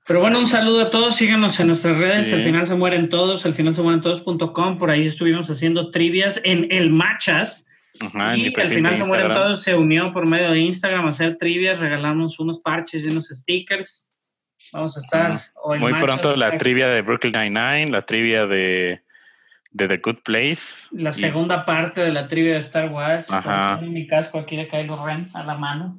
Pero 0.06 0.20
bueno, 0.20 0.40
un 0.40 0.46
saludo 0.46 0.82
a 0.82 0.90
todos. 0.90 1.14
Síganos 1.16 1.60
en 1.60 1.68
nuestras 1.68 1.98
redes. 1.98 2.26
Sí. 2.28 2.34
Al 2.34 2.42
final 2.42 2.66
se 2.66 2.74
mueren 2.74 3.08
todos. 3.10 3.46
Al 3.46 3.54
final 3.54 3.74
se 3.74 3.82
mueren 3.82 4.00
todos.com. 4.00 4.78
Por 4.78 4.90
ahí 4.90 5.06
estuvimos 5.06 5.48
haciendo 5.50 5.90
trivias 5.90 6.40
en 6.44 6.66
el 6.70 6.90
Machas. 6.90 7.68
Ajá, 8.00 8.34
en 8.34 8.40
y 8.40 8.54
al 8.60 8.68
final 8.68 8.96
se 8.96 9.04
mueren 9.04 9.28
todos. 9.30 9.62
Se 9.62 9.74
unió 9.74 10.12
por 10.12 10.26
medio 10.26 10.50
de 10.50 10.58
Instagram 10.60 11.04
a 11.04 11.08
hacer 11.08 11.36
trivias. 11.36 11.78
Regalamos 11.78 12.40
unos 12.40 12.58
parches 12.58 13.06
y 13.06 13.10
unos 13.10 13.26
stickers. 13.28 14.12
Vamos 14.72 14.96
a 14.96 15.00
estar 15.00 15.30
Ajá. 15.32 15.52
en 15.74 15.80
Muy 15.80 15.92
Machas, 15.92 16.04
pronto 16.06 16.36
la 16.36 16.58
trivia 16.58 16.88
de 16.88 17.02
Brooklyn 17.02 17.32
Nine-Nine, 17.32 17.86
la 17.92 18.02
trivia 18.02 18.46
de, 18.46 19.02
de 19.70 19.88
The 19.88 19.96
Good 19.98 20.18
Place. 20.24 20.88
La 20.90 21.10
y- 21.10 21.12
segunda 21.12 21.64
parte 21.64 22.00
de 22.00 22.10
la 22.10 22.26
trivia 22.26 22.52
de 22.54 22.58
Star 22.58 22.90
Wars. 22.90 23.30
Ajá. 23.32 23.78
Tengo 23.78 23.92
mi 23.92 24.06
casco 24.08 24.38
aquí 24.40 24.56
de 24.56 24.66
Kylo 24.66 25.04
Ren 25.06 25.28
a 25.34 25.44
la 25.44 25.54
mano. 25.54 25.98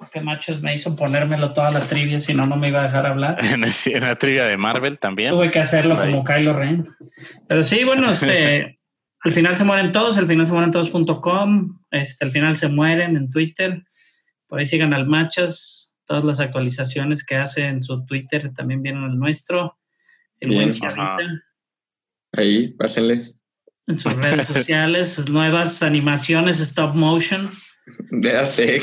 Porque 0.00 0.22
Machos 0.22 0.62
me 0.62 0.74
hizo 0.74 0.96
ponérmelo 0.96 1.52
toda 1.52 1.70
la 1.70 1.80
trivia, 1.80 2.18
si 2.20 2.32
no, 2.32 2.46
no 2.46 2.56
me 2.56 2.70
iba 2.70 2.80
a 2.80 2.84
dejar 2.84 3.04
hablar. 3.04 3.36
En, 3.52 4.00
la 4.00 4.16
trivia 4.16 4.46
de 4.46 4.56
Marvel 4.56 4.98
también. 4.98 5.32
Tuve 5.32 5.50
que 5.50 5.58
hacerlo 5.58 6.00
ahí. 6.00 6.10
como 6.10 6.24
Kylo 6.24 6.54
Ren. 6.54 6.88
Pero 7.46 7.62
sí, 7.62 7.84
bueno, 7.84 8.10
este, 8.10 8.74
al 9.24 9.32
final 9.32 9.58
se 9.58 9.64
mueren 9.64 9.92
todos, 9.92 10.16
al 10.16 10.26
final 10.26 10.46
se 10.46 10.52
mueren 10.52 10.70
todos.com, 10.70 11.78
este, 11.90 12.24
al 12.24 12.30
final 12.30 12.56
se 12.56 12.68
mueren 12.68 13.14
en 13.14 13.28
Twitter. 13.28 13.84
Por 14.48 14.58
ahí 14.58 14.64
sigan 14.64 14.94
al 14.94 15.06
Machas, 15.06 15.94
todas 16.06 16.24
las 16.24 16.40
actualizaciones 16.40 17.22
que 17.22 17.36
hace 17.36 17.66
en 17.66 17.82
su 17.82 18.02
Twitter 18.06 18.50
también 18.54 18.80
vienen 18.80 19.04
al 19.04 19.18
nuestro. 19.18 19.76
El 20.40 20.48
Bien. 20.48 20.62
buen 20.62 20.72
Chavita. 20.72 21.02
Ajá. 21.02 21.18
Ahí, 22.38 22.68
pásenle. 22.68 23.20
En 23.86 23.98
sus 23.98 24.14
redes 24.14 24.46
sociales, 24.54 25.28
nuevas 25.28 25.82
animaciones 25.82 26.58
stop 26.58 26.94
motion. 26.94 27.50
De 28.10 28.30
hace 28.32 28.80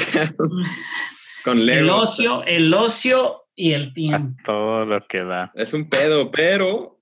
con 1.43 1.59
El 1.59 1.65
Lego. 1.65 1.97
ocio, 1.97 2.43
el 2.45 2.73
ocio 2.73 3.43
y 3.55 3.73
el 3.73 3.87
A 3.89 3.93
tiempo. 3.93 4.41
todo 4.45 4.85
lo 4.85 5.01
que 5.01 5.23
da. 5.23 5.51
Es 5.55 5.73
un 5.73 5.89
pedo, 5.89 6.29
pero 6.31 6.99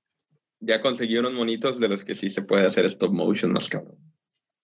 ya 0.60 0.82
conseguí 0.82 1.18
unos 1.18 1.34
monitos 1.34 1.80
de 1.80 1.90
los 1.90 2.04
que 2.06 2.16
sí 2.16 2.30
se 2.30 2.42
puede 2.42 2.66
hacer 2.66 2.86
stop 2.86 3.12
motion 3.14 3.52
más 3.52 3.70
cabrón. 3.70 3.98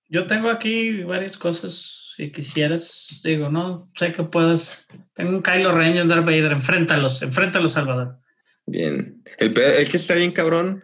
Yo 0.10 0.28
tengo 0.28 0.50
aquí 0.50 1.04
varias 1.04 1.38
cosas, 1.38 2.14
si 2.18 2.32
quisieras. 2.32 3.22
Digo, 3.24 3.50
no 3.50 3.90
sé 3.96 4.12
que 4.12 4.24
puedas. 4.24 4.88
Tengo 5.14 5.32
un 5.32 5.42
Kylo 5.42 5.74
Ren 5.74 5.96
y 5.96 6.00
un 6.00 6.08
Darth 6.10 6.26
Vader. 6.26 6.52
Enfréntalos, 6.52 7.22
enfréntalos, 7.22 7.72
Salvador. 7.74 8.18
Bien. 8.66 9.24
El 9.38 9.54
pedo 9.54 9.70
es 9.70 9.90
que 9.90 9.98
está 9.98 10.16
bien 10.16 10.32
cabrón 10.32 10.84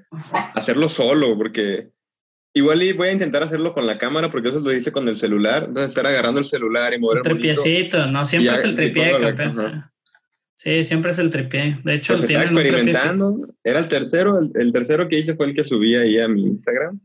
hacerlo 0.56 0.88
solo, 0.88 1.38
porque 1.38 1.90
igual 2.58 2.82
y 2.84 2.94
voy 2.94 3.08
a 3.10 3.12
intentar 3.14 3.44
hacerlo 3.44 3.74
con 3.74 3.86
la 3.88 3.98
cámara, 3.98 4.30
porque 4.30 4.50
eso 4.50 4.60
lo 4.60 4.72
hice 4.74 4.92
con 4.92 5.08
el 5.08 5.16
celular. 5.16 5.64
Entonces 5.68 5.90
estar 5.90 6.06
agarrando 6.06 6.40
el 6.40 6.46
celular 6.46 6.94
y 6.94 7.00
mover 7.00 7.22
el 7.24 7.24
monito. 7.34 7.62
tripiecito, 7.62 8.06
no 8.08 8.26
siempre 8.26 8.56
es 8.56 8.64
el 8.64 8.76
tripié, 8.76 9.20
la- 9.20 9.30
ajá. 9.30 9.94
Sí, 10.56 10.84
siempre 10.84 11.12
es 11.12 11.20
el 11.20 11.30
tripié. 11.30 11.80
De 11.84 11.94
hecho, 11.94 12.14
Pues 12.14 12.24
estaba 12.24 12.46
un 12.50 12.56
tripié 12.56 12.70
experimentando. 12.72 13.48
Era 13.64 13.80
el 13.80 13.88
tercero, 13.88 14.40
el, 14.40 14.52
el 14.56 14.74
tercero 14.74 15.08
que 15.08 15.20
hice 15.20 15.36
fue 15.36 15.46
el 15.48 15.54
que 15.56 15.64
subí 15.64 15.96
ahí 15.96 16.18
a 16.20 16.28
mi 16.28 16.44
Instagram. 16.48 17.00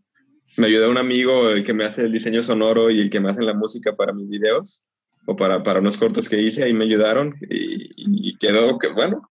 Me 0.57 0.67
ayudó 0.69 0.91
un 0.91 0.99
amigo, 0.99 1.51
el 1.51 1.63
que 1.65 1.73
me 1.75 1.85
hace 1.85 2.03
el 2.03 2.13
diseño 2.13 2.43
sonoro 2.43 2.91
y 2.91 3.01
el 3.01 3.11
que 3.11 3.21
me 3.21 3.31
hace 3.31 3.43
la 3.43 3.55
música 3.55 3.95
para 3.95 4.13
mis 4.13 4.29
videos 4.29 4.83
o 5.27 5.37
para, 5.37 5.63
para 5.63 5.81
unos 5.81 5.97
cortos 5.97 6.29
que 6.29 6.41
hice, 6.41 6.65
ahí 6.65 6.73
me 6.75 6.85
ayudaron 6.85 7.35
y, 7.49 7.91
y 7.97 8.37
quedó, 8.39 8.79
que 8.79 8.89
bueno, 8.89 9.23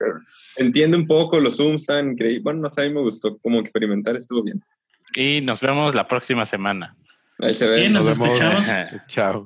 entiende 0.58 0.96
un 0.98 1.06
poco, 1.06 1.40
los 1.40 1.58
zooms 1.58 1.82
están 1.82 2.12
increíbles. 2.12 2.44
Bueno, 2.44 2.62
no 2.62 2.72
sé, 2.72 2.82
a 2.82 2.88
mí 2.88 2.94
me 2.94 3.02
gustó 3.02 3.38
como 3.40 3.60
experimentar, 3.60 4.16
estuvo 4.16 4.42
bien. 4.44 4.62
Y 5.16 5.42
nos 5.42 5.60
vemos 5.62 5.96
la 5.96 6.08
próxima 6.08 6.46
semana. 6.46 6.96
Ahí 7.40 7.54
se 7.54 7.68
ve. 7.68 7.80
Bien, 7.82 7.94
nos 7.94 8.06
Nos 8.06 8.20
vemos. 8.20 8.40
escuchamos. 8.40 9.08
Chao. 9.08 9.46